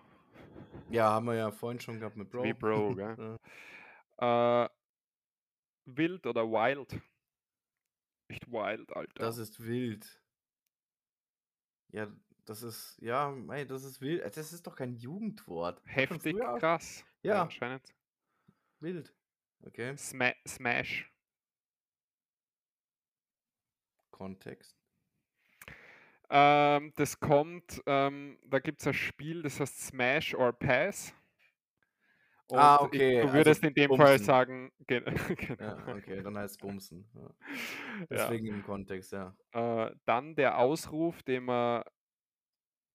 Ja, 0.91 1.11
haben 1.11 1.27
wir 1.27 1.35
ja 1.35 1.51
vorhin 1.51 1.81
schon 1.81 1.99
gehabt 1.99 2.17
mit 2.17 2.31
Bro. 2.31 2.45
Wie 2.45 2.53
Bro, 2.55 2.95
gell? 2.97 3.39
Ja. 4.21 4.65
Äh, 4.65 4.69
wild 5.87 6.27
oder 6.27 6.45
wild? 6.45 7.01
Echt 8.29 8.51
wild, 8.51 8.91
Alter. 8.97 9.13
Das 9.25 9.39
ist 9.39 9.61
wild. 9.63 10.21
Ja, 11.93 12.09
das 12.47 12.63
ist, 12.63 12.99
ja, 13.01 13.31
mei, 13.31 13.65
das 13.65 13.85
ist 13.85 14.01
wild. 14.01 14.23
Äh, 14.23 14.31
Das 14.31 14.53
ist 14.53 14.67
doch 14.67 14.75
kein 14.77 14.95
Jugendwort. 14.95 15.83
Heftig, 15.87 16.37
krass. 16.39 17.05
Ja. 17.23 17.43
anscheinend. 17.43 17.95
Wild. 18.81 19.15
Okay. 19.67 19.97
Sma 19.97 20.33
Smash. 20.47 21.11
Kontext. 24.15 24.77
Ähm, 26.31 26.93
das 26.97 27.19
kommt, 27.21 27.83
ähm, 27.87 28.39
da 28.47 28.59
gibt 28.61 28.81
es 28.81 28.87
ein 28.87 28.95
Spiel, 28.95 29.43
das 29.43 29.61
heißt 29.61 29.87
Smash 29.89 30.35
or 30.35 30.53
Pass. 30.53 31.13
Und 32.47 32.59
Ah, 32.59 32.77
ich- 32.77 32.87
okay, 32.87 33.13
du 33.15 33.21
also 33.23 33.35
würdest 33.35 33.65
in 33.65 33.75
dem 33.75 33.89
Fall 33.97 34.07
Bumsen. 34.19 34.25
sagen, 34.25 34.73
ge 34.87 35.01
genau. 35.59 35.65
Ja, 35.65 35.89
okay, 35.97 36.23
dann 36.23 36.37
heißt 36.39 36.53
es 36.55 36.59
Bumsen. 36.59 37.09
Ja. 37.15 37.21
ja. 37.23 38.07
Deswegen 38.11 38.47
im 38.47 38.63
Kontext, 38.63 39.13
ja. 39.13 39.35
Äh, 39.53 39.95
dann 40.05 40.35
der 40.37 40.59
Ausruf, 40.59 41.23
den 41.23 41.45
man 41.45 41.83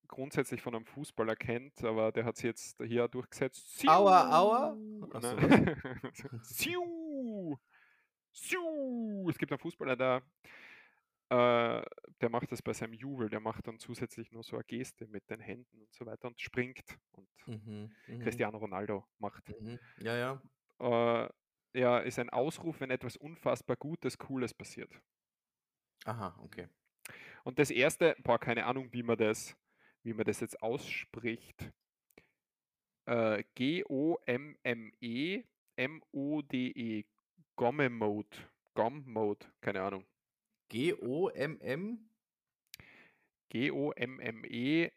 grundsätzlich 0.08 0.62
von 0.62 0.74
einem 0.76 0.86
Fußballer 0.86 1.36
kennt, 1.36 1.84
aber 1.84 2.12
der 2.12 2.26
hat 2.26 2.36
sich 2.38 2.46
jetzt 2.46 2.82
hier 2.84 3.08
durchgesetzt. 3.08 3.84
Aua, 3.88 4.30
aua? 4.40 4.76
Siu! 4.76 5.08
Ach 5.14 5.22
so. 5.22 5.36
Nein. 5.36 5.82
Siu! 6.44 7.58
Siu! 8.32 9.30
Es 9.30 9.38
gibt 9.38 9.52
einen 9.52 9.60
Fußballer, 9.60 9.96
der, 9.96 10.22
äh, 11.30 11.82
der 12.22 12.30
macht 12.30 12.52
das 12.52 12.62
bei 12.62 12.74
seinem 12.74 12.94
Jubel, 12.94 13.30
der 13.30 13.40
macht 13.40 13.68
dann 13.68 13.80
zusätzlich 13.80 14.32
nur 14.32 14.44
so 14.44 14.56
eine 14.58 14.64
Geste 14.66 15.08
mit 15.08 15.30
den 15.30 15.40
Händen 15.40 15.82
und 15.82 15.94
so 15.94 16.06
weiter 16.06 16.28
und 16.28 16.40
springt. 16.42 16.84
Und 17.12 17.30
Mhm, 17.46 17.96
mhm, 18.08 18.20
Cristiano 18.20 18.58
Ronaldo 18.58 19.06
macht. 19.20 19.54
Mhm. 19.60 19.80
Ja, 19.98 20.16
ja. 20.16 20.42
Äh, 20.80 21.30
ja, 21.74 22.00
ist 22.00 22.20
ein 22.20 22.30
Ausruf, 22.30 22.80
wenn 22.82 22.92
etwas 22.92 23.16
unfassbar 23.18 23.76
Gutes, 23.78 24.18
Cooles 24.18 24.54
passiert. 24.54 24.92
Aha, 26.06 26.36
okay. 26.44 26.68
Und 27.44 27.60
das 27.60 27.72
erste, 27.72 28.16
boah, 28.24 28.40
keine 28.40 28.66
Ahnung, 28.66 28.92
wie 28.94 29.04
man 29.04 29.18
das, 29.18 29.56
wie 30.04 30.14
man 30.14 30.26
das 30.26 30.40
jetzt 30.40 30.62
ausspricht. 30.62 31.72
Äh, 33.06 33.44
G-O-M-M-E 33.56 35.44
M-O-D-E. 35.80 37.06
Gomme 37.56 37.90
Mode. 37.90 38.38
Gom 38.76 39.04
Mode, 39.08 39.46
keine 39.62 39.82
Ahnung. 39.82 40.06
G-O-M-M? 40.70 42.10
G-O-M-M-E 43.50 44.92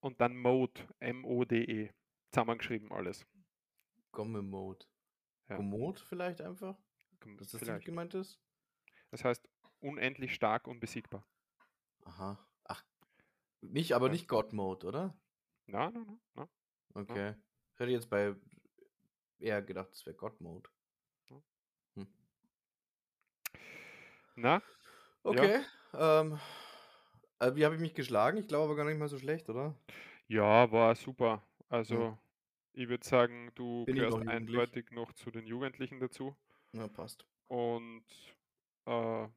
und 0.00 0.20
dann 0.20 0.36
Mode. 0.36 0.80
M-O-D-E. 1.00 1.90
Zusammengeschrieben 2.30 2.92
alles. 2.92 3.26
Gomme 4.12 4.42
Mode. 4.42 4.86
Ja. 5.48 5.56
Kommod 5.56 5.98
vielleicht 6.00 6.40
einfach? 6.40 6.78
Dass 7.38 7.50
das 7.52 7.60
Vielleicht. 7.60 7.84
gemeint 7.86 8.14
ist? 8.14 8.40
Das 9.10 9.24
heißt, 9.24 9.48
unendlich 9.80 10.34
stark, 10.34 10.66
unbesiegbar. 10.66 11.26
Aha. 12.04 12.38
Ach. 12.64 12.84
Nicht, 13.60 13.92
aber 13.92 14.06
Ja. 14.06 14.12
nicht 14.12 14.28
God 14.28 14.52
Mode, 14.52 14.86
oder? 14.86 15.18
Na, 15.66 15.90
na, 15.90 16.04
na, 16.04 16.18
na. 16.34 16.48
Okay. 16.94 17.34
Ich 17.74 17.80
hätte 17.80 17.90
jetzt 17.92 18.10
bei 18.10 18.34
eher 19.38 19.62
gedacht, 19.62 19.92
es 19.92 20.04
wäre 20.04 20.16
God 20.16 20.40
Mode. 20.40 20.68
Na, 24.34 24.62
Okay. 25.24 25.64
Ähm, 25.94 26.38
äh, 27.38 27.54
wie 27.54 27.64
habe 27.64 27.74
ich 27.74 27.80
mich 27.80 27.94
geschlagen? 27.94 28.38
Ich 28.38 28.48
glaube 28.48 28.64
aber 28.64 28.76
gar 28.76 28.84
nicht 28.84 28.98
mal 28.98 29.08
so 29.08 29.18
schlecht, 29.18 29.48
oder? 29.48 29.74
Ja, 30.28 30.70
war 30.72 30.94
super. 30.94 31.46
Also, 31.68 32.18
ich 32.72 32.88
würde 32.88 33.06
sagen, 33.06 33.52
du 33.54 33.86
Bin 33.86 33.96
ich 33.96 34.08
gehörst 34.08 34.18
noch 34.18 34.22
jugendlich? 34.22 34.64
eindeutig 34.66 34.90
noch 34.90 35.12
zu 35.12 35.30
den 35.30 35.46
Jugendlichen 35.46 36.00
dazu 36.00 36.36
Ja, 36.72 36.88
passt. 36.88 37.26
und 37.48 38.04
äh, 38.86 39.28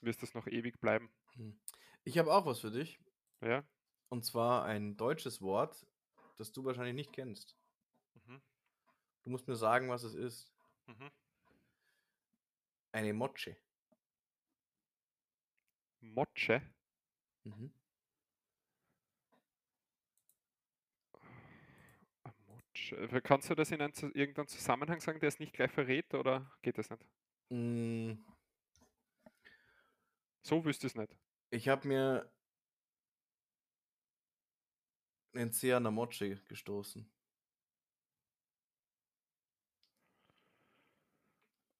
wirst 0.00 0.22
das 0.22 0.34
noch 0.34 0.46
ewig 0.48 0.80
bleiben. 0.80 1.12
Hm. 1.36 1.58
Ich 2.04 2.18
habe 2.18 2.32
auch 2.34 2.44
was 2.46 2.60
für 2.60 2.70
dich. 2.70 2.98
Ja? 3.40 3.64
Und 4.10 4.26
zwar 4.26 4.66
ein 4.66 4.98
deutsches 4.98 5.40
Wort, 5.40 5.86
das 6.36 6.52
du 6.52 6.62
wahrscheinlich 6.62 6.94
nicht 6.94 7.14
kennst. 7.14 7.56
Mhm. 8.16 8.38
Du 9.22 9.30
musst 9.30 9.46
mir 9.46 9.54
sagen, 9.54 9.88
was 9.88 10.02
es 10.02 10.14
ist. 10.14 10.52
Mhm. 10.88 11.08
Eine 12.92 13.14
Motsche. 13.14 13.56
Motsche. 16.14 16.62
Mhm. 17.44 17.70
Ah, 22.24 22.32
Motsche. 22.46 22.96
Äh, 22.96 23.20
Kannst 23.22 23.50
du 23.50 23.54
das 23.54 23.70
in 23.70 23.80
einen, 23.80 23.92
irgendeinen 24.14 24.48
Zusammenhang 24.48 25.00
sagen, 25.00 25.20
der 25.20 25.28
es 25.28 25.38
nicht 25.38 25.52
gleich 25.52 25.70
verrät 25.72 26.14
oder 26.14 26.50
geht 26.62 26.78
das 26.78 26.90
nicht? 26.90 27.04
Mm, 27.50 28.12
So 30.42 30.64
wüsste 30.64 30.88
ich 30.88 30.94
es 30.94 30.98
nicht. 30.98 31.16
Ich 31.50 31.68
habe 31.68 31.86
mir 31.86 32.28
an 35.78 35.84
der 35.84 35.90
Motsche 35.90 36.36
gestoßen. 36.48 37.10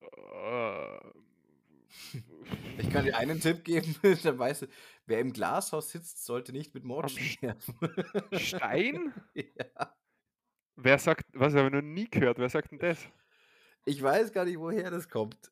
Ich 2.79 2.91
kann 2.91 3.05
dir 3.05 3.17
einen 3.17 3.41
Tipp 3.41 3.65
geben, 3.65 3.97
dann 4.23 4.39
weißt 4.39 4.63
du, 4.63 4.67
wer 5.07 5.21
im 5.21 5.33
Glashaus 5.33 5.91
sitzt, 5.91 6.25
sollte 6.25 6.53
nicht 6.53 6.75
mit 6.75 6.85
Sch- 7.07 7.39
werfen. 7.43 7.79
Stein? 8.33 9.15
ja. 9.35 9.95
Wer 10.77 10.99
sagt, 10.99 11.27
was 11.35 11.55
habe 11.55 11.67
ich 11.67 11.75
noch 11.75 11.83
nie 11.83 12.09
gehört, 12.09 12.39
wer 12.39 12.49
sagt 12.49 12.71
denn 12.71 12.79
das? 12.79 13.11
Ich 13.85 14.01
weiß 14.03 14.33
gar 14.33 14.45
nicht, 14.45 14.59
woher 14.59 14.91
das 14.91 15.09
kommt. 15.09 15.51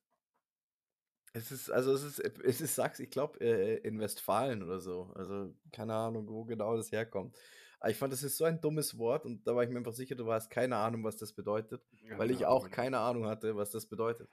Es 1.32 1.52
ist, 1.52 1.70
also 1.70 1.92
es 1.92 2.02
ist, 2.02 2.18
es 2.20 2.60
ist 2.62 2.74
Sachsen, 2.74 3.02
ich 3.04 3.10
glaube, 3.10 3.38
äh, 3.40 3.76
in 3.86 3.98
Westfalen 4.00 4.62
oder 4.62 4.80
so. 4.80 5.12
Also 5.14 5.54
keine 5.70 5.94
Ahnung, 5.94 6.28
wo 6.28 6.44
genau 6.44 6.76
das 6.76 6.90
herkommt. 6.92 7.36
Aber 7.78 7.90
ich 7.90 7.96
fand, 7.98 8.12
das 8.12 8.22
ist 8.22 8.38
so 8.38 8.44
ein 8.44 8.60
dummes 8.60 8.96
Wort 8.98 9.26
und 9.26 9.46
da 9.46 9.54
war 9.54 9.62
ich 9.62 9.68
mir 9.70 9.76
einfach 9.78 9.92
sicher, 9.92 10.14
du 10.14 10.30
hast 10.32 10.48
keine 10.50 10.76
Ahnung, 10.76 11.04
was 11.04 11.18
das 11.18 11.34
bedeutet. 11.34 11.82
Weil 12.16 12.30
ich 12.30 12.46
Ja, 12.46 12.46
auch 12.46 12.70
keine 12.70 12.98
Ahnung 13.00 13.26
hatte, 13.26 13.54
was 13.56 13.70
das 13.70 13.86
bedeutet. 13.86 14.30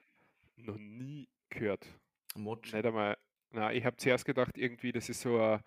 Noch 0.55 0.77
nie 0.79 1.29
gehört. 1.49 1.87
Motsche. 2.35 2.75
Nicht 2.75 2.85
einmal. 2.85 3.17
Na, 3.51 3.71
ich 3.71 3.85
habe 3.85 3.97
zuerst 3.97 4.25
gedacht, 4.25 4.57
irgendwie, 4.57 4.91
das 4.91 5.09
ist 5.09 5.21
so 5.21 5.39
ein 5.39 5.61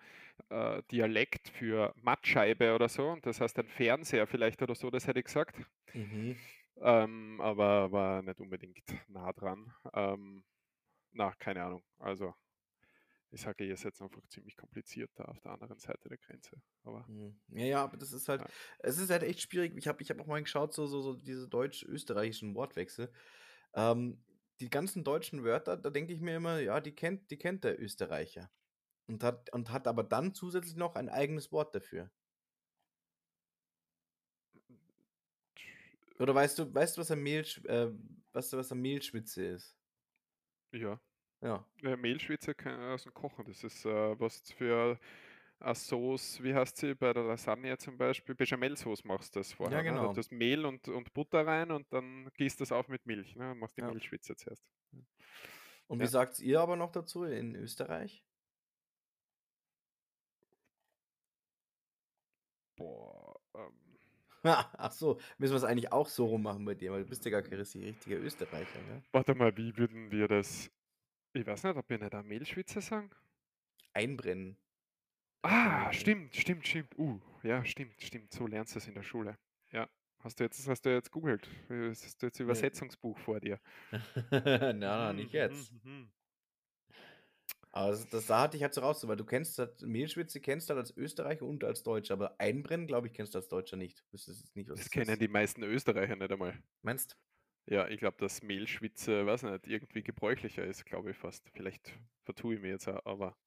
äh, 0.49 0.83
Dialekt 0.91 1.49
für 1.49 1.93
Mattscheibe 1.95 2.75
oder 2.75 2.89
so. 2.89 3.07
Und 3.09 3.25
das 3.25 3.39
heißt 3.41 3.57
ein 3.59 3.67
Fernseher 3.67 4.27
vielleicht 4.27 4.61
oder 4.61 4.75
so, 4.75 4.89
das 4.89 5.07
hätte 5.07 5.19
ich 5.19 5.25
gesagt. 5.25 5.55
Mhm. 5.93 6.47
Ähm, 6.77 7.41
aber 7.41 7.91
war 7.91 8.21
nicht 8.21 8.39
unbedingt 8.39 8.83
nah 9.07 9.33
dran. 9.33 9.73
Ähm, 9.93 10.43
na, 11.11 11.33
keine 11.35 11.63
Ahnung. 11.65 11.83
Also, 11.99 12.35
ich 13.31 13.41
sage, 13.41 13.65
ihr 13.65 13.77
seid 13.77 14.01
einfach 14.01 14.25
ziemlich 14.29 14.57
kompliziert 14.57 15.11
da 15.15 15.25
auf 15.25 15.39
der 15.41 15.53
anderen 15.53 15.79
Seite 15.79 16.09
der 16.09 16.17
Grenze. 16.17 16.61
Aber 16.83 17.07
Mhm. 17.07 17.39
Ja, 17.49 17.65
ja, 17.65 17.83
aber 17.83 17.97
das 17.97 18.11
ist 18.11 18.27
halt, 18.27 18.41
Ja. 18.41 18.47
es 18.79 18.97
ist 18.97 19.09
halt 19.09 19.23
echt 19.23 19.41
schwierig. 19.41 19.73
Ich 19.77 19.87
habe 19.87 20.01
ich 20.01 20.09
hab 20.09 20.19
auch 20.19 20.27
mal 20.27 20.41
geschaut, 20.41 20.73
so, 20.73 20.85
so, 20.87 21.01
so 21.01 21.13
diese 21.15 21.47
deutsch-österreichischen 21.47 22.53
Wortwechsel. 22.55 23.11
Ähm, 23.75 24.23
die 24.59 24.69
ganzen 24.69 25.03
deutschen 25.03 25.43
Wörter, 25.43 25.77
da 25.77 25.89
denke 25.89 26.13
ich 26.13 26.21
mir 26.21 26.35
immer, 26.37 26.59
ja, 26.59 26.81
die 26.81 26.93
kennt, 26.93 27.29
die 27.31 27.37
kennt 27.37 27.63
der 27.63 27.79
Österreicher. 27.81 28.49
Und 29.07 29.23
hat, 29.23 29.53
und 29.53 29.71
hat 29.71 29.87
aber 29.87 30.03
dann 30.03 30.33
zusätzlich 30.33 30.75
noch 30.75 30.95
ein 30.95 31.09
eigenes 31.09 31.51
Wort 31.51 31.73
dafür. 31.73 32.11
Oder 36.19 36.33
weißt 36.33 36.59
du, 36.59 36.73
weißt 36.73 36.97
du, 36.97 37.01
was 37.01 37.11
ein 37.11 37.21
Mehl, 37.21 37.45
äh, 37.65 37.87
was, 38.33 38.51
was 38.53 38.71
eine 38.71 38.81
Mehlschwitze 38.81 39.45
ist? 39.45 39.77
Ja. 40.71 40.99
Ja. 41.41 41.65
Äh, 41.83 41.95
Mehlschwitze 41.95 42.55
kann 42.55 42.81
aus 42.91 43.03
dem 43.03 43.13
Kochen. 43.13 43.45
Das 43.45 43.63
ist 43.63 43.85
äh, 43.85 44.19
was 44.19 44.41
für 44.51 44.99
eine 45.59 45.75
Sauce, 45.75 46.41
wie 46.43 46.53
heißt 46.53 46.77
sie 46.77 46.93
bei 46.95 47.13
der 47.13 47.23
Lasagne 47.23 47.77
zum 47.77 47.97
Beispiel? 47.97 48.35
Bechamel-Sauce 48.35 49.03
machst 49.03 49.35
du 49.35 49.39
das 49.39 49.53
vorher. 49.53 49.77
Ja, 49.77 49.83
Ne? 49.83 49.97
Da 49.97 50.01
genau. 50.01 50.13
tust 50.13 50.31
Mehl 50.31 50.65
und, 50.65 50.87
und 50.87 51.13
Butter 51.13 51.45
rein 51.45 51.71
und 51.71 51.91
dann 51.91 52.29
gießt 52.37 52.61
das 52.61 52.71
auf 52.71 52.87
mit 52.87 53.05
Milch. 53.05 53.35
Ne? 53.35 53.51
Und 53.51 53.59
machst 53.59 53.77
die 53.77 53.81
Ja. 53.81 53.87
Mehlschwitze 53.91 54.35
zuerst. 54.35 54.63
Und 55.87 55.99
wie 55.99 56.03
Ja. 56.03 56.09
sagt 56.09 56.39
ihr 56.39 56.59
aber 56.61 56.75
noch 56.75 56.91
dazu 56.91 57.23
in 57.23 57.55
Österreich? 57.55 58.23
Boah, 62.75 63.39
ähm, 63.55 63.73
Ach 64.43 64.91
so, 64.91 65.19
müssen 65.37 65.53
wir 65.53 65.57
es 65.57 65.63
eigentlich 65.63 65.91
auch 65.91 66.07
so 66.07 66.25
rum 66.27 66.43
machen 66.43 66.63
bei 66.65 66.75
dir, 66.75 66.91
weil 66.91 67.03
du 67.03 67.09
bist 67.09 67.25
ja 67.25 67.31
gar 67.31 67.41
kein 67.41 67.55
richtig- 67.59 67.83
richtiger 67.83 68.17
Österreicher, 68.17 68.79
ne? 68.83 69.03
warte 69.11 69.33
mal, 69.35 69.55
wie 69.57 69.75
würden 69.77 70.11
wir 70.11 70.27
das? 70.27 70.69
Ich 71.33 71.45
weiß 71.45 71.63
nicht, 71.63 71.75
ob 71.75 71.89
wir 71.89 71.97
nicht 71.97 72.13
eine 72.13 72.23
Mehlschwitze 72.23 72.81
sagen? 72.81 73.09
Einbrennen. 73.93 74.57
Ah, 75.49 75.91
stimmt, 75.93 76.35
stimmt, 76.35 76.67
stimmt. 76.67 76.97
Uh, 76.97 77.19
ja, 77.43 77.63
stimmt, 77.63 78.01
stimmt. 78.01 78.33
So 78.33 78.47
lernst 78.47 78.75
du 78.75 78.79
es 78.79 78.87
in 78.87 78.95
der 78.95 79.03
Schule. 79.03 79.37
Ja. 79.71 79.87
Hast 80.19 80.39
du 80.39 80.43
jetzt, 80.43 80.59
das 80.59 80.67
hast 80.67 80.81
du 80.85 80.89
jetzt 80.93 81.11
googelt? 81.11 81.49
Hast 81.69 82.21
du 82.21 82.27
jetzt 82.27 82.39
Übersetzungsbuch 82.39 83.17
vor 83.19 83.39
dir? 83.39 83.59
na, 84.31 84.73
na, 84.73 85.13
Mhm, 85.13 85.13
nicht 85.13 85.33
jetzt. 85.33 85.73
mhm, 85.73 85.79
mhm. 85.83 86.11
Aber 87.71 87.91
das, 87.91 88.07
das 88.09 88.25
da 88.25 88.41
hatte 88.41 88.57
ich 88.57 88.63
halt 88.63 88.73
so 88.73 88.81
raus, 88.81 89.07
weil 89.07 89.15
du 89.17 89.25
kennst 89.25 89.57
das, 89.59 89.81
Mehlschwitze 89.81 90.41
kennst 90.41 90.69
du 90.69 90.73
halt 90.75 90.79
als 90.87 90.95
Österreicher 90.97 91.45
und 91.45 91.63
als 91.63 91.83
Deutscher, 91.83 92.13
aber 92.13 92.39
Einbrennen, 92.39 92.87
glaube 92.87 93.07
ich, 93.07 93.13
kennst 93.13 93.33
du 93.35 93.39
als 93.39 93.49
Deutscher 93.49 93.77
nicht. 93.77 94.03
Wüsstest 94.11 94.41
jetzt 94.41 94.55
nicht, 94.55 94.69
was 94.69 94.79
Das 94.79 94.89
das 94.89 94.91
kennen 94.91 95.19
ist. 95.19 95.19
die 95.19 95.27
meisten 95.27 95.61
Österreicher 95.63 96.15
nicht 96.15 96.31
einmal. 96.31 96.63
Meinst 96.81 97.17
Ja, 97.69 97.87
ich 97.89 97.99
glaube, 97.99 98.17
dass 98.17 98.41
Mehlschwitze, 98.41 99.25
weiß 99.25 99.43
nicht, 99.43 99.67
irgendwie 99.67 100.01
gebräuchlicher 100.03 100.63
ist, 100.65 100.85
glaube 100.85 101.11
ich 101.11 101.17
fast. 101.17 101.49
Vielleicht 101.49 101.99
vertue 102.23 102.55
ich 102.55 102.61
mir 102.61 102.69
jetzt 102.69 102.87
auch, 102.87 103.05
aber 103.05 103.37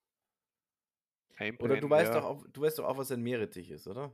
Oder 1.39 1.47
einbrennen, 1.47 1.81
du 1.81 1.90
weißt 1.90 2.15
ja, 2.15 2.20
doch 2.20 2.24
auch, 2.27 2.47
du 2.48 2.61
weißt 2.62 2.78
doch 2.78 2.85
auch, 2.86 2.98
was 2.98 3.11
ein 3.12 3.23
Meerrettich 3.23 3.70
ist, 3.70 3.86
oder? 3.86 4.12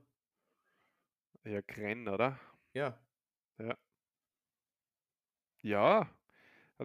ja, 1.45 1.61
Grenn, 1.61 2.09
oder? 2.09 2.39
Ja. 2.73 2.99
Ja, 5.63 6.09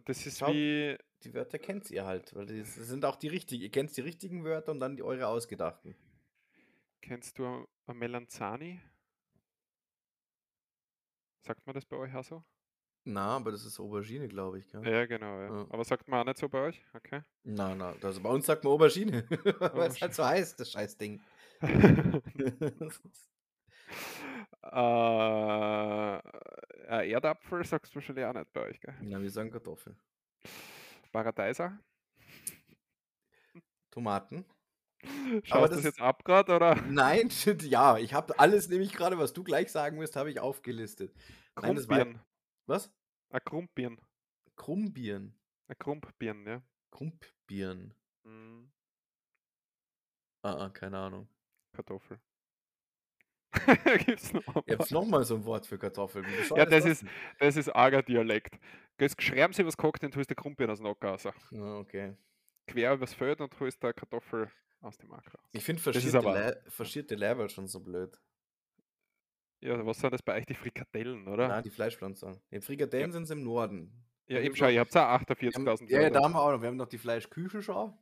das 0.05 0.25
ist 0.25 0.39
Schau. 0.39 0.47
wie, 0.47 0.97
Die 1.23 1.33
Wörter 1.33 1.59
kennt 1.59 1.91
ihr 1.91 2.05
halt, 2.05 2.33
weil 2.35 2.47
das 2.47 2.75
sind 2.75 3.05
auch 3.05 3.15
die 3.15 3.27
richtigen. 3.27 3.61
Ihr 3.61 3.69
kennt 3.69 3.95
die 3.95 4.01
richtigen 4.01 4.43
Wörter 4.43 4.71
und 4.71 4.79
dann 4.79 4.95
die 4.95 5.03
eure 5.03 5.27
ausgedachten. 5.27 5.95
kennst 7.01 7.37
du 7.37 7.67
Melanzani? 7.85 8.81
Sagt 11.41 11.65
man 11.67 11.75
das 11.75 11.85
bei 11.85 11.97
euch 11.97 12.15
auch 12.15 12.23
so? 12.23 12.43
Na, 13.03 13.35
aber 13.37 13.51
das 13.51 13.65
ist 13.65 13.79
Aubergine, 13.79 14.27
glaube 14.27 14.59
ich, 14.59 14.69
gell? 14.71 14.87
Ja, 14.87 15.05
genau, 15.07 15.39
ja. 15.41 15.47
Ja. 15.47 15.65
Aber 15.69 15.83
sagt 15.83 16.07
man 16.07 16.19
auch 16.21 16.25
nicht 16.25 16.37
so 16.37 16.47
bei 16.47 16.59
euch? 16.67 16.85
Okay. 16.93 17.21
Na, 17.43 17.73
na, 17.73 17.93
das, 17.99 18.19
bei 18.19 18.29
uns 18.29 18.45
sagt 18.45 18.63
man 18.63 18.73
Aubergine, 18.73 19.25
weil 19.73 19.89
es 19.89 19.99
halt 20.01 20.13
so 20.13 20.23
heißt, 20.23 20.59
das 20.59 20.69
Scheißding. 20.71 21.19
äh, 26.89 27.11
Erdapfel 27.11 27.63
sagst 27.65 27.91
du 27.93 27.95
wahrscheinlich 27.95 28.25
auch 28.25 28.33
nicht 28.33 28.53
bei 28.53 28.61
euch, 28.67 28.79
gell? 28.79 28.95
Na, 29.01 29.21
wir 29.21 29.29
sagen 29.31 29.51
Kartoffel. 29.51 29.95
Paradeiser? 31.11 31.77
Tomaten. 33.89 34.45
Schaust 35.43 35.51
Aber 35.53 35.67
du 35.67 35.75
das 35.75 35.77
das- 35.77 35.83
jetzt 35.85 36.01
ab 36.01 36.23
gerade 36.23 36.55
oder? 36.55 36.75
Nein, 36.83 37.29
ja, 37.61 37.97
ich 37.97 38.13
habe 38.13 38.37
alles 38.39 38.69
nämlich 38.69 38.93
gerade, 38.93 39.17
was 39.17 39.33
du 39.33 39.43
gleich 39.43 39.71
sagen 39.71 39.99
wirst, 39.99 40.15
habe 40.15 40.29
ich 40.29 40.39
aufgelistet. 40.39 41.13
Nein, 41.59 41.75
das 41.75 41.89
war-. 41.89 42.05
Was? 42.71 42.89
Ein 43.31 43.43
Krumpbirn. 43.43 43.99
Krummbieren. 44.55 45.37
Ein 45.67 45.77
Krumpbirn, 45.77 46.45
ja. 46.47 46.61
Krumpbieren. 46.89 47.93
Mhm. 48.23 48.71
Ah, 50.41 50.53
ah, 50.53 50.69
keine 50.69 50.97
Ahnung. 50.97 51.27
Kartoffel. 51.73 52.17
Gibt's 54.05 54.31
noch? 54.31 54.55
habt 54.55 54.67
paar? 54.67 54.87
nochmal 54.89 55.25
so 55.25 55.35
ein 55.35 55.43
Wort 55.43 55.67
für 55.67 55.77
Kartoffel. 55.77 56.23
Ja, 56.55 56.65
das 56.65 56.85
ist, 56.85 57.03
das 57.39 57.57
ist 57.57 57.67
arger 57.67 58.03
Dialekt. 58.03 58.57
Schreiben 59.19 59.51
sie 59.51 59.65
was 59.65 59.75
kocht, 59.75 60.03
dann 60.03 60.11
tust 60.11 60.31
du 60.31 60.35
Krumpbirn 60.35 60.69
aus 60.69 60.77
dem 60.77 60.87
Acker 60.87 61.09
raus. 61.09 61.25
Ah, 61.25 61.77
okay. 61.77 62.15
Quer 62.67 62.93
übers 62.93 63.13
Feld 63.13 63.41
und 63.41 63.59
holst 63.59 63.83
da 63.83 63.91
Kartoffel 63.91 64.49
aus 64.79 64.97
dem 64.97 65.11
Acker 65.11 65.39
raus. 65.39 65.49
Ich 65.51 65.65
finde 65.65 65.81
verschierte, 65.81 66.19
Le 66.19 66.63
verschierte 66.69 67.15
Leberl 67.15 67.49
schon 67.49 67.67
so 67.67 67.81
blöd. 67.81 68.17
Ja, 69.61 69.85
was 69.85 69.99
sind 69.99 70.11
das 70.11 70.21
bei 70.23 70.37
euch? 70.37 70.45
Die 70.45 70.55
Frikadellen, 70.55 71.27
oder? 71.27 71.47
Na, 71.47 71.61
die 71.61 71.69
Fleischpflanzer. 71.69 72.41
Die 72.51 72.61
Frikadellen 72.61 73.11
sind 73.11 73.29
im 73.29 73.43
Norden. 73.43 73.91
ja, 74.27 74.37
da 74.39 74.43
eben 74.43 74.55
noch- 74.57 74.69
ihr 74.69 74.79
habt 74.79 74.89
auch 74.89 74.95
Wir 75.39 75.51
haben, 75.51 75.67
48.000 75.67 75.89
ja, 75.89 76.01
ja, 76.01 76.09
da 76.09 76.23
haben 76.23 76.33
wir 76.33 76.41
auch 76.41 76.51
noch. 76.51 76.61
Wir 76.61 76.67
haben 76.67 76.77
noch 76.77 76.87
die 76.87 76.97
Fleischküche 76.97 77.61
schon. 77.61 77.93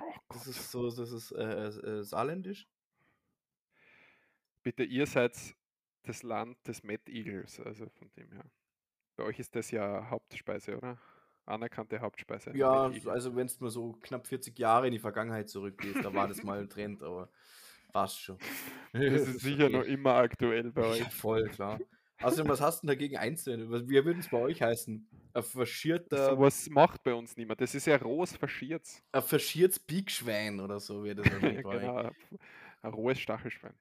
Oh 0.00 0.12
Das 0.28 0.46
ist 0.46 0.70
so, 0.70 0.90
das 0.90 1.10
ist 1.10 1.32
äh, 1.32 1.42
äh, 1.66 2.02
saarländisch. 2.02 2.66
Bitte, 4.62 4.84
ihr 4.84 5.06
seid 5.06 5.36
das 6.04 6.22
Land 6.22 6.56
des 6.66 6.82
Mad 6.82 7.10
Eagles, 7.10 7.58
also 7.60 7.86
von 7.88 8.10
dem 8.16 8.30
her. 8.32 8.44
Bei 9.16 9.24
euch 9.24 9.38
ist 9.38 9.54
das 9.54 9.70
ja 9.70 10.08
Hauptspeise, 10.10 10.76
oder? 10.76 10.98
Anerkannte 11.44 11.98
Hauptspeise. 12.00 12.56
Ja, 12.56 12.90
also 13.06 13.34
wenn 13.34 13.46
es 13.46 13.58
mal 13.60 13.70
so 13.70 13.92
knapp 14.00 14.26
40 14.26 14.56
Jahre 14.58 14.86
in 14.86 14.92
die 14.92 14.98
Vergangenheit 15.00 15.48
zurückgeht, 15.48 15.96
da 16.04 16.14
war 16.14 16.28
das 16.28 16.42
mal 16.44 16.60
ein 16.60 16.68
Trend, 16.70 17.02
aber 17.02 17.30
passt 17.92 18.20
schon. 18.20 18.38
Das 18.92 19.22
ist 19.28 19.40
sicher 19.40 19.70
noch 19.70 19.84
immer 19.84 20.14
aktuell 20.16 20.70
bei 20.70 20.82
euch. 20.82 20.98
Ja, 21.00 21.08
voll, 21.08 21.48
klar. 21.48 21.80
Außerdem, 22.20 22.48
was 22.50 22.60
hast 22.60 22.82
du 22.82 22.86
denn 22.86 22.94
dagegen 22.94 23.16
einzuwenden? 23.16 23.70
Was- 23.70 23.88
Wie 23.88 24.04
würde 24.04 24.20
es 24.20 24.28
bei 24.28 24.38
euch 24.38 24.60
heißen? 24.62 25.08
Ein 25.34 25.42
verschierter, 25.42 26.30
So 26.32 26.38
was 26.38 26.68
macht 26.68 27.02
bei 27.02 27.14
uns 27.14 27.36
niemand. 27.38 27.60
Das 27.62 27.74
ist 27.74 27.86
ja 27.86 27.96
rohes 27.96 28.36
Verschiert's. 28.36 29.02
ein 29.12 29.22
verschiertes 29.22 29.78
Piekschwein 29.80 30.60
oder 30.60 30.78
so 30.78 31.02
wird 31.04 31.18
das 31.20 31.32
wahrscheinlich 31.32 31.62
bei 31.64 31.70
euch. 31.76 31.80
genau, 31.80 32.10
ein 32.82 32.92
rohes 32.92 33.18
Stachelschwein. 33.18 33.74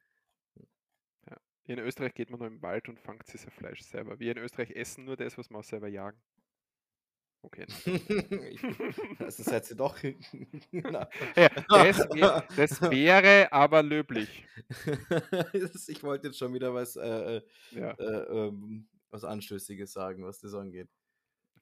Ja. 1.30 1.38
In 1.66 1.80
Österreich 1.80 2.14
geht 2.14 2.30
man 2.30 2.40
nur 2.40 2.48
im 2.48 2.62
Wald 2.62 2.88
und 2.90 3.00
fangt 3.00 3.28
sich 3.28 3.42
sein 3.42 3.52
Fleisch 3.52 3.82
selber. 3.82 4.18
Wir 4.20 4.32
in 4.32 4.38
Österreich 4.42 4.72
essen 4.72 5.04
nur 5.06 5.18
das, 5.18 5.38
was 5.38 5.50
wir 5.50 5.58
auch 5.60 5.64
selber 5.64 5.90
jagen. 5.90 6.20
Okay. 7.44 7.66
ich, 8.52 8.62
also 9.20 9.44
seid 9.44 9.70
ihr 9.70 9.76
doch. 9.76 9.98
Na. 10.72 11.10
Ja, 11.36 11.50
das, 11.70 11.98
wär, 12.14 12.48
das 12.56 12.82
wäre 12.82 13.52
aber 13.52 13.82
löblich. 13.84 14.46
ich 15.88 16.04
wollte 16.04 16.28
jetzt 16.28 16.38
schon 16.38 16.54
wieder 16.54 16.74
was, 16.74 16.96
äh, 16.96 17.38
äh, 17.38 17.42
Ja, 17.72 17.92
äh, 17.92 18.48
ähm, 18.48 18.88
was 19.10 19.24
Anstößiges 19.24 19.92
sagen, 19.92 20.24
was 20.24 20.40
das 20.40 20.54
angeht. 20.54 20.88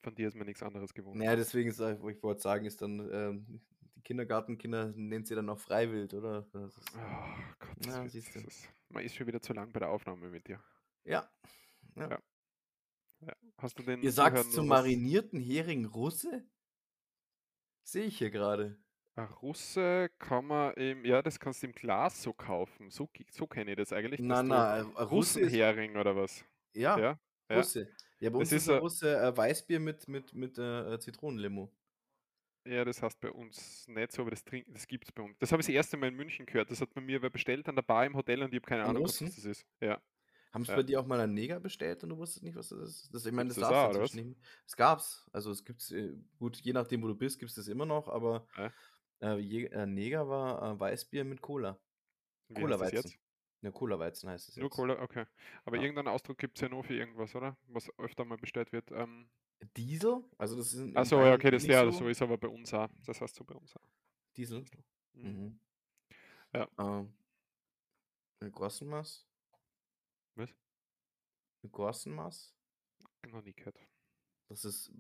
von 0.04 0.14
dir 0.16 0.28
ist 0.28 0.36
mir 0.36 0.46
nichts 0.46 0.62
anderes 0.64 0.94
gewohnt. 0.94 1.18
Naja, 1.18 1.36
deswegen, 1.36 1.70
ist, 1.70 1.80
wo 1.80 2.10
ich 2.10 2.22
wollte 2.22 2.42
sagen, 2.42 2.66
ist 2.66 2.82
dann, 2.82 3.10
ähm, 3.12 3.62
die 3.96 4.02
Kindergartenkinder 4.02 4.94
nennt 4.96 5.28
sie 5.28 5.36
dann 5.36 5.46
noch 5.46 5.60
freiwild, 5.60 6.14
oder? 6.14 6.44
Das 6.54 6.76
ist, 6.78 6.92
Oh 6.96 7.54
Gott, 7.60 7.70
das 7.80 7.96
Ja, 7.96 8.02
wird- 8.04 8.12
siehst 8.12 8.36
du. 8.36 8.40
das 8.40 8.48
ist, 8.56 8.70
man 8.90 9.04
ist 9.04 9.16
schon 9.16 9.28
wieder 9.28 9.42
zu 9.42 9.54
lang 9.54 9.72
bei 9.72 9.80
der 9.80 9.90
Aufnahme 9.90 10.30
mit 10.30 10.48
dir. 10.48 10.62
ja. 11.06 11.30
Ja. 11.96 12.20
Hast 13.62 13.78
du 13.78 13.84
den 13.84 14.02
Ihr 14.02 14.12
sagt 14.12 14.52
zum 14.52 14.68
marinierten 14.68 15.40
Hering 15.40 15.86
Russe? 15.86 16.46
Sehe 17.84 18.06
ich 18.06 18.18
hier 18.18 18.30
gerade. 18.30 18.78
Ein 19.16 19.26
Russe 19.26 20.10
kann 20.18 20.46
man 20.46 20.74
im, 20.76 21.04
ja, 21.04 21.22
das 21.22 21.40
kannst 21.40 21.62
du 21.62 21.68
im 21.68 21.74
Glas 21.74 22.24
so 22.24 22.32
kaufen. 22.34 22.90
So, 22.90 23.10
so 23.32 23.48
kenne 23.48 23.72
ich 23.72 23.78
das 23.78 23.92
eigentlich. 23.92 24.22
Russe 24.22 25.42
ist. 25.42 25.52
Russenhering 25.52 25.98
oder 25.98 26.16
was? 26.16 26.46
Ja, 26.74 26.98
Ja. 26.98 27.20
Russe. 27.52 27.90
Ja, 28.20 28.30
bei 28.30 28.40
Das 28.40 28.40
uns 28.40 28.52
ist 28.52 28.64
ist 28.64 28.70
ein 28.70 28.80
Russe 28.80 29.18
äh, 29.18 29.36
Weißbier 29.36 29.80
mit, 29.80 30.08
mit, 30.08 30.34
mit 30.34 30.58
äh, 30.58 30.94
äh, 30.94 31.00
Zitronenlimo. 31.00 31.70
Ja, 32.66 32.86
das 32.86 33.02
heißt 33.02 33.20
bei 33.20 33.32
uns 33.32 33.88
nicht 33.88 34.12
so, 34.12 34.22
aber 34.22 34.32
das 34.32 34.44
trinken, 34.44 34.74
das 34.74 34.86
gibt 34.88 35.06
es 35.06 35.12
bei 35.12 35.24
uns. 35.24 35.38
Das 35.40 35.52
habe 35.52 35.62
ich 35.62 35.66
das 35.68 35.74
erste 35.74 35.98
Mal 35.98 36.08
in 36.10 36.16
München 36.16 36.46
gehört. 36.46 36.70
Das 36.70 36.82
hat 36.82 36.94
man 36.96 37.06
mir 37.06 37.22
wer 37.22 37.30
bestellt 37.30 37.68
an 37.68 37.76
der 37.76 37.82
Bar 37.82 38.06
im 38.06 38.16
Hotel 38.16 38.44
und 38.44 38.54
ich 38.54 38.60
habe 38.60 38.68
keine 38.70 38.86
Ahnung, 38.86 39.04
was 39.04 39.18
das 39.36 39.46
ist. 39.46 39.66
Ja. 39.82 40.02
Haben 40.52 40.66
sie 40.66 40.72
Ja. 40.72 40.78
bei 40.78 40.84
dir 40.84 41.00
auch 41.00 41.06
mal 41.06 41.20
einen 41.20 41.34
Neger 41.34 41.60
bestellt 41.60 42.04
und 42.04 42.10
du 42.10 42.18
wusstest 42.18 42.44
nicht, 42.44 42.56
was 42.56 42.70
das 42.70 42.80
ist? 42.80 43.14
Das, 43.14 43.26
ich 43.26 43.32
meine, 43.32 43.50
das 43.50 43.58
darfst 43.58 43.96
du 43.96 44.00
inzwischen 44.00 44.30
nicht. 44.30 44.42
Es 44.66 44.76
gab's. 44.76 45.30
Also 45.32 45.52
es 45.52 45.64
gibt's, 45.64 45.92
äh, 45.92 46.16
gut, 46.40 46.58
je 46.58 46.74
nachdem, 46.74 47.04
wo 47.04 47.08
du 47.08 47.16
bist, 47.16 47.40
gibt 47.40 47.50
es 47.50 47.56
das 47.56 47.68
immer 47.68 47.86
noch, 47.86 48.08
aber 48.08 48.48
äh, 49.22 49.38
äh, 49.66 49.86
Neger 49.86 50.28
war 50.28 50.74
äh, 50.74 50.80
Weißbier 50.80 51.24
mit 51.24 51.42
Cola. 51.42 51.80
Cola-Weizen. 52.54 53.14
Ja, 53.62 53.72
Cola-Weizen 53.72 54.30
heißt 54.30 54.50
es 54.50 54.56
jetzt. 54.56 54.62
Nur 54.62 54.70
Cola, 54.70 55.02
okay. 55.02 55.26
Aber 55.66 55.76
Ja. 55.76 55.84
irgendeinen 55.84 56.08
Ausdruck 56.08 56.38
gibt 56.38 56.58
es 56.58 56.62
ja 56.62 56.70
nur 56.70 56.84
für 56.84 56.96
irgendwas, 56.96 57.36
oder? 57.36 57.58
Was 57.68 57.90
öfter 58.00 58.26
mal 58.26 58.38
bestellt 58.38 58.72
wird. 58.72 58.92
Ähm, 58.92 59.30
Diesel? 59.76 60.24
Also 60.38 60.56
das 60.56 60.74
ist 60.74 60.96
achso, 60.96 61.22
ja, 61.24 61.34
okay, 61.34 61.52
das 61.52 61.64
nicht 61.64 61.72
ja, 61.74 61.92
so 61.92 62.08
ist 62.08 62.22
aber 62.22 62.38
bei 62.38 62.48
uns 62.48 62.74
auch. 62.74 62.88
Das 63.06 63.20
heißt 63.20 63.36
so 63.36 63.44
bei 63.44 63.56
uns 63.56 63.76
auch. 63.76 63.82
Diesel. 64.38 64.64
Mhm. 65.14 65.30
Mhm. 65.30 65.60
Ja. 66.54 66.68
Ähm, 66.80 67.14
Grossenmaß? 68.52 69.29
Was? 70.36 70.50
Eine 71.62 71.72
Grossenmaß? 71.72 72.54
Noch 73.28 73.44
nie 73.44 73.54
gehört. 73.54 73.78
Das 74.48 74.66
ist 74.66 74.92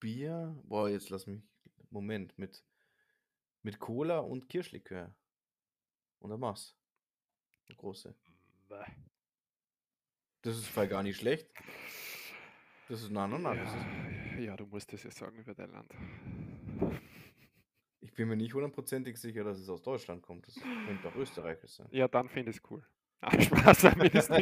Bier. 0.00 0.58
Boah, 0.64 0.88
jetzt 0.88 1.10
lass 1.10 1.26
mich. 1.26 1.42
Moment, 1.90 2.36
mit, 2.38 2.64
mit 3.62 3.78
Cola 3.78 4.18
und 4.20 4.48
Kirschlikör. 4.48 5.14
Und 6.18 6.30
dann 6.30 6.40
mach's. 6.40 6.76
Eine 7.68 7.76
große. 7.76 8.14
Das 10.42 10.56
ist 10.56 10.66
voll 10.68 10.88
gar 10.88 11.02
nicht 11.02 11.18
schlecht. 11.18 11.50
Das 12.88 13.02
ist 13.02 13.10
nein, 13.10 13.30
nein, 13.30 13.42
nein. 13.42 13.56
Das 13.58 13.68
ist, 13.74 13.82
Ja, 14.34 14.40
ja, 14.40 14.56
du 14.56 14.66
musst 14.66 14.92
es 14.92 15.02
ja 15.04 15.10
sagen 15.10 15.38
über 15.38 15.54
dein 15.54 15.70
Land. 15.70 15.92
ich 18.00 18.12
bin 18.14 18.28
mir 18.28 18.36
nicht 18.36 18.54
hundertprozentig 18.54 19.16
sicher, 19.18 19.44
dass 19.44 19.58
es 19.58 19.68
aus 19.68 19.82
Deutschland 19.82 20.22
kommt. 20.22 20.46
Das 20.46 20.54
könnte 20.54 21.08
auch 21.08 21.14
österreichisch 21.14 21.72
sein. 21.72 21.88
Ja, 21.90 22.08
dann 22.08 22.28
finde 22.28 22.50
ich 22.50 22.56
es 22.56 22.70
cool. 22.70 22.84
Ah, 23.22 23.40
Spaß, 23.40 23.82
damit 23.82 24.14
ist. 24.14 24.30
Ah 24.30 24.38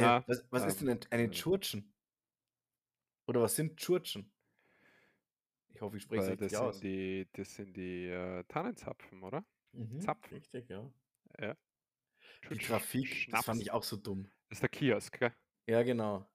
ja, 0.00 0.24
was, 0.26 0.44
was 0.50 0.64
ist 0.64 0.80
ähm, 0.80 0.86
denn 0.86 0.98
ein- 0.98 1.12
eine 1.12 1.22
äh, 1.24 1.30
Tschurtschen? 1.30 1.92
Oder 3.26 3.42
was 3.42 3.56
sind 3.56 3.76
Tschurtschen? 3.76 4.30
Ich 5.74 5.80
hoffe, 5.80 5.96
ich 5.96 6.04
spreche 6.04 6.22
es 6.22 6.28
das 6.28 6.40
richtig 6.40 6.58
sind 6.58 6.66
aus. 6.66 6.80
die, 6.80 7.28
das 7.32 7.54
sind 7.54 7.76
die 7.76 8.08
äh, 8.08 8.44
Tannenzapfen, 8.44 9.22
oder? 9.22 9.44
Mhm, 9.72 10.00
Zapfen. 10.00 10.36
Richtig, 10.36 10.68
ja. 10.68 10.88
Ja. 11.38 11.56
Die 12.50 12.58
Trafik, 12.58 13.08
das 13.08 13.18
Schnaps. 13.22 13.44
fand 13.46 13.62
ich 13.62 13.70
auch 13.72 13.82
so 13.82 13.96
dumm. 13.96 14.28
Das 14.48 14.58
ist 14.58 14.62
der 14.62 14.68
Kiosk, 14.68 15.18
gell? 15.18 15.32
Ja, 15.66 15.82
genau. 15.82 16.26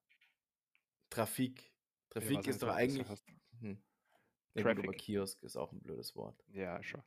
Trafik. 1.09 1.71
Trafik 2.09 2.47
ist 2.47 2.61
doch 2.61 2.67
das 2.67 2.77
eigentlich. 2.77 3.07
Hm. 3.61 3.81
Ja, 4.55 4.63
gut, 4.63 4.79
aber 4.79 4.83
Traffic. 4.83 4.93
Kiosk 4.93 5.43
ist 5.43 5.55
auch 5.55 5.71
ein 5.71 5.81
blödes 5.81 6.15
Wort. 6.15 6.43
Ja, 6.53 6.81
schon. 6.83 7.01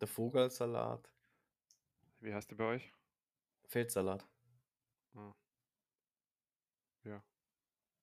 Der 0.00 0.08
Vogelsalat. 0.08 1.10
Wie 2.24 2.32
heißt 2.32 2.50
der 2.50 2.56
bei 2.56 2.64
euch? 2.64 2.90
Feldsalat. 3.68 4.26
Ja. 7.04 7.22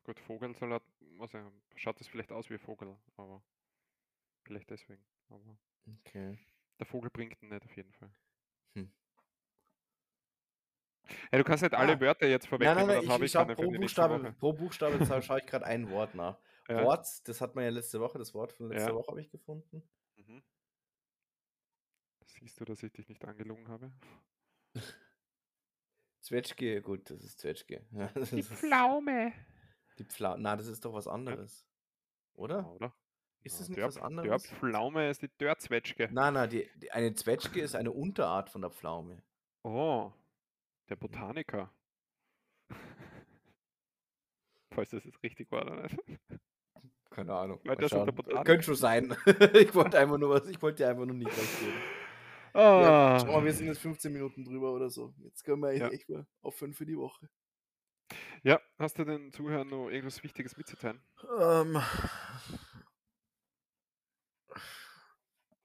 Gut, 0.04 0.20
Vogelsalat, 0.20 0.84
also, 1.20 1.52
schaut 1.76 2.00
das 2.00 2.08
vielleicht 2.08 2.32
aus 2.32 2.50
wie 2.50 2.58
Vogel, 2.60 2.96
aber 3.18 3.44
vielleicht 4.44 4.70
deswegen. 4.70 5.04
Aber 5.30 5.58
Okay. 6.06 6.38
der 6.80 6.86
Vogel 6.86 7.10
bringt 7.10 7.42
ihn 7.42 7.50
nicht 7.50 7.66
auf 7.66 7.76
jeden 7.76 7.92
Fall. 7.94 8.12
Hm. 8.76 8.92
Ja, 11.32 11.38
du 11.40 11.44
kannst 11.44 11.64
nicht 11.64 11.74
alle 11.74 11.94
Ah. 11.94 12.00
Wörter 12.00 12.28
jetzt 12.28 12.44
Nein, 12.44 12.50
vorwegnehmen, 12.50 12.88
nein, 12.88 12.98
nein, 13.04 13.10
habe 13.10 13.26
ich, 13.26 13.34
ich 13.34 13.40
ich 13.40 13.48
für 13.48 13.56
pro 13.56 13.72
Buchstabe, 13.72 14.34
pro 14.34 14.54
Buchstabe 14.54 15.00
schaue 15.24 15.40
ich 15.40 15.46
gerade 15.48 15.66
ein 15.66 15.90
Wort 15.90 16.14
nach. 16.16 16.38
Ja. 16.68 16.84
Wort, 16.86 17.08
das 17.28 17.42
hat 17.42 17.56
man 17.56 17.64
ja 17.64 17.70
letzte 17.72 18.00
Woche, 18.00 18.18
das 18.20 18.34
Wort 18.34 18.54
von 18.54 18.70
letzter 18.70 18.92
Ja. 18.92 18.96
Woche 18.96 19.12
habe 19.12 19.22
ich 19.22 19.30
gefunden. 19.32 19.84
Siehst 22.40 22.60
du, 22.60 22.66
dass 22.66 22.82
ich 22.84 22.92
dich 22.92 23.10
nicht 23.10 23.24
angelogen 23.26 23.68
habe? 23.68 23.92
Zwetschge, 26.22 26.82
gut, 26.82 27.10
das 27.10 27.24
ist 27.24 27.40
Zwetschge. 27.40 27.86
Ja, 27.92 28.08
das 28.14 28.30
Die 28.30 28.40
ist 28.40 28.52
Pflaume. 28.54 29.34
die 29.98 30.06
Pfla 30.06 30.38
Na, 30.38 30.56
das 30.56 30.68
ist 30.68 30.86
doch 30.86 30.94
was 30.94 31.08
anderes. 31.08 31.66
Ja, 32.36 32.40
Oder? 32.40 32.72
oder? 32.72 32.94
Ist 33.44 33.54
Ja, 33.56 33.60
das 33.60 33.70
nicht 33.70 33.82
was 33.82 33.98
anderes? 33.98 34.44
Der 34.44 34.58
Pflaume 34.58 35.10
ist 35.10 35.24
die 35.24 35.32
Dörrzwetschge. 35.38 36.10
Nein, 36.12 36.36
nein, 36.36 36.50
die, 36.50 36.70
die, 36.76 36.92
eine 36.92 37.14
Zwetschge 37.16 37.62
ist 37.62 37.76
eine 37.76 37.92
Unterart 37.92 38.50
von 38.50 38.62
der 38.62 38.70
Pflaume. 38.70 39.24
Oh, 39.64 40.12
der 40.90 40.96
Botaniker. 40.96 41.74
Falls 44.74 44.92
das 44.92 45.04
jetzt 45.04 45.22
richtig 45.24 45.52
war 45.52 45.64
oder 45.64 45.84
nicht. 45.84 45.98
Keine 47.10 47.34
Ahnung. 47.34 47.62
Könnte 47.64 48.64
schon 48.64 48.76
sein. 48.76 49.16
ich 49.54 49.76
wollte 49.76 50.00
einfach 50.00 50.18
nur 50.18 50.30
was, 50.30 50.48
ich 50.48 50.62
wollte 50.62 50.84
dir 50.84 50.90
einfach 50.90 51.06
nur 51.06 51.16
nicht 51.16 51.28
recht 51.28 51.60
geben. 51.60 51.74
Ja, 52.76 52.98
schau 53.16 53.32
mal, 53.34 53.44
wir 53.46 53.54
Ah. 53.54 53.54
sind 53.54 53.68
jetzt 53.68 53.80
15 53.82 54.14
Minuten 54.14 54.44
drüber 54.46 54.74
oder 54.74 54.90
so. 54.90 55.14
Jetzt 55.20 55.44
können 55.44 55.62
wir 55.62 55.72
Ja. 55.74 55.92
echt 55.92 56.10
mal 56.10 56.28
aufhören 56.42 56.74
für 56.74 56.86
die 56.86 56.98
Woche. 56.98 57.30
Ja, 58.44 58.60
hast 58.78 58.98
du 59.00 59.04
den 59.06 59.32
Zuhörern 59.32 59.70
noch 59.70 59.90
irgendwas 59.90 60.24
Wichtiges 60.24 60.58
mitzuteilen? 60.58 61.02
Ähm, 61.40 61.78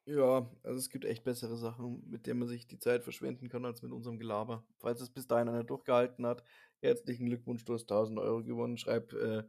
ja, 0.05 0.49
also 0.63 0.79
es 0.79 0.89
gibt 0.91 1.05
echt 1.05 1.25
bessere 1.25 1.57
Sachen, 1.57 2.09
mit 2.09 2.27
denen 2.27 2.39
man 2.41 2.49
sich 2.49 2.67
die 2.69 2.79
Zeit 2.79 3.03
verschwenden 3.05 3.49
kann, 3.49 3.65
als 3.65 3.83
mit 3.83 3.93
unserem 3.93 4.19
Gelaber. 4.19 4.65
Falls 4.79 5.01
es 5.01 5.11
bis 5.11 5.27
dahin 5.27 5.49
einer 5.49 5.65
durchgehalten 5.65 6.27
hat, 6.27 6.45
herzlichen 6.81 7.27
Glückwunsch, 7.27 7.65
du 7.65 7.75
hast 7.75 7.87
1000 7.87 8.19
Euro 8.21 8.43
gewonnen. 8.45 8.79
Schreib 8.79 9.13
äh, 9.15 9.45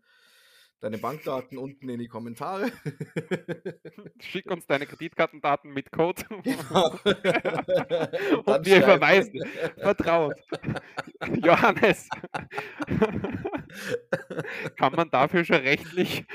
deine 0.80 0.98
Bankdaten 0.98 1.58
unten 1.58 1.90
in 1.90 1.99
die 1.99 2.08
Kommentare. 2.08 2.72
Schick 4.20 4.49
uns 4.52 4.66
deine 4.68 4.86
Kreditkartendaten 4.86 5.72
mit 5.74 5.91
Code. 5.91 6.24
Genau. 6.44 6.90
Und 8.45 8.66
wir 8.66 8.82
verweisen. 8.82 9.41
Vertraut. 9.78 10.36
Johannes. 11.44 12.08
kann 14.76 14.94
man 14.94 15.10
dafür 15.10 15.44
schon 15.44 15.58
rechtlich, 15.58 16.26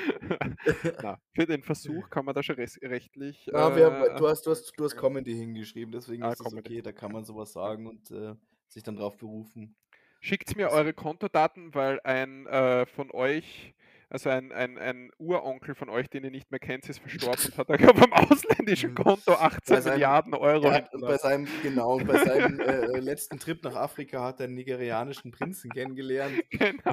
na, 1.02 1.18
für 1.34 1.46
den 1.46 1.62
Versuch 1.62 2.10
kann 2.10 2.24
man 2.24 2.34
da 2.34 2.42
schon 2.42 2.56
rechtlich. 2.56 3.46
Wir, 3.46 4.12
äh, 4.14 4.18
du, 4.18 4.28
hast, 4.28 4.46
du, 4.46 4.50
hast, 4.50 4.72
du 4.76 4.84
hast 4.84 4.96
Comedy 4.96 5.34
hingeschrieben, 5.34 5.92
deswegen 5.92 6.22
Ah, 6.22 6.32
ist 6.32 6.40
es 6.40 6.54
okay, 6.54 6.82
da 6.82 6.92
kann 6.92 7.12
man 7.12 7.24
sowas 7.24 7.52
sagen 7.52 7.86
und 7.86 8.10
äh, 8.10 8.34
sich 8.68 8.82
dann 8.82 8.96
drauf 8.96 9.16
berufen. 9.16 9.76
Schickt 10.20 10.56
mir 10.56 10.70
eure 10.70 10.92
Kontodaten, 10.92 11.74
weil 11.74 12.00
ein 12.04 12.46
äh, 12.46 12.86
von 12.86 13.10
euch, 13.10 13.74
also 14.12 14.28
ein, 14.28 14.52
ein, 14.52 14.76
ein 14.78 15.10
Uronkel 15.18 15.74
von 15.74 15.88
euch, 15.88 16.08
den 16.10 16.22
ihr 16.24 16.30
nicht 16.30 16.50
mehr 16.50 16.60
kennt, 16.60 16.86
ist 16.88 16.98
verstorben 16.98 17.40
und 17.46 17.56
hat 17.58 17.70
auf 17.70 18.02
einem 18.02 18.12
ausländischen 18.12 18.94
Konto 18.94 19.32
18 19.32 19.74
Bei 19.74 19.80
seinem- 19.80 19.94
Milliarden 19.94 20.34
Euro 20.34 20.70
hat 20.70 20.90
bei 21.00 21.16
seinem, 21.16 21.48
genau, 21.62 21.96
bei 21.98 22.24
seinem 22.24 22.60
äh, 22.60 22.98
letzten 23.00 23.38
Trip 23.38 23.62
nach 23.64 23.74
Afrika 23.74 24.22
hat 24.22 24.40
er 24.40 24.44
einen 24.44 24.54
nigerianischen 24.54 25.30
Prinzen 25.30 25.70
kennengelernt, 25.70 26.34
Genau, 26.50 26.92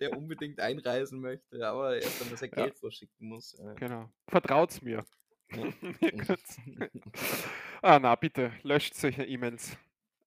der 0.00 0.16
unbedingt 0.16 0.60
einreisen 0.60 1.20
möchte, 1.20 1.66
aber 1.66 1.96
erst 1.96 2.20
dann, 2.20 2.30
dass 2.30 2.42
er 2.42 2.48
Ja. 2.48 2.54
Geld 2.64 2.78
vorschicken 2.78 3.26
muss. 3.28 3.54
Äh, 3.58 3.74
genau. 3.74 4.08
Vertraut's 4.28 4.80
mir. 4.82 5.04
Ja. 5.50 5.64
Ah, 7.82 7.98
na, 7.98 8.14
bitte, 8.14 8.52
löscht 8.62 8.94
solche 8.94 9.24
E-Mails. 9.24 9.76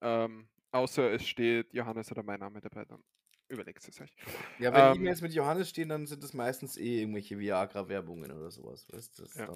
Ähm, 0.01 0.47
außer 0.71 1.11
es 1.13 1.27
steht 1.27 1.73
Johannes 1.73 2.11
oder 2.11 2.23
mein 2.23 2.39
Name 2.39 2.61
dabei, 2.61 2.85
dann 2.85 3.01
überlegt 3.49 3.87
es 3.87 3.99
euch. 4.01 4.13
ja, 4.57 4.73
wenn 4.73 4.87
Ähm, 4.87 4.93
E-Mails 4.93 5.21
mit 5.21 5.33
Johannes 5.33 5.69
stehen, 5.69 5.89
dann 5.89 6.07
sind 6.07 6.23
das 6.23 6.33
meistens 6.33 6.77
eh 6.77 7.01
irgendwelche 7.01 7.37
Viagra-Werbungen 7.39 8.31
oder 8.31 8.51
sowas. 8.51 8.87
Weißt? 8.91 9.19
du, 9.19 9.25
Ja. 9.35 9.53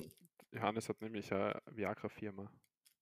Johannes 0.53 0.87
hat 0.89 1.01
nämlich 1.01 1.33
eine 1.33 1.61
Viagra-Firma. 1.69 2.51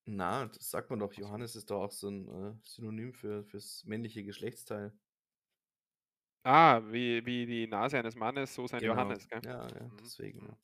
na, 0.06 0.45
das 0.48 0.70
sagt 0.72 0.90
man 0.90 0.99
doch. 0.99 1.14
Johannes 1.14 1.56
ist 1.56 1.70
doch 1.72 1.82
auch 1.84 1.91
so 1.91 2.10
ein 2.10 2.28
äh, 2.28 2.56
Synonym 2.64 3.14
für, 3.14 3.44
fürs 3.45 3.84
männliche 3.86 4.24
Geschlechtsteil. 4.24 4.94
Ah, 6.44 6.82
wie, 6.91 7.26
wie 7.26 7.45
die 7.45 7.68
Nase 7.68 7.98
eines 7.98 8.16
Mannes, 8.16 8.53
so 8.56 8.66
sein 8.68 8.84
Genau. 8.84 8.84
Johannes, 8.84 9.28
gell? 9.28 9.41
Ja, 9.41 9.68
ja, 9.74 9.91
Mhm, 9.91 9.98
deswegen. 9.99 10.41
mhm. 10.41 10.48
Ja. 10.48 10.57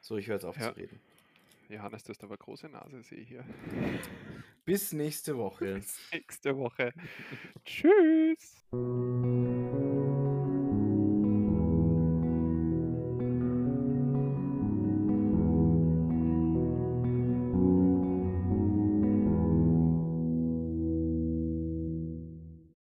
So, 0.00 0.16
ich 0.18 0.26
höre 0.26 0.34
jetzt 0.34 0.44
auf 0.44 0.58
Ja. 0.58 0.72
zu 0.72 0.74
reden. 0.76 1.00
Johannes, 1.68 2.04
das 2.04 2.16
ist 2.18 2.24
aber 2.24 2.36
große 2.36 2.68
Nase, 2.68 3.02
sehe 3.02 3.18
ich 3.18 3.28
hier. 3.28 3.44
Bis 4.68 4.92
nächste 4.92 5.36
Woche. 5.38 5.80
Bis 5.80 5.98
nächste 6.12 6.56
Woche. 6.56 6.92
Tschüss. 7.64 8.64